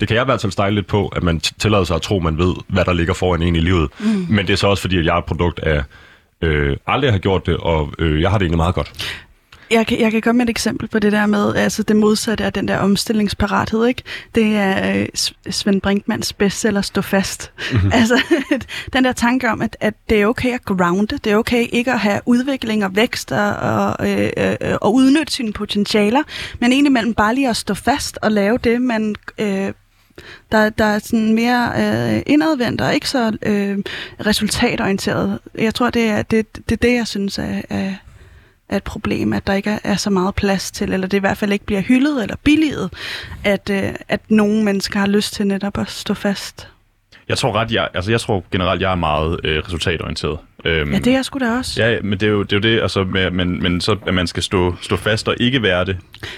det 0.00 0.08
kan 0.08 0.14
jeg 0.14 0.22
i 0.22 0.24
hvert 0.24 0.40
fald 0.40 0.52
style 0.52 0.70
lidt 0.70 0.86
på, 0.86 1.08
at 1.08 1.22
man 1.22 1.40
tillader 1.40 1.84
sig 1.84 1.96
at 1.96 2.02
tro, 2.02 2.16
at 2.16 2.22
man 2.22 2.38
ved, 2.38 2.54
hvad 2.68 2.84
der 2.84 2.92
ligger 2.92 3.14
foran 3.14 3.42
en 3.42 3.56
i 3.56 3.60
livet. 3.60 3.90
Mm. 3.98 4.26
Men 4.28 4.46
det 4.46 4.52
er 4.52 4.56
så 4.56 4.66
også 4.66 4.80
fordi, 4.80 4.98
at 4.98 5.04
jeg 5.04 5.14
er 5.14 5.18
et 5.18 5.24
produkt 5.24 5.58
af 5.58 5.82
øh, 6.42 6.76
aldrig 6.86 7.12
har 7.12 7.18
gjort 7.18 7.46
det, 7.46 7.56
og 7.56 7.92
øh, 7.98 8.20
jeg 8.20 8.30
har 8.30 8.38
det 8.38 8.44
egentlig 8.44 8.56
meget 8.56 8.74
godt. 8.74 9.16
Jeg 9.70 9.86
kan, 9.86 10.00
jeg 10.00 10.10
kan 10.10 10.20
komme 10.22 10.38
med 10.38 10.46
et 10.46 10.50
eksempel 10.50 10.88
på 10.88 10.98
det 10.98 11.12
der 11.12 11.26
med, 11.26 11.54
altså 11.54 11.82
det 11.82 11.96
modsatte 11.96 12.44
af 12.44 12.52
den 12.52 12.68
der 12.68 12.78
omstillingsparathed, 12.78 13.86
ikke? 13.86 14.02
Det 14.34 14.56
er 14.56 15.00
øh, 15.00 15.06
Svend 15.50 15.80
Brinkmans 15.80 16.32
bestseller 16.32 16.80
Stå 16.80 17.02
Fast. 17.02 17.52
Mm-hmm. 17.72 17.90
Altså 17.92 18.22
den 18.92 19.04
der 19.04 19.12
tanke 19.12 19.50
om, 19.50 19.62
at, 19.62 19.76
at 19.80 19.94
det 20.10 20.22
er 20.22 20.26
okay 20.26 20.54
at 20.54 20.64
grounde, 20.64 21.18
det 21.18 21.32
er 21.32 21.36
okay 21.36 21.66
ikke 21.72 21.92
at 21.92 22.00
have 22.00 22.20
udvikling 22.26 22.84
og 22.84 22.96
vækst 22.96 23.32
og, 23.32 23.54
og, 23.54 24.10
øh, 24.10 24.30
øh, 24.36 24.76
og 24.80 24.94
udnytte 24.94 25.32
sine 25.32 25.52
potentialer, 25.52 26.22
men 26.60 26.72
egentlig 26.72 26.92
mellem 26.92 27.14
bare 27.14 27.34
lige 27.34 27.48
at 27.48 27.56
stå 27.56 27.74
fast 27.74 28.18
og 28.22 28.32
lave 28.32 28.58
det, 28.58 28.82
man... 28.82 29.14
Øh, 29.38 29.72
der, 30.52 30.70
der 30.70 30.84
er 30.84 30.98
sådan 30.98 31.34
mere 31.34 31.72
øh, 31.76 32.22
indadvendt 32.26 32.80
og 32.80 32.94
ikke 32.94 33.08
så 33.08 33.36
øh, 33.42 33.78
resultatorienteret. 34.26 35.38
Jeg 35.58 35.74
tror, 35.74 35.90
det 35.90 36.04
er 36.04 36.22
det, 36.22 36.68
det, 36.68 36.82
det 36.82 36.94
jeg 36.94 37.06
synes 37.06 37.38
er, 37.38 37.62
er, 37.70 37.94
er 38.68 38.76
et 38.76 38.84
problem, 38.84 39.32
at 39.32 39.46
der 39.46 39.52
ikke 39.52 39.70
er, 39.70 39.78
er 39.84 39.96
så 39.96 40.10
meget 40.10 40.34
plads 40.34 40.70
til, 40.70 40.92
eller 40.92 41.06
det 41.06 41.16
i 41.16 41.20
hvert 41.20 41.38
fald 41.38 41.52
ikke 41.52 41.64
bliver 41.64 41.80
hyldet 41.80 42.22
eller 42.22 42.36
billiget, 42.44 42.90
at, 43.44 43.70
øh, 43.70 43.94
at 44.08 44.20
nogle 44.28 44.64
mennesker 44.64 45.00
har 45.00 45.06
lyst 45.06 45.34
til 45.34 45.46
netop 45.46 45.78
at 45.78 45.90
stå 45.90 46.14
fast. 46.14 46.68
Jeg 47.28 47.38
tror 47.38 47.52
ret, 47.52 47.72
jeg, 47.72 47.88
altså 47.94 48.10
jeg 48.10 48.20
tror 48.20 48.44
generelt, 48.52 48.82
jeg 48.82 48.90
er 48.90 48.96
meget 48.96 49.40
øh, 49.44 49.62
resultatorienteret. 49.66 50.38
Øhm, 50.64 50.92
Ja, 50.92 50.98
det 50.98 51.14
er 51.14 51.22
sgu 51.22 51.38
da 51.38 51.50
også. 51.50 51.82
Ja, 51.84 51.98
men 52.02 52.12
det 52.20 52.22
er 52.22 52.30
jo 52.30 52.42
det, 52.42 52.52
er 52.52 52.56
jo 52.56 52.60
det 52.76 52.82
altså, 52.82 53.04
med, 53.04 53.30
men, 53.30 53.62
men 53.62 53.80
så, 53.80 53.96
at 54.06 54.14
man 54.14 54.26
skal 54.26 54.42
stå, 54.42 54.74
stå 54.80 54.96
fast 54.96 55.28
og 55.28 55.34
ikke 55.40 55.62
være 55.62 55.84
det. 55.84 55.96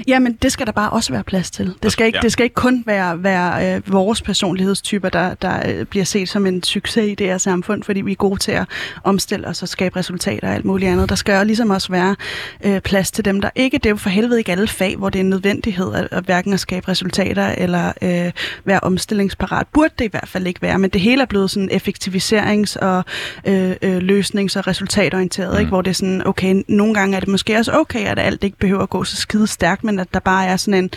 Ja, 0.09 0.18
men 0.18 0.33
det 0.43 0.53
skal 0.53 0.66
der 0.66 0.73
bare 0.73 0.91
også 0.91 1.12
være 1.12 1.25
plads 1.25 1.51
til. 1.51 1.75
Det 1.83 1.93
skal 1.93 2.07
ikke, 2.07 2.16
Ja. 2.16 2.23
det 2.23 2.33
skal 2.33 2.45
ikke 2.45 2.55
kun 2.55 2.83
være, 2.87 3.23
være 3.23 3.77
øh, 3.77 3.93
vores 3.93 4.23
personlighedstyper, 4.23 5.09
der, 5.09 5.35
der 5.35 5.79
øh, 5.81 5.85
bliver 5.87 6.05
set 6.05 6.29
som 6.29 6.47
en 6.47 6.62
succes 6.62 7.05
i 7.11 7.14
det 7.14 7.27
her 7.27 7.39
samfund, 7.39 7.83
fordi 7.83 8.01
vi 8.01 8.12
er 8.12 8.16
gode 8.16 8.41
til 8.41 8.53
at 8.53 8.64
omstille 9.05 9.47
os 9.49 9.62
og 9.62 9.68
skabe 9.68 9.97
resultater 9.99 10.49
og 10.49 10.55
alt 10.55 10.64
muligt 10.64 10.91
andet. 10.91 11.09
Der 11.09 11.14
skal 11.14 11.39
jo 11.39 11.45
ligesom 11.45 11.71
også 11.71 11.89
være 11.93 12.16
øh, 12.64 12.81
plads 12.81 13.11
til 13.11 13.25
dem, 13.25 13.41
der 13.41 13.51
ikke... 13.55 13.79
Det 13.79 13.87
er 13.87 13.91
jo 13.91 13.97
for 13.97 14.11
helvede 14.11 14.39
ikke 14.39 14.53
alle 14.53 14.68
fag, 14.68 14.97
hvor 14.97 15.11
det 15.11 15.18
er 15.18 15.25
en 15.25 15.31
nødvendighed 15.31 15.95
at, 15.95 16.09
at 16.11 16.25
hverken 16.25 16.53
at 16.53 16.61
skabe 16.61 16.89
resultater 16.89 17.55
eller 17.59 17.93
øh, 18.03 18.33
være 18.64 18.81
omstillingsparat. 18.83 19.66
Burde 19.73 19.95
det 19.99 20.05
i 20.05 20.09
hvert 20.11 20.29
fald 20.29 20.47
ikke 20.47 20.62
være, 20.62 20.79
men 20.79 20.91
det 20.91 21.01
hele 21.01 21.23
er 21.23 21.27
blevet 21.27 21.51
sådan 21.51 21.71
effektiviserings- 21.71 22.77
og 22.87 23.05
øh, 23.47 23.73
øh, 23.83 24.10
løsnings- 24.11 24.59
og 24.59 24.67
resultatorienteret, 24.67 25.53
mm. 25.53 25.59
ikke? 25.59 25.69
hvor 25.69 25.83
det 25.83 25.91
er 25.91 25.95
sådan, 25.95 26.27
okay, 26.27 26.63
nogle 26.69 26.95
gange 26.95 27.17
er 27.17 27.21
det 27.21 27.29
måske 27.29 27.57
også 27.57 27.73
okay, 27.73 28.07
at 28.07 28.19
alt 28.19 28.45
ikke 28.45 28.59
behøver 28.59 28.83
at 28.83 28.91
gå 28.91 29.05
så 29.05 29.17
skide 29.17 29.47
stærkt, 29.47 29.85
men 29.85 29.99
at 29.99 30.15
der 30.15 30.21
bare 30.21 30.47
er 30.47 30.57
sådan 30.57 30.85
en, 30.85 30.91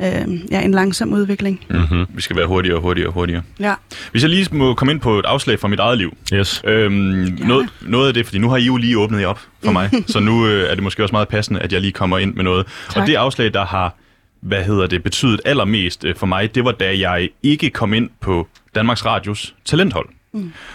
øh, 0.00 0.50
ja, 0.50 0.60
en 0.60 0.72
langsom 0.72 1.12
udvikling. 1.12 1.64
Mm-hmm. 1.70 2.06
Vi 2.14 2.22
skal 2.22 2.36
være 2.36 2.46
hurtigere 2.46 2.76
og 2.76 2.82
hurtigere 2.82 3.08
og 3.08 3.14
hurtigere. 3.14 3.42
Ja. 3.60 3.74
Hvis 4.10 4.22
jeg 4.22 4.30
lige 4.30 4.48
må 4.52 4.74
komme 4.74 4.92
ind 4.92 5.00
på 5.00 5.18
et 5.18 5.24
afslag 5.24 5.60
fra 5.60 5.68
mit 5.68 5.78
eget 5.78 5.98
liv. 5.98 6.16
Yes. 6.34 6.62
Øhm, 6.64 7.38
noget, 7.38 7.68
noget 7.80 8.08
af 8.08 8.14
det, 8.14 8.26
fordi 8.26 8.38
nu 8.38 8.50
har 8.50 8.56
I 8.56 8.64
jo 8.64 8.76
lige 8.76 8.98
åbnet 8.98 9.20
jer 9.20 9.26
op 9.26 9.40
for 9.64 9.72
mig, 9.72 9.90
så 10.06 10.20
nu 10.20 10.46
øh, 10.46 10.70
er 10.70 10.74
det 10.74 10.82
måske 10.82 11.02
også 11.02 11.12
meget 11.12 11.28
passende, 11.28 11.60
at 11.60 11.72
jeg 11.72 11.80
lige 11.80 11.92
kommer 11.92 12.18
ind 12.18 12.34
med 12.34 12.44
noget. 12.44 12.66
Tak. 12.90 13.00
Og 13.00 13.06
det 13.06 13.14
afslag, 13.14 13.54
der 13.54 13.64
har 13.64 13.94
hvad 14.42 14.64
hedder 14.64 14.86
det, 14.86 15.02
betydet 15.02 15.40
allermest 15.44 16.04
øh, 16.04 16.16
for 16.16 16.26
mig, 16.26 16.54
det 16.54 16.64
var 16.64 16.72
da 16.72 16.98
jeg 16.98 17.28
ikke 17.42 17.70
kom 17.70 17.94
ind 17.94 18.10
på 18.20 18.48
Danmarks 18.74 19.06
Radios 19.06 19.54
talenthold. 19.64 20.08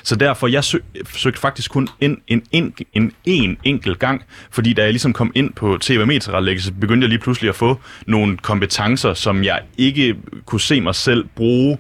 Så 0.03 0.17
derfor, 0.17 0.47
jeg 0.47 0.65
søg, 0.65 0.81
søgte 1.15 1.41
faktisk 1.41 1.71
kun 1.71 1.89
ind 2.01 2.19
en, 2.27 2.43
en, 2.53 2.75
en, 2.93 3.13
en 3.25 3.59
enkelt 3.65 3.99
gang, 3.99 4.23
fordi 4.51 4.73
da 4.73 4.83
jeg 4.83 4.91
ligesom 4.93 5.13
kom 5.13 5.33
ind 5.35 5.53
på 5.53 5.79
TV-meterretlæggelse, 5.81 6.67
så 6.67 6.73
begyndte 6.73 7.05
jeg 7.05 7.09
lige 7.09 7.19
pludselig 7.19 7.49
at 7.49 7.55
få 7.55 7.81
nogle 8.07 8.37
kompetencer, 8.37 9.15
som 9.15 9.45
jeg 9.45 9.61
ikke 9.79 10.17
kunne 10.47 10.61
se 10.61 10.81
mig 10.81 10.95
selv 10.95 11.25
bruge 11.37 11.79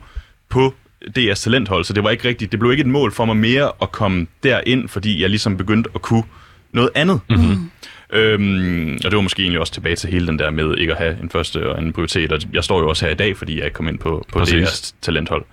på 0.49 0.74
DR's 1.18 1.42
talenthold, 1.42 1.84
så 1.84 1.92
det 1.92 2.05
var 2.05 2.11
ikke 2.11 2.28
rigtigt. 2.28 2.53
Det 2.53 2.61
blev 2.61 2.70
ikke 2.70 2.80
et 2.80 2.86
mål 2.86 3.12
for 3.12 3.24
mig 3.24 3.36
mere 3.36 3.72
at 3.82 3.92
komme 3.92 4.26
derind, 4.42 4.88
fordi 4.88 5.22
jeg 5.22 5.30
ligesom 5.30 5.57
begyndte 5.57 5.90
at 5.94 6.03
kunne 6.03 6.24
noget 6.72 6.90
andet. 6.94 7.20
Mm-hmm. 7.30 7.70
Øhm, 8.12 8.92
og 9.05 9.11
det 9.11 9.14
var 9.16 9.20
måske 9.20 9.42
egentlig 9.42 9.61
også 9.61 9.72
tilbage 9.72 9.96
til 9.96 10.11
hele 10.11 10.26
den 10.26 10.38
der 10.38 10.50
med 10.50 10.76
ikke 10.78 10.92
at 10.92 10.98
have 10.98 11.16
en 11.22 11.30
første 11.30 11.70
og 11.70 11.78
anden 11.78 11.92
prioritet. 11.92 12.32
Og 12.32 12.40
jeg 12.53 12.64
står 12.64 12.80
jo 12.80 12.88
også 12.88 13.05
her 13.05 13.12
i 13.12 13.16
dag, 13.16 13.36
fordi 13.36 13.57
jeg 13.57 13.64
ikke 13.64 13.74
kom 13.74 13.88
ind 13.88 13.98
på, 13.98 14.26
på 14.32 14.38
Præcis. 14.38 14.68
DR's 14.68 14.94
talenthold, 15.03 15.44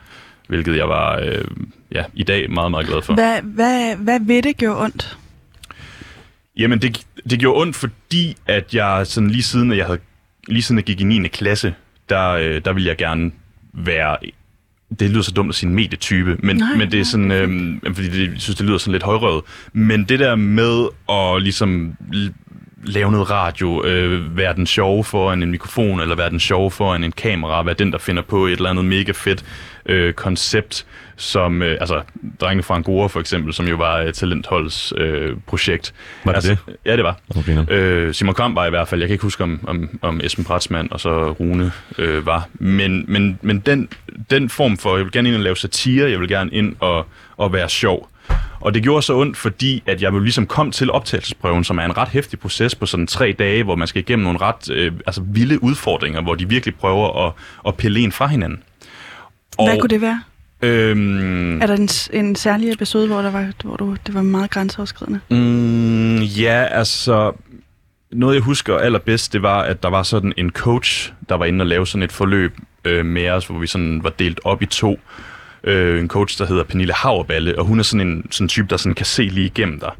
hvilket 0.47 0.77
jeg 0.77 0.89
var 0.89 1.19
øh, 1.19 1.45
ja, 1.91 2.03
i 2.13 2.23
dag 2.23 2.51
meget, 2.51 2.71
meget 2.71 2.87
glad 2.87 3.01
for. 3.01 3.13
Hvad, 3.13 3.41
hvad, 3.41 3.95
hvad 3.95 4.19
ved 4.23 4.41
det 4.41 4.57
gjorde 4.57 4.83
ondt? 4.83 5.17
Jamen, 6.57 6.81
det, 6.81 7.05
det 7.29 7.39
gjorde 7.39 7.61
ondt, 7.61 7.75
fordi 7.75 8.37
at 8.47 8.75
jeg 8.75 9.07
sådan 9.07 9.29
lige 9.29 9.43
siden, 9.43 9.71
at 9.71 9.77
jeg 9.77 9.85
havde, 9.85 9.99
lige 10.47 10.61
siden 10.61 10.77
jeg 10.77 10.85
gik 10.85 11.01
i 11.01 11.03
9. 11.03 11.27
klasse, 11.27 11.73
der, 12.09 12.29
øh, 12.29 12.61
der 12.65 12.73
ville 12.73 12.89
jeg 12.89 12.97
gerne 12.97 13.31
være 13.73 14.17
det 14.99 15.09
lyder 15.09 15.21
så 15.21 15.31
dumt 15.31 15.49
at 15.49 15.55
sige 15.55 15.69
medietype, 15.69 16.37
men, 16.39 16.57
Nej, 16.57 16.75
men 16.75 16.91
det 16.91 16.99
er 16.99 17.03
sådan, 17.03 17.31
øhm, 17.31 17.81
fordi 17.93 18.09
det, 18.09 18.31
jeg 18.31 18.41
synes, 18.41 18.57
det 18.57 18.65
lyder 18.65 18.77
sådan 18.77 18.91
lidt 18.91 19.03
højrøvet. 19.03 19.43
Men 19.73 20.03
det 20.03 20.19
der 20.19 20.35
med 20.35 20.87
at 21.09 21.41
ligesom 21.41 21.95
lave 22.83 23.11
noget 23.11 23.29
radio, 23.29 23.85
øh, 23.85 24.37
være 24.37 24.55
den 24.55 24.67
sjove 24.67 25.03
foran 25.03 25.43
en 25.43 25.51
mikrofon, 25.51 25.99
eller 25.99 26.15
være 26.15 26.29
den 26.29 26.39
sjove 26.39 26.71
foran 26.71 27.03
en 27.03 27.11
kamera, 27.11 27.63
være 27.63 27.75
den, 27.75 27.91
der 27.91 27.97
finder 27.97 28.21
på 28.21 28.45
et 28.45 28.51
eller 28.51 28.69
andet 28.69 28.85
mega 28.85 29.11
fedt 29.11 29.45
øh, 29.85 30.13
koncept, 30.13 30.85
som, 31.19 31.61
øh, 31.61 31.77
altså, 31.79 32.01
Drengene 32.41 32.63
fra 32.63 32.75
Angora 32.75 33.07
for 33.07 33.19
eksempel, 33.19 33.53
som 33.53 33.67
jo 33.67 33.75
var 33.75 33.97
et 33.97 34.15
talentholds 34.15 34.93
øh, 34.97 35.35
projekt. 35.47 35.93
Var 36.25 36.31
det 36.31 36.35
altså, 36.35 36.55
Ja, 36.85 36.95
det 36.95 37.03
var. 37.03 37.17
Okay. 37.37 37.65
Øh, 37.69 38.13
Simon 38.13 38.35
Kram 38.35 38.55
var 38.55 38.65
i 38.65 38.69
hvert 38.69 38.87
fald, 38.87 39.01
jeg 39.01 39.07
kan 39.07 39.13
ikke 39.13 39.23
huske 39.23 39.43
om, 39.43 39.59
om, 39.67 39.99
om 40.01 40.21
Esben 40.23 40.45
Pratsmann 40.45 40.87
og 40.91 40.99
så 40.99 41.31
Rune 41.31 41.71
øh, 41.97 42.25
var, 42.25 42.47
men, 42.53 43.05
men, 43.07 43.39
men 43.41 43.59
den, 43.59 43.89
den 44.29 44.49
form 44.49 44.77
for, 44.77 44.95
jeg 44.95 45.05
vil 45.05 45.11
gerne 45.11 45.29
ind 45.29 45.35
og 45.35 45.43
lave 45.43 45.57
satire, 45.57 46.11
jeg 46.11 46.19
vil 46.19 46.29
gerne 46.29 46.51
ind 46.51 46.75
og, 46.79 47.05
og 47.37 47.53
være 47.53 47.69
sjov. 47.69 48.09
Og 48.59 48.73
det 48.73 48.83
gjorde 48.83 49.01
så 49.01 49.15
ondt, 49.15 49.37
fordi 49.37 49.83
at 49.85 50.01
jeg 50.01 50.13
jo 50.13 50.19
ligesom 50.19 50.47
kom 50.47 50.71
til 50.71 50.91
optagelsesprøven, 50.91 51.63
som 51.63 51.77
er 51.77 51.85
en 51.85 51.97
ret 51.97 52.09
hæftig 52.09 52.39
proces 52.39 52.75
på 52.75 52.85
sådan 52.85 53.07
tre 53.07 53.35
dage, 53.39 53.63
hvor 53.63 53.75
man 53.75 53.87
skal 53.87 54.01
igennem 54.01 54.23
nogle 54.23 54.39
ret 54.41 54.69
øh, 54.71 54.91
altså 55.07 55.21
vilde 55.25 55.63
udfordringer, 55.63 56.21
hvor 56.21 56.35
de 56.35 56.49
virkelig 56.49 56.75
prøver 56.75 57.27
at, 57.27 57.33
at 57.67 57.75
pille 57.75 57.99
en 57.99 58.11
fra 58.11 58.27
hinanden. 58.27 58.63
Hvad 59.55 59.79
kunne 59.79 59.89
det 59.89 60.01
være? 60.01 60.23
Øhm, 60.61 61.61
Er 61.61 61.67
der 61.67 61.75
en, 61.75 61.89
en 62.13 62.35
særlig 62.35 62.71
episode, 62.73 63.07
hvor, 63.07 63.21
der 63.21 63.31
var, 63.31 63.51
hvor 63.63 63.75
du, 63.75 63.95
det 64.07 64.13
var 64.15 64.21
meget 64.21 64.51
grænseoverskridende? 64.51 65.19
Mm, 65.29 66.17
ja, 66.21 66.63
altså... 66.71 67.31
Noget, 68.11 68.35
jeg 68.35 68.43
husker 68.43 68.77
allerbedst, 68.77 69.33
det 69.33 69.41
var, 69.41 69.61
at 69.61 69.83
der 69.83 69.89
var 69.89 70.03
sådan 70.03 70.33
en 70.37 70.49
coach, 70.49 71.13
der 71.29 71.35
var 71.35 71.45
inde 71.45 71.61
og 71.63 71.67
lave 71.67 71.87
sådan 71.87 72.03
et 72.03 72.11
forløb 72.11 72.57
øh, 72.85 73.05
med 73.05 73.29
os, 73.29 73.47
hvor 73.47 73.59
vi 73.59 73.67
sådan 73.67 74.03
var 74.03 74.09
delt 74.09 74.39
op 74.43 74.61
i 74.61 74.65
to. 74.65 74.99
Øh, 75.63 75.99
en 75.99 76.07
coach, 76.07 76.37
der 76.39 76.45
hedder 76.45 76.63
Pernille 76.63 76.93
Haverballe, 76.93 77.59
og 77.59 77.65
hun 77.65 77.79
er 77.79 77.83
sådan 77.83 78.07
en 78.07 78.27
sådan 78.31 78.47
type, 78.47 78.67
der 78.69 78.77
sådan 78.77 78.93
kan 78.95 79.05
se 79.05 79.23
lige 79.23 79.45
igennem 79.45 79.79
dig. 79.79 79.91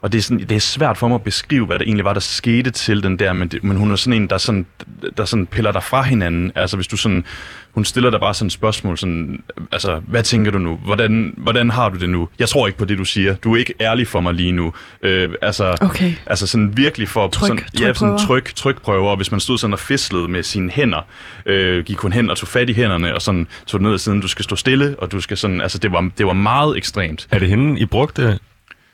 Og 0.00 0.12
det 0.12 0.18
er, 0.18 0.22
sådan, 0.22 0.40
det 0.40 0.52
er 0.52 0.58
svært 0.60 0.98
for 0.98 1.08
mig 1.08 1.14
at 1.14 1.22
beskrive, 1.22 1.66
hvad 1.66 1.78
der 1.78 1.84
egentlig 1.84 2.04
var, 2.04 2.12
der 2.12 2.20
skete 2.20 2.70
til 2.70 3.02
den 3.02 3.18
der, 3.18 3.32
men, 3.32 3.48
det, 3.48 3.64
men 3.64 3.76
hun 3.76 3.90
er 3.92 3.96
sådan 3.96 4.22
en, 4.22 4.30
der, 4.30 4.38
sådan, 4.38 4.66
der 5.16 5.24
sådan 5.24 5.46
piller 5.46 5.72
dig 5.72 5.82
fra 5.82 6.02
hinanden. 6.02 6.52
Altså 6.54 6.76
hvis 6.76 6.86
du 6.86 6.96
sådan, 6.96 7.24
hun 7.74 7.84
stiller 7.84 8.10
dig 8.10 8.20
bare 8.20 8.34
sådan 8.34 8.46
et 8.46 8.52
spørgsmål, 8.52 8.98
sådan, 8.98 9.42
altså, 9.72 10.00
hvad 10.06 10.22
tænker 10.22 10.50
du 10.50 10.58
nu? 10.58 10.78
Hvordan, 10.84 11.34
hvordan 11.36 11.70
har 11.70 11.88
du 11.88 11.98
det 11.98 12.10
nu? 12.10 12.28
Jeg 12.38 12.48
tror 12.48 12.66
ikke 12.66 12.78
på 12.78 12.84
det, 12.84 12.98
du 12.98 13.04
siger. 13.04 13.34
Du 13.34 13.54
er 13.54 13.58
ikke 13.58 13.74
ærlig 13.80 14.06
for 14.08 14.20
mig 14.20 14.34
lige 14.34 14.52
nu. 14.52 14.72
Øh, 15.02 15.30
altså, 15.42 15.76
Okay. 15.80 16.12
Altså 16.26 16.46
sådan 16.46 16.76
virkelig 16.76 17.08
for 17.08 17.28
Tryk- 17.28 17.46
sådan, 17.46 17.58
ja, 17.80 17.92
sådan 17.94 17.94
trykprøver. 17.94 18.16
tryk, 18.18 18.52
trykprøver, 18.54 19.10
og 19.10 19.16
hvis 19.16 19.30
man 19.30 19.40
stod 19.40 19.58
sådan 19.58 19.72
og 19.72 19.78
fislede 19.78 20.28
med 20.28 20.42
sine 20.42 20.70
hænder, 20.70 21.06
øh, 21.46 21.84
gik 21.84 21.96
hun 21.98 22.12
hen 22.12 22.30
og 22.30 22.36
tog 22.36 22.48
fat 22.48 22.70
i 22.70 22.72
hænderne, 22.72 23.14
og 23.14 23.22
sådan 23.22 23.46
tog 23.66 23.80
ned 23.82 23.92
ad 23.92 23.98
siden, 23.98 24.20
du 24.20 24.28
skal 24.28 24.44
stå 24.44 24.56
stille, 24.56 24.94
og 24.98 25.12
du 25.12 25.20
skal 25.20 25.36
sådan, 25.36 25.60
altså 25.60 25.78
det 25.78 25.92
var, 25.92 26.10
det 26.18 26.26
var 26.26 26.32
meget 26.32 26.76
ekstremt. 26.76 27.26
Er 27.30 27.38
det 27.38 27.48
hende, 27.48 27.80
I 27.80 27.84
brugte 27.86 28.38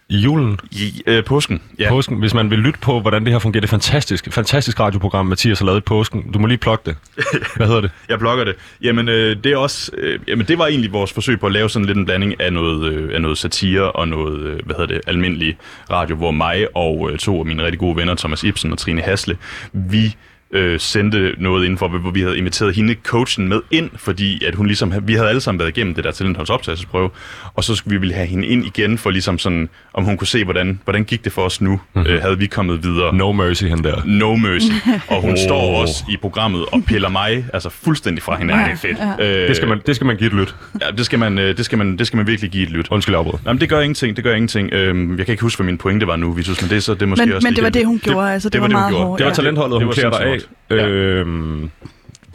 i 0.08 0.16
julen? 0.18 0.58
I 0.70 1.02
øh, 1.06 1.24
påsken, 1.24 1.62
ja. 1.78 1.88
Påsken, 1.88 2.18
hvis 2.18 2.34
man 2.34 2.50
vil 2.50 2.58
lytte 2.58 2.78
på, 2.80 3.00
hvordan 3.00 3.24
det 3.24 3.32
her 3.32 3.38
fungerer, 3.38 3.60
det 3.60 3.68
er 3.68 3.70
fantastisk, 3.70 4.32
fantastisk 4.32 4.80
radioprogram, 4.80 5.26
Mathias 5.26 5.58
har 5.58 5.66
lavet 5.66 5.78
i 5.78 5.80
påsken. 5.80 6.32
Du 6.32 6.38
må 6.38 6.46
lige 6.46 6.58
plukke 6.58 6.82
det. 6.86 6.96
Hvad 7.56 7.66
hedder 7.66 7.80
det? 7.80 7.90
Jeg 8.08 8.18
blogger 8.18 8.44
det. 8.44 8.54
Jamen, 8.82 9.08
øh, 9.08 9.36
det 9.44 9.52
er 9.52 9.56
også, 9.56 9.90
øh, 9.96 10.20
jamen, 10.28 10.46
det 10.46 10.58
var 10.58 10.66
egentlig 10.66 10.92
vores 10.92 11.12
forsøg 11.12 11.40
på 11.40 11.46
at 11.46 11.52
lave 11.52 11.70
sådan 11.70 11.86
lidt 11.86 11.98
en 11.98 12.04
blanding 12.04 12.40
af 12.40 12.52
noget, 12.52 12.92
øh, 12.92 13.14
af 13.14 13.22
noget 13.22 13.38
satire 13.38 13.92
og 13.92 14.08
noget, 14.08 14.40
øh, 14.40 14.60
hvad 14.66 14.76
hedder 14.76 14.94
det, 14.94 15.00
almindelig 15.06 15.56
radio, 15.90 16.16
hvor 16.16 16.30
mig 16.30 16.76
og 16.76 17.10
øh, 17.12 17.18
to 17.18 17.38
af 17.38 17.46
mine 17.46 17.62
rigtig 17.62 17.78
gode 17.78 17.96
venner, 17.96 18.14
Thomas 18.14 18.44
Ibsen 18.44 18.72
og 18.72 18.78
Trine 18.78 19.02
Hasle, 19.02 19.36
vi 19.72 20.16
øh, 20.50 20.80
sendte 20.80 21.32
noget 21.38 21.64
indenfor, 21.64 21.88
hvor 21.88 22.10
vi 22.10 22.20
havde 22.20 22.38
inviteret 22.38 22.74
hende, 22.74 22.94
coachen, 23.04 23.48
med 23.48 23.60
ind, 23.70 23.90
fordi 23.96 24.44
at 24.44 24.54
hun 24.54 24.66
ligesom, 24.66 24.92
vi 25.02 25.14
havde 25.14 25.28
alle 25.28 25.40
sammen 25.40 25.58
været 25.58 25.76
igennem 25.76 25.94
det 25.94 26.04
der 26.04 26.10
talentholds 26.12 26.50
optagelsesprøve, 26.50 27.10
og 27.54 27.64
så 27.64 27.74
skulle 27.74 27.92
vi 27.94 28.00
ville 28.00 28.14
have 28.14 28.26
hende 28.26 28.46
ind 28.46 28.66
igen, 28.66 28.98
for 28.98 29.10
ligesom 29.10 29.38
sådan, 29.38 29.68
om 29.94 30.04
hun 30.04 30.16
kunne 30.16 30.26
se, 30.26 30.44
hvordan, 30.44 30.80
hvordan 30.84 31.04
gik 31.04 31.24
det 31.24 31.32
for 31.32 31.42
os 31.42 31.60
nu, 31.60 31.80
mm-hmm. 31.94 32.10
øh, 32.10 32.22
havde 32.22 32.38
vi 32.38 32.46
kommet 32.46 32.82
videre. 32.84 33.14
No 33.14 33.32
mercy, 33.32 33.64
han 33.64 33.84
der. 33.84 34.02
No 34.04 34.36
mercy. 34.36 34.66
Og 35.08 35.20
hun 35.22 35.30
oh. 35.30 35.36
står 35.46 35.80
også 35.80 36.04
i 36.10 36.16
programmet 36.16 36.64
og 36.72 36.84
piller 36.86 37.08
mig 37.08 37.44
altså 37.52 37.68
fuldstændig 37.70 38.22
fra 38.22 38.36
hinanden. 38.38 38.66
Ja, 38.66 38.70
det 38.72 38.78
fedt. 38.80 38.98
ja. 39.18 39.42
Øh, 39.42 39.48
Det 39.48 39.56
skal 39.56 39.68
man, 39.68 39.80
det 39.86 39.96
skal 39.96 40.06
man 40.06 40.16
give 40.16 40.26
et 40.26 40.34
lyt. 40.36 40.54
Ja, 40.80 40.86
det 40.96 41.06
skal 41.06 41.18
man, 41.18 41.38
øh, 41.38 41.56
det 41.56 41.64
skal 41.64 41.78
man, 41.78 41.98
det 41.98 42.06
skal 42.06 42.16
man 42.16 42.26
virkelig 42.26 42.50
give 42.50 42.62
et 42.62 42.70
lyt. 42.70 42.88
Undskyld, 42.90 43.14
jeg 43.14 43.18
afbrød. 43.18 43.38
Jamen, 43.46 43.60
det 43.60 43.68
gør 43.68 43.80
ingenting, 43.80 44.16
det 44.16 44.24
gør 44.24 44.34
ingenting. 44.34 44.72
Øhm, 44.72 45.18
jeg 45.18 45.26
kan 45.26 45.32
ikke 45.32 45.42
huske, 45.42 45.58
hvad 45.58 45.66
min 45.66 45.78
pointe 45.78 46.06
var 46.06 46.16
nu, 46.16 46.32
Vitus, 46.32 46.62
men 46.62 46.70
det 46.70 46.76
er 46.76 46.80
så 46.80 46.94
det 46.94 47.02
er 47.02 47.06
måske 47.06 47.26
Men, 47.26 47.34
også 47.34 47.46
men 47.46 47.54
det 47.56 47.64
var 47.64 47.70
det, 47.70 47.86
hun 47.86 47.98
gjorde. 48.04 48.32
altså, 48.32 48.48
det, 48.48 48.60
var, 48.60 48.68
meget 48.68 48.84
hun 48.84 48.92
gjorde. 48.92 49.06
hårdt. 49.06 49.18
Det 49.18 49.26
var 49.26 49.32
talentholdet, 49.32 49.72
Det 49.74 49.80
hun 49.82 49.88
var 49.88 49.94
klæder 49.94 50.10
dig 50.10 50.26
af. 50.26 50.38
Hårdt. 50.70 50.82
Ja. 50.82 50.88
Øhm, 50.88 51.70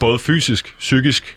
både 0.00 0.18
fysisk, 0.18 0.74
psykisk, 0.78 1.36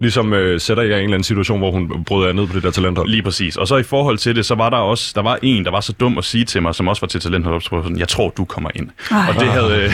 ligesom 0.00 0.32
øh, 0.32 0.60
sætter 0.60 0.82
jeg 0.82 0.92
i 0.92 0.94
en 0.94 1.04
eller 1.04 1.14
anden 1.14 1.24
situation, 1.24 1.58
hvor 1.58 1.70
hun 1.70 2.04
jer 2.10 2.32
ned 2.32 2.46
på 2.46 2.54
det 2.54 2.62
der 2.62 2.70
talenthold. 2.70 3.08
Lige 3.08 3.22
præcis. 3.22 3.56
Og 3.56 3.68
så 3.68 3.76
i 3.76 3.82
forhold 3.82 4.18
til 4.18 4.36
det, 4.36 4.46
så 4.46 4.54
var 4.54 4.70
der 4.70 4.76
også, 4.76 5.12
der 5.14 5.22
var 5.22 5.38
en, 5.42 5.64
der 5.64 5.70
var 5.70 5.80
så 5.80 5.92
dum 5.92 6.18
at 6.18 6.24
sige 6.24 6.44
til 6.44 6.62
mig, 6.62 6.74
som 6.74 6.88
også 6.88 7.00
var 7.00 7.08
til 7.08 7.20
talentholdsprøve, 7.20 7.82
sådan, 7.82 7.98
jeg 7.98 8.08
tror, 8.08 8.28
du 8.30 8.44
kommer 8.44 8.70
ind. 8.74 8.90
Ej. 9.10 9.18
Og 9.28 9.34
det 9.34 9.48
havde, 9.48 9.82
øh, 9.84 9.92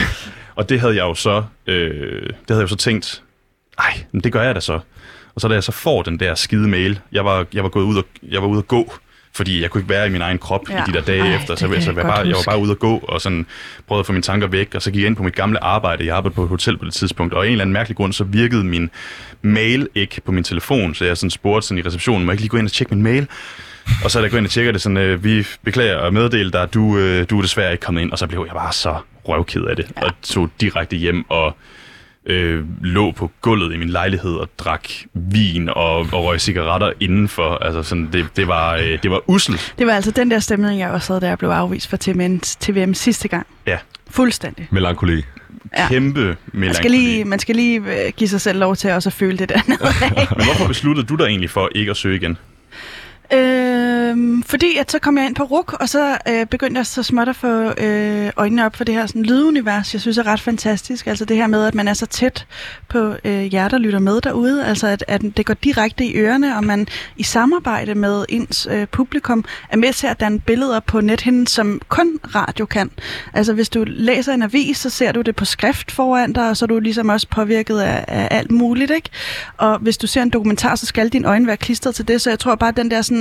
og 0.55 0.69
det 0.69 0.79
havde 0.79 0.95
jeg 0.95 1.03
jo 1.03 1.13
så, 1.13 1.43
øh, 1.67 2.21
det 2.21 2.35
havde 2.47 2.59
jeg 2.59 2.61
jo 2.61 2.67
så 2.67 2.75
tænkt, 2.75 3.23
ej, 3.79 4.03
men 4.11 4.21
det 4.21 4.31
gør 4.31 4.43
jeg 4.43 4.55
da 4.55 4.59
så. 4.59 4.79
Og 5.35 5.41
så 5.41 5.47
da 5.47 5.53
jeg 5.53 5.63
så 5.63 5.71
får 5.71 6.01
den 6.01 6.19
der 6.19 6.35
skide 6.35 6.67
mail, 6.67 6.99
jeg 7.11 7.25
var, 7.25 7.45
jeg 7.53 7.63
var 7.63 7.69
gået 7.69 7.83
ud 7.83 7.97
og, 7.97 8.05
jeg 8.23 8.41
var 8.41 8.47
ude 8.47 8.59
at 8.59 8.67
gå, 8.67 8.93
fordi 9.33 9.61
jeg 9.61 9.69
kunne 9.69 9.81
ikke 9.81 9.89
være 9.89 10.07
i 10.07 10.09
min 10.09 10.21
egen 10.21 10.37
krop 10.37 10.69
ja. 10.69 10.83
I 10.83 10.83
de 10.87 10.93
der 10.93 11.01
dage 11.01 11.21
Ej, 11.21 11.35
efter, 11.35 11.55
så, 11.55 11.67
kan 11.67 11.81
så 11.81 11.89
jeg 11.89 11.97
jeg, 11.97 12.05
bare, 12.05 12.27
jeg 12.27 12.35
var 12.35 12.43
bare 12.51 12.59
ude 12.59 12.71
at 12.71 12.79
gå 12.79 12.97
og 12.97 13.21
sådan 13.21 13.45
prøvede 13.87 13.99
at 13.99 14.05
få 14.05 14.11
mine 14.11 14.21
tanker 14.21 14.47
væk, 14.47 14.75
og 14.75 14.81
så 14.81 14.91
gik 14.91 15.01
jeg 15.01 15.07
ind 15.07 15.15
på 15.15 15.23
mit 15.23 15.35
gamle 15.35 15.63
arbejde. 15.63 16.05
Jeg 16.05 16.15
arbejdede 16.15 16.35
på 16.35 16.43
et 16.43 16.49
hotel 16.49 16.77
på 16.77 16.85
det 16.85 16.93
tidspunkt, 16.93 17.33
og 17.33 17.43
af 17.43 17.47
en 17.47 17.51
eller 17.51 17.61
anden 17.61 17.73
mærkelig 17.73 17.97
grund, 17.97 18.13
så 18.13 18.23
virkede 18.23 18.63
min 18.63 18.89
mail 19.41 19.87
ikke 19.95 20.21
på 20.25 20.31
min 20.31 20.43
telefon, 20.43 20.95
så 20.95 21.05
jeg 21.05 21.17
sådan 21.17 21.29
spurgte 21.29 21.67
sådan 21.67 21.83
i 21.83 21.87
receptionen, 21.87 22.25
må 22.25 22.31
jeg 22.31 22.33
ikke 22.33 22.41
lige 22.41 22.49
gå 22.49 22.57
ind 22.57 22.67
og 22.67 22.71
tjekke 22.71 22.95
min 22.95 23.03
mail? 23.03 23.27
Og 24.03 24.11
så 24.11 24.19
da 24.19 24.23
jeg 24.23 24.31
går 24.31 24.37
ind 24.37 24.45
og 24.45 24.51
tjekker 24.51 24.71
det, 24.71 24.81
sådan, 24.81 24.97
øh, 24.97 25.23
vi 25.23 25.45
beklager 25.63 25.99
at 25.99 26.13
meddele 26.13 26.51
dig, 26.51 26.73
du, 26.73 26.97
øh, 26.97 27.25
du 27.29 27.37
er 27.37 27.41
desværre 27.41 27.71
ikke 27.71 27.81
kommet 27.81 28.01
ind. 28.01 28.11
Og 28.11 28.19
så 28.19 28.27
blev 28.27 28.43
jeg 28.47 28.53
bare 28.55 28.73
så 28.73 28.97
røvked 29.27 29.63
af 29.63 29.75
det, 29.75 29.91
ja. 29.97 30.05
og 30.05 30.11
tog 30.23 30.49
direkte 30.61 30.95
hjem 30.95 31.29
og 31.29 31.55
øh, 32.25 32.65
lå 32.81 33.11
på 33.11 33.31
gulvet 33.41 33.73
i 33.73 33.77
min 33.77 33.89
lejlighed 33.89 34.33
og 34.35 34.49
drak 34.57 34.89
vin 35.13 35.69
og, 35.69 35.95
og 35.99 36.23
røg 36.25 36.41
cigaretter 36.41 36.91
indenfor. 36.99 37.55
Altså 37.55 37.83
sådan, 37.83 38.09
det, 38.13 38.25
det, 38.35 38.47
var, 38.47 38.75
øh, 38.75 38.99
det 39.03 39.11
var 39.11 39.21
uselt. 39.27 39.73
Det 39.79 39.87
var 39.87 39.93
altså 39.93 40.11
den 40.11 40.31
der 40.31 40.39
stemning, 40.39 40.79
jeg 40.79 40.89
også 40.89 41.13
havde, 41.13 41.21
da 41.21 41.27
jeg 41.27 41.37
blev 41.37 41.49
afvist 41.49 41.87
for 41.87 41.97
TVM, 41.97 42.39
TVM 42.39 42.93
sidste 42.93 43.27
gang. 43.27 43.47
Ja, 43.67 43.77
Fuldstændig. 44.09 44.67
Melankoli. 44.71 45.23
Ja. 45.77 45.87
kæmpe 45.87 46.19
Man 46.19 46.35
melankoli. 46.53 46.73
skal 46.73 46.91
lige, 46.91 47.25
man 47.25 47.39
skal 47.39 47.55
lige 47.55 47.79
øh, 47.79 48.11
give 48.17 48.27
sig 48.27 48.41
selv 48.41 48.59
lov 48.59 48.75
til 48.75 48.91
også 48.91 49.09
at 49.09 49.13
føle 49.13 49.37
det 49.37 49.49
der. 49.49 49.59
Men 50.37 50.45
hvorfor 50.45 50.67
besluttede 50.67 51.07
du 51.07 51.15
dig 51.15 51.23
egentlig 51.25 51.49
for 51.49 51.69
ikke 51.75 51.89
at 51.91 51.97
søge 51.97 52.15
igen? 52.15 52.37
Øhm, 53.33 54.43
fordi 54.43 54.77
at 54.77 54.91
så 54.91 54.99
kom 54.99 55.17
jeg 55.17 55.25
ind 55.25 55.35
på 55.35 55.43
RUK, 55.43 55.73
og 55.73 55.89
så 55.89 56.17
øh, 56.27 56.45
begyndte 56.45 56.77
jeg 56.77 56.85
så 56.85 57.03
småt 57.03 57.27
at 57.27 57.35
få 57.35 57.73
øh, 57.77 58.31
øjnene 58.37 58.65
op 58.65 58.75
for 58.75 58.83
det 58.83 58.95
her 58.95 59.05
sådan, 59.05 59.23
lydunivers, 59.23 59.93
jeg 59.93 60.01
synes 60.01 60.17
er 60.17 60.27
ret 60.27 60.41
fantastisk. 60.41 61.07
Altså 61.07 61.25
det 61.25 61.37
her 61.37 61.47
med, 61.47 61.65
at 61.65 61.75
man 61.75 61.87
er 61.87 61.93
så 61.93 62.05
tæt 62.05 62.47
på 62.87 63.15
øh, 63.25 63.53
jer, 63.53 63.67
der 63.67 63.77
lytter 63.77 63.99
med 63.99 64.21
derude. 64.21 64.65
Altså 64.65 64.87
at, 64.87 65.05
at 65.07 65.21
det 65.37 65.45
går 65.45 65.53
direkte 65.53 66.05
i 66.05 66.15
ørerne, 66.15 66.55
og 66.55 66.63
man 66.63 66.87
i 67.17 67.23
samarbejde 67.23 67.95
med 67.95 68.25
ens 68.29 68.67
øh, 68.71 68.87
publikum 68.87 69.45
er 69.69 69.77
med 69.77 69.93
til 69.93 70.07
at 70.07 70.19
danne 70.19 70.39
billeder 70.39 70.79
på 70.79 71.01
nethinden, 71.01 71.47
som 71.47 71.81
kun 71.87 72.19
radio 72.35 72.65
kan. 72.65 72.91
Altså 73.33 73.53
hvis 73.53 73.69
du 73.69 73.83
læser 73.87 74.33
en 74.33 74.41
avis, 74.41 74.77
så 74.77 74.89
ser 74.89 75.11
du 75.11 75.21
det 75.21 75.35
på 75.35 75.45
skrift 75.45 75.91
foran 75.91 76.33
dig, 76.33 76.49
og 76.49 76.57
så 76.57 76.65
er 76.65 76.67
du 76.67 76.79
ligesom 76.79 77.09
også 77.09 77.27
påvirket 77.27 77.79
af, 77.79 78.05
af 78.07 78.27
alt 78.31 78.51
muligt. 78.51 78.91
Ikke? 78.91 79.09
Og 79.57 79.79
hvis 79.79 79.97
du 79.97 80.07
ser 80.07 80.21
en 80.21 80.29
dokumentar, 80.29 80.75
så 80.75 80.85
skal 80.85 81.09
dine 81.09 81.27
øjne 81.27 81.47
være 81.47 81.57
klistret 81.57 81.95
til 81.95 82.07
det. 82.07 82.21
Så 82.21 82.29
jeg 82.29 82.39
tror 82.39 82.55
bare, 82.55 82.69
at 82.69 82.77
den 82.77 82.91
der 82.91 83.01
sådan, 83.01 83.18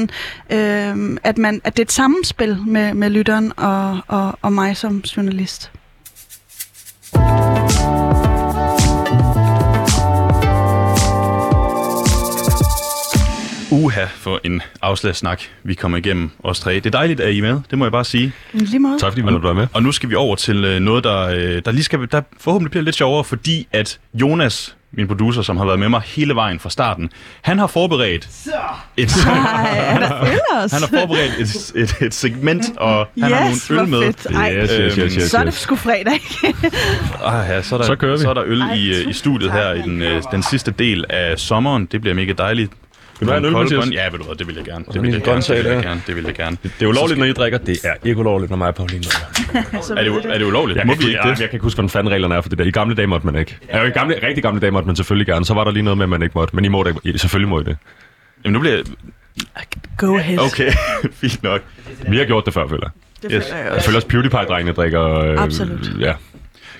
øh, 0.50 1.18
at, 1.24 1.38
man, 1.38 1.60
at 1.64 1.76
det 1.76 1.82
er 1.82 1.86
et 1.86 1.92
sammenspil 1.92 2.58
med, 2.66 2.94
med 2.94 3.10
lytteren 3.10 3.52
og, 3.56 4.00
og, 4.08 4.38
og 4.42 4.52
mig 4.52 4.76
som 4.76 4.98
journalist. 5.16 5.70
Uha 13.70 14.04
for 14.04 14.40
en 14.44 14.62
afslagssnak, 14.82 15.42
vi 15.62 15.74
kommer 15.74 15.98
igennem 15.98 16.30
os 16.44 16.60
tre. 16.60 16.74
Det 16.74 16.86
er 16.86 16.90
dejligt, 16.90 17.20
at 17.20 17.34
I 17.34 17.38
er 17.38 17.42
med, 17.42 17.60
det 17.70 17.78
må 17.78 17.84
jeg 17.84 17.92
bare 17.92 18.04
sige. 18.04 18.32
Lige 18.52 18.78
måde. 18.78 18.98
Tak 18.98 19.12
fordi 19.12 19.20
vi 19.20 19.32
var 19.32 19.52
med. 19.52 19.66
Og 19.72 19.82
nu 19.82 19.92
skal 19.92 20.10
vi 20.10 20.14
over 20.14 20.36
til 20.36 20.64
øh, 20.64 20.80
noget, 20.80 21.04
der, 21.04 21.28
øh, 21.28 21.62
der 21.64 21.72
lige 21.72 21.84
skal, 21.84 22.08
der 22.10 22.22
forhåbentlig 22.40 22.70
bliver 22.70 22.84
lidt 22.84 22.96
sjovere, 22.96 23.24
fordi 23.24 23.68
at 23.72 24.00
Jonas, 24.14 24.76
min 24.92 25.08
producer, 25.08 25.42
som 25.42 25.56
har 25.56 25.64
været 25.64 25.78
med 25.78 25.88
mig 25.88 26.00
hele 26.04 26.34
vejen 26.34 26.58
fra 26.60 26.70
starten, 26.70 27.10
han 27.42 27.58
har 27.58 27.66
forberedt 27.66 28.28
et, 28.96 29.10
Ej, 29.26 29.34
han 29.74 30.02
os. 30.56 30.72
han 30.72 30.80
har 30.80 30.88
forberedt 31.00 31.32
et, 31.40 31.72
et, 31.82 32.02
et 32.06 32.14
segment, 32.14 32.64
og 32.76 33.06
han 33.20 33.32
har 33.32 33.50
yes, 33.50 33.70
nogle 33.70 33.82
øl 33.82 33.88
med. 33.88 34.02
fedt. 34.02 34.26
Ej, 34.36 34.54
Yes, 34.56 34.70
yes, 34.80 34.94
yes, 34.94 35.14
yes, 35.14 35.30
så 35.30 35.38
er 35.38 35.44
det 35.44 35.54
sgu 35.54 35.76
fredag? 35.76 36.20
Ah, 37.24 37.48
ja, 37.48 37.62
så, 37.62 37.74
er 37.74 37.78
der, 37.78 37.86
Så 37.86 37.96
kører 37.96 38.16
vi. 38.16 38.22
så 38.22 38.30
er 38.30 38.34
der 38.34 38.42
øl 38.46 38.60
Ej, 38.62 38.74
i, 38.74 39.02
øh, 39.02 39.10
i 39.10 39.12
studiet 39.12 39.52
her 39.52 39.72
i 39.72 39.82
den, 39.82 40.02
øh, 40.02 40.22
den 40.32 40.42
sidste 40.42 40.70
del 40.70 41.04
af 41.10 41.38
sommeren. 41.38 41.86
Det 41.92 42.00
bliver 42.00 42.14
mega 42.14 42.32
dejligt. 42.38 42.72
Vil 43.20 43.28
du 43.28 43.32
have 43.32 43.38
en 43.38 43.44
øl, 43.44 43.52
Mathias? 43.52 43.84
grøn- 43.84 43.92
Ja, 43.92 44.08
ved 44.10 44.18
du 44.18 44.24
hvad, 44.24 44.34
det 44.36 44.46
vil 44.46 44.54
jeg 44.56 44.64
gerne. 44.64 44.84
Det 44.92 45.02
vil 45.02 45.12
jeg 45.12 45.22
gerne, 45.22 45.40
det 45.42 45.64
vil 45.64 45.64
jeg 45.72 45.82
gerne. 45.82 46.02
Det 46.06 46.16
vil 46.16 46.24
jeg 46.24 46.34
gerne. 46.34 46.56
Det 46.62 46.82
er 46.82 46.86
ulovligt, 46.86 47.18
når 47.18 47.26
I 47.26 47.32
drikker. 47.32 47.58
Det 47.58 47.78
er 47.84 47.94
ikke 48.04 48.20
ulovligt, 48.20 48.50
når 48.50 48.56
mig 48.56 48.68
og 48.68 48.74
Pauline 48.74 49.02
drikker. 49.02 49.94
Er 49.98 50.04
det, 50.04 50.24
er 50.34 50.38
det 50.38 50.44
ulovligt? 50.46 50.76
Jeg 50.78 50.86
Må 50.86 50.94
kan, 50.94 51.02
vi 51.02 51.06
ikke 51.08 51.20
jeg, 51.22 51.30
det? 51.36 51.40
jeg 51.40 51.48
kan 51.50 51.56
ikke 51.56 51.62
huske, 51.62 51.76
hvordan 51.76 51.90
fanden 51.90 52.12
reglerne 52.12 52.34
er 52.34 52.40
for 52.40 52.48
det 52.48 52.58
der. 52.58 52.64
I 52.64 52.70
gamle 52.70 52.94
dage 52.94 53.06
måtte 53.06 53.26
man 53.26 53.36
ikke. 53.36 53.56
Ja, 53.72 53.82
i 53.82 53.90
gamle, 53.90 54.14
rigtig 54.22 54.42
gamle 54.42 54.60
dage 54.60 54.70
måtte 54.70 54.86
man 54.86 54.96
selvfølgelig 54.96 55.26
gerne. 55.26 55.44
Så 55.44 55.54
var 55.54 55.64
der 55.64 55.70
lige 55.70 55.82
noget 55.82 55.98
med, 55.98 56.04
at 56.04 56.08
man 56.10 56.22
ikke 56.22 56.32
måtte. 56.34 56.56
Men 56.56 56.64
I 56.64 56.68
må 56.68 56.82
det 56.82 56.90
ikke. 57.04 57.14
I- 57.14 57.18
Selvfølgelig 57.18 57.48
må 57.48 57.60
I 57.60 57.64
det. 57.64 57.76
Jamen, 58.44 58.52
nu 58.52 58.58
bliver 58.60 58.74
jeg... 58.74 58.84
Go 59.98 60.16
ahead. 60.16 60.38
Okay, 60.38 60.72
fint 61.20 61.42
nok. 61.42 61.60
Vi 62.08 62.18
har 62.18 62.24
gjort 62.24 62.44
det 62.46 62.54
før, 62.54 62.68
føler 62.68 62.82
jeg. 63.22 63.30
Det 63.30 63.42
føler 63.44 63.56
jeg 63.62 63.70
også. 63.72 63.86
føler 63.86 63.96
også 63.98 64.08
PewDiePie-drengene 64.08 64.72
drikker... 64.72 65.02
Øh, 65.18 65.42
Absolut. 65.42 65.90
Ja. 66.00 66.12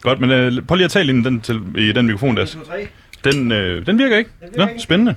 Godt, 0.02 0.20
men 0.20 0.30
øh, 0.30 0.52
prøv 0.68 0.76
lige 0.76 0.84
at 0.84 0.90
tale 0.90 1.12
ind 1.12 1.20
i 1.26 1.28
den, 1.28 1.40
til, 1.40 1.60
i 1.78 1.92
den 1.92 2.06
mikrofon 2.06 2.36
der. 2.36 2.46
Den, 3.24 3.52
øh, 3.52 3.86
den 3.86 3.98
virker 3.98 4.16
ikke. 4.18 4.30
Nå, 4.56 4.68
spændende. 4.78 5.14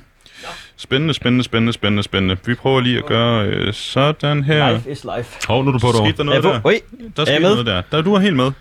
Spændende, 0.81 1.13
spændende, 1.13 1.43
spændende, 1.43 1.73
spændende, 1.73 2.03
spændende. 2.03 2.37
Vi 2.45 2.55
prøver 2.55 2.79
lige 2.81 2.97
at 2.97 3.05
gøre 3.05 3.45
øh, 3.45 3.73
sådan 3.73 4.43
her. 4.43 4.71
Life 4.73 4.91
is 4.91 5.03
life. 5.17 5.47
Hov, 5.47 5.63
nu 5.63 5.69
er 5.69 5.73
du 5.73 5.79
på 5.79 5.87
det 5.87 5.95
over. 5.95 6.05
Skete 6.09 6.17
der 6.17 6.23
noget 6.23 6.45
Er 6.45 6.51
der? 6.51 6.61
Oj, 6.63 6.79
Der 7.15 7.21
er 7.21 7.25
skete 7.25 7.39
noget 7.39 7.65
der. 7.65 7.81
der. 7.91 8.01
Du 8.01 8.13
er 8.13 8.19
helt 8.19 8.35
med. 8.35 8.51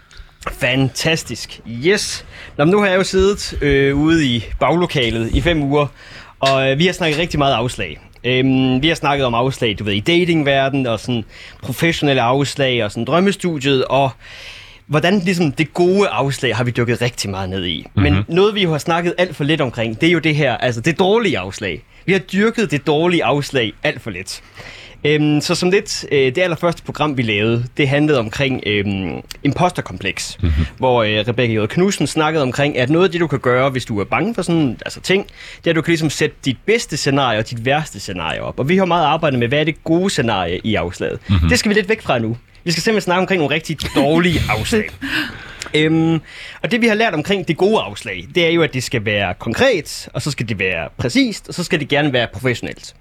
fantastisk. 0.61 1.61
Yes. 1.87 2.25
Nå, 2.57 2.65
men 2.65 2.73
nu 2.73 2.81
har 2.81 2.87
jeg 2.87 2.97
jo 2.99 3.05
siddet 3.05 3.59
øh, 3.63 3.97
ude 3.97 4.27
i 4.27 4.45
baglokalet 4.61 5.31
i 5.35 5.41
fem 5.41 5.63
uger, 5.63 5.87
og 6.41 6.71
øh, 6.71 6.79
vi 6.79 6.87
har 6.87 6.93
snakket 6.93 7.19
rigtig 7.19 7.39
meget 7.39 7.55
afslag. 7.55 8.01
Øhm, 8.25 8.83
vi 8.83 8.89
har 8.89 8.95
snakket 8.95 9.27
om 9.27 9.35
afslag, 9.35 9.77
du 9.79 9.85
ved, 9.85 9.93
i 9.93 10.01
datingverdenen, 10.01 10.87
og 10.87 11.01
sådan 11.01 11.25
professionelle 11.63 12.23
afslag, 12.23 12.85
og 12.85 12.91
sådan 12.91 13.05
drømmestudiet, 13.05 13.85
og 13.85 14.11
hvordan 14.91 15.19
ligesom 15.19 15.53
det 15.53 15.75
gode 15.75 16.09
afslag 16.09 16.57
har 16.57 16.65
vi 16.65 16.71
dykket 16.71 17.03
rigtig 17.03 17.31
meget 17.31 17.51
ned 17.51 17.67
i. 17.67 17.87
Mm-hmm. 17.95 18.13
Men 18.13 18.25
noget 18.29 18.55
vi 18.55 18.63
jo 18.63 18.71
har 18.71 18.79
snakket 18.79 19.15
alt 19.19 19.37
for 19.37 19.45
lidt 19.45 19.61
omkring, 19.61 20.01
det 20.01 20.07
er 20.07 20.13
jo 20.13 20.19
det 20.19 20.35
her, 20.35 20.57
altså 20.57 20.81
det 20.81 20.99
dårlige 20.99 21.39
afslag. 21.39 21.83
Vi 22.07 22.13
har 22.13 22.19
dyrket 22.19 22.71
det 22.71 22.87
dårlige 22.87 23.25
afslag 23.25 23.73
alt 23.83 24.03
for 24.03 24.11
lidt. 24.11 24.43
Øhm, 25.05 25.41
så 25.41 25.55
som 25.55 25.71
lidt, 25.71 26.05
øh, 26.13 26.19
det 26.19 26.39
allerførste 26.39 26.83
program, 26.83 27.17
vi 27.17 27.23
lavede, 27.23 27.65
det 27.77 27.89
handlede 27.89 28.19
omkring 28.19 28.63
øhm, 28.67 29.21
imposterkompleks, 29.45 30.39
mm-hmm. 30.43 30.67
hvor 30.79 31.03
øh, 31.03 31.25
Rebecca 31.29 31.63
J. 31.63 31.67
Knudsen 31.67 32.07
snakkede 32.07 32.43
omkring, 32.43 32.79
at 32.79 32.91
noget 32.91 33.05
af 33.05 33.11
det, 33.11 33.21
du 33.21 33.27
kan 33.27 33.39
gøre, 33.39 33.71
hvis 33.71 33.85
du 33.85 34.01
er 34.01 34.05
bange 34.05 34.35
for 34.35 34.43
sådan 34.43 34.79
altså 34.85 35.01
ting, 35.01 35.27
det 35.59 35.67
er, 35.67 35.71
at 35.71 35.77
du 35.77 35.83
kan 35.83 35.91
ligesom 35.91 36.11
sætte 36.11 36.37
dit 36.45 36.57
bedste 36.67 36.97
scenarie 36.97 37.39
og 37.39 37.51
dit 37.51 37.65
værste 37.65 38.01
scenarie 38.01 38.43
op. 38.43 38.59
Og 38.59 38.69
vi 38.69 38.77
har 38.77 38.85
meget 38.85 39.05
arbejdet 39.05 39.39
med, 39.39 39.49
hvad 39.49 39.61
er 39.61 39.65
det 39.65 39.85
gode 39.85 40.11
scenarie 40.11 40.61
i 40.65 40.75
afslaget. 40.75 41.19
Mm-hmm. 41.29 41.49
Det 41.49 41.59
skal 41.59 41.69
vi 41.69 41.75
lidt 41.75 41.89
væk 41.89 42.03
fra 42.03 42.19
nu. 42.19 42.37
Vi 42.65 42.71
skal 42.71 42.83
simpelthen 42.83 43.05
snakke 43.05 43.21
omkring 43.21 43.39
nogle 43.39 43.55
rigtig 43.55 43.79
dårlige 43.95 44.41
afslag. 44.59 44.89
Øhm, 45.75 46.21
og 46.63 46.71
det 46.71 46.81
vi 46.81 46.87
har 46.87 46.95
lært 46.95 47.15
omkring 47.15 47.49
det 47.49 47.57
gode 47.57 47.81
afslag, 47.81 48.29
det 48.35 48.47
er 48.47 48.51
jo, 48.51 48.63
at 48.63 48.75
det 48.75 48.83
skal 48.83 49.05
være 49.05 49.35
konkret, 49.35 50.09
og 50.13 50.23
så 50.23 50.31
skal 50.31 50.49
det 50.49 50.59
være 50.59 50.89
præcist, 50.99 51.49
og 51.49 51.55
så 51.55 51.65
skal 51.65 51.81
det 51.81 51.89
gerne 51.89 52.13
være 52.13 52.27
professionelt. 52.33 52.95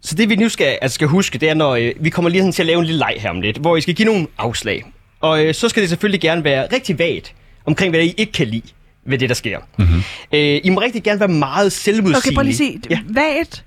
Så 0.00 0.14
det 0.14 0.28
vi 0.28 0.36
nu 0.36 0.48
skal, 0.48 0.78
altså 0.82 0.94
skal 0.94 1.08
huske, 1.08 1.38
det 1.38 1.48
er, 1.48 1.54
når 1.54 1.74
øh, 1.74 1.92
vi 2.00 2.10
kommer 2.10 2.30
lige 2.30 2.40
sådan 2.40 2.52
til 2.52 2.62
at 2.62 2.66
lave 2.66 2.78
en 2.78 2.86
lille 2.86 2.98
leg 2.98 3.14
her 3.18 3.30
om 3.30 3.40
lidt, 3.40 3.56
hvor 3.56 3.76
I 3.76 3.80
skal 3.80 3.94
give 3.94 4.06
nogle 4.06 4.26
afslag. 4.38 4.84
Og 5.20 5.44
øh, 5.44 5.54
så 5.54 5.68
skal 5.68 5.80
det 5.80 5.90
selvfølgelig 5.90 6.20
gerne 6.20 6.44
være 6.44 6.66
rigtig 6.72 6.98
vagt 6.98 7.34
omkring, 7.66 7.90
hvad 7.90 8.00
I 8.00 8.14
ikke 8.16 8.32
kan 8.32 8.46
lide 8.46 8.68
ved 9.06 9.18
det, 9.18 9.28
der 9.28 9.34
sker. 9.34 9.58
Mm-hmm. 9.78 10.02
Øh, 10.32 10.60
I 10.64 10.70
må 10.70 10.80
rigtig 10.80 11.02
gerne 11.02 11.20
være 11.20 11.28
meget 11.28 11.72
selvmodsigende. 11.72 12.18
Okay, 12.18 12.34
prøv 12.34 12.42
lige 12.42 12.52
at 12.52 12.56
sige. 12.56 12.80
Ja, 12.90 12.98
Vagt. 13.08 13.64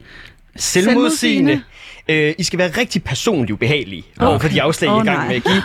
selvmodsigende. 0.56 1.62
Øh, 2.10 2.36
I 2.38 2.44
skal 2.44 2.60
være 2.60 2.70
rigtig 2.78 3.04
personligt 3.04 3.52
ubehagelige 3.52 4.04
okay. 4.18 4.28
over 4.28 4.40
for 4.40 4.48
de 4.48 4.62
afslag, 4.62 4.90
I 4.90 4.92
er 4.92 5.02
i 5.02 5.06
gang 5.06 5.18
nej. 5.18 5.28
med 5.28 5.36
at 5.36 5.44
give. 5.44 5.64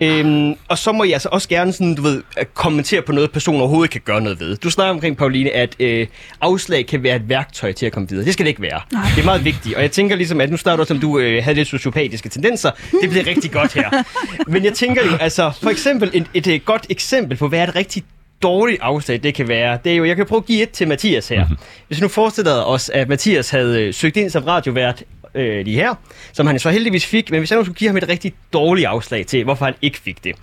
øhm, 0.18 0.54
og 0.68 0.78
så 0.78 0.92
må 0.92 1.02
I 1.02 1.12
altså 1.12 1.28
også 1.32 1.48
gerne 1.48 1.72
sådan, 1.72 1.94
du 1.94 2.02
ved, 2.02 2.22
at 2.36 2.54
kommentere 2.54 3.02
på 3.02 3.12
noget, 3.12 3.30
personen 3.32 3.60
overhovedet 3.60 3.90
kan 3.90 4.00
gøre 4.04 4.20
noget 4.20 4.40
ved. 4.40 4.56
Du 4.56 4.70
snakker 4.70 4.94
omkring, 4.94 5.16
Pauline, 5.16 5.50
at 5.50 5.76
øh, 5.80 6.06
afslag 6.40 6.86
kan 6.86 7.02
være 7.02 7.16
et 7.16 7.28
værktøj 7.28 7.72
til 7.72 7.86
at 7.86 7.92
komme 7.92 8.08
videre. 8.08 8.24
Det 8.24 8.32
skal 8.32 8.44
det 8.44 8.48
ikke 8.50 8.62
være. 8.62 8.80
Nej. 8.92 9.02
Det 9.14 9.20
er 9.20 9.24
meget 9.24 9.44
vigtigt. 9.44 9.76
Og 9.76 9.82
jeg 9.82 9.90
tænker 9.90 10.16
ligesom, 10.16 10.40
at 10.40 10.50
nu 10.50 10.56
starter 10.56 10.84
du, 10.84 10.88
som 10.88 11.00
du 11.00 11.18
øh, 11.18 11.44
havde 11.44 11.56
lidt 11.56 11.68
sociopatiske 11.68 12.28
tendenser. 12.28 12.70
Det 13.02 13.10
bliver 13.10 13.26
rigtig 13.26 13.50
godt 13.50 13.72
her. 13.72 13.90
Men 14.52 14.64
jeg 14.64 14.72
tænker 14.72 15.06
jo, 15.06 15.16
altså, 15.16 15.52
for 15.62 15.70
eksempel 15.70 16.10
et, 16.12 16.26
et, 16.34 16.46
et 16.46 16.64
godt 16.64 16.86
eksempel 16.90 17.36
på, 17.36 17.48
hvad 17.48 17.58
er 17.58 17.66
et 17.66 17.76
rigtig 17.76 18.04
dårligt 18.42 18.82
afslag 18.82 19.22
det 19.22 19.34
kan 19.34 19.48
være, 19.48 19.78
det 19.84 19.92
er 19.92 19.96
jo, 19.96 20.04
jeg 20.04 20.16
kan 20.16 20.26
prøve 20.26 20.38
at 20.38 20.46
give 20.46 20.62
et 20.62 20.70
til 20.70 20.88
Mathias 20.88 21.28
her. 21.28 21.36
Mhm. 21.36 21.50
Mm-hmm. 21.50 21.84
Hvis 21.86 21.98
vi 21.98 22.02
nu 22.02 22.08
forestiller 22.08 22.62
os, 22.62 22.88
at 22.88 23.08
Mathias 23.08 23.50
havde 23.50 23.82
øh, 23.82 23.94
søgt 23.94 24.16
ind 24.16 24.30
som 24.30 24.44
radiovært 24.44 25.04
øh, 25.34 25.64
lige 25.64 25.76
her, 25.76 25.94
som 26.32 26.46
han 26.46 26.58
så 26.58 26.70
heldigvis 26.70 27.06
fik, 27.06 27.30
men 27.30 27.38
hvis 27.38 27.50
jeg 27.50 27.58
nu 27.58 27.64
skulle 27.64 27.78
give 27.78 27.88
ham 27.88 27.96
et 27.96 28.08
rigtig 28.08 28.32
dårligt 28.52 28.86
afslag 28.86 29.26
til, 29.26 29.44
hvorfor 29.44 29.64
han 29.64 29.74
ikke 29.82 29.98
fik 29.98 30.24
det, 30.24 30.36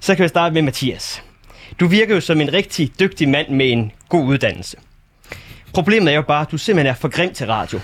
så 0.00 0.14
kan 0.14 0.22
vi 0.22 0.28
starte 0.28 0.54
med 0.54 0.62
Mathias. 0.62 1.22
Du 1.80 1.86
virker 1.86 2.14
jo 2.14 2.20
som 2.20 2.40
en 2.40 2.52
rigtig 2.52 2.92
dygtig 3.00 3.28
mand 3.28 3.48
med 3.48 3.70
en 3.70 3.92
god 4.08 4.24
uddannelse. 4.24 4.76
Problemet 5.74 6.12
er 6.12 6.16
jo 6.16 6.22
bare, 6.22 6.40
at 6.40 6.50
du 6.52 6.58
simpelthen 6.58 6.90
er 6.90 6.94
for 6.94 7.08
grim 7.08 7.34
til 7.34 7.46
radio. 7.46 7.80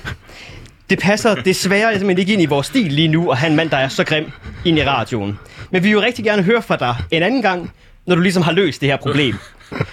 Det 0.91 0.99
passer 0.99 1.35
desværre 1.35 1.93
simpelthen 1.93 2.19
ikke 2.19 2.33
ind 2.33 2.43
i 2.43 2.47
vores 2.47 2.67
stil 2.67 2.93
lige 2.93 3.09
nu, 3.09 3.31
at 3.31 3.39
have 3.39 3.51
en 3.51 3.57
mand, 3.57 3.71
der 3.71 3.77
er 3.77 3.89
så 3.89 4.05
grim 4.05 4.31
ind 4.65 4.79
i 4.79 4.85
radioen. 4.85 5.39
Men 5.71 5.83
vi 5.83 5.89
vil 5.89 5.93
jo 5.93 6.03
rigtig 6.03 6.25
gerne 6.25 6.43
høre 6.43 6.63
fra 6.63 6.77
dig 6.77 6.97
en 7.11 7.23
anden 7.23 7.43
gang, 7.43 7.73
når 8.07 8.15
du 8.15 8.21
ligesom 8.21 8.43
har 8.43 8.53
løst 8.53 8.81
det 8.81 8.89
her 8.89 8.97
problem. 8.97 9.35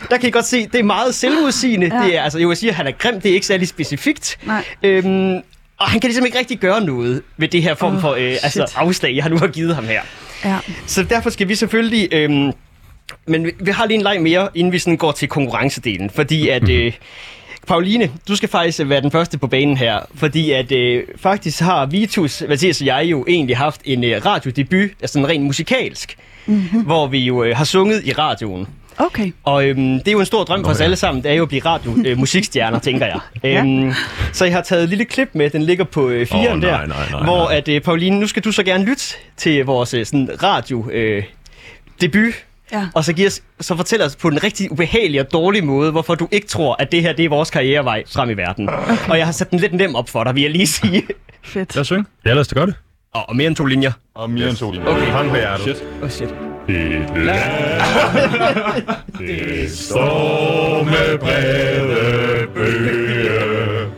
Der 0.09 0.17
kan 0.17 0.29
I 0.29 0.31
godt 0.31 0.45
se, 0.45 0.67
det 0.67 0.79
er 0.79 0.83
meget 0.83 1.15
selvudsigende. 1.15 1.87
Ja. 1.87 2.01
Ja. 2.01 2.07
Det 2.07 2.17
er, 2.17 2.21
altså, 2.21 2.39
jeg 2.39 2.47
vil 2.47 2.57
sige, 2.57 2.69
at 2.69 2.75
han 2.75 2.87
er 2.87 2.91
grim, 2.91 3.21
det 3.21 3.29
er 3.29 3.33
ikke 3.33 3.45
særlig 3.45 3.67
specifikt. 3.67 4.39
Nej. 4.43 4.63
Øhm, 4.83 5.41
og 5.83 5.89
han 5.89 5.99
kan 5.99 6.07
ligesom 6.07 6.25
ikke 6.25 6.39
rigtig 6.39 6.59
gøre 6.59 6.81
noget 6.81 7.21
ved 7.37 7.47
det 7.47 7.63
her 7.63 7.75
form 7.75 7.95
Åh, 7.95 8.01
for 8.01 8.11
øh, 8.11 8.35
altså, 8.43 8.73
afslag, 8.75 9.15
jeg 9.15 9.23
har 9.23 9.29
nu 9.29 9.37
har 9.37 9.47
givet 9.47 9.75
ham 9.75 9.85
her. 9.85 10.01
Ja. 10.45 10.57
Så 10.85 11.03
derfor 11.03 11.29
skal 11.29 11.47
vi 11.47 11.55
selvfølgelig... 11.55 12.09
Øhm, 12.11 12.51
men 13.27 13.45
vi, 13.45 13.51
vi 13.59 13.71
har 13.71 13.85
lige 13.85 13.95
en 13.95 14.01
leg 14.01 14.21
mere, 14.21 14.49
inden 14.55 14.73
vi 14.73 14.79
sådan 14.79 14.97
går 14.97 15.11
til 15.11 15.27
konkurrencedelen. 15.27 16.09
Fordi 16.09 16.49
at... 16.49 16.69
Øh, 16.69 16.93
Pauline, 17.67 18.11
du 18.27 18.35
skal 18.35 18.49
faktisk 18.49 18.79
være 18.85 19.01
den 19.01 19.11
første 19.11 19.37
på 19.37 19.47
banen 19.47 19.77
her, 19.77 19.99
fordi 20.15 20.51
at 20.51 20.71
øh, 20.71 21.03
faktisk 21.17 21.61
har 21.61 21.85
Vitus, 21.85 22.43
Mathias 22.49 22.81
og 22.81 22.87
jeg 22.87 23.05
jo 23.05 23.25
egentlig 23.27 23.57
haft 23.57 23.81
en 23.85 24.03
øh, 24.03 24.25
radiodebut, 24.25 24.89
altså 25.01 25.19
en 25.19 25.27
rent 25.27 25.43
musikalsk, 25.43 26.17
mm-hmm. 26.45 26.81
hvor 26.81 27.07
vi 27.07 27.19
jo 27.19 27.43
øh, 27.43 27.57
har 27.57 27.63
sunget 27.65 28.01
i 28.05 28.13
radioen. 28.13 28.67
Okay. 28.97 29.31
Og 29.43 29.67
øhm, 29.67 29.77
det 29.99 30.07
er 30.07 30.11
jo 30.11 30.19
en 30.19 30.25
stor 30.25 30.43
drøm 30.43 30.63
for 30.63 30.71
os 30.71 30.81
alle 30.81 30.95
sammen, 30.95 31.23
det 31.23 31.31
er 31.31 31.35
jo 31.35 31.43
at 31.43 31.49
blive 31.49 31.61
radio 31.65 31.95
øh, 32.05 32.17
musikstjerner, 32.23 32.79
tænker 32.79 33.05
jeg. 33.05 33.19
Ja. 33.43 33.59
Øhm, 33.59 33.93
så 34.33 34.45
jeg 34.45 34.53
har 34.53 34.61
taget 34.61 34.83
et 34.83 34.89
lille 34.89 35.05
klip 35.05 35.29
med, 35.33 35.49
den 35.49 35.61
ligger 35.63 35.83
på 35.83 36.09
øh, 36.09 36.27
firen 36.27 36.57
Åh, 36.57 36.61
der, 36.61 36.71
nej, 36.77 36.85
nej, 36.87 37.09
nej, 37.11 37.23
hvor 37.23 37.43
nej. 37.49 37.57
at 37.57 37.67
øh, 37.67 37.81
Pauline, 37.81 38.19
nu 38.19 38.27
skal 38.27 38.43
du 38.43 38.51
så 38.51 38.63
gerne 38.63 38.85
lytte 38.85 39.03
til 39.37 39.65
vores 39.65 39.93
øh, 39.93 40.05
sådan 40.05 40.29
radio 40.43 40.89
øh, 40.91 41.23
debut, 42.01 42.33
Ja. 42.71 42.87
og 42.95 43.03
så, 43.03 43.13
giver, 43.13 43.27
os- 43.27 43.41
så 43.61 43.75
fortæl 43.75 44.01
os 44.01 44.15
på 44.15 44.27
en 44.27 44.43
rigtig 44.43 44.71
ubehagelig 44.71 45.19
og 45.21 45.33
dårlig 45.33 45.63
måde, 45.63 45.91
hvorfor 45.91 46.15
du 46.15 46.27
ikke 46.31 46.47
tror, 46.47 46.75
at 46.79 46.91
det 46.91 47.01
her 47.01 47.13
det 47.13 47.25
er 47.25 47.29
vores 47.29 47.49
karrierevej 47.49 48.03
frem 48.13 48.29
i 48.29 48.33
verden. 48.33 48.69
Okay. 48.69 48.97
Og 49.09 49.17
jeg 49.17 49.25
har 49.27 49.31
sat 49.31 49.51
den 49.51 49.59
lidt 49.59 49.73
nem 49.73 49.95
op 49.95 50.09
for 50.09 50.23
dig, 50.23 50.35
vil 50.35 50.41
jeg 50.43 50.51
lige 50.51 50.67
sige. 50.67 51.03
Fedt. 51.43 51.75
Lad 51.75 51.81
os 51.81 51.87
synge. 51.87 52.05
Ja, 52.25 52.29
lad 52.33 52.39
os 52.41 52.47
da 52.47 52.55
gøre 52.55 52.65
det. 52.65 52.75
Og, 53.13 53.29
og 53.29 53.35
mere 53.35 53.47
end 53.47 53.55
to 53.55 53.65
linjer. 53.65 53.91
Og 54.15 54.29
mere 54.29 54.49
end 54.49 54.57
to 54.57 54.71
linjer. 54.71 54.87
Okay. 54.87 55.05
Hang 55.05 55.29
på 55.29 55.35
hjertet. 55.35 55.63
Shit. 55.63 55.83
Oh 56.03 56.09
shit. 56.09 56.52
Det 59.19 59.71
står 59.71 60.83
med 60.83 61.17
brede 61.17 62.47
bøge 62.55 63.89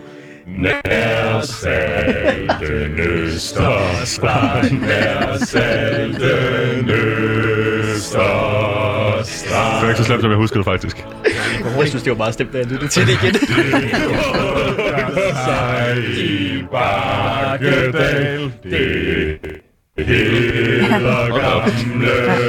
Nær 0.48 1.42
salten 1.42 3.00
Østerstrand 3.00 4.82
Nær 4.82 5.38
salten 5.38 6.90
Østerstrand 6.90 8.56
Det 9.76 9.82
var 9.82 9.90
ikke 9.90 9.98
så 9.98 10.04
slemt, 10.04 10.22
som 10.22 10.30
jeg 10.30 10.38
huskede 10.38 10.60
det 10.60 10.66
faktisk. 10.66 11.06
Jeg 11.80 11.88
synes, 11.88 12.04
det 12.04 12.12
var 12.12 12.18
meget 12.18 12.34
stemt, 12.34 12.54
da 12.54 12.58
jeg 12.58 12.68
lyttede 12.68 12.88
til 12.92 13.08
det 13.08 13.14
igen. 13.24 13.36
Sig 15.46 15.98
i 16.18 16.64
Bakkedal 16.72 18.52
Det 18.64 19.40
Ja, 19.98 20.04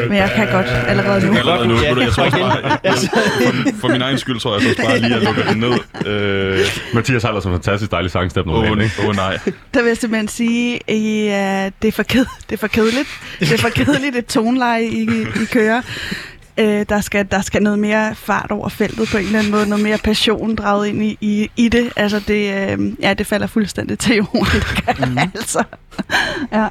men 0.08 0.16
jeg 0.16 0.32
kan 0.36 0.52
godt 0.52 0.66
allerede 0.66 1.26
nu. 1.26 1.36
Allerede 1.38 1.68
nu, 1.68 1.74
Ja, 1.74 1.94
jeg 1.94 2.12
tror 2.12 2.24
også 2.24 2.38
bare, 2.38 2.78
jeg, 2.84 2.94
for, 2.94 3.80
for 3.80 3.88
min 3.88 4.02
egen 4.02 4.18
skyld 4.18 4.40
tror 4.40 4.52
jeg 4.54 4.62
så 4.62 4.68
også 4.68 4.82
bare 4.82 4.98
lige 4.98 5.14
at 5.14 5.22
lukke 5.22 5.42
den 5.42 5.58
ned. 5.58 5.72
Øh, 6.06 6.60
Mathias 6.94 7.22
har 7.22 7.30
altså 7.30 7.48
en 7.48 7.54
fantastisk 7.54 7.90
dejlig 7.90 8.10
sangstemme 8.10 8.52
Åh 8.52 8.64
normalt, 8.64 8.78
oh, 8.78 8.84
ikke? 8.84 9.08
oh, 9.08 9.16
nej. 9.16 9.38
Der 9.74 9.82
vil 9.82 9.88
jeg 9.88 9.96
simpelthen 9.96 10.28
sige, 10.28 10.90
at 10.90 11.72
det 11.82 11.88
er 11.88 11.92
for, 11.92 12.02
ked, 12.02 12.26
det 12.50 12.54
er 12.54 12.58
for 12.58 12.66
kedeligt. 12.66 13.08
Det 13.40 13.52
er 13.52 13.58
for 13.58 13.68
kedeligt 13.68 14.16
et 14.16 14.26
toneleje, 14.26 14.84
I, 14.84 15.02
I 15.42 15.44
kører. 15.52 15.82
Øh, 16.58 16.86
der, 16.88 17.00
skal, 17.00 17.26
der 17.30 17.40
skal 17.40 17.62
noget 17.62 17.78
mere 17.78 18.14
fart 18.14 18.50
over 18.50 18.68
feltet 18.68 19.08
på 19.08 19.16
en 19.16 19.24
eller 19.24 19.38
anden 19.38 19.52
måde. 19.52 19.68
Noget 19.68 19.84
mere 19.84 19.98
passion 19.98 20.54
draget 20.56 20.86
ind 20.88 21.02
i, 21.02 21.18
i, 21.20 21.50
i 21.56 21.68
det. 21.68 21.92
Altså 21.96 22.20
det, 22.28 22.70
øh, 22.78 22.92
ja, 23.02 23.14
det 23.14 23.26
falder 23.26 23.46
fuldstændig 23.46 23.98
til 23.98 24.16
jorden. 24.16 24.44
Det 24.52 24.64
gør 24.86 25.06
mm. 25.06 25.18
altså. 25.18 25.62
Ja, 26.52 26.66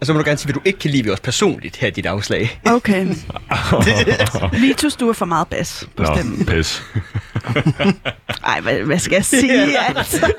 Og 0.00 0.06
så 0.06 0.12
må 0.12 0.18
du 0.18 0.24
gerne 0.24 0.38
sige, 0.38 0.46
hvad 0.46 0.54
du 0.54 0.60
ikke 0.64 0.78
kan 0.78 0.90
lide 0.90 1.04
ved 1.04 1.12
os 1.12 1.20
personligt 1.20 1.76
her 1.76 1.88
i 1.88 1.90
dit 1.90 2.06
afslag. 2.06 2.60
okay. 2.64 3.06
Vitus, 4.60 4.96
du 4.96 5.08
er 5.08 5.12
for 5.12 5.26
meget 5.26 5.48
bas 5.48 5.84
på 5.96 6.02
Nå, 6.02 6.14
stemmen. 6.16 6.46
pis. 6.46 6.82
Ej, 8.46 8.60
hvad, 8.60 8.74
hvad 8.78 8.98
skal 8.98 9.14
jeg 9.14 9.24
sige? 9.24 9.78
Altså? 9.96 10.32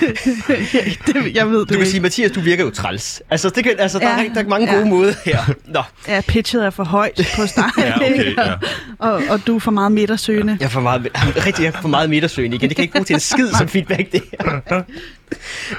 det, 0.00 0.98
det, 1.06 1.34
jeg 1.34 1.50
ved 1.50 1.60
det 1.60 1.68
Du 1.68 1.74
kan 1.74 1.78
ikke. 1.78 1.90
sige, 1.90 2.00
Mathias, 2.00 2.30
du 2.30 2.40
virker 2.40 2.64
jo 2.64 2.70
træls. 2.70 3.22
Altså, 3.30 3.50
det 3.50 3.64
kan, 3.64 3.74
altså 3.78 3.98
der, 3.98 4.08
Ja, 4.08 4.14
er, 4.14 4.18
rigtig- 4.18 4.34
der 4.34 4.40
er 4.42 4.48
mange 4.48 4.70
ja. 4.70 4.76
gode 4.76 4.88
måder 4.88 5.12
her. 5.24 5.38
Nå, 5.66 5.82
Ja, 6.08 6.20
pitchet 6.28 6.64
er 6.64 6.70
for 6.70 6.84
højt 6.84 7.20
på 7.36 7.46
start. 7.46 7.70
Ja, 7.78 7.96
okay, 7.96 8.36
ja. 8.36 8.52
og, 9.08 9.22
og 9.30 9.40
du 9.46 9.56
er 9.56 9.60
for 9.60 9.70
meget 9.70 9.92
midtersøgende. 9.92 10.56
jeg 10.60 10.66
er 10.66 10.70
for 10.70 10.80
meget, 10.80 11.08
rigtig 11.46 11.64
jeg 11.64 11.72
er 11.76 11.80
for 11.80 11.88
meget 11.88 12.10
midtersøgende 12.10 12.56
igen. 12.56 12.68
Det 12.68 12.76
kan 12.76 12.82
ikke 12.82 12.92
bruge 12.92 13.04
til 13.04 13.14
en 13.14 13.20
skid 13.20 13.48
som 13.58 13.68
feedback, 13.68 14.12
det 14.12 14.22
her. 14.30 14.82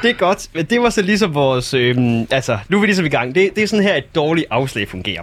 Det 0.01 0.09
er 0.09 0.13
godt, 0.13 0.47
men 0.53 0.65
det 0.65 0.82
var 0.82 0.89
så 0.89 1.01
ligesom 1.01 1.34
vores... 1.34 1.74
Øhm, 1.74 2.28
altså, 2.32 2.57
nu 2.69 2.78
er 2.78 2.82
vi 2.82 2.88
ligesom 2.88 3.05
i 3.05 3.09
gang. 3.09 3.36
Det, 3.36 3.49
det 3.55 3.63
er 3.63 3.67
sådan 3.67 3.84
her, 3.84 3.95
et 3.95 4.15
dårligt 4.15 4.47
afslag 4.49 4.89
fungerer. 4.89 5.22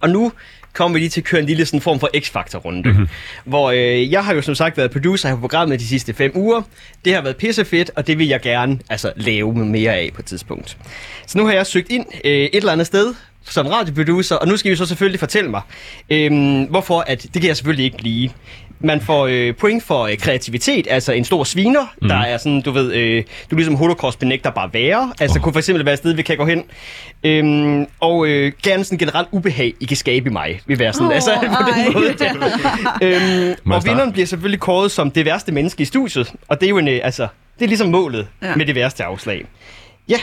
Og 0.00 0.10
nu 0.10 0.32
kommer 0.72 0.94
vi 0.94 0.98
lige 0.98 1.08
til 1.08 1.20
at 1.20 1.24
køre 1.24 1.40
en 1.40 1.46
lille 1.46 1.66
sådan 1.66 1.80
form 1.80 2.00
for 2.00 2.10
X-Factor-runde. 2.16 2.88
Mm-hmm. 2.88 3.08
Hvor 3.44 3.70
øh, 3.70 4.12
jeg 4.12 4.24
har 4.24 4.34
jo 4.34 4.42
som 4.42 4.54
sagt 4.54 4.76
været 4.76 4.90
producer 4.90 5.28
her 5.28 5.34
på 5.36 5.40
programmet 5.40 5.80
de 5.80 5.86
sidste 5.86 6.14
fem 6.14 6.32
uger. 6.34 6.62
Det 7.04 7.14
har 7.14 7.22
været 7.22 7.36
pissefedt, 7.36 7.90
og 7.96 8.06
det 8.06 8.18
vil 8.18 8.28
jeg 8.28 8.40
gerne 8.40 8.78
altså, 8.90 9.12
lave 9.16 9.54
mere 9.54 9.94
af 9.94 10.10
på 10.14 10.22
et 10.22 10.26
tidspunkt. 10.26 10.76
Så 11.26 11.38
nu 11.38 11.46
har 11.46 11.52
jeg 11.52 11.66
søgt 11.66 11.90
ind 11.90 12.06
øh, 12.24 12.32
et 12.32 12.54
eller 12.54 12.72
andet 12.72 12.86
sted 12.86 13.14
som 13.44 13.66
radioproducer, 13.66 14.36
og 14.36 14.48
nu 14.48 14.56
skal 14.56 14.72
I 14.72 14.76
så 14.76 14.86
selvfølgelig 14.86 15.20
fortælle 15.20 15.50
mig, 15.50 15.62
øh, 16.10 16.62
hvorfor 16.70 17.04
at 17.06 17.22
det 17.22 17.32
kan 17.32 17.44
jeg 17.48 17.56
selvfølgelig 17.56 17.84
ikke 17.84 17.96
blive. 17.96 18.30
Man 18.80 19.00
får 19.00 19.26
øh, 19.26 19.54
point 19.54 19.82
for 19.82 20.06
øh, 20.06 20.16
kreativitet, 20.18 20.86
altså 20.90 21.12
en 21.12 21.24
stor 21.24 21.44
sviner, 21.44 21.86
mm. 22.02 22.08
der 22.08 22.16
er 22.16 22.38
sådan, 22.38 22.60
du 22.60 22.70
ved, 22.70 22.92
øh, 22.92 23.24
du 23.50 23.54
er 23.54 23.56
ligesom 23.56 23.74
holocaust 23.74 24.18
benægter 24.18 24.50
bare 24.50 24.70
være, 24.72 25.12
altså 25.20 25.38
oh. 25.38 25.42
kunne 25.42 25.52
for 25.52 25.58
eksempel 25.58 25.84
være 25.84 25.92
et 25.92 25.98
sted, 25.98 26.12
vi 26.12 26.22
kan 26.22 26.36
gå 26.36 26.46
hen, 26.46 26.64
øhm, 27.24 27.86
og 28.00 28.26
øh, 28.26 28.52
gerne 28.62 28.84
sådan 28.84 28.98
generelt 28.98 29.28
ubehag, 29.32 29.74
I 29.80 29.84
kan 29.84 29.96
skabe 29.96 30.28
i 30.28 30.32
mig, 30.32 30.60
vil 30.66 30.78
være 30.78 30.92
sådan, 30.92 31.08
oh, 31.08 31.14
altså 31.14 31.30
på 31.64 31.70
den 31.70 31.80
ej. 31.80 31.92
måde 31.92 32.14
der. 32.20 32.32
øhm, 33.02 33.72
og 33.72 33.84
vinderen 33.84 34.12
bliver 34.12 34.26
selvfølgelig 34.26 34.60
kåret 34.60 34.90
som 34.90 35.10
det 35.10 35.24
værste 35.24 35.52
menneske 35.52 35.82
i 35.82 35.84
studiet, 35.84 36.32
og 36.48 36.60
det 36.60 36.66
er 36.66 36.70
jo 36.70 36.78
en, 36.78 36.88
øh, 36.88 37.00
altså, 37.02 37.28
det 37.58 37.64
er 37.64 37.68
ligesom 37.68 37.88
målet 37.88 38.26
ja. 38.42 38.56
med 38.56 38.66
det 38.66 38.74
værste 38.74 39.04
afslag. 39.04 39.44
Ja, 40.08 40.18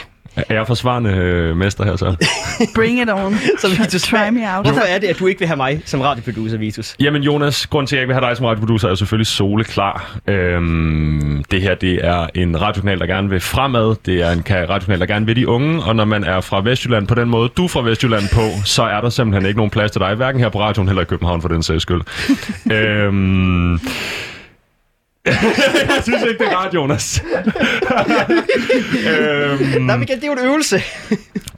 Er 0.48 0.54
jeg 0.54 0.66
forsvarende 0.66 1.10
øh, 1.10 1.56
mester 1.56 1.84
her 1.84 1.96
så? 1.96 2.16
Bring 2.76 3.00
it 3.02 3.08
on. 3.10 3.34
så 3.60 3.68
Vitus, 3.68 4.02
Try 4.02 4.16
me 4.32 4.56
out. 4.56 4.66
hvorfor 4.66 4.80
er 4.80 4.98
det, 4.98 5.06
at 5.06 5.18
du 5.18 5.26
ikke 5.26 5.38
vil 5.38 5.48
have 5.48 5.56
mig 5.56 5.80
som 5.84 6.00
radioproducer, 6.00 6.58
Vitus? 6.58 6.96
Jamen 7.00 7.22
Jonas, 7.22 7.66
grund 7.66 7.86
til, 7.86 7.96
at 7.96 7.98
jeg 7.98 8.02
ikke 8.02 8.14
vil 8.14 8.20
have 8.22 8.30
dig 8.30 8.36
som 8.36 8.46
radioproducer, 8.46 8.88
er 8.88 8.92
jo 8.92 8.96
selvfølgelig 8.96 9.26
soleklar. 9.26 10.18
Øhm, 10.28 11.44
det 11.50 11.62
her, 11.62 11.74
det 11.74 12.04
er 12.06 12.26
en 12.34 12.60
radiokanal, 12.60 12.98
der 12.98 13.06
gerne 13.06 13.30
vil 13.30 13.40
fremad. 13.40 13.94
Det 14.06 14.22
er 14.22 14.30
en 14.30 14.44
ka- 14.48 14.70
radiokanal, 14.70 15.00
der 15.00 15.06
gerne 15.06 15.26
vil 15.26 15.36
de 15.36 15.48
unge. 15.48 15.82
Og 15.82 15.96
når 15.96 16.04
man 16.04 16.24
er 16.24 16.40
fra 16.40 16.60
Vestjylland 16.64 17.06
på 17.06 17.14
den 17.14 17.28
måde, 17.28 17.48
du 17.56 17.64
er 17.64 17.68
fra 17.68 17.80
Vestjylland 17.82 18.22
på, 18.32 18.40
så 18.64 18.82
er 18.82 19.00
der 19.00 19.10
simpelthen 19.10 19.46
ikke 19.48 19.56
nogen 19.58 19.70
plads 19.70 19.90
til 19.90 20.00
dig. 20.00 20.14
Hverken 20.14 20.40
her 20.40 20.48
på 20.48 20.60
radioen, 20.60 20.88
eller 20.88 21.02
i 21.02 21.04
København 21.04 21.40
for 21.42 21.48
den 21.48 21.62
sags 21.62 21.82
skyld. 21.82 22.00
øhm, 22.78 23.80
jeg 25.94 26.02
synes 26.02 26.22
ikke, 26.22 26.44
det 26.44 26.52
er 26.52 26.56
rart, 26.56 26.74
Jonas. 26.74 27.22
øhm, 29.08 29.82
Nej, 29.82 29.96
Michael, 29.96 30.20
det 30.20 30.28
er 30.28 30.32
jo 30.32 30.32
en 30.32 30.38
øvelse. 30.38 30.82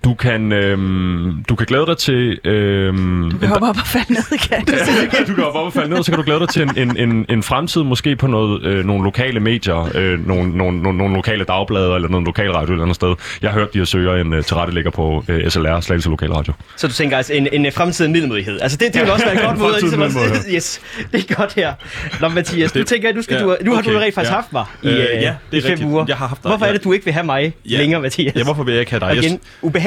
Du, 0.04 0.14
kan, 0.14 0.52
øhm, 0.52 1.44
du 1.48 1.54
kan 1.54 1.66
glæde 1.66 1.86
dig 1.86 1.96
til... 1.96 2.38
Øhm, 2.46 3.30
Du 3.30 3.38
kan 3.38 3.48
hoppe 3.48 3.66
op 3.68 3.76
og 3.76 3.86
falde 3.86 4.12
ned 4.12 4.22
igen. 4.32 4.64
du 5.28 5.34
kan 5.34 5.44
hoppe 5.44 5.58
op 5.58 5.66
og 5.66 5.72
falde 5.72 5.88
ned, 5.88 5.98
og 5.98 6.04
så 6.04 6.10
kan 6.10 6.16
du 6.18 6.24
glæde 6.24 6.40
dig 6.40 6.48
til 6.48 6.62
en, 6.62 6.70
en, 6.76 6.96
en, 7.10 7.26
en 7.28 7.42
fremtid, 7.42 7.82
måske 7.82 8.16
på 8.16 8.26
noget, 8.26 8.62
øh, 8.62 8.84
nogle 8.84 9.04
lokale 9.04 9.40
medier, 9.40 9.90
øh, 9.94 10.26
nogle, 10.26 10.56
nogle, 10.56 10.82
nogle, 10.82 10.98
nogle 10.98 11.14
lokale 11.14 11.44
dagblade, 11.44 11.94
eller 11.94 12.08
noget 12.08 12.26
lokal 12.26 12.50
radio 12.52 12.66
et 12.68 12.70
eller 12.72 12.82
andet 12.84 12.94
sted. 12.96 13.14
Jeg 13.42 13.50
har 13.50 13.58
hørt, 13.58 13.72
de 13.74 13.78
har 13.78 13.84
søger 13.84 14.16
en 14.16 14.32
øh, 14.32 14.44
tilrettelægger 14.44 14.90
på 14.90 15.24
øh, 15.28 15.50
SLR, 15.50 15.80
Slagelse 15.80 16.08
Lokal 16.08 16.32
Radio. 16.32 16.52
Så 16.76 16.86
du 16.86 16.92
tænker 16.92 17.16
altså 17.16 17.32
en, 17.34 17.48
en 17.52 17.72
fremtidig 17.72 18.10
middelmodighed. 18.10 18.60
Altså 18.60 18.76
det, 18.78 18.94
det 18.94 19.02
vil 19.02 19.10
også 19.10 19.24
være 19.24 19.34
en 19.40 19.46
godt 19.46 19.58
måde. 19.58 19.74
Ligesom 19.80 20.02
at, 20.02 20.10
yes, 20.54 20.80
det 21.12 21.30
er 21.30 21.34
godt 21.34 21.54
her. 21.54 21.72
Nå, 22.20 22.28
Mathias, 22.28 22.74
nu 22.74 22.82
tænker 22.82 23.08
jeg, 23.08 23.16
du 23.16 23.22
skal, 23.22 23.34
ja, 23.34 23.42
du, 23.42 23.56
nu 23.62 23.74
har 23.74 23.82
du 23.82 23.90
okay, 23.90 23.98
rent 24.00 24.14
faktisk 24.14 24.30
ja. 24.30 24.34
haft 24.36 24.52
mig 24.52 24.64
i, 24.82 24.88
Øh, 24.88 24.94
øh, 24.94 24.98
ja, 25.00 25.06
det 25.10 25.16
er 25.22 25.58
i 25.58 25.60
fem 25.60 25.70
rigtigt. 25.70 25.82
uger. 25.88 26.04
Jeg 26.08 26.16
har 26.16 26.26
haft 26.26 26.42
dig, 26.42 26.48
Hvorfor 26.50 26.64
er 26.64 26.68
ja. 26.68 26.74
det, 26.74 26.84
du 26.84 26.92
ikke 26.92 27.04
vil 27.04 27.14
have 27.14 27.26
mig 27.26 27.54
Ja. 27.70 27.78
længere, 27.78 28.00
Mathias? 28.00 28.32
Ja, 28.36 28.42
hvorfor 28.44 28.62
vil 28.62 28.72
jeg 28.72 28.80
ikke 28.80 28.90
have 28.92 29.00
dig? 29.00 29.08
Og 29.08 29.16
igen, 29.16 29.40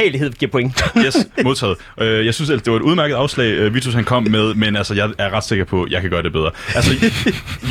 ubehagelighed 0.03 0.33
giver 0.33 0.51
point. 0.51 0.83
yes, 1.05 1.27
modtaget. 1.43 1.77
Øh, 2.01 2.25
jeg 2.25 2.33
synes, 2.33 2.49
at 2.49 2.65
det 2.65 2.71
var 2.73 2.79
et 2.79 2.83
udmærket 2.83 3.15
afslag, 3.15 3.51
øh, 3.51 3.73
Vitus 3.73 3.93
han 3.93 4.03
kom 4.03 4.23
med, 4.29 4.53
men 4.53 4.75
altså, 4.75 4.93
jeg 4.93 5.09
er 5.17 5.29
ret 5.29 5.43
sikker 5.43 5.65
på, 5.65 5.83
at 5.83 5.91
jeg 5.91 6.01
kan 6.01 6.09
gøre 6.09 6.23
det 6.23 6.31
bedre. 6.31 6.51
Altså, 6.75 6.91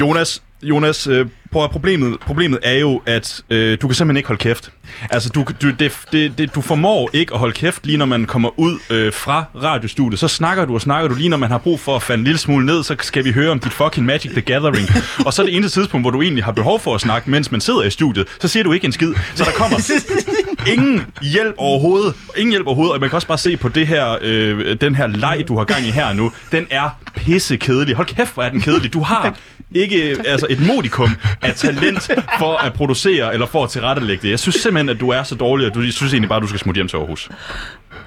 Jonas, 0.01 0.43
Jonas, 0.63 1.07
øh, 1.07 1.27
prøv 1.53 1.65
at 1.65 1.71
problemet, 1.71 2.21
problemet 2.21 2.59
er 2.63 2.79
jo, 2.79 3.03
at 3.07 3.43
øh, 3.51 3.79
du 3.83 3.89
kan 3.89 3.95
simpelthen 3.95 4.17
ikke 4.17 4.27
holde 4.27 4.41
kæft. 4.41 4.73
Altså, 5.11 5.29
du, 5.29 5.45
du, 5.63 5.71
det, 5.71 5.93
det, 6.13 6.39
det, 6.39 6.55
du 6.55 6.61
formår 6.61 7.11
ikke 7.13 7.35
at 7.35 7.39
holde 7.39 7.55
kæft, 7.55 7.87
lige 7.87 7.99
når 7.99 8.07
man 8.07 8.25
kommer 8.25 8.61
ud 8.61 8.79
øh, 8.91 9.13
fra 9.13 9.45
radiostudiet. 9.63 10.21
Så 10.21 10.29
snakker 10.29 10.65
du 10.65 10.75
og 10.75 10.81
snakker 10.81 11.09
du, 11.09 11.15
lige 11.15 11.29
når 11.29 11.37
man 11.37 11.51
har 11.51 11.59
brug 11.59 11.81
for 11.81 11.97
at 11.97 12.03
falde 12.03 12.21
en 12.21 12.25
lille 12.25 12.39
smule 12.39 12.67
ned, 12.67 12.83
så 12.83 12.97
skal 13.01 13.25
vi 13.25 13.33
høre 13.33 13.51
om 13.51 13.59
dit 13.59 13.73
fucking 13.73 14.07
Magic 14.07 14.31
the 14.33 14.41
Gathering. 14.41 14.89
og 15.27 15.33
så 15.33 15.43
er 15.43 15.47
det 15.47 15.57
eneste 15.57 15.81
tidspunkt, 15.81 16.05
hvor 16.05 16.11
du 16.11 16.23
egentlig 16.23 16.45
har 16.45 16.53
behov 16.53 16.81
for 16.81 16.95
at 16.95 17.01
snakke, 17.01 17.31
mens 17.31 17.51
man 17.51 17.61
sidder 17.61 17.83
i 17.83 17.91
studiet, 17.91 18.29
så 18.41 18.49
siger 18.49 18.65
du 18.65 18.73
ikke 18.73 18.85
en 18.85 18.93
skid. 18.93 19.15
Så 19.35 19.45
der 19.45 19.51
kommer 19.51 20.01
ingen 20.75 21.07
hjælp 21.23 21.55
overhovedet. 21.59 22.15
Ingen 22.37 22.51
hjælp 22.51 22.67
overhovedet, 22.67 22.95
og 22.95 23.01
man 23.01 23.09
kan 23.09 23.17
også 23.17 23.29
bare 23.29 23.39
se 23.39 23.57
på 23.57 23.69
det 23.69 23.87
her, 23.87 24.19
øh, 24.23 24.77
den 24.81 24.95
her 24.95 25.07
leg, 25.07 25.45
du 25.49 25.59
har 25.59 25.65
gang 25.65 25.87
i 25.87 25.91
her 25.91 26.13
nu. 26.13 26.33
Den 26.53 26.67
er 26.71 26.91
pisse 27.15 27.57
kedelig. 27.57 27.95
Hold 27.95 28.07
kæft, 28.07 28.35
hvor 28.35 28.43
er 28.43 28.51
den 28.51 28.61
kedelig. 28.61 28.93
Du 28.93 29.01
har 29.01 29.37
ikke 29.75 30.17
altså 30.27 30.47
et 30.51 30.67
modikum 30.67 31.11
af 31.43 31.55
talent 31.55 32.11
for 32.39 32.57
at 32.57 32.73
producere 32.73 33.33
eller 33.33 33.47
for 33.47 33.65
at 33.65 33.71
tilrettelægge 33.71 34.23
det. 34.23 34.31
Jeg 34.31 34.39
synes 34.39 34.55
simpelthen, 34.57 34.89
at 34.89 35.01
du 35.01 35.09
er 35.09 35.23
så 35.23 35.35
dårlig, 35.35 35.67
at 35.67 35.75
du 35.75 35.81
jeg 35.83 35.93
synes 35.93 36.13
egentlig 36.13 36.29
bare, 36.29 36.37
at 36.37 36.43
du 36.43 36.47
skal 36.49 36.61
smutte 36.61 36.79
hjem 36.79 36.89
til 36.89 36.97
Aarhus. 36.97 37.29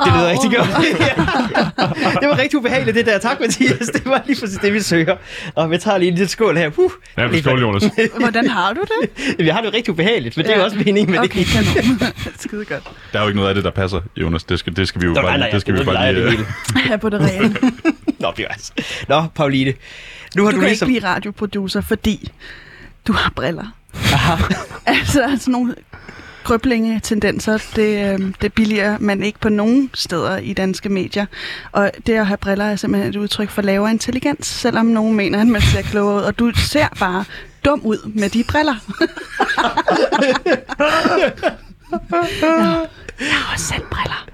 Det 0.06 0.14
lyder 0.14 0.30
rigtig 0.30 0.52
godt. 0.58 0.70
det 2.22 2.30
var 2.30 2.38
rigtig 2.42 2.60
ubehageligt, 2.60 2.96
det 2.98 3.06
der. 3.06 3.18
Tak, 3.18 3.40
Mathias. 3.40 3.88
Det 3.94 4.06
var 4.06 4.22
lige 4.28 4.40
præcis 4.40 4.58
det, 4.58 4.74
vi 4.74 4.80
søger. 4.82 5.16
Og 5.56 5.72
vi 5.72 5.78
tager 5.78 5.98
lige 5.98 6.10
en 6.10 6.16
lille 6.16 6.30
skål 6.30 6.58
her. 6.58 6.70
Uh, 6.78 6.92
Ja, 7.18 7.28
men 7.28 7.44
skål, 7.44 7.62
Jonas. 7.62 7.84
Hvordan 8.20 8.48
har 8.48 8.74
du 8.74 8.82
det? 8.82 9.36
Vi 9.46 9.48
har 9.50 9.62
det 9.62 9.68
jo 9.68 9.74
rigtig 9.74 9.92
ubehageligt, 9.94 10.38
men 10.38 10.46
det 10.46 10.52
er 10.52 10.56
jo 10.56 10.60
Ja. 10.60 10.66
også 10.66 10.78
meningen 10.78 11.12
med 11.12 11.20
Okay, 11.20 11.40
det. 11.40 12.14
Skide 12.40 12.66
godt. 12.66 12.84
Der 13.14 13.20
er 13.20 13.24
jo 13.24 13.28
ikke 13.28 13.36
noget 13.38 13.50
af 13.50 13.56
det, 13.56 13.64
der 13.64 13.72
passer, 13.72 14.00
Jonas. 14.18 14.44
Det 14.44 14.60
skal, 14.60 14.76
det 14.76 14.88
skal 14.88 15.02
vi 15.02 15.06
jo 15.08 15.14
Nå, 15.14 15.22
bare, 15.22 15.26
nej, 15.32 15.38
nej, 15.38 15.50
det 15.50 15.62
skal 15.62 15.74
vi 15.74 15.78
jeg 15.80 15.86
bare 15.86 16.14
lige... 16.14 16.22
det 16.26 16.32
øh, 16.32 16.32
hele. 16.32 16.46
Her 16.86 16.98
på 16.98 17.10
det 17.10 17.20
rene. 17.22 17.56
Nå, 18.26 18.34
det 18.38 18.46
er 18.46 18.48
altså. 18.48 18.72
Nå, 19.08 19.24
Pauline. 19.36 19.74
Nu 20.36 20.44
har 20.44 20.52
Du 20.52 20.56
du, 20.56 20.60
kan 20.62 20.68
ligesom... 20.68 20.90
ikke 20.90 21.00
blive 21.00 21.10
radioproducer, 21.10 21.82
fordi 21.82 22.32
du 23.08 23.14
har 23.14 23.32
briller. 23.36 23.66
altså, 24.86 25.38
sådan 25.40 25.52
nogle 25.52 25.76
krøblinge 26.44 27.00
tendenser, 27.00 27.58
det, 27.76 28.14
øh, 28.14 28.34
det 28.42 28.54
billiger 28.54 28.98
man 29.00 29.24
ikke 29.24 29.40
på 29.40 29.50
nogen 29.50 29.90
steder 29.94 30.38
i 30.38 30.54
danske 30.54 30.90
medier. 30.90 31.26
Og 31.72 31.92
det 32.08 32.14
at 32.14 32.28
have 32.28 32.38
briller 32.38 32.66
er 32.66 32.76
simpelthen 32.76 33.10
et 33.10 33.16
udtryk 33.16 33.50
for 33.50 33.62
lavere 33.62 33.92
intelligens, 33.92 34.48
selvom 34.48 34.86
nogen 34.86 35.14
mener, 35.14 35.42
at 35.42 35.48
man 35.48 35.62
ser 35.62 35.82
klogere 35.82 36.16
ud. 36.16 36.22
Og 36.22 36.40
du 36.40 36.52
ser 36.56 36.88
bare 37.00 37.26
dum 37.66 37.82
ud 37.84 38.12
med 38.14 38.30
de 38.30 38.44
briller. 38.44 38.76
Jeg 43.20 43.34
har 43.34 43.54
også 43.54 43.66
selv 43.66 43.84
briller. 43.92 44.28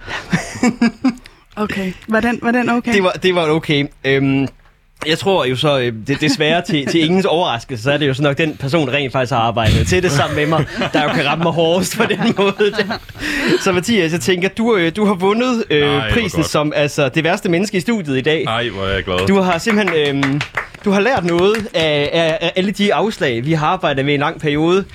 Okay, 1.55 1.93
var 2.07 2.19
den, 2.19 2.39
var 2.41 2.51
den 2.51 2.69
okay? 2.69 2.93
Det 2.93 3.03
var, 3.03 3.11
det 3.11 3.35
var 3.35 3.49
okay. 3.49 3.85
Øhm, 4.03 4.47
jeg 5.07 5.19
tror 5.19 5.45
jo 5.45 5.55
så, 5.55 5.79
øh, 5.79 5.93
det, 6.07 6.21
desværre 6.21 6.61
til, 6.61 6.87
til 6.87 7.05
ingens 7.05 7.25
overraskelse, 7.25 7.83
så 7.83 7.91
er 7.91 7.97
det 7.97 8.07
jo 8.07 8.13
så 8.13 8.23
nok 8.23 8.37
den 8.37 8.57
person, 8.57 8.87
der 8.87 8.93
rent 8.93 9.11
faktisk 9.11 9.31
har 9.31 9.39
arbejdet 9.39 9.87
til 9.87 10.03
det 10.03 10.11
sammen 10.11 10.35
med 10.35 10.45
mig, 10.45 10.65
der 10.93 11.03
jo 11.03 11.09
kan 11.09 11.25
ramme 11.25 11.43
mig 11.43 11.53
hårdest 11.53 11.97
på 11.97 12.03
den 12.03 12.35
måde. 12.37 12.71
Der. 12.71 12.97
Så 13.61 13.71
Mathias, 13.71 14.11
jeg 14.11 14.21
tænker, 14.21 14.49
du, 14.49 14.75
øh, 14.75 14.95
du 14.95 15.05
har 15.05 15.13
vundet 15.13 15.63
øh, 15.69 15.81
Ej, 15.81 15.89
hvor 15.89 16.13
prisen 16.13 16.43
som 16.43 16.73
altså, 16.75 17.09
det 17.09 17.23
værste 17.23 17.49
menneske 17.49 17.77
i 17.77 17.79
studiet 17.79 18.17
i 18.17 18.21
dag. 18.21 18.43
Ej, 18.43 18.69
hvor 18.69 18.83
er 18.83 18.93
jeg 18.93 19.03
glad. 19.03 19.27
Du 19.27 19.39
har 19.39 19.57
simpelthen 19.57 20.23
øh, 20.25 20.41
du 20.85 20.91
har 20.91 20.99
lært 20.99 21.25
noget 21.25 21.67
af, 21.73 22.09
af, 22.13 22.37
af 22.41 22.53
alle 22.55 22.71
de 22.71 22.93
afslag, 22.93 23.45
vi 23.45 23.53
har 23.53 23.67
arbejdet 23.67 24.05
med 24.05 24.13
i 24.13 24.15
en 24.15 24.19
lang 24.19 24.41
periode. 24.41 24.85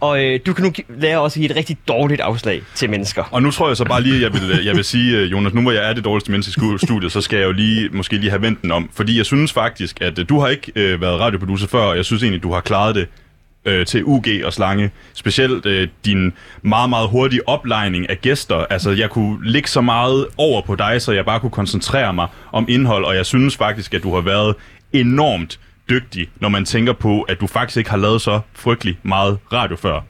Og 0.00 0.24
øh, 0.24 0.40
du 0.46 0.52
kan 0.52 0.64
nu 0.64 0.72
lære 0.88 1.20
også 1.20 1.38
at 1.38 1.40
give 1.40 1.50
et 1.50 1.56
rigtig 1.56 1.78
dårligt 1.88 2.20
afslag 2.20 2.62
til 2.74 2.90
mennesker. 2.90 3.24
Og 3.30 3.42
nu 3.42 3.50
tror 3.50 3.68
jeg 3.68 3.76
så 3.76 3.84
bare 3.84 4.02
lige, 4.02 4.22
jeg 4.22 4.32
vil, 4.32 4.64
jeg 4.64 4.76
vil 4.76 4.84
sige, 4.84 5.18
øh, 5.18 5.32
Jonas, 5.32 5.54
nu 5.54 5.62
hvor 5.62 5.72
jeg 5.72 5.90
er 5.90 5.92
det 5.92 6.04
dårligste 6.04 6.30
menneske 6.30 6.62
i 6.74 6.78
studiet, 6.86 7.12
så 7.12 7.20
skal 7.20 7.38
jeg 7.38 7.46
jo 7.46 7.52
lige, 7.52 7.88
måske 7.92 8.16
lige 8.16 8.30
have 8.30 8.42
vendt 8.42 8.62
den 8.62 8.72
om. 8.72 8.90
Fordi 8.94 9.16
jeg 9.16 9.26
synes 9.26 9.52
faktisk, 9.52 10.00
at 10.00 10.18
øh, 10.18 10.28
du 10.28 10.40
har 10.40 10.48
ikke 10.48 10.72
øh, 10.74 11.00
været 11.00 11.20
radioproducer 11.20 11.66
før, 11.66 11.80
og 11.80 11.96
jeg 11.96 12.04
synes 12.04 12.22
egentlig, 12.22 12.42
du 12.42 12.52
har 12.52 12.60
klaret 12.60 12.94
det 12.94 13.06
øh, 13.64 13.86
til 13.86 14.04
UG 14.04 14.26
og 14.44 14.52
Slange. 14.52 14.90
Specielt 15.14 15.66
øh, 15.66 15.88
din 16.04 16.32
meget, 16.62 16.90
meget 16.90 17.08
hurtige 17.08 17.48
oplejning 17.48 18.10
af 18.10 18.20
gæster. 18.20 18.56
Altså, 18.56 18.90
jeg 18.90 19.10
kunne 19.10 19.50
ligge 19.50 19.68
så 19.68 19.80
meget 19.80 20.26
over 20.36 20.62
på 20.62 20.74
dig, 20.74 21.02
så 21.02 21.12
jeg 21.12 21.24
bare 21.24 21.40
kunne 21.40 21.50
koncentrere 21.50 22.14
mig 22.14 22.26
om 22.52 22.66
indhold, 22.68 23.04
og 23.04 23.16
jeg 23.16 23.26
synes 23.26 23.56
faktisk, 23.56 23.94
at 23.94 24.02
du 24.02 24.14
har 24.14 24.20
været 24.20 24.54
enormt 24.92 25.58
dygtig, 25.90 26.28
når 26.40 26.48
man 26.48 26.64
tænker 26.64 26.92
på, 26.92 27.22
at 27.22 27.40
du 27.40 27.46
faktisk 27.46 27.76
ikke 27.76 27.90
har 27.90 27.96
lavet 27.96 28.20
så 28.22 28.40
frygtelig 28.54 28.98
meget 29.02 29.38
radio 29.52 29.76
før. 29.76 30.00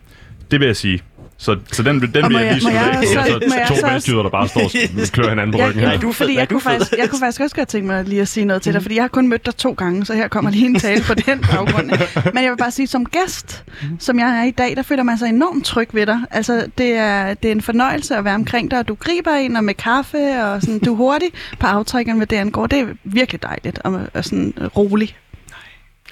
Det 0.51 0.61
vil 0.61 0.67
jeg 0.67 0.77
sige. 0.77 1.03
Så, 1.39 1.57
så 1.73 1.83
den, 1.83 2.01
den 2.15 2.25
Og 2.25 2.31
vil 2.31 2.37
jeg 2.39 2.53
lige 2.53 2.61
slutte 2.61 2.79
af. 2.79 3.05
så- 3.07 3.19
Altså, 3.19 3.41
må 3.49 3.55
jeg 3.55 3.69
To 3.69 3.75
så 3.77 3.87
valgtyder, 3.87 4.23
der 4.23 4.31
bare 4.31 4.49
står 4.49 4.61
og 4.65 4.71
klør 5.13 5.29
hinanden 5.29 5.53
på 5.53 5.59
ryggen 5.67 5.83
ja, 5.83 5.91
her. 5.91 5.99
du 5.99 6.13
fordi 6.13 6.37
jeg 6.37 6.49
kunne, 6.49 6.61
faktisk, 6.61 6.93
jeg 6.99 7.11
kunne 7.11 7.19
faktisk 7.19 7.41
også 7.41 7.57
godt 7.57 7.69
tænke 7.69 7.87
mig 7.87 8.05
lige 8.05 8.21
at 8.21 8.29
sige 8.29 8.45
noget 8.45 8.63
til 8.63 8.73
dig, 8.73 8.83
fordi 8.83 8.95
jeg 8.95 9.03
har 9.03 9.09
kun 9.09 9.29
mødt 9.29 9.47
dig 9.47 9.57
to 9.57 9.73
gange, 9.73 10.07
så 10.07 10.15
her 10.15 10.29
kommer 10.29 10.51
lige 10.51 10.67
en 10.67 10.79
tale 10.79 11.03
på 11.03 11.15
den 11.15 11.41
baggrund. 11.51 11.91
Men 12.35 12.43
jeg 12.45 12.51
vil 12.51 12.57
bare 12.57 12.71
sige, 12.71 12.87
som 12.87 13.05
gæst, 13.07 13.65
som 13.99 14.19
jeg 14.19 14.39
er 14.39 14.45
i 14.45 14.51
dag, 14.51 14.77
der 14.77 14.83
føler 14.83 15.03
man 15.03 15.19
sig 15.19 15.29
enormt 15.29 15.65
tryg 15.65 15.89
ved 15.93 16.07
dig. 16.07 16.19
Altså, 16.31 16.67
det 16.79 16.93
er, 16.93 17.35
det 17.35 17.49
er 17.49 17.53
en 17.53 17.63
fornøjelse 17.63 18.17
at 18.17 18.25
være 18.25 18.35
omkring 18.35 18.71
dig, 18.71 18.79
og 18.79 18.89
du 18.89 18.95
griber 18.95 19.31
en 19.33 19.57
og 19.57 19.65
med 19.65 19.75
kaffe, 19.75 20.43
og 20.45 20.63
sådan, 20.63 20.79
du 20.79 20.93
er 20.93 20.97
hurtig 20.97 21.29
på 21.59 21.67
aftrækkeren, 21.67 22.17
hvad 22.19 22.27
det 22.27 22.37
angår. 22.37 22.67
Det 22.67 22.79
er 22.79 22.87
virkelig 23.05 23.43
dejligt 23.43 23.79
og, 23.85 24.01
og 24.15 24.25
sådan 24.25 24.55
rolig. 24.77 25.17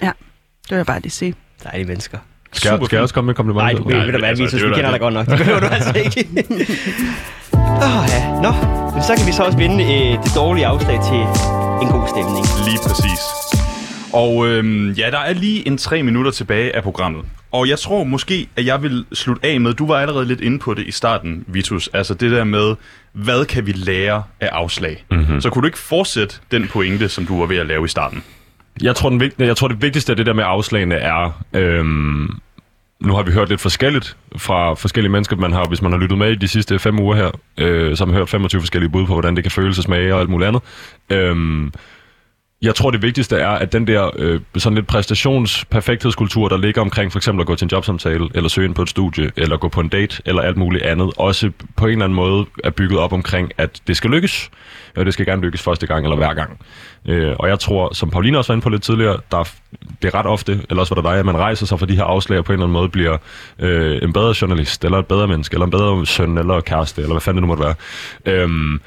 Ja, 0.01 0.11
det 0.63 0.69
vil 0.69 0.75
jeg 0.75 0.85
bare 0.85 0.99
lige 0.99 1.11
sige. 1.11 1.35
Dejlige 1.63 1.87
mennesker. 1.87 2.17
Skal, 2.53 2.69
jeg- 2.69 2.79
skal 2.85 2.95
jeg 2.95 3.01
også 3.03 3.13
komme 3.13 3.25
med 3.25 3.33
et 3.33 3.37
kompliment? 3.37 3.63
Nej, 3.63 3.73
du 3.73 3.89
Nej, 3.89 4.05
ved, 4.05 4.11
du 4.13 4.17
hvad, 4.19 4.29
altså, 4.29 4.43
vi, 4.43 4.49
det 4.49 4.61
vi 4.65 4.69
er 4.71 4.75
kender 4.75 4.91
dig 4.91 4.99
godt 4.99 5.13
nok. 5.13 5.27
Det 5.27 5.37
behøver 5.37 5.59
du 5.59 5.65
altså 5.65 5.93
ikke. 6.05 6.27
Åh 7.87 8.05
ja, 8.09 8.27
nå. 8.41 8.51
Men 8.93 9.03
så 9.03 9.13
kan 9.17 9.27
vi 9.27 9.31
så 9.31 9.43
også 9.43 9.57
vinde 9.57 9.83
øh, 9.83 10.23
det 10.23 10.31
dårlige 10.35 10.65
afslag 10.65 10.99
til 11.09 11.19
en 11.83 11.89
god 11.95 12.07
stemning. 12.13 12.45
Lige 12.67 12.79
præcis. 12.87 13.21
Og 14.13 14.47
øhm, 14.47 14.91
ja, 14.91 15.11
der 15.11 15.17
er 15.19 15.33
lige 15.33 15.67
en 15.67 15.77
tre 15.77 16.03
minutter 16.03 16.31
tilbage 16.31 16.75
af 16.75 16.83
programmet. 16.83 17.25
Og 17.51 17.69
jeg 17.69 17.79
tror 17.79 18.03
måske, 18.03 18.47
at 18.55 18.65
jeg 18.65 18.81
vil 18.83 19.05
slutte 19.13 19.45
af 19.47 19.61
med, 19.61 19.73
du 19.73 19.87
var 19.87 19.95
allerede 19.95 20.25
lidt 20.25 20.41
inde 20.41 20.59
på 20.59 20.73
det 20.73 20.87
i 20.87 20.91
starten, 20.91 21.43
Vitus, 21.47 21.89
altså 21.93 22.13
det 22.13 22.31
der 22.31 22.43
med, 22.43 22.75
hvad 23.13 23.45
kan 23.45 23.65
vi 23.65 23.71
lære 23.71 24.23
af 24.39 24.49
afslag? 24.51 25.05
Mm-hmm. 25.11 25.41
Så 25.41 25.49
kunne 25.49 25.61
du 25.61 25.65
ikke 25.65 25.77
fortsætte 25.79 26.35
den 26.51 26.67
pointe, 26.67 27.09
som 27.09 27.25
du 27.25 27.39
var 27.39 27.45
ved 27.45 27.57
at 27.57 27.65
lave 27.65 27.85
i 27.85 27.87
starten? 27.87 28.23
Jeg 28.81 28.95
tror, 28.95 29.09
den 29.09 29.19
vigt, 29.19 29.39
jeg 29.39 29.57
tror, 29.57 29.67
det 29.67 29.81
vigtigste 29.81 30.11
af 30.11 30.17
det 30.17 30.25
der 30.25 30.33
med 30.33 30.43
afslagene 30.47 30.95
er... 30.95 31.43
Øhm, 31.53 32.39
nu 32.99 33.13
har 33.13 33.23
vi 33.23 33.31
hørt 33.31 33.49
lidt 33.49 33.61
forskelligt 33.61 34.17
fra 34.37 34.73
forskellige 34.73 35.11
mennesker, 35.11 35.35
man 35.35 35.53
har, 35.53 35.65
hvis 35.67 35.81
man 35.81 35.91
har 35.91 35.99
lyttet 35.99 36.17
med 36.17 36.31
i 36.31 36.35
de 36.35 36.47
sidste 36.47 36.79
fem 36.79 36.99
uger 36.99 37.15
her, 37.15 37.31
øh, 37.57 37.97
så 37.97 38.01
har 38.01 38.05
man 38.05 38.15
hørt 38.15 38.29
25 38.29 38.61
forskellige 38.61 38.89
bud 38.89 39.05
på, 39.05 39.13
hvordan 39.13 39.35
det 39.35 39.43
kan 39.43 39.51
føles 39.51 39.77
og 39.77 39.83
smage 39.83 40.13
og 40.13 40.19
alt 40.21 40.29
muligt 40.29 40.47
andet. 40.47 40.61
Øhm, 41.09 41.71
jeg 42.65 42.75
tror, 42.75 42.91
det 42.91 43.01
vigtigste 43.01 43.35
er, 43.35 43.49
at 43.49 43.73
den 43.73 43.87
der 43.87 44.09
øh, 44.15 44.39
sådan 44.57 44.75
lidt 44.75 44.87
præstationsperfekthedskultur, 44.87 46.47
der 46.47 46.57
ligger 46.57 46.81
omkring 46.81 47.11
for 47.11 47.19
eksempel 47.19 47.41
at 47.41 47.47
gå 47.47 47.55
til 47.55 47.65
en 47.65 47.69
jobsamtale, 47.71 48.29
eller 48.33 48.49
søge 48.49 48.65
ind 48.65 48.75
på 48.75 48.81
et 48.81 48.89
studie, 48.89 49.31
eller 49.37 49.57
gå 49.57 49.67
på 49.67 49.81
en 49.81 49.87
date, 49.87 50.21
eller 50.25 50.41
alt 50.41 50.57
muligt 50.57 50.83
andet, 50.83 51.11
også 51.17 51.51
på 51.75 51.85
en 51.85 51.91
eller 51.91 52.05
anden 52.05 52.15
måde 52.15 52.45
er 52.63 52.69
bygget 52.69 52.99
op 52.99 53.13
omkring, 53.13 53.51
at 53.57 53.81
det 53.87 53.97
skal 53.97 54.09
lykkes, 54.09 54.49
og 54.95 55.05
det 55.05 55.13
skal 55.13 55.25
gerne 55.25 55.41
lykkes 55.41 55.61
første 55.61 55.87
gang 55.87 56.05
eller 56.05 56.17
hver 56.17 56.33
gang. 56.33 56.59
Øh, 57.07 57.33
og 57.39 57.49
jeg 57.49 57.59
tror, 57.59 57.93
som 57.93 58.09
Pauline 58.09 58.37
også 58.37 58.51
var 58.51 58.55
inde 58.55 58.63
på 58.63 58.69
lidt 58.69 58.83
tidligere, 58.83 59.17
der 59.31 59.37
er, 59.37 59.43
det 60.01 60.07
er 60.07 60.15
ret 60.15 60.25
ofte, 60.25 60.61
eller 60.69 60.81
også 60.81 60.95
var 60.95 61.01
det 61.01 61.11
dig, 61.11 61.19
at 61.19 61.25
man 61.25 61.37
rejser 61.37 61.65
sig 61.65 61.79
for 61.79 61.85
de 61.85 61.95
her 61.95 62.03
afslag 62.03 62.39
og 62.39 62.45
på 62.45 62.51
en 62.51 62.53
eller 62.53 62.65
anden 62.65 62.73
måde 62.73 62.89
bliver 62.89 63.17
øh, 63.59 63.99
en 64.01 64.13
bedre 64.13 64.35
journalist, 64.41 64.85
eller 64.85 64.97
et 64.97 65.05
bedre 65.05 65.27
menneske, 65.27 65.53
eller 65.53 65.65
en 65.65 65.71
bedre 65.71 66.05
søn, 66.05 66.37
eller 66.37 66.61
kæreste, 66.61 67.01
eller 67.01 67.13
hvad 67.13 67.21
fanden 67.21 67.43
det 67.43 67.49
nu 67.49 67.55
måtte 67.55 67.63
være. 67.63 67.75
Øh, 68.25 68.79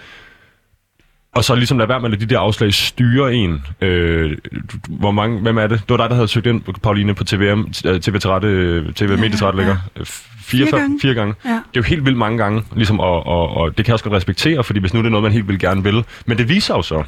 og 1.39 1.45
så 1.45 1.55
ligesom 1.55 1.79
lade 1.79 1.89
være 1.89 2.01
med 2.01 2.13
at 2.13 2.21
de 2.21 2.27
der 2.27 2.39
afslag 2.39 2.75
styre 2.75 3.35
en. 3.35 3.63
Øh, 3.81 4.37
hvor 4.89 5.11
mange, 5.11 5.41
hvem 5.41 5.59
er 5.59 5.67
det? 5.67 5.81
Det 5.81 5.91
var 5.91 5.97
dig, 5.97 6.09
der 6.09 6.15
havde 6.15 6.29
søgt 6.29 6.47
ind, 6.47 6.63
Pauline, 6.83 7.15
på 7.15 7.25
TVM, 7.25 7.61
øh, 7.87 8.01
TV 8.01 8.19
til 8.19 8.31
rette, 8.31 8.93
TV 8.93 9.11
Ja, 9.11 9.17
Medietrætlægger. 9.17 9.77
ja. 9.97 10.03
Fire, 10.03 10.05
Fire 10.43 10.67
fire, 10.67 10.81
gange. 10.81 10.99
fire 11.03 11.15
gange. 11.15 11.35
Ja. 11.45 11.51
Det 11.51 11.57
er 11.57 11.61
jo 11.77 11.83
helt 11.83 12.05
vildt 12.05 12.19
mange 12.19 12.39
gange, 12.39 12.63
ligesom, 12.77 13.01
og, 13.01 13.27
og, 13.27 13.57
og 13.57 13.69
det 13.69 13.77
kan 13.85 13.87
jeg 13.87 13.93
også 13.95 14.05
godt 14.05 14.15
respektere, 14.15 14.65
fordi 14.65 14.81
hvis 14.81 14.95
nu 14.95 15.01
det 15.01 15.07
er 15.07 15.11
noget, 15.11 15.23
man 15.23 15.33
helt 15.33 15.49
vildt 15.49 15.61
gerne 15.61 15.83
vil. 15.83 16.05
Men 16.27 16.39
det 16.39 16.49
viser 16.49 16.75
jo 16.75 16.83
så, 16.83 17.03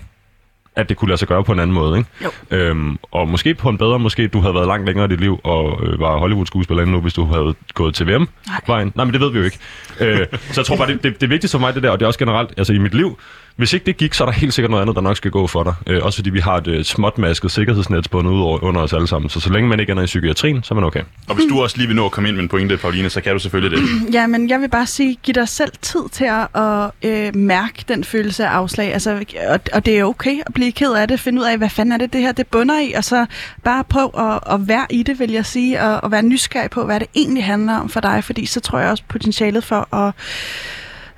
at 0.76 0.88
det 0.88 0.96
kunne 0.96 1.08
lade 1.08 1.18
sig 1.18 1.28
gøre 1.28 1.44
på 1.44 1.52
en 1.52 1.58
anden 1.58 1.74
måde. 1.74 1.98
Ikke? 1.98 2.10
Jo. 2.24 2.56
Øhm, 2.56 2.98
og 3.12 3.28
måske 3.28 3.54
på 3.54 3.68
en 3.68 3.78
bedre, 3.78 3.98
måske 3.98 4.28
du 4.28 4.40
havde 4.40 4.54
været 4.54 4.66
langt 4.66 4.86
længere 4.86 5.06
i 5.06 5.08
dit 5.08 5.20
liv 5.20 5.40
og 5.44 5.80
øh, 5.86 6.00
var 6.00 6.16
Hollywood-skuespiller 6.18 6.84
nu, 6.84 7.00
hvis 7.00 7.12
du 7.14 7.24
havde 7.24 7.54
gået 7.74 7.94
til 7.94 8.06
VM-vejen. 8.06 8.92
Nej, 8.94 9.04
men 9.04 9.12
det 9.12 9.20
ved 9.20 9.30
vi 9.32 9.38
jo 9.38 9.44
ikke. 9.44 9.58
øh, 10.00 10.26
så 10.50 10.60
jeg 10.60 10.66
tror 10.66 10.76
bare, 10.76 10.86
det, 10.92 11.02
det, 11.02 11.20
det 11.20 11.30
vigtigste 11.30 11.54
for 11.58 11.60
mig, 11.60 11.74
det 11.74 11.82
der, 11.82 11.90
og 11.90 11.98
det 12.00 12.04
er 12.04 12.06
også 12.06 12.18
generelt, 12.18 12.50
altså 12.56 12.72
i 12.72 12.78
mit 12.78 12.94
liv, 12.94 13.18
hvis 13.60 13.72
ikke 13.72 13.86
det 13.86 13.96
gik, 13.96 14.14
så 14.14 14.24
er 14.24 14.26
der 14.26 14.32
helt 14.32 14.54
sikkert 14.54 14.70
noget 14.70 14.82
andet, 14.82 14.96
der 14.96 15.02
nok 15.02 15.16
skal 15.16 15.30
gå 15.30 15.46
for 15.46 15.62
dig. 15.62 15.74
Øh, 15.86 16.02
også 16.02 16.16
fordi 16.16 16.30
vi 16.30 16.38
har 16.38 16.56
et 16.56 16.66
øh, 16.66 16.84
småtmasket 16.84 17.50
sikkerhedsnet 17.50 18.04
spundet 18.04 18.32
ud 18.32 18.40
over, 18.40 18.64
under 18.64 18.80
os 18.80 18.92
alle 18.92 19.08
sammen. 19.08 19.30
Så 19.30 19.40
så 19.40 19.52
længe 19.52 19.68
man 19.68 19.80
ikke 19.80 19.90
ender 19.90 20.02
i 20.02 20.06
psykiatrien, 20.06 20.62
så 20.62 20.74
er 20.74 20.76
man 20.76 20.84
okay. 20.84 21.02
Og 21.28 21.34
hvis 21.34 21.46
du 21.50 21.62
også 21.62 21.76
lige 21.76 21.86
vil 21.86 21.96
nå 21.96 22.04
at 22.04 22.10
komme 22.10 22.28
ind 22.28 22.36
med 22.36 22.42
en 22.42 22.48
pointe, 22.48 22.76
Pauline, 22.76 23.10
så 23.10 23.20
kan 23.20 23.32
du 23.32 23.38
selvfølgelig 23.38 23.78
det. 23.78 23.88
Ja, 24.14 24.26
men 24.26 24.48
jeg 24.48 24.60
vil 24.60 24.68
bare 24.68 24.86
sige, 24.86 25.18
giv 25.22 25.34
dig 25.34 25.48
selv 25.48 25.72
tid 25.82 26.00
til 26.12 26.24
at, 26.24 26.62
at 26.62 26.90
øh, 27.02 27.36
mærke 27.36 27.84
den 27.88 28.04
følelse 28.04 28.46
af 28.46 28.50
afslag. 28.50 28.92
Altså, 28.92 29.24
og, 29.48 29.60
og 29.72 29.86
det 29.86 29.98
er 29.98 30.04
okay 30.04 30.40
at 30.46 30.54
blive 30.54 30.72
ked 30.72 30.92
af 30.92 31.08
det, 31.08 31.20
finde 31.20 31.40
ud 31.40 31.46
af, 31.46 31.58
hvad 31.58 31.70
fanden 31.70 31.92
er 31.92 31.96
det, 31.96 32.12
det 32.12 32.20
her 32.20 32.32
det 32.32 32.46
bunder 32.46 32.80
i, 32.80 32.92
og 32.92 33.04
så 33.04 33.26
bare 33.64 33.84
prøv 33.84 34.14
at, 34.18 34.54
at 34.54 34.68
være 34.68 34.86
i 34.90 35.02
det, 35.02 35.18
vil 35.18 35.30
jeg 35.30 35.46
sige, 35.46 35.82
og, 35.82 36.04
og 36.04 36.10
være 36.10 36.22
nysgerrig 36.22 36.70
på, 36.70 36.84
hvad 36.84 37.00
det 37.00 37.08
egentlig 37.14 37.44
handler 37.44 37.76
om 37.76 37.88
for 37.88 38.00
dig, 38.00 38.24
fordi 38.24 38.46
så 38.46 38.60
tror 38.60 38.78
jeg 38.78 38.90
også 38.90 39.04
potentialet 39.08 39.64
for 39.64 39.94
at 39.94 40.14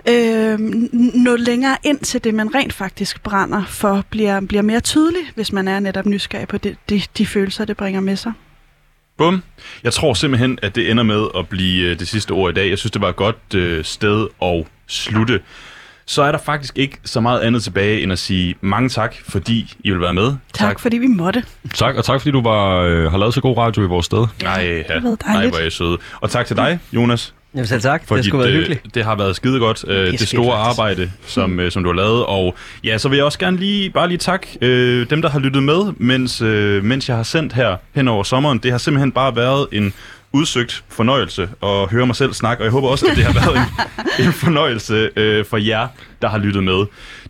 øh, 0.08 0.58
nå 1.14 1.36
længere 1.36 1.76
ind 1.84 1.98
til 1.98 2.24
det, 2.24 2.34
man 2.34 2.54
rent 2.54 2.72
faktisk 2.72 3.22
brænder 3.22 3.64
for, 3.64 4.04
bliver, 4.10 4.40
bliver 4.40 4.62
mere 4.62 4.80
tydeligt, 4.80 5.32
hvis 5.34 5.52
man 5.52 5.68
er 5.68 5.80
netop 5.80 6.06
nysgerrig 6.06 6.48
på 6.48 6.58
det, 6.58 6.76
de, 6.90 7.02
de 7.18 7.26
følelser, 7.26 7.64
det 7.64 7.76
bringer 7.76 8.00
med 8.00 8.16
sig. 8.16 8.32
Bum. 9.18 9.42
Jeg 9.84 9.92
tror 9.92 10.14
simpelthen, 10.14 10.58
at 10.62 10.74
det 10.74 10.90
ender 10.90 11.02
med 11.02 11.26
at 11.38 11.48
blive 11.48 11.90
øh, 11.90 11.98
det 11.98 12.08
sidste 12.08 12.30
ord 12.30 12.50
i 12.50 12.54
dag. 12.54 12.70
Jeg 12.70 12.78
synes, 12.78 12.90
det 12.92 13.02
var 13.02 13.08
et 13.08 13.16
godt 13.16 13.54
øh, 13.54 13.84
sted 13.84 14.28
at 14.42 14.64
slutte. 14.86 15.40
Så 16.06 16.22
er 16.22 16.32
der 16.32 16.38
faktisk 16.38 16.78
ikke 16.78 16.98
så 17.04 17.20
meget 17.20 17.40
andet 17.40 17.62
tilbage, 17.62 18.02
end 18.02 18.12
at 18.12 18.18
sige 18.18 18.54
mange 18.60 18.88
tak, 18.88 19.14
fordi 19.28 19.74
I 19.84 19.90
vil 19.90 20.00
være 20.00 20.14
med. 20.14 20.26
Tak, 20.26 20.68
tak. 20.68 20.80
fordi 20.80 20.98
vi 20.98 21.06
måtte. 21.06 21.44
Tak, 21.74 21.96
og 21.96 22.04
tak 22.04 22.20
fordi 22.20 22.30
du 22.30 22.42
var, 22.42 22.78
øh, 22.80 23.10
har 23.10 23.18
lavet 23.18 23.34
så 23.34 23.40
god 23.40 23.56
radio 23.56 23.82
i 23.82 23.86
vores 23.86 24.06
sted. 24.06 24.26
Nej, 24.42 24.52
ja. 24.62 24.76
det 24.76 24.86
har 24.88 25.00
været 25.00 25.22
Nej, 25.26 25.48
hvor 25.48 25.58
er 25.58 25.66
I 25.66 25.70
søde. 25.70 25.98
Og 26.20 26.30
tak 26.30 26.46
til 26.46 26.56
dig, 26.56 26.78
Jonas. 26.92 27.34
Jamen 27.54 27.66
selv 27.66 27.80
tak. 27.80 28.02
For 28.06 28.16
det 28.16 28.24
skulle 28.24 28.44
være 28.44 28.52
hyggeligt. 28.56 28.94
det 28.94 29.04
har 29.04 29.16
været 29.16 29.36
skide 29.36 29.58
godt, 29.58 29.84
øh, 29.88 30.06
det, 30.06 30.14
skide 30.14 30.26
store 30.26 30.56
faktisk. 30.56 30.80
arbejde, 30.80 31.12
som, 31.26 31.60
øh, 31.60 31.70
som 31.72 31.82
du 31.84 31.88
har 31.90 31.96
lavet. 31.96 32.26
Og 32.26 32.54
ja, 32.84 32.98
så 32.98 33.08
vil 33.08 33.16
jeg 33.16 33.24
også 33.24 33.38
gerne 33.38 33.56
lige, 33.56 33.90
bare 33.90 34.08
lige 34.08 34.18
takke 34.18 34.58
øh, 34.60 35.10
dem, 35.10 35.22
der 35.22 35.28
har 35.30 35.38
lyttet 35.38 35.62
med, 35.62 35.92
mens, 35.96 36.40
øh, 36.42 36.84
mens 36.84 37.08
jeg 37.08 37.16
har 37.16 37.22
sendt 37.22 37.52
her 37.52 37.76
hen 37.94 38.08
over 38.08 38.22
sommeren. 38.22 38.58
Det 38.58 38.70
har 38.70 38.78
simpelthen 38.78 39.12
bare 39.12 39.36
været 39.36 39.66
en 39.72 39.94
udsøgt 40.32 40.84
fornøjelse 40.88 41.48
at 41.62 41.90
høre 41.90 42.06
mig 42.06 42.16
selv 42.16 42.32
snakke, 42.32 42.60
og 42.60 42.64
jeg 42.64 42.72
håber 42.72 42.88
også, 42.88 43.06
at 43.06 43.16
det 43.16 43.24
har 43.24 43.32
været 43.32 43.56
en, 44.18 44.24
en 44.26 44.32
fornøjelse 44.32 45.10
øh, 45.16 45.44
for 45.44 45.56
jer, 45.56 45.88
der 46.22 46.28
har 46.28 46.38
lyttet 46.38 46.64
med. 46.64 46.84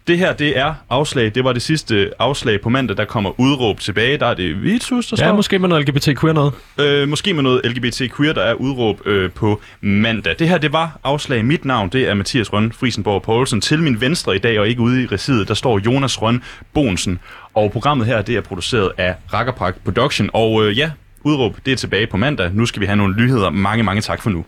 Det 0.06 0.18
her, 0.18 0.32
det 0.32 0.58
er 0.58 0.74
afslag. 0.90 1.34
Det 1.34 1.44
var 1.44 1.52
det 1.52 1.62
sidste 1.62 2.10
afslag 2.18 2.60
på 2.60 2.68
mandag, 2.68 2.96
der 2.96 3.04
kommer 3.04 3.40
udråb 3.40 3.80
tilbage. 3.80 4.18
Der 4.18 4.26
er 4.26 4.34
det 4.34 4.62
Vitus, 4.62 5.06
der 5.06 5.16
Ja, 5.18 5.26
står. 5.26 5.36
måske 5.36 5.58
med 5.58 5.68
noget 5.68 5.88
LGBTQ 5.88 6.22
noget. 6.22 6.52
Øh, 6.80 7.08
måske 7.08 7.34
med 7.34 7.42
noget 7.42 7.60
LGBT 7.64 8.02
queer, 8.16 8.32
der 8.32 8.42
er 8.42 8.54
udråb 8.54 9.00
øh, 9.06 9.30
på 9.30 9.60
mandag. 9.80 10.34
Det 10.38 10.48
her, 10.48 10.58
det 10.58 10.72
var 10.72 10.98
afslag. 11.04 11.44
Mit 11.44 11.64
navn, 11.64 11.88
det 11.88 12.08
er 12.08 12.14
Mathias 12.14 12.52
Røn 12.52 12.72
Friesenborg 12.72 13.22
Poulsen. 13.22 13.60
Til 13.60 13.82
min 13.82 14.00
venstre 14.00 14.36
i 14.36 14.38
dag, 14.38 14.60
og 14.60 14.68
ikke 14.68 14.80
ude 14.80 15.02
i 15.02 15.06
residet, 15.06 15.48
der 15.48 15.54
står 15.54 15.78
Jonas 15.78 16.22
Røn 16.22 16.42
Bonsen. 16.74 17.18
Og 17.54 17.72
programmet 17.72 18.06
her, 18.06 18.22
det 18.22 18.36
er 18.36 18.40
produceret 18.40 18.90
af 18.98 19.14
Rakkerpark 19.32 19.76
Production. 19.84 20.30
Og 20.32 20.66
øh, 20.66 20.78
ja, 20.78 20.90
udråb, 21.24 21.56
det 21.66 21.72
er 21.72 21.76
tilbage 21.76 22.06
på 22.06 22.16
mandag. 22.16 22.50
Nu 22.54 22.66
skal 22.66 22.80
vi 22.80 22.86
have 22.86 22.96
nogle 22.96 23.14
nyheder. 23.16 23.50
Mange, 23.50 23.82
mange 23.84 24.02
tak 24.02 24.22
for 24.22 24.30
nu. 24.30 24.44